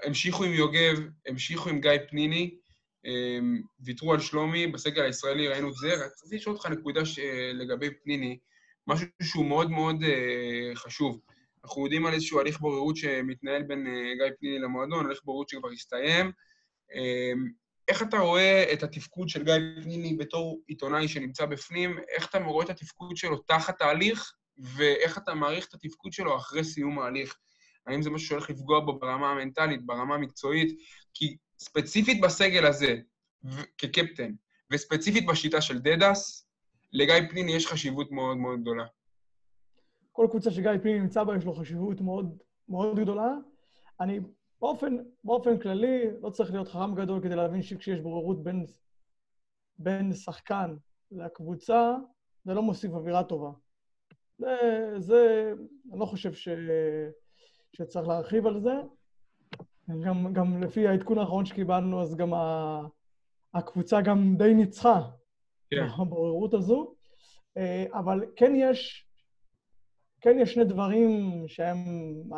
המשיכו 0.04 0.44
עם 0.44 0.52
יוגב, 0.52 1.00
המשיכו 1.26 1.68
עם 1.70 1.80
גיא 1.80 1.90
פניני, 2.08 2.58
אה, 3.06 3.38
ויתרו 3.80 4.12
על 4.12 4.20
שלומי, 4.20 4.66
בסגל 4.66 5.02
הישראלי 5.02 5.48
ראינו 5.48 5.68
את 5.68 5.74
זה. 5.74 5.94
רציתי 5.94 6.36
לשאול 6.36 6.54
אותך 6.56 6.66
נקודה 6.66 7.04
ש- 7.04 7.18
לגבי 7.54 7.90
פניני, 8.04 8.38
משהו 8.86 9.06
שהוא 9.22 9.46
מאוד 9.46 9.70
מאוד 9.70 10.02
אה, 10.02 10.70
חשוב. 10.74 11.20
אנחנו 11.64 11.84
יודעים 11.84 12.06
על 12.06 12.14
איזשהו 12.14 12.40
הליך 12.40 12.60
בוררות 12.60 12.96
שמתנהל 12.96 13.62
בין 13.62 13.86
אה, 13.86 14.14
גיא 14.14 14.36
פניני 14.40 14.58
למועדון, 14.58 15.06
הליך 15.06 15.20
בוררות 15.24 15.48
שכבר 15.48 15.70
הסתיים. 15.70 16.32
אמ, 16.94 17.48
איך 17.88 18.02
אתה 18.02 18.18
רואה 18.18 18.72
את 18.72 18.82
התפקוד 18.82 19.28
של 19.28 19.44
גיא 19.44 19.54
פניני 19.82 20.16
בתור 20.16 20.60
עיתונאי 20.66 21.08
שנמצא 21.08 21.46
בפנים? 21.46 21.98
איך 22.08 22.30
אתה 22.30 22.38
רואה 22.38 22.64
את 22.64 22.70
התפקוד 22.70 23.16
שלו 23.16 23.38
תחת 23.38 23.80
ההליך, 23.80 24.32
ואיך 24.58 25.18
אתה 25.18 25.34
מעריך 25.34 25.66
את 25.68 25.74
התפקוד 25.74 26.12
שלו 26.12 26.36
אחרי 26.36 26.64
סיום 26.64 26.98
ההליך? 26.98 27.36
האם 27.86 28.02
זה 28.02 28.10
משהו 28.10 28.28
שהולך 28.28 28.50
לפגוע 28.50 28.80
בו 28.80 28.98
ברמה 28.98 29.30
המנטלית, 29.30 29.86
ברמה 29.86 30.14
המקצועית? 30.14 30.78
כי 31.14 31.36
ספציפית 31.58 32.20
בסגל 32.20 32.66
הזה, 32.66 32.96
כקפטן, 33.78 34.32
וספציפית 34.70 35.26
בשיטה 35.26 35.60
של 35.60 35.78
דדס, 35.78 36.46
לגיא 36.92 37.14
פניני 37.30 37.52
יש 37.52 37.66
חשיבות 37.66 38.12
מאוד 38.12 38.36
מאוד 38.36 38.60
גדולה. 38.60 38.84
כל 40.12 40.26
קבוצה 40.30 40.50
שגיא 40.50 40.70
פניני 40.82 41.00
נמצא 41.00 41.24
בה 41.24 41.36
יש 41.36 41.44
לו 41.44 41.54
חשיבות 41.54 42.00
מאוד 42.00 42.38
מאוד 42.68 43.00
גדולה. 43.00 43.28
אני 44.00 44.20
באופן, 44.60 44.96
באופן 45.24 45.58
כללי 45.58 46.04
לא 46.22 46.30
צריך 46.30 46.52
להיות 46.52 46.68
חכם 46.68 46.94
גדול 46.94 47.20
כדי 47.22 47.36
להבין 47.36 47.62
שכשיש 47.62 48.00
בוררות 48.00 48.42
בין, 48.42 48.66
בין 49.78 50.12
שחקן 50.12 50.76
לקבוצה, 51.10 51.94
זה 52.44 52.54
לא 52.54 52.62
מוסיף 52.62 52.92
אווירה 52.92 53.24
טובה. 53.24 53.50
זה, 54.38 54.56
זה 54.98 55.52
אני 55.92 56.00
לא 56.00 56.06
חושב 56.06 56.32
ש, 56.32 56.48
שצריך 57.72 58.08
להרחיב 58.08 58.46
על 58.46 58.60
זה. 58.60 58.74
גם, 60.00 60.32
גם 60.32 60.62
לפי 60.62 60.88
העדכון 60.88 61.18
האחרון 61.18 61.44
שקיבלנו, 61.44 62.02
אז 62.02 62.16
גם 62.16 62.34
ה, 62.34 62.80
הקבוצה 63.54 64.00
גם 64.00 64.36
די 64.36 64.54
ניצחה 64.54 65.10
כן. 65.70 65.86
בבוררות 65.98 66.54
הזו. 66.54 66.94
אה, 67.56 67.84
אבל 67.92 68.24
כן 68.36 68.52
יש, 68.56 69.06
כן 70.20 70.38
יש 70.38 70.54
שני 70.54 70.64
דברים 70.64 71.44
שהם, 71.48 71.78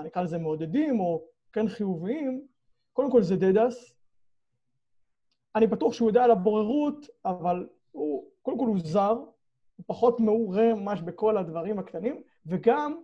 נקרא 0.04 0.22
לזה, 0.22 0.38
מעודדים, 0.38 1.00
או 1.00 1.24
כן 1.52 1.68
חיוביים. 1.68 2.46
קודם 2.92 3.10
כל 3.10 3.22
זה 3.22 3.36
דדס. 3.36 3.94
אני 5.56 5.66
בטוח 5.66 5.92
שהוא 5.92 6.08
יודע 6.08 6.24
על 6.24 6.30
הבוררות, 6.30 7.06
אבל 7.24 7.68
הוא, 7.92 8.30
קודם 8.42 8.58
כל 8.58 8.66
הוא 8.66 8.78
זר, 8.78 9.10
הוא 9.76 9.84
פחות 9.86 10.20
מעורה 10.20 10.74
ממש 10.74 11.00
בכל 11.00 11.36
הדברים 11.36 11.78
הקטנים, 11.78 12.22
וגם 12.46 13.02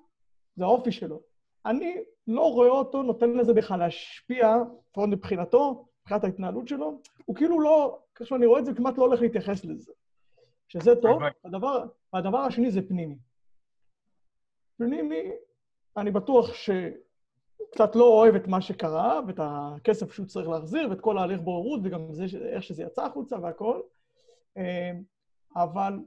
זה 0.57 0.65
האופי 0.65 0.93
שלו. 0.93 1.21
אני 1.67 1.97
לא 2.27 2.53
רואה 2.53 2.69
אותו 2.69 3.03
נותן 3.03 3.31
לזה 3.31 3.55
בכלל 3.55 3.79
להשפיע, 3.79 4.57
לפחות 4.91 5.09
מבחינתו, 5.09 5.87
מבחינת 6.01 6.25
ההתנהלות 6.25 6.69
שלו. 6.69 7.01
הוא 7.25 7.37
כאילו 7.37 7.61
לא, 7.61 7.99
ככה 8.15 8.25
שאני 8.25 8.47
רואה 8.47 8.61
את 8.61 8.65
זה, 8.65 8.75
כמעט 8.75 8.99
לא 8.99 9.03
הולך 9.03 9.21
להתייחס 9.21 9.65
לזה. 9.65 9.93
שזה 10.69 10.97
טוב. 11.03 11.23
הדבר, 11.45 11.87
והדבר 12.13 12.39
השני 12.39 12.71
זה 12.71 12.89
פנימי. 12.89 13.17
פנימי, 14.77 15.31
אני 15.97 16.11
בטוח 16.11 16.51
שקצת 17.59 17.97
לא 17.97 18.05
אוהב 18.05 18.35
את 18.35 18.49
מה 18.49 18.61
שקרה, 18.61 19.21
ואת 19.27 19.41
הכסף 19.43 20.13
שהוא 20.13 20.27
צריך 20.27 20.49
להחזיר, 20.49 20.91
ואת 20.91 21.01
כל 21.01 21.19
ההליך 21.19 21.41
בוררות, 21.41 21.81
וגם 21.85 22.13
זה, 22.13 22.25
איך 22.49 22.63
שזה 22.63 22.83
יצא 22.83 23.05
החוצה 23.05 23.37
והכל. 23.43 23.81
אה, 24.57 24.93
אבל 25.57 25.99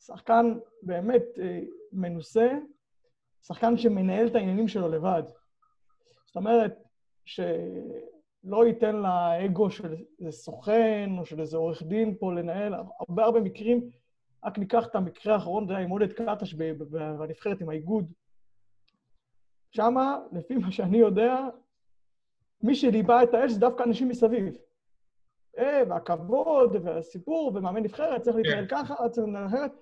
שחקן 0.00 0.54
באמת 0.82 1.24
אה, 1.38 1.60
מנוסה, 1.92 2.48
שחקן 3.42 3.76
שמנהל 3.76 4.26
את 4.26 4.34
העניינים 4.34 4.68
שלו 4.68 4.88
לבד. 4.88 5.22
זאת 6.26 6.36
אומרת, 6.36 6.82
שלא 7.24 8.66
ייתן 8.66 8.96
לאגו 8.96 9.70
של 9.70 9.96
איזה 10.20 10.32
סוכן 10.32 11.10
או 11.18 11.26
של 11.26 11.40
איזה 11.40 11.56
עורך 11.56 11.82
דין 11.82 12.14
פה 12.18 12.32
לנהל, 12.32 12.74
הרבה 12.74 13.24
הרבה 13.24 13.40
מקרים, 13.40 13.90
רק 14.44 14.58
ניקח 14.58 14.86
את 14.86 14.94
המקרה 14.94 15.34
האחרון, 15.34 15.66
זה 15.66 15.72
היה 15.72 15.84
עם 15.84 15.90
עודד 15.90 16.12
קטש 16.12 16.54
בנבחרת 16.54 17.60
עם 17.60 17.68
האיגוד. 17.68 18.12
שמה, 19.76 20.18
לפי 20.32 20.56
מה 20.56 20.72
שאני 20.72 20.98
יודע, 20.98 21.36
מי 22.62 22.74
שליבה 22.74 23.22
את 23.22 23.34
האש 23.34 23.52
זה 23.52 23.60
דווקא 23.60 23.82
אנשים 23.82 24.08
מסביב. 24.08 24.56
אה, 25.58 25.82
והכבוד, 25.88 26.76
והסיפור, 26.82 27.52
ומאמן 27.54 27.82
נבחרת, 27.82 28.22
צריך 28.22 28.36
להתנהל 28.36 28.66
ככה, 28.66 29.08
צריך 29.08 29.26
להתנהל 29.26 29.46
אחרת. 29.46 29.72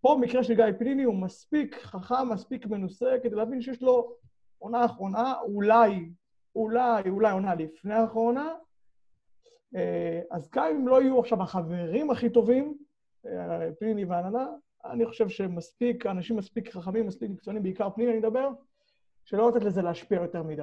פה 0.00 0.16
במקרה 0.18 0.44
של 0.44 0.54
גיא 0.54 0.64
פניני 0.78 1.02
הוא 1.02 1.14
מספיק 1.14 1.76
חכם, 1.82 2.28
מספיק 2.32 2.66
מנוסה, 2.66 3.16
כדי 3.22 3.36
להבין 3.36 3.60
שיש 3.60 3.82
לו 3.82 4.14
עונה 4.58 4.84
אחרונה, 4.84 5.34
אולי, 5.40 6.08
אולי, 6.56 7.10
אולי 7.10 7.32
עונה 7.32 7.54
לפני 7.54 7.94
האחרונה. 7.94 8.54
אה, 9.76 10.20
אז 10.30 10.50
גם 10.54 10.66
אם 10.66 10.88
לא 10.88 11.02
יהיו 11.02 11.20
עכשיו 11.20 11.42
החברים 11.42 12.10
הכי 12.10 12.30
טובים, 12.30 12.78
אה, 13.26 13.68
פניני 13.78 14.04
והנהלה, 14.04 14.46
אני 14.84 15.06
חושב 15.06 15.28
שמספיק, 15.28 16.06
אנשים 16.06 16.36
מספיק 16.36 16.72
חכמים, 16.72 17.06
מספיק 17.06 17.30
מקצוענים, 17.30 17.62
בעיקר 17.62 17.90
פניני 17.90 18.10
אני 18.10 18.18
מדבר, 18.18 18.50
שלא 19.28 19.50
לתת 19.50 19.64
לזה 19.64 19.82
להשפיע 19.82 20.22
יותר 20.22 20.42
מדי. 20.42 20.62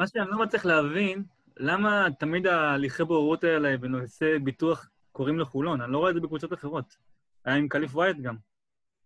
מה 0.00 0.06
שאני 0.06 0.30
לא 0.30 0.38
מצליח 0.42 0.64
להבין, 0.64 1.24
למה 1.56 2.06
תמיד 2.18 2.46
ההליכי 2.46 3.04
בוררות 3.04 3.44
האלה 3.44 3.76
בנושא 3.76 4.38
ביטוח 4.38 4.90
קורים 5.12 5.38
לחולון? 5.38 5.80
אני 5.80 5.92
לא 5.92 5.98
רואה 5.98 6.10
את 6.10 6.14
זה 6.14 6.20
בקבוצות 6.20 6.52
אחרות. 6.52 6.96
היה 7.44 7.56
עם 7.56 7.68
קליף 7.68 7.94
ווייט 7.94 8.16
גם. 8.16 8.36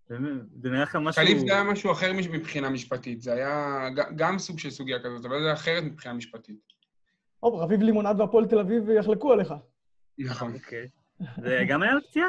זה 0.08 0.18
נראה 0.70 0.82
לך 0.82 0.96
משהו... 0.96 1.22
קליף 1.22 1.38
זה 1.38 1.52
היה 1.52 1.64
משהו 1.64 1.92
אחר 1.92 2.12
מבחינה 2.32 2.70
משפטית, 2.70 3.22
זה 3.22 3.32
היה 3.32 3.88
גם 4.16 4.38
סוג 4.38 4.58
של 4.58 4.70
סוגיה 4.70 4.98
כזאת, 4.98 5.24
אבל 5.24 5.42
זה 5.42 5.52
אחרת 5.52 5.82
מבחינה 5.82 6.14
משפטית. 6.14 6.60
טוב, 7.40 7.54
רביב 7.54 7.82
לימונד 7.82 8.20
והפועל 8.20 8.46
תל 8.46 8.58
אביב 8.58 8.90
יחלקו 8.90 9.32
עליך. 9.32 9.54
נכון. 10.18 10.54
אוקיי. 10.54 10.88
זה 11.42 11.64
גם 11.68 11.82
היה 11.82 11.92
על 11.92 12.00
פציעה? 12.00 12.28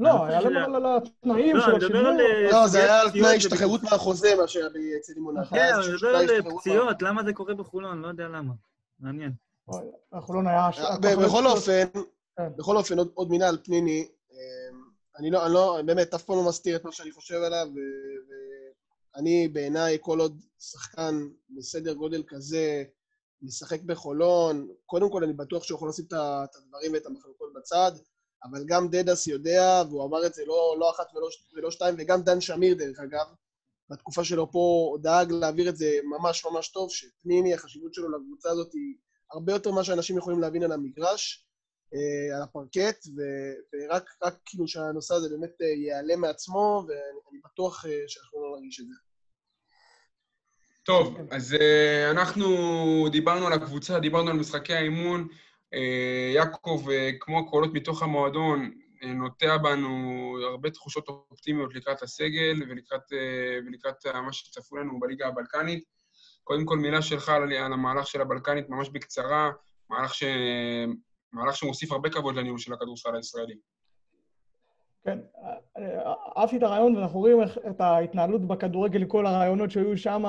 לא, 0.00 0.24
אני 0.26 0.32
היה 0.34 0.40
שזה- 0.40 0.64
על 0.64 0.86
התנאים 0.86 1.56
לא, 1.56 1.62
של. 1.64 1.76
השימור. 1.76 2.06
אה, 2.20 2.50
לא, 2.52 2.66
זה 2.66 2.78
היה 2.78 3.00
על 3.00 3.10
תנאי. 3.10 3.36
השתחררות 3.36 3.82
מהחוזה, 3.82 4.34
מה 4.36 4.48
שהיה 4.48 4.66
אצל 5.00 5.12
לימונד. 5.12 5.46
כן, 5.50 5.56
אני 5.74 5.94
מדבר 5.94 6.16
על 6.16 6.26
פציעות, 6.58 7.02
למה 7.02 7.24
זה 7.24 7.32
קורה 7.32 7.54
בחולון? 7.54 8.02
לא 8.02 8.08
יודע 8.08 8.28
למה. 8.28 8.52
מעניין. 9.00 9.32
החולון 10.12 10.46
היה... 10.46 10.70
אה, 10.78 10.96
ב- 10.98 11.24
בכל 11.24 11.46
אופן, 11.46 11.84
כן. 12.36 12.48
בכל 12.56 12.76
אופן, 12.76 12.98
עוד- 12.98 13.10
עוד 13.14 13.30
מילה 13.30 13.48
על 13.48 13.58
פניני. 13.64 14.08
אה, 14.32 14.36
אני 15.18 15.30
לא, 15.30 15.46
אני 15.46 15.54
לא, 15.54 15.78
באמת, 15.86 16.14
אף 16.14 16.22
פעם 16.22 16.36
לא 16.36 16.48
מסתיר 16.48 16.76
את 16.76 16.84
מה 16.84 16.92
שאני 16.92 17.12
חושב 17.12 17.34
עליו, 17.42 17.66
ואני 19.14 19.48
בעיניי, 19.48 19.98
כל 20.00 20.20
עוד 20.20 20.40
שחקן 20.60 21.14
בסדר 21.56 21.92
גודל 21.92 22.22
כזה, 22.26 22.82
משחק 23.42 23.80
בחולון, 23.82 24.68
קודם 24.86 25.10
כל 25.10 25.24
אני 25.24 25.32
בטוח 25.32 25.62
שהוא 25.62 25.76
יכול 25.76 25.88
לשים 25.88 26.04
את 26.08 26.12
הדברים 26.12 26.92
ואת 26.92 27.06
המחלוקות 27.06 27.52
בצד, 27.56 27.92
אבל 28.44 28.64
גם 28.66 28.88
דדס 28.88 29.26
יודע, 29.26 29.82
והוא 29.88 30.04
אמר 30.04 30.26
את 30.26 30.34
זה 30.34 30.44
לא, 30.46 30.76
לא 30.78 30.90
אחת 30.90 31.06
ולא, 31.14 31.28
ולא 31.54 31.70
שתיים, 31.70 31.94
וגם 31.98 32.22
דן 32.22 32.40
שמיר, 32.40 32.74
דרך 32.74 32.98
אגב, 32.98 33.26
בתקופה 33.90 34.24
שלו 34.24 34.52
פה 34.52 34.96
דאג 35.02 35.32
להעביר 35.32 35.68
את 35.68 35.76
זה 35.76 35.98
ממש 36.04 36.46
ממש 36.46 36.68
טוב, 36.68 36.90
שפניני, 36.90 37.54
החשיבות 37.54 37.94
שלו 37.94 38.10
לקבוצה 38.10 38.50
הזאת 38.50 38.72
היא 38.72 38.94
הרבה 39.32 39.52
יותר 39.52 39.70
ממה 39.70 39.84
שאנשים 39.84 40.18
יכולים 40.18 40.40
להבין 40.40 40.62
על 40.62 40.72
המגרש, 40.72 41.46
אה, 41.94 42.36
על 42.36 42.42
הפרקט, 42.42 43.06
ו- 43.16 43.54
ורק 43.74 44.10
רק 44.22 44.34
כאילו 44.44 44.68
שהנושא 44.68 45.14
הזה 45.14 45.28
באמת 45.28 45.62
אה, 45.62 45.66
ייעלם 45.66 46.20
מעצמו, 46.20 46.84
ואני 46.88 47.40
בטוח 47.44 47.86
אה, 47.86 47.90
שאנחנו 48.08 48.42
לא 48.42 48.56
נרגיש 48.56 48.80
את 48.80 48.86
זה. 48.86 48.94
טוב, 50.82 51.16
אז 51.30 51.56
אנחנו 52.10 52.46
דיברנו 53.12 53.46
על 53.46 53.52
הקבוצה, 53.52 54.00
דיברנו 54.00 54.30
על 54.30 54.36
משחקי 54.36 54.74
האימון. 54.74 55.28
אה, 55.74 56.30
יעקב, 56.34 56.84
אה, 56.90 57.10
כמו 57.20 57.38
הקולות 57.38 57.72
מתוך 57.72 58.02
המועדון, 58.02 58.70
אה, 59.02 59.12
נוטע 59.12 59.56
בנו 59.56 59.90
הרבה 60.50 60.70
תחושות 60.70 61.08
אופטימיות 61.08 61.74
לקראת 61.74 62.02
הסגל 62.02 62.62
ולקראת, 62.68 63.12
ולקראת 63.66 64.06
מה 64.06 64.32
שצפו 64.32 64.76
לנו 64.76 65.00
בליגה 65.00 65.26
הבלקנית. 65.28 65.84
קודם 66.44 66.64
כל, 66.64 66.78
מילה 66.78 67.02
שלך 67.02 67.28
על, 67.28 67.52
על 67.52 67.72
המהלך 67.72 68.06
של 68.06 68.20
הבלקנית, 68.20 68.68
ממש 68.68 68.88
בקצרה, 68.88 69.50
מהלך, 69.90 70.14
ש... 70.14 70.24
מהלך 71.32 71.56
שמוסיף 71.56 71.92
הרבה 71.92 72.10
כבוד 72.10 72.36
לניהול 72.36 72.58
של 72.58 72.72
הכדורסל 72.72 73.16
הישראלי. 73.16 73.54
כן, 75.04 75.18
אה, 75.76 76.12
אהבתי 76.36 76.56
את 76.56 76.62
הרעיון, 76.62 76.96
ואנחנו 76.96 77.18
רואים 77.20 77.40
איך- 77.42 77.58
את 77.70 77.80
ההתנהלות 77.80 78.48
בכדורגל, 78.48 79.04
כל 79.04 79.26
הרעיונות 79.26 79.70
שהיו 79.70 79.98
שם. 79.98 80.24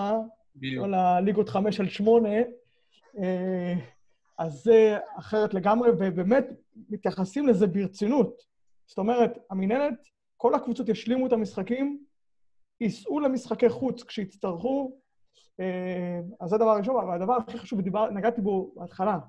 כל 0.79 0.93
הליגות 0.93 1.49
חמש 1.49 1.79
על 1.79 1.89
שמונה, 1.89 2.37
אה, 3.17 3.73
אז 4.41 4.63
זה 4.63 4.97
אחרת 5.17 5.53
לגמרי, 5.53 5.89
ובאמת 5.89 6.45
מתייחסים 6.89 7.47
לזה 7.47 7.67
ברצינות. 7.67 8.41
זאת 8.85 8.97
אומרת, 8.97 9.37
המינהלת, 9.49 9.93
כל 10.37 10.55
הקבוצות 10.55 10.89
ישלימו 10.89 11.27
את 11.27 11.33
המשחקים, 11.33 12.03
ייסעו 12.81 13.19
למשחקי 13.19 13.69
חוץ 13.69 14.03
כשיצטרכו, 14.03 14.97
אה, 15.59 16.19
אז 16.39 16.49
זה 16.49 16.55
הדבר 16.55 16.69
הראשון, 16.69 17.03
אבל 17.03 17.21
הדבר 17.21 17.33
הכי 17.33 17.57
חשוב, 17.57 17.79
ודיבר, 17.79 18.09
נגעתי 18.09 18.41
בו 18.41 18.73
בהתחלה, 18.75 19.19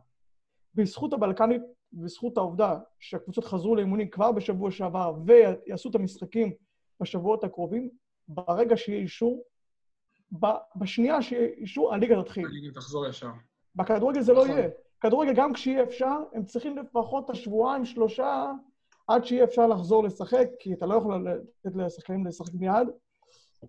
בזכות 0.75 1.13
הבלקנית, 1.13 1.63
בזכות 1.93 2.37
העובדה 2.37 2.79
שהקבוצות 3.01 3.45
חזרו 3.45 3.77
לאימונים 3.77 4.11
כבר 4.11 4.33
בשבוע 4.33 4.71
שעבר 4.71 5.15
ויעשו 5.27 5.91
את 5.91 5.95
המשחקים 5.95 6.53
בשבועות 7.01 7.45
הקרובים, 7.45 7.91
ברגע 8.29 8.77
שיהיה 8.77 8.99
אישור, 8.99 9.45
בשנייה 10.77 11.23
שיהיה 11.23 11.49
אישור, 11.49 11.95
הליגה 11.95 12.23
תתחיל. 12.23 12.47
הליגה 12.47 12.75
תחזור 12.75 13.07
ישר. 13.07 13.31
בכדורגל 13.75 14.21
זה 14.21 14.33
לא 14.33 14.45
נכון. 14.45 14.59
יהיה. 14.59 14.69
כדורגל, 15.03 15.33
גם 15.35 15.53
כשיהיה 15.53 15.83
אפשר, 15.83 16.17
הם 16.33 16.45
צריכים 16.45 16.79
לפחות 16.79 17.25
את 17.25 17.31
השבועיים, 17.31 17.85
שלושה, 17.85 18.53
עד 19.09 19.25
שיהיה 19.25 19.45
אפשר 19.45 19.67
לחזור 19.67 20.05
לשחק, 20.05 20.47
כי 20.59 20.73
אתה 20.73 20.87
לא 20.87 20.95
יכול 20.95 21.29
לתת 21.29 21.77
לשחקנים 21.77 22.27
לשחק 22.27 22.55
מיד. 22.55 22.89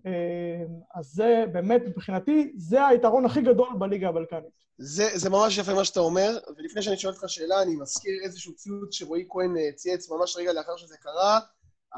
אה, 0.06 0.64
אז 0.94 1.06
זה 1.06 1.44
באמת, 1.52 1.82
מבחינתי, 1.86 2.52
זה 2.56 2.86
היתרון 2.86 3.24
הכי 3.24 3.42
גדול 3.42 3.68
בליגה 3.78 4.08
הבלקנית. 4.08 4.64
זה, 4.78 5.08
זה 5.14 5.30
ממש 5.30 5.58
יפה 5.58 5.74
מה 5.74 5.84
שאתה 5.84 6.00
אומר, 6.00 6.38
ולפני 6.56 6.82
שאני 6.82 6.96
שואל 6.96 7.12
אותך 7.12 7.28
שאלה, 7.28 7.62
אני 7.62 7.76
מזכיר 7.76 8.12
איזשהו 8.24 8.54
ציוץ 8.54 8.94
שרועי 8.94 9.26
כהן 9.28 9.56
אה, 9.56 9.72
צייץ 9.72 10.10
ממש 10.10 10.36
רגע 10.36 10.52
לאחר 10.52 10.76
שזה 10.76 10.96
קרה, 10.96 11.40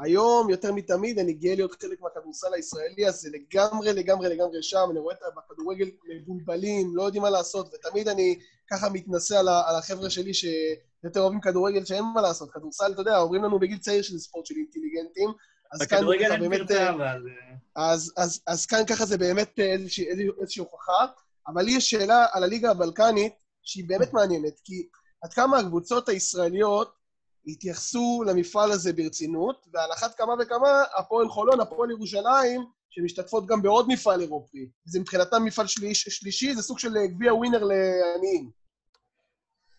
היום, 0.03 0.49
יותר 0.49 0.71
מתמיד, 0.71 1.19
אני 1.19 1.33
גאה 1.33 1.55
להיות 1.55 1.81
חלק 1.81 2.01
מהכדורסל 2.01 2.53
הישראלי, 2.53 3.07
אז 3.07 3.21
זה 3.21 3.29
לגמרי, 3.29 3.93
לגמרי, 3.93 4.29
לגמרי 4.29 4.63
שם. 4.63 4.87
אני 4.91 4.99
רואה 4.99 5.15
את 5.15 5.19
בכדורגל 5.37 5.89
מבולבלים, 6.09 6.95
לא 6.95 7.03
יודעים 7.03 7.23
מה 7.23 7.29
לעשות, 7.29 7.73
ותמיד 7.73 8.07
אני 8.07 8.39
ככה 8.71 8.89
מתנשא 8.89 9.39
על, 9.39 9.47
על 9.47 9.75
החבר'ה 9.75 10.09
שלי 10.09 10.33
שיותר 10.33 11.19
אוהבים 11.19 11.41
כדורגל, 11.41 11.85
שאין 11.85 12.03
מה 12.13 12.21
לעשות. 12.21 12.51
כדורסל, 12.51 12.91
אתה 12.91 13.01
יודע, 13.01 13.17
אומרים 13.19 13.43
לנו 13.43 13.59
בגיל 13.59 13.77
צעיר 13.77 14.01
שזה 14.01 14.19
ספורט 14.19 14.45
של 14.45 14.55
אינטליגנטים. 14.55 15.29
אז 15.71 15.81
כאן 15.81 15.97
ככה 15.97 16.33
אין 16.33 16.49
באמת... 16.49 16.71
אה, 16.71 16.89
אבל... 16.89 17.23
אז, 17.75 18.13
אז, 18.17 18.41
אז 18.47 18.65
כאן 18.65 18.85
ככה 18.89 19.05
זה 19.05 19.17
באמת 19.17 19.59
איזושהי, 19.59 20.05
איזושהי 20.41 20.59
הוכחה, 20.59 21.05
אבל 21.47 21.61
לי 21.61 21.71
יש 21.71 21.89
שאלה 21.89 22.25
על 22.31 22.43
הליגה 22.43 22.71
הבלקנית 22.71 23.33
שהיא 23.63 23.85
באמת 23.87 24.13
מעניינת, 24.13 24.59
כי 24.63 24.87
עד 25.21 25.33
כמה 25.33 25.57
הקבוצות 25.57 26.09
הישראליות 26.09 26.96
התייחסו 27.47 28.23
למפעל 28.27 28.71
הזה 28.71 28.93
ברצינות, 28.93 29.67
ועל 29.73 29.91
אחת 29.91 30.15
כמה 30.15 30.33
וכמה 30.39 30.83
הפועל 30.97 31.29
חולון, 31.29 31.59
הפועל 31.59 31.91
ירושלים, 31.91 32.65
שמשתתפות 32.89 33.45
גם 33.47 33.61
בעוד 33.61 33.85
מפעל 33.89 34.21
אירופי. 34.21 34.69
זה 34.85 34.99
מבחינתם 34.99 35.43
מפעל 35.45 35.67
שליש, 35.67 36.03
שלישי, 36.03 36.55
זה 36.55 36.61
סוג 36.61 36.79
של 36.79 36.89
גביע 37.07 37.33
ווינר 37.33 37.63
לעניים. 37.63 38.51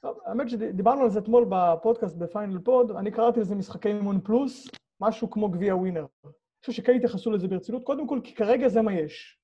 טוב, 0.00 0.18
האמת 0.26 0.50
שדיברנו 0.50 1.02
על 1.02 1.10
זה 1.10 1.18
אתמול 1.18 1.46
בפודקאסט 1.50 2.16
בפיינל 2.16 2.58
פוד, 2.64 2.90
אני 2.90 3.10
קראתי 3.10 3.40
לזה 3.40 3.54
משחקי 3.54 3.88
אימון 3.88 4.20
פלוס, 4.20 4.68
משהו 5.00 5.30
כמו 5.30 5.48
גביע 5.48 5.76
ווינר. 5.76 6.06
אני 6.24 6.32
חושב 6.60 6.72
שכן 6.72 6.96
התייחסו 6.96 7.30
לזה 7.30 7.48
ברצינות, 7.48 7.84
קודם 7.84 8.06
כל 8.06 8.20
כי 8.24 8.34
כרגע 8.34 8.68
זה 8.68 8.82
מה 8.82 8.92
יש. 8.92 9.37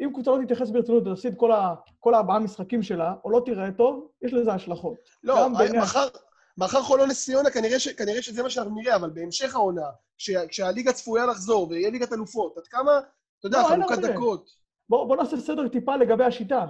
אם 0.00 0.10
קבוצה 0.12 0.30
לא 0.30 0.44
תתייחס 0.44 0.70
ברצינות 0.70 1.06
ותפסיד 1.06 1.34
כל, 1.36 1.52
ה- 1.52 1.74
כל 2.00 2.14
הארבעה 2.14 2.38
משחקים 2.38 2.82
שלה, 2.82 3.14
או 3.24 3.30
לא 3.30 3.42
תראה 3.46 3.72
טוב, 3.72 4.08
יש 4.22 4.32
לזה 4.32 4.52
השלכות. 4.52 4.98
לא, 5.22 5.48
מחר, 5.78 6.08
מחר 6.58 6.82
חולון 6.82 7.08
נס 7.08 7.24
ציונה, 7.24 7.50
כנראה, 7.50 7.78
ש, 7.78 7.88
כנראה 7.88 8.22
שזה 8.22 8.42
מה 8.42 8.50
שאנחנו 8.50 8.74
נראה, 8.74 8.96
אבל 8.96 9.10
בהמשך 9.10 9.54
העונה, 9.54 9.86
כש, 10.18 10.30
כשהליגה 10.48 10.92
צפויה 10.92 11.26
לחזור 11.26 11.68
ויהיה 11.68 11.90
ליגת 11.90 12.12
אלופות, 12.12 12.58
עד 12.58 12.66
כמה, 12.66 12.98
אתה 13.38 13.46
יודע, 13.46 13.58
לא, 13.58 13.68
חלוקת. 13.68 13.98
דקות. 13.98 14.50
בואו 14.88 15.08
בוא 15.08 15.16
נעשה 15.16 15.36
סדר 15.36 15.68
טיפה 15.68 15.96
לגבי 15.96 16.24
השיטה. 16.24 16.66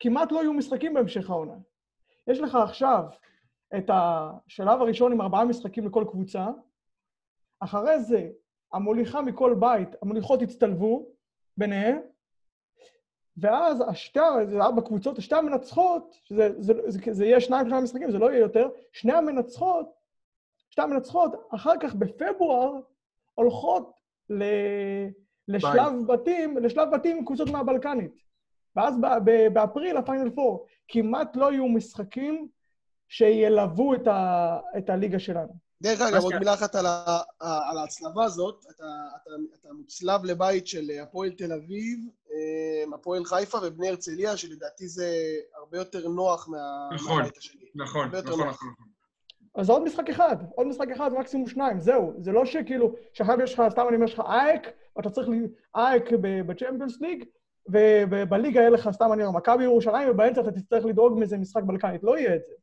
כמעט 0.00 0.32
לא 0.32 0.38
יהיו 0.38 0.52
משחקים 0.52 0.94
בהמשך 0.94 1.30
העונה. 1.30 1.54
יש 2.26 2.40
לך 2.40 2.54
עכשיו 2.54 3.04
את 3.78 3.90
השלב 3.92 4.80
הראשון 4.80 5.12
עם 5.12 5.20
ארבעה 5.20 5.44
משחקים 5.44 5.86
לכל 5.86 6.04
קבוצה, 6.10 6.46
אחרי 7.60 8.00
זה 8.02 8.28
המוליכה 8.72 9.22
מכל 9.22 9.54
בית, 9.60 9.88
המוליכות 10.02 10.42
יצטלבו 10.42 11.06
ביניהן, 11.58 11.98
ואז 13.36 13.84
השתי, 13.88 14.20
זה 14.50 14.60
ארבע 14.60 14.82
קבוצות, 14.82 15.18
השתי 15.18 15.34
המנצחות, 15.34 16.18
שזה 16.24 16.50
זה, 16.58 16.74
זה, 16.74 16.90
זה, 16.90 17.12
זה 17.12 17.24
יהיה 17.24 17.40
שניים 17.40 17.66
שלושה 17.66 17.82
משחקים, 17.82 18.10
זה 18.10 18.18
לא 18.18 18.30
יהיה 18.30 18.40
יותר, 18.40 18.68
שני 18.92 19.12
המנצחות, 19.12 19.86
שתי 20.70 20.82
המנצחות, 20.82 21.48
אחר 21.54 21.72
כך 21.80 21.94
בפברואר 21.94 22.80
הולכות 23.34 24.00
ל, 24.30 24.42
לשלב 25.48 26.06
בתים, 26.06 26.58
לשלב 26.58 26.88
בתים 26.94 27.16
עם 27.16 27.24
קבוצות 27.24 27.50
מהבלקנית. 27.50 28.12
ואז 28.76 28.98
ב- 29.00 29.18
ב- 29.24 29.48
באפריל 29.52 29.96
הפיינל 29.96 30.30
פור. 30.30 30.66
כמעט 30.88 31.36
לא 31.36 31.52
יהיו 31.52 31.68
משחקים 31.68 32.48
שילוו 33.08 33.94
את, 33.94 34.06
ה, 34.06 34.58
את 34.78 34.90
הליגה 34.90 35.18
שלנו. 35.18 35.67
דרך 35.82 36.00
אגב, 36.00 36.22
עוד 36.22 36.38
מילה 36.38 36.54
אחת 36.54 36.74
על, 36.74 36.86
ה, 36.86 37.20
על 37.40 37.78
ההצלבה 37.78 38.24
הזאת. 38.24 38.64
אתה, 38.70 38.84
אתה, 39.22 39.30
אתה 39.60 39.72
מוצלב 39.72 40.24
לבית 40.24 40.66
של 40.66 40.90
הפועל 41.02 41.30
תל 41.30 41.52
אביב, 41.52 41.98
אה, 42.32 42.94
הפועל 42.94 43.24
חיפה 43.24 43.58
ובני 43.62 43.88
הרצליה, 43.88 44.36
שלדעתי 44.36 44.88
זה 44.88 45.08
הרבה 45.54 45.78
יותר 45.78 46.08
נוח 46.08 46.48
מה, 46.48 46.88
נכון. 46.94 47.18
מהבית 47.18 47.36
השני. 47.36 47.64
נכון, 47.74 48.08
נכון, 48.08 48.30
נוח. 48.30 48.38
נכון. 48.40 48.48
נכון. 48.48 48.86
אז 49.54 49.66
זה 49.66 49.72
עוד 49.72 49.84
משחק 49.84 50.10
אחד, 50.10 50.36
עוד 50.54 50.66
משחק 50.66 50.90
אחד, 50.96 51.12
מקסימום 51.12 51.48
שניים, 51.48 51.80
זהו. 51.80 52.12
זה 52.18 52.32
לא 52.32 52.46
שכאילו, 52.46 52.94
שעכשיו 53.12 53.40
יש 53.40 53.54
לך, 53.54 53.62
סתם 53.68 53.84
אני 53.88 53.96
אומר 53.96 54.06
לך 54.06 54.20
אייק, 54.20 54.62
ואתה 54.96 55.10
צריך 55.10 55.28
אייק 55.76 56.12
ב- 56.12 56.40
בצ'מפיונס 56.46 57.00
ליג, 57.00 57.24
ובליגה 58.10 58.60
יהיה 58.60 58.70
לך, 58.70 58.88
סתם 58.92 59.12
אני 59.12 59.24
אומר, 59.24 59.38
מכבי 59.38 59.64
ירושלים, 59.64 60.10
ובאמצע 60.10 60.40
אתה 60.40 60.52
תצטרך 60.52 60.84
לדאוג 60.84 61.18
מאיזה 61.18 61.36
משחק 61.38 61.62
בלקנית. 61.62 62.04
לא 62.04 62.18
יהיה 62.18 62.36
את 62.36 62.40
זה. 62.48 62.54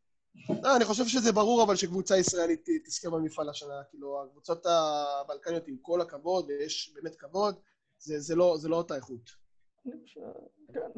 לא, 0.63 0.75
אני 0.75 0.85
חושב 0.85 1.07
שזה 1.07 1.31
ברור, 1.31 1.63
אבל 1.63 1.75
שקבוצה 1.75 2.17
ישראלית 2.17 2.69
תזכה 2.85 3.09
במפעל 3.09 3.49
השנה. 3.49 3.83
כאילו, 3.89 4.23
הקבוצות 4.23 4.65
הבלקניות, 4.65 5.67
עם 5.67 5.77
כל 5.81 6.01
הכבוד, 6.01 6.45
ויש 6.49 6.93
באמת 6.95 7.15
כבוד, 7.15 7.55
זה, 7.99 8.19
זה, 8.19 8.35
לא, 8.35 8.55
זה 8.57 8.69
לא 8.69 8.75
אותה 8.75 8.95
איכות. 8.95 9.31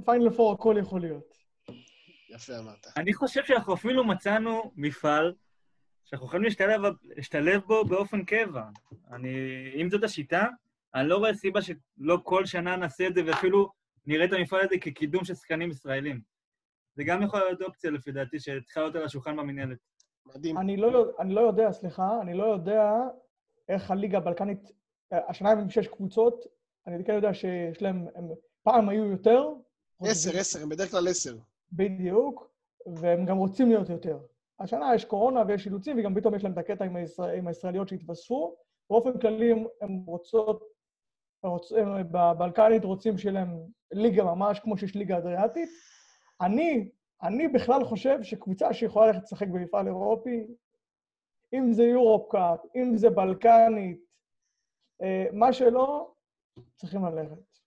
פיינל 0.06 0.30
פור 0.30 0.54
הכל 0.54 0.76
יכול 0.80 1.02
להיות. 1.02 1.38
יפה 2.30 2.60
אמרת. 2.60 2.88
אני 2.98 3.14
חושב 3.14 3.46
שאנחנו 3.46 3.74
אפילו 3.74 4.04
מצאנו 4.04 4.72
מפעל 4.76 5.34
שאנחנו 6.06 6.28
יכולים 6.28 6.44
להשתלב, 6.44 6.82
להשתלב 7.04 7.62
בו 7.62 7.86
באופן 7.86 8.26
קבע. 8.26 8.64
אני, 9.12 9.30
אם 9.82 9.90
זאת 9.90 10.04
השיטה, 10.04 10.48
אני 10.96 11.08
לא 11.08 11.18
רואה 11.18 11.34
סיבה 11.34 11.60
שלא 11.62 12.20
כל 12.24 12.46
שנה 12.46 12.76
נעשה 12.76 13.08
את 13.08 13.16
זה, 13.16 13.22
ואפילו 13.26 13.72
נראה 14.06 14.26
את 14.26 14.34
המפעל 14.34 14.60
הזה 14.66 14.76
כקידום 14.82 15.26
של 15.26 15.36
שחקנים 15.36 15.72
ישראלים. 15.72 16.22
זה 16.98 17.04
גם 17.04 17.22
יכול 17.22 17.40
להיות 17.40 17.62
אופציה, 17.62 17.92
לפי 17.92 18.12
דעתי, 18.12 18.40
שצריכה 18.40 18.80
להיות 18.82 18.96
על 18.96 19.04
השולחן 19.04 19.38
במינהלת. 19.38 19.78
מדהים. 20.26 20.58
אני 20.58 20.78
לא, 20.78 21.06
אני 21.20 21.34
לא 21.34 21.42
יודע, 21.42 21.72
סליחה, 21.72 22.22
אני 22.22 22.34
לא 22.34 22.44
יודע 22.44 22.94
איך 23.70 23.92
הליגה 23.92 24.18
הבלקנית, 24.18 24.72
השנה 25.12 25.52
הם 25.52 25.60
עם 25.60 25.70
שש 25.70 25.88
קבוצות, 25.88 26.46
אני 26.88 27.04
כן 27.06 27.14
יודע 27.14 27.34
שיש 27.34 27.82
להם, 27.82 28.06
הם, 28.16 28.28
פעם 28.64 28.90
היו 28.90 29.06
יותר. 29.06 29.50
עשר, 30.02 30.40
עשר, 30.40 30.62
הם 30.64 30.70
בדרך 30.70 30.92
כלל 30.92 31.08
עשר. 31.08 31.38
בדיוק, 31.72 32.50
והם 32.86 33.26
גם 33.26 33.38
רוצים 33.38 33.70
להיות 33.70 33.90
יותר. 33.90 34.20
השנה 34.60 34.96
יש 34.96 35.06
קורונה 35.06 35.44
ויש 35.48 35.66
אילוצים, 35.66 36.00
וגם 36.00 36.16
פתאום 36.16 36.36
יש 36.36 36.44
להם 36.44 36.54
את 36.54 36.58
הקטע 36.58 36.86
עם, 36.86 36.96
הישראל, 36.96 37.38
עם 37.38 37.48
הישראליות 37.48 37.90
שהתווספו. 37.90 38.56
באופן 38.90 39.20
כללי 39.20 39.52
הם, 39.52 39.66
הם 39.82 39.96
רוצות, 40.06 40.64
רוצ, 41.44 41.72
הם 41.72 41.88
בבלקנית 42.12 42.84
רוצים 42.84 43.18
שיהיה 43.18 43.34
להם 43.34 43.58
ליגה 43.92 44.24
ממש 44.24 44.60
כמו 44.60 44.78
שיש 44.78 44.96
ליגה 44.96 45.18
אדריאטית. 45.18 45.70
אני, 46.42 46.90
אני 47.24 47.48
בכלל 47.48 47.86
חושב 47.86 48.18
שקבוצה 48.24 48.74
שיכולה 48.74 49.08
ללכת 49.08 49.24
לשחק 49.24 49.48
במפעל 49.48 49.88
אירופי, 49.88 50.44
אם 51.54 51.74
זה 51.74 51.84
יורופ 51.84 52.32
קאפ, 52.32 52.60
אם 52.76 52.98
זה 52.98 53.10
בלקנית, 53.10 54.00
אה, 55.02 55.26
מה 55.34 55.54
שלא, 55.54 56.14
צריכים 56.76 57.06
ללכת. 57.06 57.58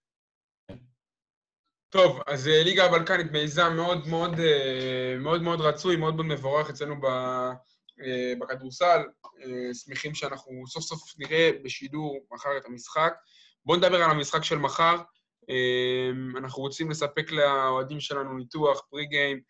טוב, 1.89 2.21
אז 2.27 2.49
אה, 2.49 2.65
ליגה 2.65 2.85
הבלקנית 2.85 3.33
מיזם 3.33 3.73
מאוד 3.77 4.09
מאוד 4.09 4.41
אה, 4.41 5.17
מאוד 5.19 5.43
מאוד 5.43 5.61
רצוי, 5.61 5.97
מאוד 5.97 6.15
מאוד 6.15 6.27
מבורך 6.27 6.71
אצלנו 6.71 6.95
בכדורסל. 8.39 9.01
שמחים 9.73 10.15
שאנחנו 10.15 10.67
סוף 10.67 10.83
סוף 10.83 11.15
נראה 11.19 11.51
בשידור 11.65 12.19
מחר 12.31 12.57
את 12.57 12.65
המשחק. 12.67 13.13
בואו 13.65 13.79
נדבר 13.79 14.03
על 14.03 14.11
המשחק 14.11 14.45
של 14.45 14.59
מחר. 14.59 14.97
אה, 15.51 16.11
אנחנו 16.39 16.63
רוצים 16.63 16.91
לספק 16.91 17.33
לאוהדים 17.33 18.01
שלנו 18.01 18.39
ניתוח, 18.39 18.83
פרי 18.91 19.07
גיים 19.07 19.41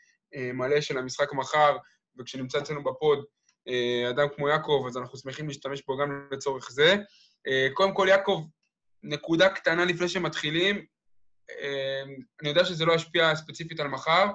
מלא 0.54 0.80
של 0.80 0.98
המשחק 0.98 1.32
מחר, 1.32 1.76
וכשנמצא 2.18 2.58
אצלנו 2.58 2.84
בפוד 2.84 3.24
אה, 3.68 4.10
אדם 4.10 4.26
כמו 4.36 4.48
יעקב, 4.48 4.84
אז 4.88 4.96
אנחנו 4.96 5.18
שמחים 5.18 5.48
להשתמש 5.48 5.82
בו 5.86 5.96
גם 5.96 6.28
לצורך 6.32 6.70
זה. 6.70 6.96
אה, 7.46 7.68
קודם 7.74 7.94
כל, 7.94 8.06
יעקב, 8.08 8.44
נקודה 9.02 9.48
קטנה 9.48 9.84
לפני 9.84 10.08
שמתחילים. 10.08 10.84
אה, 11.50 12.02
אני 12.40 12.48
יודע 12.48 12.64
שזה 12.64 12.84
לא 12.84 12.92
ישפיע 12.92 13.36
ספציפית 13.36 13.80
על 13.80 13.88
מחר, 13.88 14.26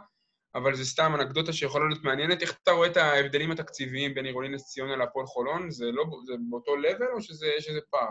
אבל 0.55 0.75
זה 0.75 0.85
סתם 0.85 1.15
אנקדוטה 1.15 1.53
שיכולה 1.53 1.87
להיות 1.87 2.03
מעניינת. 2.03 2.41
איך 2.41 2.57
אתה 2.63 2.71
רואה 2.71 2.87
את 2.87 2.97
ההבדלים 2.97 3.51
התקציביים 3.51 4.13
בין 4.13 4.25
עירוני 4.25 4.49
נס 4.49 4.65
ציונה 4.65 4.95
להפועל 4.95 5.25
חולון? 5.25 5.71
זה 5.71 5.85
לא 5.85 6.05
זה 6.25 6.33
באותו 6.49 6.75
לבל 6.75 7.07
או 7.13 7.21
שיש 7.21 7.67
איזה 7.69 7.79
פער? 7.89 8.09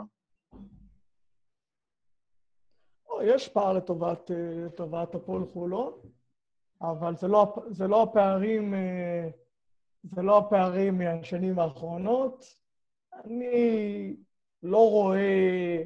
או, 3.15 3.23
יש 3.23 3.49
פער 3.49 3.73
לטובת, 3.73 4.31
אה, 4.31 4.37
לטובת 4.67 5.15
הפועל 5.15 5.43
חולון, 5.53 5.93
אבל 6.83 7.17
זה 7.17 7.29
לא, 7.29 7.55
זה 7.71 7.89
לא 7.89 8.03
הפערים, 8.03 8.75
אה, 8.75 9.29
זה 10.03 10.23
לא 10.23 10.39
הפערים 10.39 10.99
מהשנים 10.99 11.59
האחרונות. 11.59 12.57
אני 13.25 14.17
לא 14.63 14.91
רואה, 14.91 15.83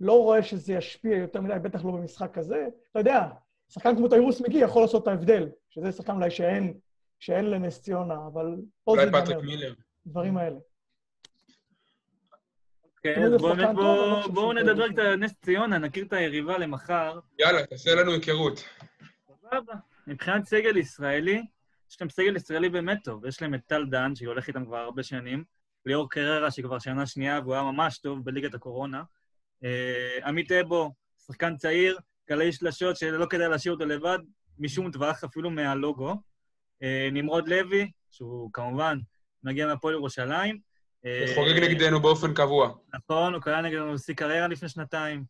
לא 0.00 0.22
רואה 0.22 0.42
שזה 0.42 0.72
ישפיע 0.72 1.16
יותר 1.16 1.40
מדי, 1.40 1.54
בטח 1.62 1.84
לא 1.84 1.90
במשחק 1.92 2.34
כזה. 2.34 2.68
אתה 2.90 2.98
יודע, 2.98 3.28
שחקן 3.68 3.96
כמו 3.96 4.08
תיירוס 4.08 4.40
מגי 4.40 4.58
יכול 4.58 4.82
לעשות 4.82 5.02
את 5.02 5.08
ההבדל, 5.08 5.48
שזה 5.70 5.92
שחקן 5.92 6.14
אולי 6.14 6.30
שאין, 6.30 6.78
שאין 7.18 7.50
לנס 7.50 7.82
ציונה, 7.82 8.26
אבל 8.26 8.56
פה 8.84 8.94
זה 8.96 9.02
אולי 9.02 9.12
פטריק 9.12 9.28
ייגמר, 9.28 9.46
מילר. 9.46 9.74
דברים 10.06 10.36
האלה. 10.36 10.58
אז 13.06 13.30
זה 13.30 13.38
בואו 13.38 14.52
לא 14.52 14.62
נדבר. 14.62 14.88
קצת 14.88 14.98
על 14.98 15.16
נס 15.16 15.34
ציונה, 15.44 15.78
נכיר 15.78 16.04
את 16.04 16.12
היריבה 16.12 16.58
למחר. 16.58 17.18
יאללה, 17.38 17.66
תעשה 17.66 17.94
לנו 17.94 18.12
היכרות. 18.12 18.64
סבבה. 19.40 19.74
מבחינת 20.06 20.44
סגל 20.44 20.76
ישראלי, 20.76 21.42
יש 21.90 22.00
להם 22.00 22.10
סגל 22.10 22.36
ישראלי 22.36 22.68
באמת 22.68 22.98
טוב. 23.04 23.26
יש 23.26 23.42
להם 23.42 23.54
את 23.54 23.60
טל 23.66 23.86
דן, 23.86 24.14
שהולך 24.14 24.48
איתם 24.48 24.64
כבר 24.64 24.76
הרבה 24.76 25.02
שנים, 25.02 25.44
ליאור 25.86 26.10
קררה, 26.10 26.50
שכבר 26.50 26.78
שנה 26.78 27.06
שנייה, 27.06 27.40
והוא 27.40 27.54
היה 27.54 27.62
ממש 27.62 27.98
טוב 27.98 28.24
בליגת 28.24 28.54
הקורונה. 28.54 29.02
אה, 29.64 30.18
עמית 30.24 30.52
אבו, 30.52 30.92
שחקן 31.26 31.56
צעיר, 31.56 31.98
קלעי 32.24 32.52
שלשות 32.52 32.96
שלא 32.96 33.26
כדאי 33.26 33.48
להשאיר 33.48 33.74
אותו 33.74 33.86
לבד, 33.86 34.18
משום 34.58 34.90
טווח, 34.90 35.24
אפילו 35.24 35.50
מהלוגו. 35.50 36.14
אה, 36.82 37.08
נמרוד 37.12 37.48
לוי, 37.48 37.90
שהוא 38.10 38.50
כמובן 38.52 38.98
מגיע 39.44 39.66
מהפועל 39.66 39.94
ירושלים, 39.94 40.58
חוגג 41.34 41.58
נגדנו 41.62 42.00
באופן 42.00 42.34
קבוע. 42.34 42.74
נכון, 42.94 43.34
הוא 43.34 43.42
קרא 43.42 43.60
נגדנו 43.60 43.98
שיא 43.98 44.14
קריירה 44.14 44.48
לפני 44.48 44.68
שנתיים. 44.68 45.24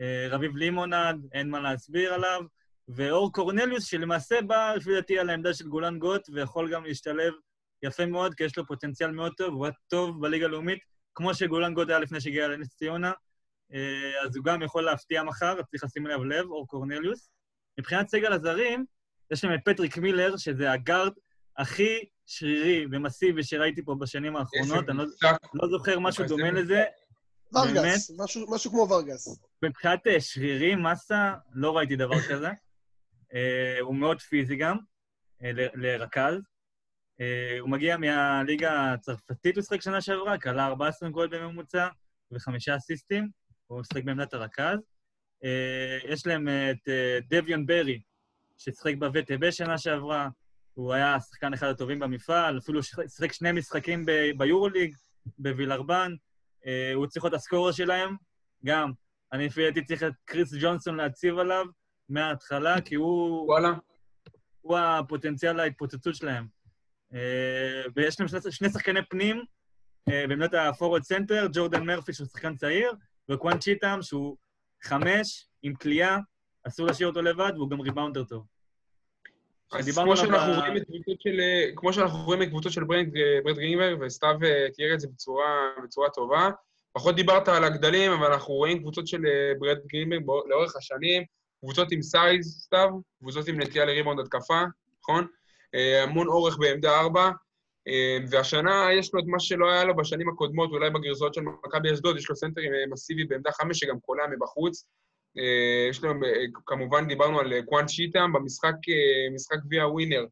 אה, 0.00 0.26
רביב 0.30 0.56
לימונד, 0.56 1.26
אין 1.32 1.50
מה 1.50 1.60
להסביר 1.60 2.14
עליו. 2.14 2.42
ואור 2.88 3.32
קורנליוס, 3.32 3.84
שלמעשה 3.84 4.42
בא, 4.42 4.74
לפי 4.76 4.94
דעתי, 4.94 5.18
על 5.18 5.30
העמדה 5.30 5.54
של 5.54 5.68
גולן 5.68 5.98
גוט, 5.98 6.28
ויכול 6.32 6.72
גם 6.72 6.84
להשתלב 6.84 7.32
יפה 7.82 8.06
מאוד, 8.06 8.34
כי 8.34 8.44
יש 8.44 8.58
לו 8.58 8.66
פוטנציאל 8.66 9.10
מאוד 9.10 9.32
טוב, 9.36 9.54
הוא 9.54 9.66
היה 9.66 9.74
טוב 9.88 10.20
בליגה 10.20 10.46
הלאומית, 10.46 10.78
כמו 11.14 11.34
שגולן 11.34 11.74
גוט 11.74 11.88
היה 11.88 11.98
לפני 11.98 12.20
שהגיע 12.20 12.48
לנס 12.48 12.76
ציונה, 12.76 13.12
אה, 13.74 14.24
אז 14.24 14.36
הוא 14.36 14.44
גם 14.44 14.62
יכול 14.62 14.84
להפתיע 14.84 15.22
מחר, 15.22 15.62
צריך 15.62 15.84
לשים 15.84 16.06
אליו 16.06 16.24
לב, 16.24 16.46
אור 16.46 16.66
קורנליוס. 16.66 17.30
מבחינת 17.78 18.08
סגל 18.08 18.32
הזרים, 18.32 18.84
יש 19.30 19.44
להם 19.44 19.54
את 19.54 19.60
פטריק 19.64 19.98
מילר, 19.98 20.36
שזה 20.36 20.72
הגארד 20.72 21.12
הכי 21.58 22.04
שרירי 22.26 22.86
ומסיבי 22.92 23.44
שראיתי 23.44 23.84
פה 23.84 23.94
בשנים 24.00 24.36
האחרונות, 24.36 24.88
אני 24.88 24.98
לא, 24.98 25.04
לא 25.54 25.68
זוכר 25.68 25.98
משהו 25.98 26.24
דומה. 26.26 26.50
לזה. 26.50 26.84
ורגס, 27.54 28.10
משהו, 28.18 28.54
משהו 28.54 28.70
כמו 28.70 28.86
ורגס. 28.90 29.38
מבחינת 29.64 30.06
אה, 30.06 30.20
שרירים, 30.20 30.82
מסה, 30.82 31.34
לא 31.52 31.76
ראיתי 31.76 31.96
דבר 31.96 32.20
כזה. 32.30 32.48
אה, 33.34 33.76
הוא 33.80 33.94
מאוד 33.94 34.20
פיזי 34.20 34.56
גם, 34.56 34.76
ל- 35.42 35.86
לרכז. 35.86 36.34
הוא 37.60 37.70
מגיע 37.70 37.96
מהליגה 37.96 38.92
הצרפתית, 38.92 39.56
הוא 39.56 39.62
שיחק 39.64 39.80
שנה 39.82 40.00
שעברה, 40.00 40.38
כלה 40.38 40.66
14 40.66 41.08
גול 41.08 41.26
בממוצע 41.28 41.88
וחמישה 42.32 42.76
אסיסטים, 42.76 43.28
הוא 43.66 43.80
משחק 43.80 44.04
בעמדת 44.04 44.34
הרכז. 44.34 44.78
יש 46.08 46.26
להם 46.26 46.48
את 46.48 46.88
דביון 47.30 47.66
ברי, 47.66 48.00
ששיחק 48.58 48.94
בווטב 48.98 49.50
שנה 49.50 49.78
שעברה, 49.78 50.28
הוא 50.76 50.92
היה 50.92 51.14
השחקן 51.14 51.52
אחד 51.54 51.66
הטובים 51.66 51.98
במפעל, 51.98 52.58
אפילו 52.58 52.82
שיחק- 52.82 53.32
שני 53.32 53.52
משחקים 53.52 54.06
ב- 54.06 54.30
ביורוליג, 54.38 54.94
בווילרבן. 55.38 56.14
אה, 56.66 56.92
הוא 56.94 57.06
צריך 57.06 57.24
להיות 57.24 57.34
ה 57.34 57.39
scorer 57.39 57.72
שלהם, 57.72 58.16
גם. 58.64 58.92
אני 59.32 59.46
לפי 59.46 59.64
דעתי 59.70 59.84
צריך 59.84 60.02
את 60.02 60.12
קריס 60.24 60.54
ג'ונסון 60.60 60.96
להציב 60.96 61.38
עליו 61.38 61.66
מההתחלה, 62.08 62.80
כי 62.80 62.94
הוא, 62.94 63.46
וואלה. 63.46 63.72
הוא 64.60 64.78
הפוטנציאל 64.78 65.52
להתפוצצות 65.56 66.14
שלהם. 66.14 66.46
אה, 67.14 67.82
ויש 67.96 68.20
להם 68.20 68.28
שני, 68.28 68.40
שני 68.52 68.70
שחקני 68.70 69.00
פנים, 69.10 69.44
אה, 70.08 70.24
בעמדת 70.28 70.54
הפורוורד 70.54 71.02
סנטר, 71.02 71.46
ג'ורדן 71.52 71.84
מרפי, 71.84 72.12
שהוא 72.12 72.26
שחקן 72.26 72.56
צעיר, 72.56 72.92
וקוואן 73.30 73.58
צ'יטאם, 73.58 74.02
שהוא 74.02 74.36
חמש, 74.84 75.46
עם 75.62 75.74
קליעה, 75.74 76.18
אסור 76.66 76.86
להשאיר 76.86 77.08
אותו 77.08 77.22
לבד, 77.22 77.52
והוא 77.56 77.70
גם 77.70 77.80
rebounder 77.80 78.24
טוב. 78.24 78.46
אז 79.72 79.98
כמו 79.98 80.16
שאנחנו 80.16 80.52
רואים 80.52 80.76
את 80.76 80.82
קבוצות 80.84 81.20
של, 81.20 81.40
כמו 81.76 81.92
שאנחנו 81.92 82.24
רואים 82.24 82.42
את 82.42 82.48
קבוצות 82.48 82.72
של 82.72 82.84
ברנד, 82.84 83.16
אה, 83.16 83.38
ברנד 83.44 83.56
גרינברג, 83.56 83.98
וסתיו 84.00 84.36
אה, 84.44 84.66
תיאר 84.74 84.94
את 84.94 85.00
זה 85.00 85.08
בצורה, 85.08 85.68
בצורה 85.84 86.10
טובה. 86.10 86.50
פחות 86.92 87.16
דיברת 87.16 87.48
על 87.48 87.64
הגדלים, 87.64 88.12
אבל 88.12 88.32
אנחנו 88.32 88.54
רואים 88.54 88.78
קבוצות 88.78 89.06
של 89.06 89.26
אה, 89.26 89.52
ברנד 89.58 89.86
גרינברג 89.86 90.22
לאורך 90.48 90.76
השנים, 90.76 91.22
קבוצות 91.60 91.92
עם 91.92 92.02
size, 92.02 92.62
סתיו, 92.64 92.88
קבוצות 93.20 93.48
עם 93.48 93.60
נטייה 93.60 93.84
לריבאונד 93.84 94.20
התקפה, 94.20 94.62
נכון? 95.02 95.26
המון 96.02 96.26
אורך 96.28 96.58
בעמדה 96.58 97.00
ארבע, 97.00 97.30
אה, 97.88 98.18
והשנה 98.30 98.88
יש 98.98 99.14
לו 99.14 99.20
את 99.20 99.24
מה 99.26 99.40
שלא 99.40 99.70
היה 99.70 99.84
לו 99.84 99.96
בשנים 99.96 100.28
הקודמות, 100.28 100.70
אולי 100.70 100.90
בגרסאות 100.90 101.34
של 101.34 101.40
מכבי 101.40 101.92
אשדוד, 101.92 102.16
יש 102.16 102.30
לו 102.30 102.36
סנטר 102.36 102.60
אה, 102.60 102.86
מסיבי 102.90 103.24
בעמדה 103.24 103.52
חמש 103.52 103.78
שגם 103.78 104.00
קולע 104.00 104.22
מבחוץ. 104.26 104.86
אה, 105.38 105.86
יש 105.90 106.04
לנו, 106.04 106.24
אה, 106.24 106.44
כמובן 106.66 107.08
דיברנו 107.08 107.40
על 107.40 107.52
אה, 107.52 107.62
קוואן 107.62 107.88
שיטאם, 107.88 108.32
במשחק 108.32 108.74
משחק 109.34 109.58
גביע 109.64 109.86
ווינר 109.86 110.26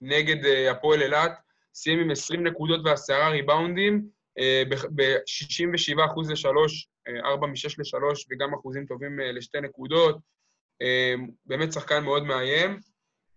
נגד 0.00 0.36
הפועל 0.70 1.02
אילת, 1.02 1.32
סיים 1.74 2.00
עם 2.00 2.10
20 2.10 2.46
נקודות 2.46 2.80
ועשרה 2.84 3.28
ריבאונדים, 3.28 4.20
ב-67 4.94 6.04
אחוז 6.06 6.30
לשלוש, 6.30 6.88
4 7.24 7.46
מ-6 7.46 7.74
לשלוש, 7.78 8.26
וגם 8.30 8.54
אחוזים 8.54 8.86
טובים 8.86 9.18
לשתי 9.18 9.60
נקודות. 9.60 10.18
באמת 11.46 11.72
שחקן 11.72 12.04
מאוד 12.04 12.24
מאיים. 12.24 12.80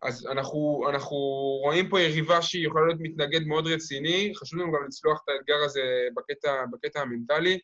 אז 0.01 0.27
אנחנו, 0.31 0.85
אנחנו 0.89 1.17
רואים 1.63 1.89
פה 1.89 2.01
יריבה 2.01 2.41
שהיא 2.41 2.67
יכולה 2.67 2.85
להיות 2.85 2.99
מתנגד 3.01 3.47
מאוד 3.47 3.67
רציני, 3.67 4.31
חשוב 4.35 4.59
לנו 4.59 4.71
גם 4.71 4.85
לצלוח 4.87 5.21
את 5.23 5.29
האתגר 5.29 5.63
הזה 5.65 6.07
בקטע, 6.15 6.65
בקטע 6.71 7.01
המנטלי. 7.01 7.59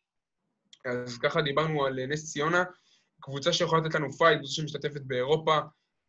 אז 0.85 1.17
ככה 1.17 1.41
דיברנו 1.41 1.85
על 1.85 2.05
נס 2.05 2.31
ציונה, 2.31 2.63
קבוצה 3.19 3.53
שיכולה 3.53 3.81
לתת 3.81 3.95
לנו 3.95 4.11
fight, 4.11 4.37
קבוצה 4.37 4.53
שמשתתפת 4.53 5.01
באירופה, 5.01 5.59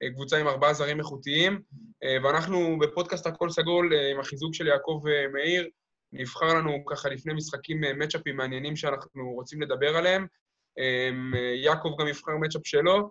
אה, 0.03 0.11
קבוצה 0.11 0.37
עם 0.39 0.49
ארבעה 0.49 0.75
זרים 0.75 0.99
איכותיים, 0.99 1.63
אה, 2.05 2.17
ואנחנו 2.25 2.79
בפודקאסט 2.79 3.27
הכל 3.27 3.51
סגול, 3.51 3.95
אה, 3.95 4.11
עם 4.11 4.21
החיזוק 4.21 4.55
של 4.55 4.67
יעקב 4.67 5.03
מאיר, 5.33 5.69
נבחר 6.13 6.55
לנו 6.55 6.85
ככה 6.87 7.09
לפני 7.09 7.35
משחקים 7.35 7.81
מצ'אפים 7.99 8.37
מעניינים 8.37 8.77
שאנחנו 8.77 9.33
רוצים 9.33 9.63
לדבר 9.63 9.97
עליהם. 9.97 10.27
יעקב 11.65 11.89
גם 12.01 12.09
יבחר 12.09 12.37
matchup 12.41 12.67
שלו, 12.67 13.11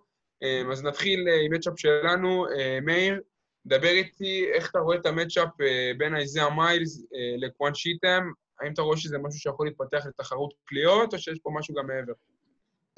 אז 0.71 0.83
נתחיל 0.83 1.27
עם 1.45 1.53
matchup 1.53 1.73
שלנו. 1.77 2.45
מאיר, 2.85 3.21
דבר 3.65 3.89
איתי 3.89 4.45
איך 4.53 4.69
אתה 4.69 4.79
רואה 4.79 4.97
את 4.97 5.05
ה 5.05 5.11
matchup 5.11 5.49
בין 5.97 6.15
איזאה 6.15 6.55
מיילס 6.55 7.05
לקוואן 7.37 7.73
שיטם, 7.73 8.31
האם 8.61 8.73
אתה 8.73 8.81
רואה 8.81 8.97
שזה 8.97 9.17
משהו 9.17 9.39
שיכול 9.39 9.67
להתפתח 9.67 10.05
לתחרות 10.05 10.53
קליעות, 10.65 11.13
או 11.13 11.19
שיש 11.19 11.39
פה 11.43 11.49
משהו 11.59 11.75
גם 11.75 11.87
מעבר? 11.87 12.13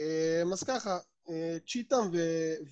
אה, 0.01 0.43
אז 0.53 0.63
ככה, 0.63 0.99
אה, 1.29 1.57
צ'יטאם 1.67 1.99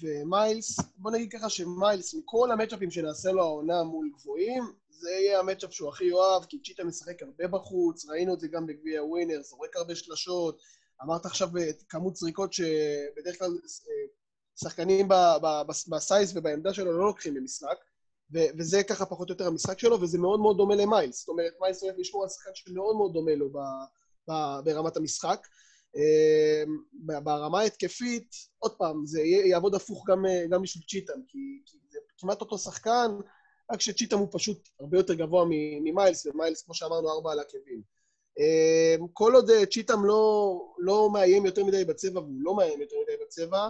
ומיילס, 0.02 0.80
בוא 0.96 1.12
נגיד 1.12 1.32
ככה 1.32 1.50
שמיילס, 1.50 2.14
מכל 2.14 2.52
המצ'אפים 2.52 2.92
שנעשה 2.92 3.32
לו 3.32 3.44
העונה 3.44 3.84
מול 3.84 4.10
גבוהים, 4.14 4.64
זה 4.90 5.10
יהיה 5.12 5.40
המצ'אפ 5.40 5.74
שהוא 5.74 5.90
הכי 5.90 6.06
יאהב, 6.06 6.46
כי 6.46 6.60
צ'יטאם 6.64 6.88
משחק 6.88 7.22
הרבה 7.22 7.48
בחוץ, 7.48 8.06
ראינו 8.06 8.34
את 8.34 8.40
זה 8.40 8.48
גם 8.48 8.66
בגביע 8.68 9.04
ווינר, 9.04 9.42
זורק 9.42 9.76
הרבה 9.76 9.96
שלשות, 9.96 10.60
אמרת 11.04 11.26
עכשיו 11.26 11.50
את 11.70 11.84
כמות 11.90 12.16
זריקות 12.16 12.54
שבדרך 12.54 13.40
כלל 13.40 13.48
אה, 13.48 14.08
שחקנים 14.64 15.08
בסייז 15.90 16.38
ובעמדה 16.38 16.74
שלו 16.74 16.92
לא 16.92 17.06
לוקחים 17.06 17.34
במשחק, 17.34 17.78
ו- 18.34 18.50
וזה 18.58 18.84
ככה 18.84 19.06
פחות 19.06 19.30
או 19.30 19.34
יותר 19.34 19.48
המשחק 19.48 19.80
שלו, 19.80 20.02
וזה 20.02 20.18
מאוד 20.18 20.40
מאוד 20.40 20.58
דומה 20.58 20.76
למיילס. 20.76 21.20
זאת 21.20 21.28
אומרת, 21.28 21.54
מיילס 21.62 21.84
הולך 21.84 21.96
לשמור 21.98 22.24
על 22.24 22.30
שחקן 22.30 22.52
שמאוד 22.54 22.96
מאוד 22.96 23.14
דומה 23.14 23.36
לו 23.36 23.50
ב- 23.50 23.86
ב- 24.32 24.60
ברמת 24.66 24.98
המשחק. 24.98 25.48
ב- 27.06 27.20
ברמה 27.24 27.60
ההתקפית, 27.60 28.36
עוד 28.60 28.76
פעם, 28.78 29.06
זה 29.06 29.22
יעבוד 29.22 29.76
הפוך 29.76 30.10
גם, 30.10 30.26
אה, 30.26 30.48
גם 30.50 30.62
בשביל 30.62 30.84
צ'יטם, 30.88 31.20
כי, 31.28 31.62
כי 31.66 31.78
זה 31.90 32.00
כמעט 32.18 32.42
אותו 32.42 32.58
שחקן, 32.58 33.12
רק 33.72 33.82
שצ'יטם 33.82 34.18
הוא 34.18 34.28
פשוט 34.32 34.70
הרבה 34.80 34.98
יותר 34.98 35.14
גבוה 35.14 35.46
ממיילס, 35.82 36.26
ומיילס, 36.26 36.62
כמו 36.62 36.74
שאמרנו, 36.74 37.10
ארבע 37.10 37.32
על 37.32 37.40
עקבים. 37.40 37.82
אה, 38.40 38.96
כל 39.14 39.36
עוד 39.36 39.50
אה, 39.50 39.66
צ'יטם 39.66 40.06
לא, 40.06 40.54
לא 40.78 41.10
מאיים 41.14 41.46
יותר 41.46 41.64
מדי 41.64 41.86
בצבע, 41.86 42.20
והוא 42.20 42.42
לא 42.42 42.56
מאיים 42.56 42.82
יותר 42.82 42.96
מדי 43.04 43.24
בצבע, 43.26 43.70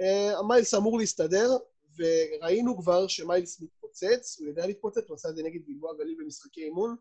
אה, 0.00 0.38
המיילס 0.38 0.74
אמור 0.74 0.98
להסתדר, 0.98 1.50
וראינו 1.98 2.78
כבר 2.78 3.06
שמיילס 3.06 3.60
מתפוצץ, 3.60 4.36
הוא 4.40 4.48
יודע 4.48 4.66
להתפוצץ, 4.66 5.08
הוא 5.08 5.14
עשה 5.14 5.28
את 5.28 5.36
זה 5.36 5.42
נגד 5.42 5.60
גלבוע 5.66 5.94
גליל 5.98 6.16
במשחקי 6.20 6.64
אימון. 6.64 6.96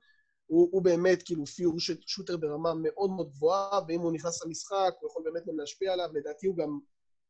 הוא, 0.46 0.70
הוא 0.72 0.84
באמת 0.84 1.24
כאילו 1.24 1.46
פיור 1.46 1.76
שוטר 2.08 2.38
ברמה 2.38 2.74
מאוד 2.74 3.10
מאוד 3.10 3.30
גבוהה, 3.30 3.80
ואם 3.88 4.00
הוא 4.00 4.14
נכנס 4.14 4.46
למשחק, 4.46 4.94
הוא 5.00 5.10
יכול 5.10 5.24
באמת 5.26 5.48
גם 5.48 5.60
להשפיע 5.60 5.94
עליו. 5.94 6.10
לדעתי 6.14 6.48
הוא 6.48 6.58
גם 6.58 6.80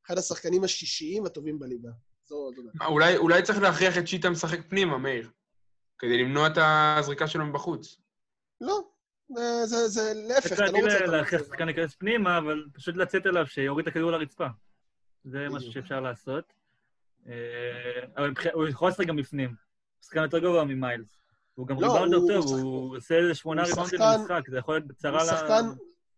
אחד 0.06 0.18
השחקנים 0.18 0.64
השישיים 0.64 1.26
הטובים 1.26 1.60
בליגה. 1.60 1.90
זו 2.26 2.52
זו 2.56 2.86
אולי, 2.86 3.18
אולי 3.18 3.44
צריך 3.44 3.60
להכריח 3.62 3.98
את 3.98 4.08
שיטה 4.08 4.30
לשחק 4.30 4.60
פנימה, 4.70 4.98
מאיר, 4.98 5.30
כדי 5.98 6.18
למנוע 6.18 6.48
את 6.48 6.58
הזריקה 6.58 7.28
שלו 7.28 7.46
מבחוץ. 7.46 7.98
לא, 8.62 8.80
זה, 9.30 9.66
זה, 9.66 9.88
זה 9.88 10.14
להפך, 10.16 10.52
אתה 10.52 10.66
לא 10.66 10.78
רוצה... 10.78 11.06
להכריח. 11.06 11.44
שחקן 11.44 11.66
להיכנס 11.66 11.96
פנימה, 11.96 12.38
אבל 12.38 12.66
פשוט 12.74 12.96
לצאת 12.96 13.26
אליו, 13.26 13.48
שיוריד 13.48 13.88
את 13.88 13.92
הכדור 13.92 14.12
לרצפה. 14.12 14.48
זה 15.24 15.48
משהו. 15.50 15.72
שאפשר 15.72 16.00
לעשות. 16.00 16.54
אה, 17.28 17.34
אבל 18.18 18.34
הוא 18.54 18.68
יכול 18.68 18.90
לשחק 18.90 19.08
גם 19.08 19.16
בפנים. 19.16 19.50
הוא 19.50 20.06
שחקן 20.06 20.24
יותר 20.24 20.40
גבוה 20.40 20.66
ממיילס. 20.66 21.23
הוא 21.56 21.68
גם 21.68 21.80
לא, 21.82 21.88
ריבאונדר 21.88 22.18
הוא- 22.18 22.32
טוב, 22.32 22.48
הוא 22.52 22.60
הוא 22.62 22.98
עושה 22.98 23.16
איזה 23.16 23.36
שמונה 23.36 23.62
הוא 23.62 23.70
ריבאונדים 23.70 24.00
במשחק, 24.18 24.42
זה 24.52 24.58
יכול 24.58 24.74
להיות 24.76 24.84
הוא 24.84 24.90
בצרה 24.90 25.26
שחקן, 25.26 25.66
הוא 25.66 25.76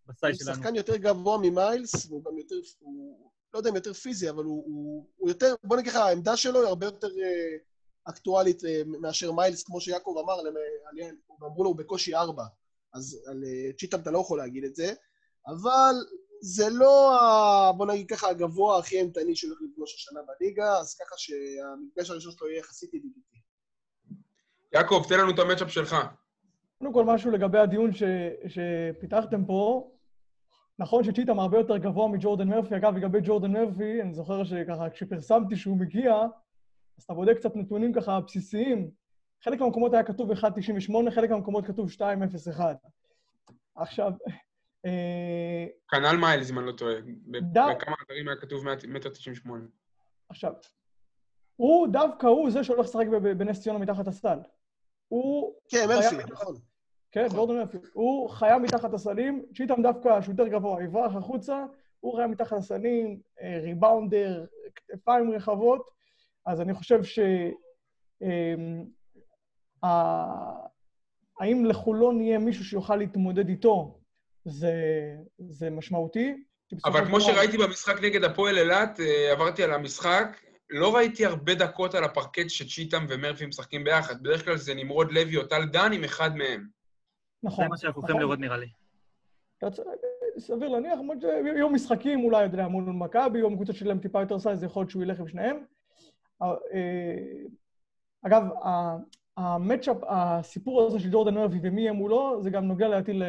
בסייט 0.07 0.35
שלנו. 0.39 0.55
שחקן 0.55 0.75
יותר 0.75 0.95
גבוה 0.95 1.37
ממיילס, 1.37 2.05
והוא 2.09 2.23
גם 2.23 2.37
יותר, 2.37 2.55
הוא, 2.79 3.31
לא 3.53 3.59
יודע 3.59 3.69
אם 3.69 3.75
יותר 3.75 3.93
פיזי, 3.93 4.29
אבל 4.29 4.43
הוא, 4.43 4.63
הוא, 4.65 5.05
הוא 5.17 5.29
יותר, 5.29 5.55
בוא 5.63 5.77
נגיד 5.77 5.89
לך, 5.91 5.95
העמדה 5.97 6.37
שלו 6.37 6.59
היא 6.59 6.67
הרבה 6.67 6.85
יותר 6.85 7.07
אה, 7.07 7.57
אקטואלית 8.09 8.65
אה, 8.65 8.81
מאשר 8.85 9.31
מיילס, 9.31 9.63
כמו 9.63 9.81
שיעקב 9.81 10.15
אמר, 10.23 10.41
למ- 10.41 10.55
על- 11.01 11.15
אמרו 11.43 11.63
לו, 11.63 11.69
הוא 11.69 11.77
בקושי 11.77 12.15
ארבע. 12.15 12.43
אז 12.93 13.19
על 13.27 13.43
אה, 13.45 13.73
צ'יטם 13.79 13.99
אתה 13.99 14.11
לא 14.11 14.19
יכול 14.19 14.37
להגיד 14.37 14.63
את 14.63 14.75
זה, 14.75 14.93
אבל 15.47 15.93
זה 16.41 16.69
לא, 16.69 17.21
ה, 17.21 17.71
בוא 17.77 17.85
נגיד 17.85 18.09
ככה, 18.09 18.29
הגבוה 18.29 18.79
הכי 18.79 18.99
אימתני 18.99 19.35
שהולך 19.35 19.57
לפגוש 19.61 19.95
השנה 19.95 20.19
בליגה, 20.27 20.77
אז 20.77 20.93
ככה 20.95 21.15
שהמפגש 21.17 22.09
הראשון 22.09 22.31
שלו 22.31 22.47
יהיה 22.47 22.59
יחסית 22.59 22.93
ידידותי. 22.93 23.34
יעקב, 24.75 25.05
תן 25.09 25.19
לנו 25.19 25.31
את 25.31 25.39
המצ'אפ 25.39 25.71
שלך. 25.71 25.95
קודם 26.79 26.93
כל, 26.93 27.03
משהו 27.05 27.31
לגבי 27.31 27.59
הדיון 27.59 27.93
ש, 27.93 28.03
שפיתחתם 28.47 29.45
פה. 29.45 29.91
נכון 30.79 31.03
שצ'יטם 31.03 31.39
הרבה 31.39 31.57
יותר 31.57 31.77
גבוה 31.77 32.07
מג'ורדן 32.07 32.47
מרפי. 32.47 32.75
אגב, 32.75 32.95
לגבי 32.95 33.19
ג'ורדן 33.23 33.51
מרפי, 33.51 34.01
אני 34.01 34.13
זוכר 34.13 34.43
שככה, 34.43 34.89
כשפרסמתי 34.89 35.55
שהוא 35.55 35.77
מגיע, 35.77 36.13
אז 36.97 37.03
אתה 37.03 37.13
בודק 37.13 37.37
קצת 37.37 37.55
נתונים 37.55 37.93
ככה 37.93 38.19
בסיסיים. 38.19 38.89
חלק 39.43 39.59
מהמקומות 39.59 39.93
היה 39.93 40.03
כתוב 40.03 40.31
1.98, 40.31 41.11
חלק 41.11 41.29
מהמקומות 41.29 41.65
כתוב 41.65 41.89
2.01. 41.89 42.61
עכשיו, 43.75 44.11
אה, 44.85 45.65
כנ"ל 45.87 46.17
מיילס, 46.17 46.51
אם 46.51 46.59
אני 46.59 46.67
לא 46.67 46.71
טועה. 46.71 46.95
בכמה 47.27 47.95
אתרים 48.05 48.27
היה 48.27 48.37
כתוב 48.37 48.63
100 48.65 48.75
תשעים 48.99 49.33
ושמונה. 49.33 49.65
עכשיו, 50.29 50.53
הוא 51.55 51.87
דווקא 51.87 52.27
הוא 52.27 52.51
זה 52.51 52.63
שהולך 52.63 52.85
לשחק 52.85 53.05
בנס 53.37 53.61
ציונה 53.61 53.79
מתחת 53.79 54.07
הסל. 54.07 54.39
הוא... 55.07 55.53
כן, 55.69 55.87
מרפי, 55.87 56.31
נכון. 56.31 56.55
כן, 57.11 57.27
גורדון 57.27 57.57
מרפי. 57.57 57.77
הוא 57.93 58.29
חיה 58.29 58.57
מתחת 58.57 58.93
הסלים, 58.93 59.45
צ'יטם 59.55 59.81
דווקא, 59.81 60.21
שהוא 60.21 60.33
יותר 60.33 60.47
גבוה, 60.47 60.83
יברח 60.83 61.15
החוצה, 61.15 61.65
הוא 61.99 62.15
חיה 62.15 62.27
מתחת 62.27 62.57
הסלים, 62.57 63.19
אה, 63.41 63.59
ריבאונדר, 63.63 64.45
כתפיים 64.75 65.31
רחבות, 65.31 65.89
אז 66.45 66.61
אני 66.61 66.73
חושב 66.73 67.03
ש... 67.03 67.19
אמ, 68.21 68.85
האם 71.39 71.65
לחולון 71.65 72.21
יהיה 72.21 72.39
מישהו 72.39 72.65
שיוכל 72.65 72.95
להתמודד 72.95 73.49
איתו, 73.49 73.99
זה, 74.45 74.73
זה 75.39 75.69
משמעותי. 75.69 76.43
אבל 76.85 77.05
כמו 77.05 77.21
שראיתי 77.21 77.57
במשחק 77.57 78.01
נגד 78.01 78.23
הפועל 78.23 78.57
אילת, 78.57 78.99
אה, 78.99 79.31
עברתי 79.31 79.63
על 79.63 79.73
המשחק, 79.73 80.37
לא 80.69 80.95
ראיתי 80.95 81.25
הרבה 81.25 81.55
דקות 81.55 81.95
על 81.95 82.03
הפרקט 82.03 82.49
שצ'יטם 82.49 83.05
ומרפי 83.09 83.45
משחקים 83.45 83.83
ביחד. 83.83 84.23
בדרך 84.23 84.45
כלל 84.45 84.57
זה 84.57 84.73
נמרוד 84.75 85.11
לוי 85.11 85.37
או 85.37 85.43
טל 85.43 85.65
דן 85.65 85.93
עם 85.93 86.03
אחד 86.03 86.35
מהם. 86.35 86.67
נכון. 87.43 87.65
זה 87.65 87.69
מה 87.69 87.77
שאנחנו 87.77 88.01
הולכים 88.01 88.15
נכון. 88.15 88.21
לראות 88.27 88.39
נראה 88.39 88.57
לי. 88.57 88.67
סביר 90.39 90.69
להניח, 90.69 90.99
למרות 90.99 91.17
שיום 91.21 91.75
משחקים 91.75 92.23
אולי, 92.23 92.45
אתה 92.45 92.53
יודע, 92.53 92.67
מול 92.67 92.83
מכבי, 92.83 93.39
יום 93.39 93.55
קבוצות 93.55 93.75
שלהם 93.75 93.99
טיפה 93.99 94.19
יותר 94.21 94.39
size, 94.39 94.63
יכול 94.63 94.81
להיות 94.81 94.89
שהוא 94.89 95.03
ילך 95.03 95.19
עם 95.19 95.27
שניהם. 95.27 95.57
אה, 96.41 96.55
אגב, 98.25 98.43
ה- 98.63 98.97
ה 99.37 99.44
matchup, 99.44 99.97
הסיפור 100.07 100.87
הזה 100.87 100.99
של 100.99 101.09
ג'ורדן 101.11 101.33
מרפי 101.33 101.59
ומי 101.63 101.81
יהיה 101.81 101.93
מולו, 101.93 102.43
זה 102.43 102.49
גם 102.49 102.65
נוגע 102.65 102.87
לדעתי 102.87 103.19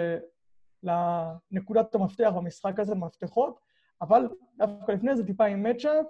לנקודת 0.83 1.95
המפתח 1.95 2.33
במשחק 2.37 2.81
הזה, 2.81 2.95
מפתחות, 2.95 3.61
אבל 4.03 4.29
דווקא 4.57 4.93
לפני 4.93 5.17
זה 5.17 5.27
טיפה 5.27 5.45
עם 5.45 5.63
matchup, 5.63 6.07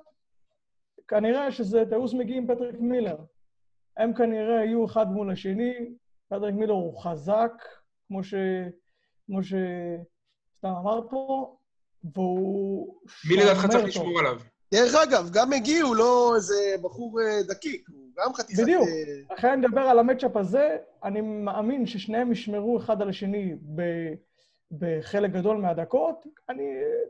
כנראה 1.08 1.52
שזה 1.52 1.84
תיירוס 1.88 2.14
מגי 2.14 2.36
עם 2.36 2.46
פטריק 2.46 2.80
מילר. 2.80 3.16
הם 3.96 4.14
כנראה 4.14 4.64
יהיו 4.64 4.86
אחד 4.86 5.12
מול 5.12 5.30
השני, 5.30 5.74
פטריק 6.28 6.54
מילר 6.54 6.72
הוא 6.72 7.02
חזק, 7.02 7.52
כמו 8.08 8.24
ש... 8.24 8.34
כמו 9.26 9.42
שסתם 9.42 10.68
אמר 10.68 11.00
פה, 11.10 11.56
והוא 12.14 12.94
מי 13.30 13.36
לדעתך 13.36 13.66
צריך. 13.70 13.84
לשמור 13.84 14.18
עליו? 14.18 14.36
דרך 14.74 14.94
אגב, 14.94 15.30
גם 15.32 15.50
מגי 15.50 15.80
הוא 15.80 15.96
לא 15.96 16.32
איזה 16.36 16.54
בחור 16.82 17.20
אה, 17.20 17.42
דקיק, 17.48 17.88
הוא 17.88 18.08
גם 18.16 18.34
חתיכת... 18.34 18.62
בדיוק. 18.62 18.88
אה, 18.88 19.34
לכן 19.34 19.48
אני 19.48 19.66
מדבר 19.66 19.80
על 19.80 19.98
המצ'אפ 19.98 20.36
הזה, 20.36 20.76
אני 21.04 21.20
מאמין 21.20 21.86
ששניהם 21.86 22.32
ישמרו 22.32 22.78
אחד 22.78 23.02
על 23.02 23.08
השני 23.08 23.54
ב, 23.74 23.82
בחלק 24.72 25.30
גדול 25.30 25.56
מהדקות. 25.56 26.26
אני, 26.48 26.62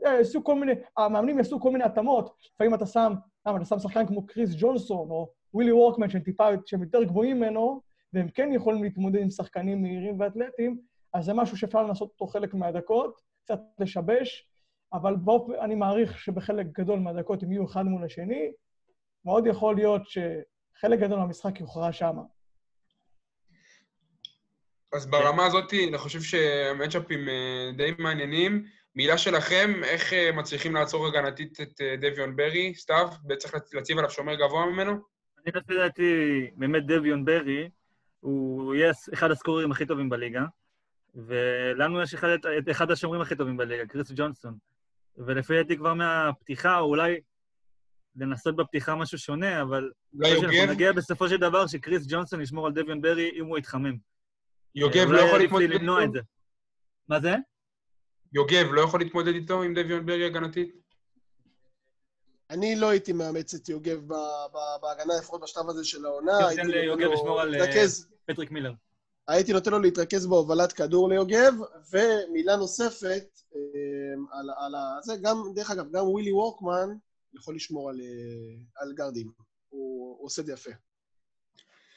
אה, 0.05 0.17
יעשו 0.17 0.43
כל 0.43 0.55
מיני, 0.55 0.71
המאמנים 0.97 1.37
יעשו 1.37 1.59
כל 1.59 1.71
מיני 1.71 1.83
התאמות. 1.83 2.35
לפעמים 2.53 2.73
אתה 2.73 2.85
שם, 2.85 3.13
למה, 3.47 3.57
אתה 3.57 3.65
שם 3.65 3.79
שחקן 3.79 4.07
כמו 4.07 4.25
קריס 4.25 4.49
ג'ונסון 4.57 5.09
או 5.09 5.33
ווילי 5.53 5.71
וורקמן, 5.71 6.09
שהם 6.09 6.21
טיפה, 6.21 6.47
שהם 6.65 6.83
יותר 6.83 7.03
גבוהים 7.03 7.37
ממנו, 7.37 7.81
והם 8.13 8.29
כן 8.29 8.49
יכולים 8.53 8.83
להתמודד 8.83 9.21
עם 9.21 9.29
שחקנים 9.29 9.81
מהירים 9.81 10.19
ואתלטיים, 10.19 10.81
אז 11.13 11.25
זה 11.25 11.33
משהו 11.33 11.57
שאפשר 11.57 11.83
לנסות 11.83 12.09
אותו 12.09 12.27
חלק 12.27 12.53
מהדקות, 12.53 13.21
קצת 13.43 13.59
לשבש, 13.79 14.47
אבל 14.93 15.15
באופ... 15.15 15.51
אני 15.61 15.75
מעריך 15.75 16.19
שבחלק 16.19 16.65
גדול 16.79 16.99
מהדקות 16.99 17.43
הם 17.43 17.51
יהיו 17.51 17.65
אחד 17.65 17.85
מול 17.85 18.03
השני. 18.03 18.51
מאוד 19.25 19.47
יכול 19.47 19.75
להיות 19.75 20.01
שחלק 20.05 20.99
גדול 20.99 21.19
מהמשחק 21.19 21.59
יוכרע 21.59 21.91
שמה. 21.91 22.21
אז 24.93 25.05
ברמה 25.09 25.45
הזאת, 25.45 25.73
אני 25.89 25.97
חושב 25.97 26.21
שהמצ'אפים 26.21 27.29
אה, 27.29 27.71
די 27.77 27.91
מעניינים. 27.99 28.65
מילה 28.97 29.17
שלכם, 29.17 29.83
איך 29.83 30.13
אה, 30.13 30.31
מצליחים 30.31 30.75
לעצור 30.75 31.07
הגנתית 31.07 31.61
את 31.61 31.81
אה, 31.81 31.95
דביון 32.01 32.35
ברי, 32.35 32.75
סתיו? 32.75 33.07
צריך 33.37 33.53
להציב 33.73 33.97
עליו 33.97 34.09
שומר 34.09 34.35
גבוה 34.35 34.65
ממנו? 34.65 34.91
אני 34.91 35.51
לפי 35.55 35.73
דעתי, 35.73 36.11
באמת 36.55 36.85
דביון 36.85 37.25
ברי, 37.25 37.69
הוא 38.19 38.75
יהיה 38.75 38.91
אחד 39.13 39.31
הסקוררים 39.31 39.71
הכי 39.71 39.85
טובים 39.85 40.09
בליגה, 40.09 40.45
ולנו 41.15 42.01
יש 42.01 42.13
אחד, 42.13 42.27
את 42.57 42.69
אחד 42.71 42.91
השומרים 42.91 43.21
הכי 43.21 43.35
טובים 43.35 43.57
בליגה, 43.57 43.85
קריס 43.85 44.11
ג'ונסון. 44.15 44.57
ולפי 45.17 45.53
דעתי 45.53 45.77
כבר 45.77 45.93
מהפתיחה, 45.93 46.79
או 46.79 46.85
אולי 46.85 47.19
לנסות 48.15 48.55
בפתיחה 48.55 48.95
משהו 48.95 49.17
שונה, 49.17 49.61
אבל... 49.61 49.91
אולי 50.13 50.29
יוגב? 50.29 50.69
נגיע 50.69 50.91
בסופו 50.91 51.29
של 51.29 51.37
דבר 51.37 51.67
שקריס 51.67 52.05
ג'ונסון 52.09 52.41
ישמור 52.41 52.65
על 52.65 52.73
דביון 52.73 53.01
ברי 53.01 53.31
אם 53.33 53.45
הוא 53.45 53.57
יתחמם. 53.57 53.97
יוגב 54.75 55.07
אולי 55.07 55.21
לא 55.21 55.27
יכול 55.27 55.39
להתמודד 55.39 55.69
למנוע 55.69 56.03
את? 56.03 56.11
זה. 56.11 56.19
מה 57.09 57.19
זה? 57.19 57.35
יוגב 58.33 58.65
לא 58.71 58.81
יכול 58.81 58.99
להתמודד 58.99 59.33
איתו 59.33 59.61
עם 59.61 59.73
דביון 59.73 60.05
ברי 60.05 60.25
הגנתית? 60.25 60.75
אני 62.49 62.75
לא 62.75 62.89
הייתי 62.89 63.13
מאמץ 63.13 63.53
את 63.53 63.69
יוגב 63.69 63.99
ב- 64.07 64.13
ב- 64.53 64.81
בהגנה, 64.81 65.13
לפחות 65.19 65.41
בשלב 65.41 65.69
הזה 65.69 65.85
של 65.85 66.05
העונה. 66.05 66.31
תן 66.39 66.45
הייתי 66.45 66.61
נותן 66.63 66.77
ליוגב 66.77 67.09
לשמור 67.11 67.41
על, 67.41 67.55
אה, 67.55 67.59
להתרכז- 67.65 68.05
פטריק 68.25 68.51
מילר. 68.51 68.73
הייתי 69.27 69.53
נותן 69.53 69.71
לו 69.71 69.79
להתרכז 69.79 70.27
בהובלת 70.27 70.71
כדור 70.73 71.09
ליוגב, 71.09 71.53
ומילה 71.91 72.55
נוספת, 72.55 73.39
אה, 73.55 73.59
על, 74.39 74.49
על 74.57 74.75
ה... 74.75 74.97
זה 75.03 75.13
גם, 75.21 75.43
דרך 75.55 75.71
אגב, 75.71 75.91
גם 75.91 76.03
ווילי 76.07 76.31
וורקמן 76.31 76.89
יכול 77.33 77.55
לשמור 77.55 77.89
על, 77.89 78.01
אה, 78.01 78.81
על 78.83 78.93
גרדים. 78.93 79.31
הוא, 79.69 80.17
הוא 80.19 80.25
עושה 80.25 80.41
את 80.41 80.45
זה 80.45 80.53
יפה. 80.53 80.71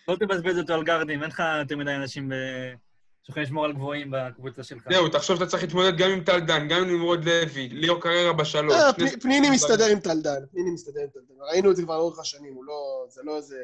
לא 0.09 0.17
תבזבז 0.17 0.59
אותו 0.59 0.73
על 0.75 0.85
גארדים, 0.85 1.23
אין 1.23 1.31
לך 1.31 1.43
יותר 1.59 1.77
מדי 1.77 1.95
אנשים 1.95 2.29
ב- 2.29 2.75
שיכולים 3.23 3.45
לשמור 3.47 3.65
על 3.65 3.73
גבוהים 3.73 4.11
בקבוצה 4.13 4.63
שלך. 4.63 4.89
זהו, 4.93 5.09
תחשוב 5.09 5.37
שאתה 5.37 5.47
צריך 5.47 5.63
להתמודד 5.63 5.97
גם 5.97 6.11
עם 6.11 6.25
טל 6.25 6.41
דן, 6.41 6.69
גם 6.69 6.83
עם 6.83 6.91
נמרוד 6.91 7.25
לוי, 7.25 7.69
ליאור 7.69 8.01
קריירה 8.01 8.33
בשלוש. 8.33 8.75
אה, 8.75 8.93
פניני 9.21 9.51
מסתדר 9.51 9.87
עם 9.93 10.01
טלדן, 10.01 10.47
פניני 10.53 10.71
מסתדר 10.71 11.01
עם 11.01 11.09
טלדן. 11.09 11.35
ראינו 11.51 11.71
את 11.71 11.77
זה 11.77 11.83
כבר 11.83 11.97
לאורך 11.97 12.19
השנים, 12.19 12.55
הוא 12.55 12.65
לא... 12.65 13.07
זה 13.09 13.21
לא 13.25 13.37
איזה... 13.37 13.57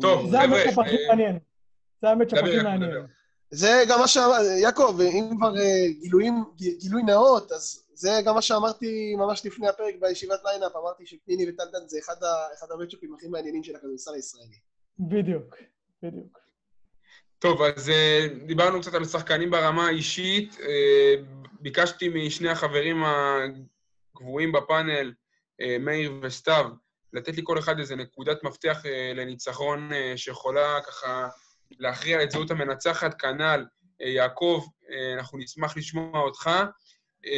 טוב, 0.00 0.30
זה 0.30 0.40
ה 0.40 0.45
matchup 0.45 0.78
הכי 0.78 0.96
אה, 0.96 1.08
מעניין. 1.08 1.38
זה 2.02 2.08
הכי 2.10 2.48
יעקב, 2.50 2.62
מעניין. 2.62 3.06
זה 3.50 3.82
גם 3.88 4.00
מה 4.00 4.08
שאמר... 4.08 4.42
יעקב, 4.62 4.98
אם 5.00 5.30
כבר 5.36 5.56
אה, 5.58 5.86
גילויים, 6.00 6.34
גילוי 6.56 7.02
נאות, 7.02 7.52
אז 7.52 7.84
זה 7.94 8.10
גם 8.24 8.34
מה 8.34 8.42
שאמרתי 8.42 9.14
ממש 9.18 9.46
לפני 9.46 9.68
הפרק 9.68 9.94
בישיבת 10.00 10.40
lineup, 10.44 10.76
אמרתי 10.76 11.06
שפניני 11.06 11.50
וטלדן 11.50 11.88
זה 11.88 11.98
אחד 11.98 12.22
ה- 12.22 12.46
אחד 12.58 12.66
המצ'אפים 12.70 13.14
הכי 13.14 13.28
מעניינים 13.28 13.64
של 13.64 13.76
הכדורסל 13.76 14.14
הישראלי. 14.14 14.56
בדיוק, 14.98 15.56
בדיוק. 16.02 16.43
טוב, 17.44 17.62
אז 17.62 17.90
אה, 17.90 18.26
דיברנו 18.46 18.80
קצת 18.80 18.94
על 18.94 19.04
שחקנים 19.04 19.50
ברמה 19.50 19.86
האישית. 19.86 20.56
אה, 20.60 21.14
ביקשתי 21.60 22.08
משני 22.08 22.48
החברים 22.48 23.02
הקבועים 23.04 24.52
בפאנל, 24.52 25.12
אה, 25.60 25.76
מאיר 25.80 26.12
וסתיו, 26.22 26.70
לתת 27.12 27.36
לי 27.36 27.42
כל 27.44 27.58
אחד 27.58 27.78
איזה 27.78 27.96
נקודת 27.96 28.44
מפתח 28.44 28.82
לניצחון 29.14 29.90
שיכולה 30.16 30.80
ככה 30.86 31.28
להכריע 31.70 32.22
את 32.22 32.30
זהות 32.30 32.50
המנצחת. 32.50 33.20
כנ"ל, 33.20 33.64
יעקב, 34.00 34.66
אנחנו 35.16 35.38
נשמח 35.38 35.76
לשמוע 35.76 36.20
אותך. 36.20 36.50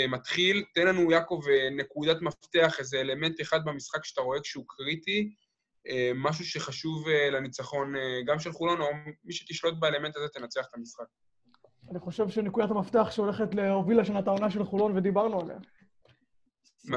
מתחיל, 0.08 0.64
תן 0.74 0.86
לנו, 0.86 1.10
יעקב, 1.10 1.40
נקודת 1.72 2.22
מפתח, 2.22 2.76
איזה 2.78 3.00
אלמנט 3.00 3.40
אחד 3.40 3.64
במשחק 3.64 4.04
שאתה 4.04 4.20
רואה 4.20 4.40
כשהוא 4.40 4.64
קריטי, 4.68 5.34
משהו 6.14 6.44
שחשוב 6.44 7.08
אה, 7.08 7.30
לניצחון 7.30 7.96
אה, 7.96 8.00
גם 8.26 8.38
של 8.38 8.52
חולון, 8.52 8.80
או 8.80 8.86
מי 9.24 9.32
שתשלוט 9.32 9.74
באלמנט 9.78 10.16
הזה 10.16 10.28
תנצח 10.28 10.66
את 10.70 10.74
המשחק. 10.74 11.04
אני 11.90 11.98
חושב 11.98 12.28
שנקודת 12.28 12.70
המפתח 12.70 13.10
שהולכת 13.10 13.54
להוביל 13.54 14.00
לשנה 14.00 14.18
את 14.18 14.28
העונה 14.28 14.50
של 14.50 14.64
חולון, 14.64 14.96
ודיברנו 14.96 15.40
עליה. 15.40 15.58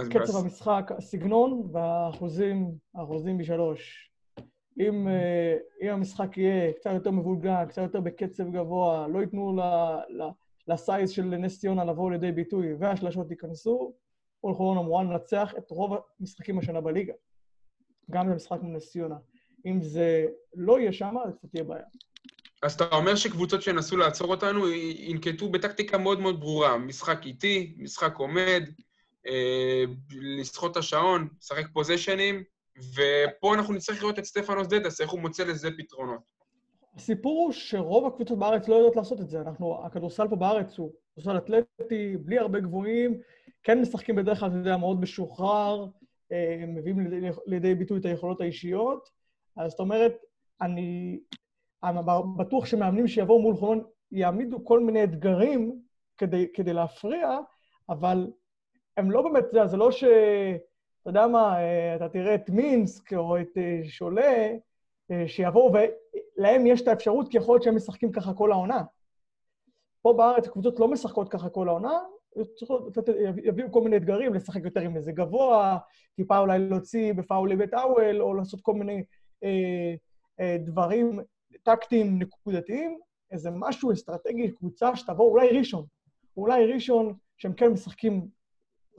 קצב 0.10 0.38
המשחק, 0.38 0.92
הסגנון 0.98 1.70
והאחוזים, 1.72 2.72
האחוזים 2.96 3.38
בשלוש. 3.38 4.12
אם, 4.80 5.08
אה, 5.08 5.58
אם 5.82 5.90
המשחק 5.90 6.38
יהיה 6.38 6.74
קצת 6.74 6.90
יותר 6.94 7.12
מבולגן, 7.12 7.66
קצת 7.66 7.82
יותר 7.82 8.02
בקצב 8.02 8.52
גבוה, 8.52 9.08
לא 9.08 9.20
ייתנו 9.20 9.56
ל- 9.56 10.22
ל- 10.22 10.30
לסייז 10.68 11.12
של 11.12 11.24
נס 11.24 11.60
ציונה 11.60 11.86
לבוא 11.86 12.12
לידי 12.12 12.32
ביטוי 12.32 12.74
והשלשות 12.80 13.32
ייכנסו, 13.32 13.94
כל 14.42 14.54
חולון 14.54 14.78
אמורה 14.78 15.04
לנצח 15.04 15.54
את 15.58 15.72
רוב 15.72 15.98
המשחקים 16.20 16.60
השנה 16.60 16.82
בליגה. 16.82 17.14
גם 18.10 18.30
במשחק 18.30 18.62
מול 18.62 18.76
נס 18.76 18.92
ציונה. 18.92 19.16
אם 19.66 19.82
זה 19.82 20.26
לא 20.56 20.80
יהיה 20.80 20.94
שם, 20.94 21.16
אז 21.26 21.34
קצת 21.36 21.50
תהיה 21.52 21.64
בעיה. 21.64 21.86
אז 22.64 22.74
אתה 22.74 22.96
אומר 22.96 23.16
שקבוצות 23.16 23.62
שינסו 23.62 23.98
לעצור 23.98 24.32
אותנו 24.32 24.70
ינקטו 24.70 25.50
בטקטיקה 25.50 25.98
מאוד 25.98 26.20
מאוד 26.20 26.40
ברורה. 26.40 26.78
משחק 26.78 27.26
איטי, 27.26 27.76
משחק 27.78 28.16
עומד, 28.18 28.64
אה, 29.28 29.84
לסחוט 30.40 30.72
את 30.72 30.78
השעון, 30.78 31.28
לשחק 31.40 31.66
פוזיישנים, 31.74 32.44
ופה 32.78 33.54
אנחנו 33.54 33.74
נצטרך 33.74 34.02
לראות 34.02 34.20
את 34.20 34.26
סטפנוס 34.26 34.68
דטס, 34.68 35.02
איך 35.02 35.10
הוא 35.10 35.20
מוצא 35.20 35.44
לזה 35.44 35.70
פתרונות. 35.78 36.22
הסיפור 36.96 37.44
הוא 37.44 37.52
שרוב 37.52 38.08
הקבוצות 38.08 38.40
בארץ 38.40 38.68
לא 38.68 38.76
יודעות 38.76 38.96
לעשות 38.96 39.22
את 39.22 39.30
זה. 39.30 39.42
אנחנו, 39.42 39.86
הכדורסל 39.86 40.28
פה 40.28 40.36
בארץ 40.36 40.78
הוא 40.78 40.92
כדורסל 41.16 41.38
אתלטי, 41.38 42.18
בלי 42.18 42.40
הרבה 42.40 42.60
גבוהים, 42.60 43.20
כן 43.64 43.82
משחקים 43.82 44.16
בדרך 44.16 44.40
כלל, 44.40 44.50
אתה 44.50 44.58
יודע, 44.58 44.78
מאוד 44.78 45.02
משוחרר, 45.02 45.86
מביאים 46.68 47.08
לידי, 47.46 47.76
ביטוי 47.76 48.00
את 48.00 48.06
היכולות 48.06 48.42
האישיות. 48.42 49.10
אז 49.58 49.72
זאת 49.72 49.80
אומרת, 49.80 50.14
אני, 50.62 51.20
אני 51.84 52.00
בטוח 52.38 52.66
שמאמנים 52.66 53.08
שיבואו 53.08 53.42
מול 53.42 53.56
חולון 53.56 53.84
יעמידו 54.12 54.66
כל 54.66 54.80
מיני 54.80 55.04
אתגרים 55.04 55.82
כדי, 56.18 56.48
כדי 56.54 56.74
להפריע, 56.74 57.40
אבל 57.90 58.28
הם 58.98 59.12
לא 59.12 59.22
באמת, 59.22 59.44
זה, 59.52 59.68
זה 59.68 59.78
לא 59.78 59.92
ש... 59.92 60.04
אתה 61.02 61.10
יודע 61.10 61.28
מה, 61.28 61.62
אה, 61.62 61.96
אתה 61.96 62.10
תראה 62.10 62.36
את 62.36 62.50
מינסק 62.50 63.14
או 63.14 63.40
את 63.40 63.58
אה, 63.58 63.80
שולה, 63.84 64.50
אה, 65.12 65.28
שיבואו, 65.28 65.72
ולהם 65.74 66.68
יש 66.68 66.82
את 66.82 66.88
האפשרות, 66.88 67.32
כי 67.32 67.38
יכול 67.38 67.54
להיות 67.54 67.64
שהם 67.64 67.76
משחקים 67.76 68.12
ככה 68.12 68.34
כל 68.34 68.52
העונה. 68.52 68.84
פה 70.02 70.14
בארץ 70.14 70.48
הקבוצות 70.48 70.80
לא 70.80 70.88
משחקות 70.88 71.30
ככה 71.30 71.50
כל 71.50 71.70
העונה, 71.70 72.00
יביאו 73.44 73.72
כל 73.72 73.82
מיני 73.82 73.98
אתגרים, 73.98 74.34
לשחק 74.34 74.64
יותר 74.64 74.80
עם 74.80 74.96
איזה 74.96 75.12
גבוה, 75.12 75.78
טיפה 76.16 76.38
אולי 76.38 76.60
להוציא 76.60 77.14
בפאולי 77.14 77.56
בית 77.56 77.74
אוול, 77.74 78.22
או 78.22 78.34
לעשות 78.34 78.62
כל 78.62 78.74
מיני 78.74 79.04
אה, 79.44 79.94
אה, 80.40 80.58
דברים 80.60 81.20
טקטיים 81.64 82.20
נקודתיים, 82.20 83.00
איזה 83.32 83.50
משהו 83.54 83.92
אסטרטגי, 83.92 84.52
קבוצה 84.52 84.96
שתבוא, 84.96 85.32
אולי 85.32 85.58
ראשון. 85.58 85.86
אולי 86.38 86.74
ראשון, 86.74 87.14
שהם 87.38 87.54
כן 87.54 87.68
משחקים, 87.68 88.28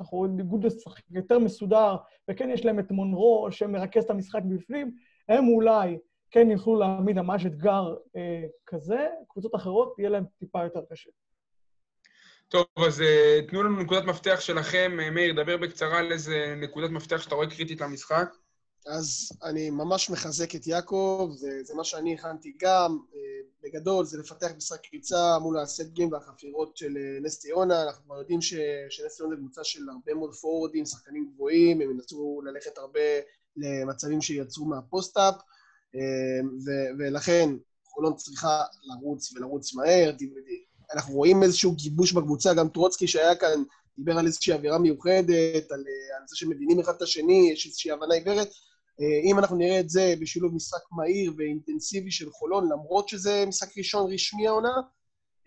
אנחנו 0.01 0.19
רואים 0.19 0.39
איגוד 0.39 0.65
לשחק 0.65 1.02
יותר 1.11 1.39
מסודר, 1.39 1.97
וכן 2.31 2.51
יש 2.51 2.65
להם 2.65 2.78
את 2.78 2.90
מונרו, 2.90 3.48
שמרכז 3.51 4.05
את 4.05 4.11
המשחק 4.11 4.43
בפנים, 4.43 4.97
הם 5.28 5.48
אולי 5.48 5.98
כן 6.31 6.51
יוכלו 6.51 6.78
להעמיד 6.78 7.16
ממש 7.16 7.47
אתגר 7.47 7.97
אה, 8.16 8.44
כזה, 8.66 9.09
קבוצות 9.28 9.55
אחרות 9.55 9.98
יהיה 9.98 10.11
להם 10.11 10.24
טיפה 10.39 10.65
יותר 10.65 10.81
קשה. 10.90 11.11
טוב, 12.51 12.66
אז 12.77 13.01
uh, 13.01 13.51
תנו 13.51 13.62
לנו 13.62 13.82
נקודת 13.82 14.05
מפתח 14.05 14.40
שלכם. 14.40 14.97
Uh, 14.98 15.10
מאיר, 15.10 15.43
דבר 15.43 15.56
בקצרה 15.56 15.98
על 15.98 16.12
איזה 16.12 16.55
נקודת 16.56 16.90
מפתח 16.90 17.22
שאתה 17.22 17.35
רואה 17.35 17.51
קריטית 17.51 17.81
למשחק. 17.81 18.35
אז 18.86 19.32
אני 19.44 19.70
ממש 19.70 20.10
מחזק 20.10 20.55
את 20.55 20.66
יעקב, 20.66 21.31
זה, 21.35 21.62
זה 21.62 21.74
מה 21.74 21.85
שאני 21.85 22.14
הכנתי 22.14 22.52
גם. 22.60 22.98
Uh, 23.12 23.16
בגדול, 23.62 24.05
זה 24.05 24.18
לפתח 24.18 24.51
משחק 24.56 24.81
קריצה 24.81 25.39
מול 25.39 25.59
הסטגים 25.59 26.12
והחפירות 26.12 26.77
של 26.77 26.98
נס 27.22 27.39
ציונה. 27.39 27.82
אנחנו 27.82 28.05
כבר 28.05 28.18
יודעים 28.18 28.40
ש, 28.40 28.55
שנס 28.90 29.16
ציונה 29.16 29.36
זה 29.36 29.40
קבוצה 29.40 29.64
של 29.64 29.81
הרבה 29.89 30.14
מאוד 30.14 30.35
פורורדים, 30.35 30.86
שחקנים 30.86 31.31
גבוהים, 31.35 31.81
הם 31.81 31.90
ינסו 31.90 32.40
ללכת 32.44 32.78
הרבה 32.78 33.01
למצבים 33.56 34.22
שיצרו 34.22 34.66
מהפוסט-אפ, 34.66 35.35
ולכן 36.98 37.51
חולון 37.85 38.16
צריכה 38.16 38.62
לרוץ 38.82 39.32
ולרוץ 39.32 39.74
מהר. 39.74 40.10
אנחנו 40.94 41.14
רואים 41.14 41.42
איזשהו 41.42 41.72
גיבוש 41.72 42.12
בקבוצה, 42.12 42.54
גם 42.54 42.68
טרוצקי 42.68 43.06
שהיה 43.06 43.34
כאן 43.34 43.62
דיבר 43.98 44.18
על 44.18 44.26
איזושהי 44.26 44.52
אווירה 44.52 44.78
מיוחדת, 44.78 45.72
על, 45.72 45.84
אה, 45.88 46.16
על 46.18 46.22
זה 46.26 46.36
שמבינים 46.36 46.80
אחד 46.80 46.94
את 46.96 47.02
השני, 47.02 47.50
יש 47.52 47.66
איזושהי 47.66 47.90
הבנה 47.90 48.14
עיוורת. 48.14 48.48
אה, 49.00 49.30
אם 49.30 49.38
אנחנו 49.38 49.56
נראה 49.56 49.80
את 49.80 49.90
זה 49.90 50.14
בשילוב 50.20 50.54
משחק 50.54 50.80
מהיר 50.92 51.32
ואינטנסיבי 51.36 52.10
של 52.10 52.30
חולון, 52.30 52.72
למרות 52.72 53.08
שזה 53.08 53.44
משחק 53.48 53.78
ראשון 53.78 54.12
רשמי 54.12 54.48
העונה, 54.48 54.74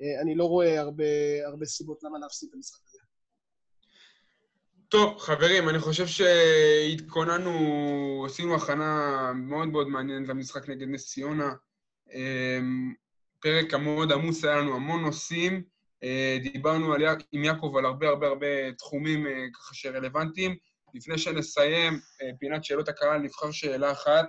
אה, 0.01 0.21
אני 0.21 0.35
לא 0.35 0.45
רואה 0.45 0.79
הרבה, 0.79 1.03
הרבה 1.45 1.65
סיבות 1.65 2.03
למה 2.03 2.19
להפסיד 2.19 2.49
את 2.49 2.55
המשחק 2.55 2.81
הזה. 2.87 2.99
טוב, 4.89 5.17
חברים, 5.17 5.69
אני 5.69 5.79
חושב 5.79 6.07
שהתכוננו, 6.07 7.51
עשינו 8.25 8.55
הכנה 8.55 9.31
מאוד 9.35 9.67
מאוד 9.67 9.87
מעניינת 9.87 10.27
למשחק 10.27 10.69
נגד 10.69 10.87
נס 10.87 11.07
ציונה. 11.07 11.53
פרק 13.43 13.73
מאוד 13.73 14.11
עמוס, 14.11 14.43
היה 14.43 14.57
לנו 14.57 14.75
המון 14.75 15.01
נושאים. 15.01 15.63
אה, 16.03 16.37
דיברנו 16.41 16.93
על, 16.93 17.01
עם 17.31 17.43
יעקב 17.43 17.73
על 17.77 17.85
הרבה 17.85 18.09
הרבה 18.09 18.27
הרבה 18.27 18.71
תחומים 18.77 19.27
אה, 19.27 19.45
ככה 19.53 19.75
שרלוונטיים. 19.75 20.55
לפני 20.93 21.17
שנסיים, 21.17 21.93
אה, 21.93 22.29
פינת 22.39 22.63
שאלות 22.63 22.89
הקהל, 22.89 23.21
נבחר 23.21 23.51
שאלה 23.51 23.91
אחת. 23.91 24.25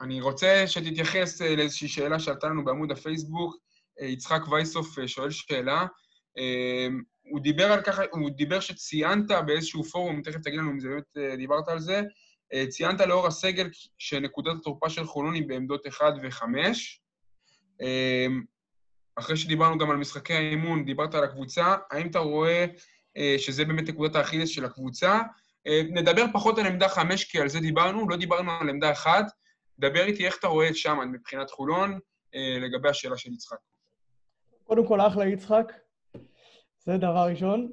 אני 0.00 0.20
רוצה 0.20 0.64
שתתייחס 0.66 1.40
לאיזושהי 1.40 1.88
שאלה 1.88 2.18
שעלתה 2.18 2.46
לנו 2.46 2.64
בעמוד 2.64 2.90
הפייסבוק. 2.90 3.56
יצחק 4.00 4.40
וייסוף 4.50 5.06
שואל 5.06 5.30
שאלה. 5.30 5.86
הוא 7.22 7.40
דיבר 7.40 7.72
על 7.72 7.82
ככה, 7.82 8.02
הוא 8.10 8.30
דיבר 8.30 8.60
שציינת 8.60 9.30
באיזשהו 9.46 9.84
פורום, 9.84 10.22
תכף 10.22 10.40
תגיד 10.40 10.58
לנו 10.58 10.70
אם 10.70 10.80
זה 10.80 10.88
באמת 10.88 11.38
דיברת 11.38 11.68
על 11.68 11.78
זה, 11.78 12.02
ציינת 12.68 13.00
לאור 13.00 13.26
הסגל 13.26 13.68
שנקודת 13.98 14.52
התורפה 14.60 14.90
של 14.90 15.04
חולון 15.04 15.34
היא 15.34 15.48
בעמדות 15.48 15.86
1 15.86 16.14
ו-5. 16.22 16.44
אה, 17.80 18.26
אחרי 19.16 19.36
שדיברנו 19.36 19.78
גם 19.78 19.90
על 19.90 19.96
משחקי 19.96 20.34
האימון, 20.34 20.84
דיברת 20.84 21.14
על 21.14 21.24
הקבוצה, 21.24 21.76
האם 21.90 22.10
אתה 22.10 22.18
רואה 22.18 22.66
אה, 23.16 23.34
שזה 23.38 23.64
באמת 23.64 23.88
נקודת 23.88 24.16
האכילס 24.16 24.48
של 24.48 24.64
הקבוצה? 24.64 25.20
נדבר 25.90 26.24
פחות 26.32 26.58
על 26.58 26.66
עמדה 26.66 26.88
5, 26.88 27.24
כי 27.24 27.40
על 27.40 27.48
זה 27.48 27.60
דיברנו, 27.60 28.08
לא 28.08 28.16
דיברנו 28.16 28.50
על 28.60 28.68
עמדה 28.68 28.92
1. 28.92 29.24
דבר 29.78 30.04
איתי 30.04 30.26
איך 30.26 30.36
אתה 30.38 30.46
רואה 30.46 30.68
את 30.68 30.76
שם 30.76 30.98
מבחינת 31.12 31.50
חולון, 31.50 31.98
לגבי 32.60 32.88
השאלה 32.88 33.16
של 33.16 33.32
יצחק. 33.32 33.56
קודם 34.64 34.86
כל, 34.86 35.00
אחלה 35.00 35.26
יצחק, 35.26 35.72
זה 36.78 36.96
דבר 36.96 37.26
ראשון. 37.30 37.72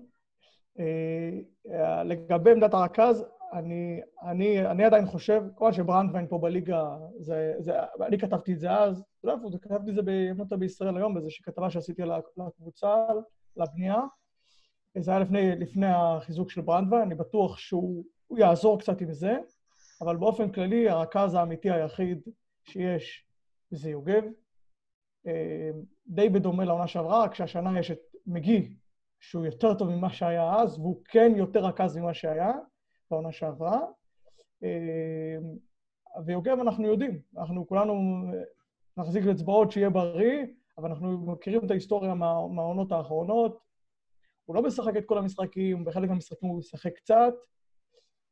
לגבי 2.06 2.52
עמדת 2.52 2.74
הרכז, 2.74 3.26
אני, 3.54 4.02
אני, 4.24 4.68
אני 4.68 4.84
עדיין 4.84 5.06
חושב, 5.06 5.44
כמובן 5.56 5.74
שברנדווין 5.74 6.28
פה 6.28 6.38
בליגה, 6.38 6.84
זה, 7.20 7.54
זה, 7.60 7.74
אני 8.08 8.20
כתבתי 8.20 8.54
את 8.54 8.60
זה 8.60 8.72
אז, 8.72 9.04
לא 9.24 9.34
איפה 9.34 9.50
כתבתי 9.62 9.90
את 9.90 9.96
זה 9.96 10.02
במוטה 10.06 10.58
בישראל 10.58 10.98
היום, 10.98 11.14
באיזושהי 11.14 11.44
כתבה 11.44 11.70
שעשיתי 11.70 12.02
לקבוצה, 12.38 13.06
לבנייה. 13.58 14.00
זה 14.98 15.12
היה 15.12 15.20
לפני, 15.20 15.56
לפני 15.56 15.88
החיזוק 15.88 16.52
של 16.52 16.62
ברנדווין, 16.62 17.02
אני 17.02 17.16
בטוח 17.16 17.58
שהוא 17.58 18.04
יעזור 18.38 18.80
קצת 18.80 19.02
עם 19.02 19.14
זה, 19.14 19.38
אבל 20.02 20.18
באופן 20.18 20.52
כללי, 20.52 20.90
הרכז 20.90 21.34
האמיתי 21.34 21.72
היחיד 21.72 22.22
שיש 22.64 23.26
זה 23.72 23.90
יוגב. 23.90 24.24
אה, 25.28 25.70
די 26.08 26.30
בדומה 26.30 26.66
לעונה 26.66 26.88
שעברה, 26.88 27.24
רק 27.24 27.36
שהשנה 27.36 27.80
יש 27.80 27.92
את 27.92 28.00
מגי, 28.28 28.74
שהוא 29.20 29.46
יותר 29.46 29.74
טוב 29.74 29.90
ממה 29.90 30.14
שהיה 30.14 30.56
אז, 30.56 30.80
והוא 30.80 31.02
כן 31.06 31.32
יותר 31.36 31.66
רכז 31.66 31.98
ממה 31.98 32.14
שהיה. 32.14 32.52
בעונה 33.12 33.32
שעברה. 33.32 33.82
אה, 34.64 35.38
ויוגב 36.26 36.60
אנחנו 36.60 36.88
יודעים, 36.88 37.22
אנחנו 37.38 37.68
כולנו 37.68 38.24
נחזיק 38.98 39.24
אצבעות 39.26 39.72
שיהיה 39.72 39.90
בריא, 39.90 40.46
אבל 40.78 40.90
אנחנו 40.90 41.18
מכירים 41.18 41.66
את 41.66 41.72
ההיסטוריה 41.72 42.14
מה, 42.14 42.48
מהעונות 42.48 42.92
האחרונות. 42.92 43.60
הוא 44.46 44.56
לא 44.56 44.62
משחק 44.62 44.98
את 44.98 45.06
כל 45.06 45.18
המשחקים, 45.18 45.86
בחלק 45.86 46.10
מהמשחקים 46.10 46.50
הוא 46.50 46.58
משחק 46.58 46.94
קצת. 46.96 47.34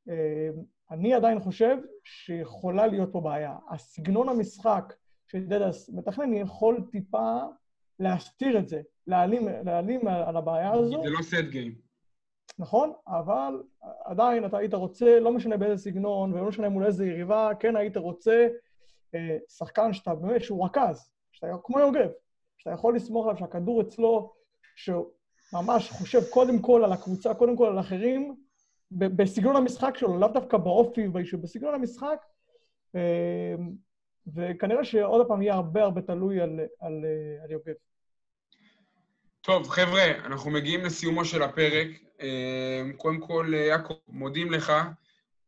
אה, 0.10 0.50
אני 0.92 1.14
עדיין 1.14 1.40
חושב 1.40 1.78
שיכולה 2.04 2.88
להיות 2.88 3.10
פה 3.12 3.22
בעיה. 3.22 3.58
הסגנון 3.70 4.30
המשחק 4.30 4.94
שדדס 5.28 5.90
מתכנן 5.90 6.34
יכול 6.34 6.88
טיפה 6.92 7.40
להסתיר 8.00 8.60
את 8.60 8.70
זה, 8.70 8.82
להעלים, 9.08 9.48
להעלים 9.66 10.08
על 10.08 10.38
הבעיה 10.38 10.72
הזו. 10.72 11.04
זה 11.04 11.10
לא 11.10 11.22
סט 11.22 11.50
גיים. 11.50 11.87
נכון? 12.60 12.94
אבל 13.08 13.64
עדיין 14.06 14.46
אתה 14.46 14.58
היית 14.58 14.74
רוצה, 14.74 15.20
לא 15.20 15.32
משנה 15.32 15.58
באיזה 15.58 15.84
סגנון 15.84 16.34
ולא 16.34 16.46
משנה 16.46 16.70
מול 16.70 16.86
איזה 16.86 17.06
יריבה, 17.06 17.50
כן 17.60 17.76
היית 17.76 17.98
רוצה 17.98 18.48
אה, 19.16 19.38
שחקן 19.50 19.94
שאתה 19.94 20.16
באמת, 20.16 20.44
שהוא 20.44 20.66
רכז, 20.66 21.12
שאתה 21.32 21.48
כמו 21.64 21.80
יוגב, 21.80 22.10
שאתה 22.58 22.72
יכול 22.72 22.96
לסמוך 22.96 23.26
עליו 23.26 23.38
שהכדור 23.38 23.82
אצלו, 23.82 24.34
שהוא 24.76 25.06
ממש 25.54 25.92
חושב 25.92 26.20
קודם 26.30 26.60
כל 26.60 26.84
על 26.84 26.92
הקבוצה, 26.92 27.34
קודם 27.34 27.58
כל 27.58 27.68
על 27.68 27.80
אחרים, 27.80 28.36
בסגנון 28.92 29.56
המשחק 29.56 29.98
שלו, 29.98 30.18
לאו 30.18 30.28
דווקא 30.28 30.58
באופי 30.58 31.08
וביישוב, 31.08 31.42
בסגנון 31.42 31.74
המשחק, 31.74 32.26
אה, 32.96 33.56
וכנראה 34.36 34.84
שעוד 34.84 35.28
פעם 35.28 35.42
יהיה 35.42 35.54
הרבה 35.54 35.84
הרבה 35.84 36.02
תלוי 36.02 36.42
על, 36.42 36.60
על, 36.80 37.06
אה, 37.06 37.44
על 37.44 37.52
יוגב. 37.52 37.74
טוב, 39.48 39.70
חבר'ה, 39.70 40.12
אנחנו 40.26 40.52
מגיעים 40.52 40.86
לסיומו 40.86 41.26
של 41.26 41.44
הפרק. 41.44 41.88
אמ, 42.22 42.94
קודם 42.98 43.20
כל, 43.20 43.52
יעקב, 43.68 43.94
מודים 44.08 44.52
לך. 44.52 44.74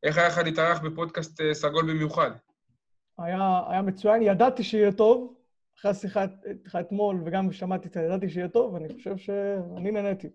איך 0.04 0.18
היה 0.18 0.28
לך 0.28 0.38
להתארח 0.38 0.80
בפודקאסט 0.80 1.42
אה, 1.42 1.54
סגול 1.54 1.94
במיוחד? 1.94 2.32
היה, 3.18 3.62
היה 3.70 3.82
מצוין, 3.82 4.22
ידעתי 4.22 4.64
שיהיה 4.64 4.92
טוב. 4.92 5.36
אחרי 5.80 5.92
השיחה 5.92 6.26
איתך 6.46 6.78
אתמול, 6.80 7.22
וגם 7.26 7.52
שמעתי 7.52 7.88
את 7.88 7.94
זה, 7.94 8.02
ידעתי 8.02 8.30
שיהיה 8.30 8.48
טוב, 8.48 8.74
ואני 8.74 8.94
חושב 8.94 9.18
שאני 9.18 9.92
נהניתי. 9.92 10.30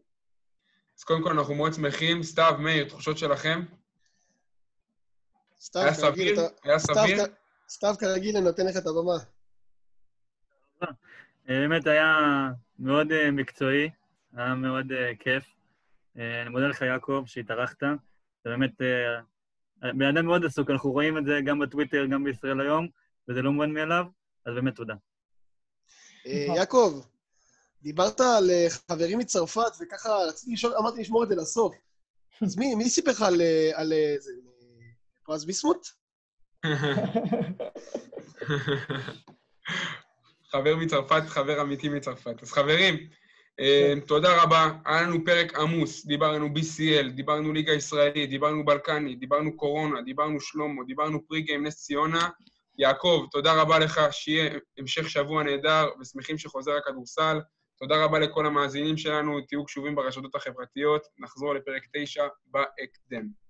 אז 0.98 1.04
קודם 1.04 1.22
כל, 1.22 1.30
אנחנו 1.30 1.54
מאוד 1.54 1.72
שמחים. 1.72 2.22
סתיו, 2.22 2.54
מאיר, 2.58 2.88
תחושות 2.88 3.18
שלכם? 3.18 3.64
סתיו, 5.60 5.82
היה 5.82 5.94
סביר? 5.94 6.40
היה 6.64 6.78
סביר? 6.78 7.24
סתיו, 7.68 7.94
כרגיל, 8.00 8.36
אני 8.36 8.44
נותן 8.44 8.66
לך 8.66 8.76
את 8.76 8.86
הבמה. 8.86 9.24
אה, 10.82 10.88
באמת 11.48 11.86
היה 11.86 12.06
מאוד 12.78 13.12
אה, 13.12 13.30
מקצועי, 13.30 13.90
היה 14.36 14.54
מאוד 14.54 14.86
כיף. 15.18 15.44
אה, 16.18 16.42
אני 16.42 16.50
מודה 16.50 16.66
לך, 16.66 16.80
יעקב, 16.80 17.22
שהתארחת. 17.26 17.82
זה 18.44 18.50
באמת 18.50 18.82
אה, 18.82 19.20
בן 19.92 20.16
אדם 20.16 20.26
מאוד 20.26 20.44
עסוק, 20.44 20.70
אנחנו 20.70 20.92
רואים 20.92 21.18
את 21.18 21.24
זה 21.24 21.40
גם 21.44 21.58
בטוויטר, 21.58 22.06
גם 22.06 22.24
בישראל 22.24 22.60
היום, 22.60 22.88
וזה 23.28 23.42
לא 23.42 23.52
מובן 23.52 23.70
מאליו, 23.70 24.04
אז 24.46 24.54
באמת 24.54 24.76
תודה. 24.76 24.94
אה, 26.26 26.54
יעקב, 26.56 27.00
דיברת 27.82 28.20
על 28.20 28.50
חברים 28.88 29.18
מצרפת, 29.18 29.72
וככה 29.80 30.08
רציתי 30.28 30.52
לשאול, 30.52 30.74
אמרתי 30.78 31.00
לשמור 31.00 31.24
את 31.24 31.28
זה 31.28 31.34
לסוף. 31.34 31.74
אז 32.42 32.56
מי, 32.56 32.74
מי 32.74 32.90
סיפר 32.90 33.10
לך 33.10 33.22
על, 33.22 33.40
על 33.74 33.92
זה, 34.18 34.32
פרס 35.24 35.44
ביסמוט? 35.44 35.86
חבר 40.54 40.76
מצרפת, 40.76 41.22
חבר 41.28 41.62
אמיתי 41.62 41.88
מצרפת. 41.88 42.42
אז 42.42 42.52
חברים, 42.52 43.06
אה, 43.60 43.94
תודה 44.06 44.42
רבה. 44.42 44.70
היה 44.86 45.02
לנו 45.02 45.24
פרק 45.24 45.58
עמוס, 45.58 46.06
דיברנו 46.06 46.46
BCL, 46.46 47.08
דיברנו 47.10 47.52
ליגה 47.52 47.72
ישראלית, 47.72 48.30
דיברנו 48.30 48.64
בלקני, 48.64 49.14
דיברנו 49.14 49.56
קורונה, 49.56 50.02
דיברנו 50.02 50.40
שלמה, 50.40 50.84
דיברנו 50.86 51.26
פריגיים 51.28 51.66
נס 51.66 51.84
ציונה. 51.84 52.28
יעקב, 52.78 53.26
תודה 53.30 53.62
רבה 53.62 53.78
לך, 53.78 54.00
שיהיה 54.10 54.50
המשך 54.78 55.10
שבוע 55.10 55.42
נהדר, 55.42 55.88
ושמחים 56.00 56.38
שחוזר 56.38 56.72
הכדורסל. 56.72 57.40
תודה 57.78 58.04
רבה 58.04 58.18
לכל 58.18 58.46
המאזינים 58.46 58.96
שלנו, 58.96 59.40
תהיו 59.40 59.64
קשובים 59.64 59.94
ברשתות 59.94 60.34
החברתיות. 60.34 61.02
נחזור 61.18 61.54
לפרק 61.54 61.82
9 61.92 62.26
בהקדם. 62.46 63.43